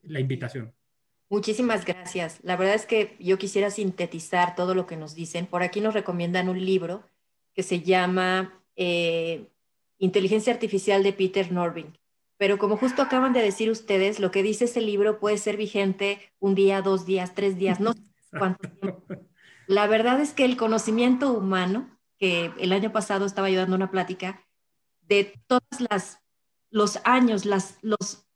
la 0.03 0.21
invitación. 0.21 0.75
Muchísimas 1.31 1.85
gracias. 1.85 2.39
La 2.43 2.57
verdad 2.57 2.75
es 2.75 2.87
que 2.87 3.17
yo 3.19 3.39
quisiera 3.39 3.71
sintetizar 3.71 4.55
todo 4.55 4.75
lo 4.75 4.87
que 4.87 4.97
nos 4.97 5.15
dicen. 5.15 5.47
Por 5.47 5.63
aquí 5.63 5.81
nos 5.81 5.95
recomiendan 5.95 6.49
un 6.49 6.63
libro 6.63 7.03
que 7.55 7.63
se 7.63 7.81
llama 7.81 8.63
eh, 8.77 9.49
Inteligencia 9.99 10.53
Artificial 10.53 11.03
de 11.03 11.13
Peter 11.13 11.53
Norving. 11.53 11.93
Pero 12.37 12.59
como 12.59 12.77
justo 12.77 13.03
acaban 13.03 13.33
de 13.33 13.43
decir 13.43 13.71
ustedes, 13.71 14.19
lo 14.19 14.31
que 14.31 14.43
dice 14.43 14.65
ese 14.65 14.81
libro 14.81 15.21
puede 15.21 15.39
ser 15.39 15.57
vigente 15.57 16.33
un 16.41 16.55
día, 16.55 16.83
dos 16.83 17.07
días, 17.07 17.35
tres 17.35 17.57
días, 17.57 17.81
no 17.81 17.93
sé 17.93 18.01
cuánto 18.39 18.69
tiempo. 18.69 19.03
La 19.67 19.87
verdad 19.87 20.21
es 20.21 20.33
que 20.33 20.45
el 20.45 20.57
conocimiento 20.57 21.33
humano, 21.33 21.99
que 22.19 22.53
el 22.59 22.73
año 22.73 22.93
pasado 22.93 23.25
estaba 23.25 23.47
ayudando 23.47 23.77
una 23.77 23.91
plática, 23.91 24.45
de 25.01 25.33
todas 25.47 25.81
las 25.89 26.25
los 26.75 26.99
años, 27.05 27.45
las, 27.45 27.79
los, 27.83 28.27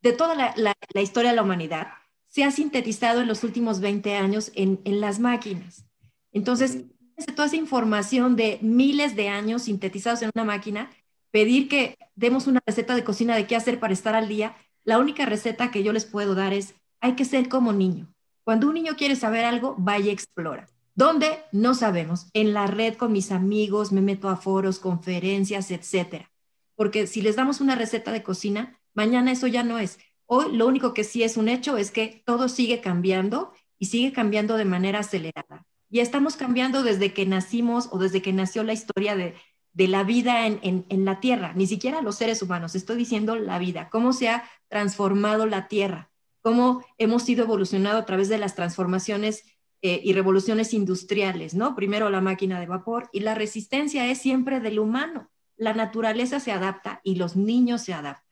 de 0.00 0.12
toda 0.12 0.54
la, 0.54 0.76
historia 0.94 1.30
de 1.30 1.36
la 1.36 1.42
humanidad, 1.42 1.88
se 2.28 2.44
ha 2.44 2.52
sintetizado 2.52 3.20
en 3.20 3.26
los 3.26 3.42
últimos 3.42 3.80
20 3.80 4.14
años 4.14 4.52
en, 4.54 4.80
en 4.84 5.00
las 5.00 5.18
máquinas. 5.18 5.84
Entonces, 6.30 6.84
toda 7.26 7.46
esa 7.46 7.56
información 7.56 8.36
de 8.36 8.58
miles 8.62 9.14
de 9.16 9.28
años 9.28 9.62
sintetizados 9.62 10.22
en 10.22 10.30
una 10.34 10.44
máquina, 10.44 10.90
pedir 11.30 11.68
que 11.68 11.96
demos 12.14 12.46
una 12.46 12.60
receta 12.66 12.94
de 12.94 13.04
cocina 13.04 13.36
de 13.36 13.46
qué 13.46 13.56
hacer 13.56 13.80
para 13.80 13.92
estar 13.92 14.14
al 14.14 14.28
día, 14.28 14.56
la 14.84 14.98
única 14.98 15.26
receta 15.26 15.70
que 15.70 15.82
yo 15.82 15.92
les 15.92 16.04
puedo 16.04 16.34
dar 16.34 16.52
es, 16.52 16.74
hay 17.00 17.14
que 17.14 17.24
ser 17.24 17.48
como 17.48 17.72
niño. 17.72 18.12
Cuando 18.44 18.66
un 18.66 18.74
niño 18.74 18.96
quiere 18.96 19.16
saber 19.16 19.44
algo, 19.44 19.76
vaya 19.78 20.06
y 20.06 20.10
explora. 20.10 20.66
¿Dónde? 20.94 21.38
No 21.52 21.74
sabemos. 21.74 22.26
En 22.34 22.52
la 22.52 22.66
red 22.66 22.94
con 22.94 23.12
mis 23.12 23.32
amigos, 23.32 23.92
me 23.92 24.02
meto 24.02 24.28
a 24.28 24.36
foros, 24.36 24.78
conferencias, 24.78 25.70
etcétera. 25.70 26.30
Porque 26.74 27.06
si 27.06 27.22
les 27.22 27.36
damos 27.36 27.60
una 27.60 27.76
receta 27.76 28.12
de 28.12 28.22
cocina, 28.22 28.78
mañana 28.92 29.32
eso 29.32 29.46
ya 29.46 29.62
no 29.62 29.78
es. 29.78 29.98
Hoy 30.26 30.54
lo 30.56 30.66
único 30.66 30.92
que 30.92 31.04
sí 31.04 31.22
es 31.22 31.36
un 31.36 31.48
hecho 31.48 31.76
es 31.76 31.90
que 31.90 32.22
todo 32.26 32.48
sigue 32.48 32.80
cambiando 32.80 33.52
y 33.78 33.86
sigue 33.86 34.12
cambiando 34.12 34.56
de 34.56 34.64
manera 34.64 35.00
acelerada. 35.00 35.64
Y 35.92 36.00
estamos 36.00 36.36
cambiando 36.36 36.82
desde 36.82 37.12
que 37.12 37.26
nacimos 37.26 37.90
o 37.92 37.98
desde 37.98 38.22
que 38.22 38.32
nació 38.32 38.64
la 38.64 38.72
historia 38.72 39.14
de, 39.14 39.34
la 39.74 40.04
vida 40.04 40.46
en, 40.46 40.86
la 41.04 41.20
Tierra, 41.20 41.52
ni 41.54 41.66
siquiera 41.66 42.00
los 42.00 42.16
seres 42.16 42.40
humanos, 42.40 42.74
estoy 42.74 42.96
diciendo 42.96 43.36
la 43.36 43.58
vida, 43.58 43.90
cómo 43.90 44.14
se 44.14 44.30
ha 44.30 44.42
transformado 44.68 45.44
la 45.44 45.68
Tierra, 45.68 46.10
cómo 46.40 46.82
hemos 46.96 47.28
ido 47.28 47.44
evolucionando 47.44 47.98
a 47.98 48.06
través 48.06 48.30
de 48.30 48.38
las 48.38 48.54
transformaciones 48.54 49.44
eh, 49.82 50.00
y 50.02 50.14
revoluciones 50.14 50.72
industriales, 50.72 51.52
¿no? 51.52 51.76
Primero 51.76 52.08
la 52.08 52.22
máquina 52.22 52.58
de 52.58 52.66
vapor 52.66 53.10
y 53.12 53.20
la 53.20 53.34
resistencia 53.34 54.10
es 54.10 54.16
siempre 54.16 54.60
del 54.60 54.78
humano. 54.78 55.30
La 55.58 55.74
naturaleza 55.74 56.40
se 56.40 56.52
adapta 56.52 57.02
y 57.04 57.16
los 57.16 57.36
niños 57.36 57.82
se 57.82 57.92
adaptan. 57.92 58.24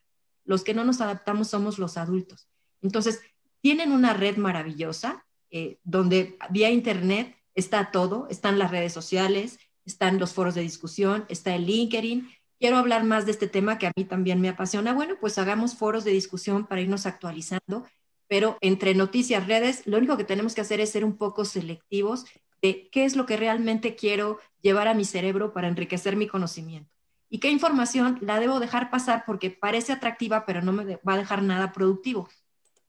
Los 0.46 0.64
que 0.64 0.72
no 0.72 0.84
nos 0.84 1.02
adaptamos 1.02 1.48
somos 1.48 1.78
los 1.78 1.98
adultos. 1.98 2.48
Entonces, 2.80 3.20
tienen 3.60 3.92
una 3.92 4.14
red 4.14 4.38
maravillosa 4.38 5.26
eh, 5.50 5.78
donde 5.84 6.38
vía 6.48 6.70
Internet 6.70 7.36
está 7.60 7.90
todo, 7.90 8.26
están 8.28 8.58
las 8.58 8.70
redes 8.70 8.92
sociales, 8.92 9.58
están 9.84 10.18
los 10.18 10.32
foros 10.32 10.54
de 10.54 10.62
discusión, 10.62 11.24
está 11.28 11.54
el 11.54 11.66
LinkedIn. 11.66 12.28
Quiero 12.58 12.76
hablar 12.76 13.04
más 13.04 13.24
de 13.26 13.32
este 13.32 13.48
tema 13.48 13.78
que 13.78 13.86
a 13.86 13.92
mí 13.96 14.04
también 14.04 14.40
me 14.40 14.48
apasiona. 14.48 14.92
Bueno, 14.92 15.16
pues 15.20 15.38
hagamos 15.38 15.76
foros 15.76 16.04
de 16.04 16.10
discusión 16.10 16.66
para 16.66 16.80
irnos 16.80 17.06
actualizando, 17.06 17.86
pero 18.28 18.56
entre 18.60 18.94
noticias, 18.94 19.46
redes, 19.46 19.86
lo 19.86 19.98
único 19.98 20.16
que 20.16 20.24
tenemos 20.24 20.54
que 20.54 20.60
hacer 20.60 20.80
es 20.80 20.90
ser 20.90 21.04
un 21.04 21.16
poco 21.16 21.44
selectivos 21.44 22.26
de 22.62 22.88
qué 22.90 23.04
es 23.04 23.16
lo 23.16 23.26
que 23.26 23.36
realmente 23.36 23.96
quiero 23.96 24.38
llevar 24.60 24.88
a 24.88 24.94
mi 24.94 25.04
cerebro 25.04 25.52
para 25.52 25.68
enriquecer 25.68 26.16
mi 26.16 26.26
conocimiento. 26.26 26.90
Y 27.28 27.38
qué 27.38 27.50
información 27.50 28.18
la 28.20 28.40
debo 28.40 28.60
dejar 28.60 28.90
pasar 28.90 29.24
porque 29.24 29.50
parece 29.50 29.92
atractiva, 29.92 30.44
pero 30.44 30.62
no 30.62 30.72
me 30.72 30.96
va 30.96 31.14
a 31.14 31.16
dejar 31.16 31.42
nada 31.42 31.72
productivo. 31.72 32.28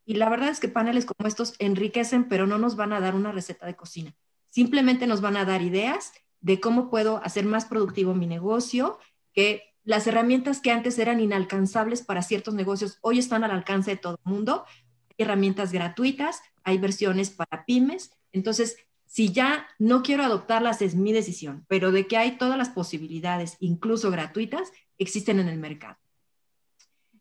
Y 0.04 0.16
la 0.16 0.30
verdad 0.30 0.50
es 0.50 0.60
que 0.60 0.68
paneles 0.68 1.06
como 1.06 1.28
estos 1.28 1.54
enriquecen, 1.60 2.28
pero 2.28 2.48
no 2.48 2.58
nos 2.58 2.76
van 2.76 2.92
a 2.92 3.00
dar 3.00 3.16
una 3.16 3.32
receta 3.32 3.66
de 3.66 3.76
cocina. 3.76 4.16
Simplemente 4.52 5.08
nos 5.08 5.22
van 5.22 5.38
a 5.38 5.46
dar 5.46 5.62
ideas 5.62 6.12
de 6.42 6.60
cómo 6.60 6.90
puedo 6.90 7.24
hacer 7.24 7.46
más 7.46 7.66
productivo 7.66 8.14
mi 8.14 8.28
negocio, 8.28 9.00
que 9.34 9.64
las 9.84 10.06
herramientas 10.08 10.60
que 10.60 10.72
antes 10.72 11.00
eran 11.00 11.22
inalcanzables 11.22 12.04
para 12.04 12.22
ciertos 12.22 12.54
negocios 12.54 13.00
hoy 13.02 13.18
están 13.18 13.44
al 13.46 13.52
alcance 13.52 13.92
de 13.92 13.98
todo 13.98 14.20
el 14.24 14.32
mundo. 14.32 14.66
Hay 14.68 15.26
herramientas 15.26 15.72
gratuitas, 15.72 16.42
hay 16.64 16.78
versiones 16.78 17.30
para 17.30 17.66
pymes. 17.66 18.12
Entonces, 18.34 18.76
si 19.06 19.32
ya 19.32 19.68
no 19.80 20.04
quiero 20.04 20.24
adoptarlas 20.24 20.82
es 20.82 20.96
mi 20.96 21.14
decisión, 21.14 21.66
pero 21.70 21.92
de 21.92 22.06
que 22.06 22.18
hay 22.18 22.38
todas 22.38 22.58
las 22.58 22.70
posibilidades, 22.70 23.56
incluso 23.60 24.12
gratuitas, 24.12 24.72
existen 24.98 25.40
en 25.40 25.48
el 25.48 25.60
mercado. 25.60 25.98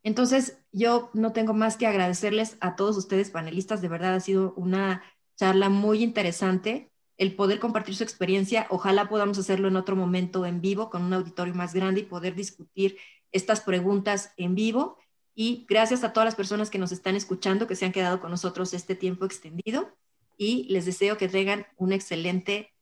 Entonces, 0.03 0.59
yo 0.73 1.11
no 1.15 1.33
tengo 1.33 1.55
más 1.55 1.77
que 1.77 1.87
agradecerles 1.87 2.57
a 2.61 2.75
todos 2.75 2.97
ustedes 2.97 3.31
panelistas. 3.31 3.83
De 3.83 3.89
verdad 3.89 4.15
ha 4.15 4.21
sido 4.21 4.53
una 4.55 5.03
charla 5.37 5.69
muy 5.69 6.03
interesante 6.03 6.90
el 7.21 7.37
poder 7.37 7.61
compartir 7.61 7.95
su 7.95 8.03
experiencia. 8.03 8.67
Ojalá 8.71 9.11
podamos 9.11 9.37
hacerlo 9.37 9.69
en 9.69 9.77
otro 9.77 9.95
momento 9.95 10.47
en 10.47 10.63
vivo 10.63 10.89
con 10.89 11.03
un 11.03 11.13
auditorio 11.13 11.55
más 11.55 11.75
grande 11.75 12.01
y 12.01 12.05
poder 12.05 12.35
discutir 12.35 12.97
estas 13.31 13.61
preguntas 13.61 14.33
en 14.39 14.55
vivo. 14.55 14.97
Y 15.35 15.67
gracias 15.69 16.03
a 16.03 16.15
todas 16.15 16.25
las 16.25 16.35
personas 16.35 16.71
que 16.71 16.79
nos 16.79 16.93
están 16.93 17.17
escuchando, 17.17 17.67
que 17.67 17.77
se 17.77 17.85
han 17.85 17.93
quedado 17.93 18.21
con 18.21 18.31
nosotros 18.31 18.73
este 18.73 18.95
tiempo 18.95 19.27
extendido. 19.27 19.95
Y 20.39 20.65
les 20.73 20.87
deseo 20.87 21.19
que 21.19 21.29
tengan 21.29 21.67
una 21.77 21.95
excelente 21.95 22.73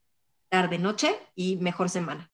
tarde, 0.49 0.79
noche 0.79 1.17
y 1.35 1.57
mejor 1.57 1.91
semana. 1.91 2.31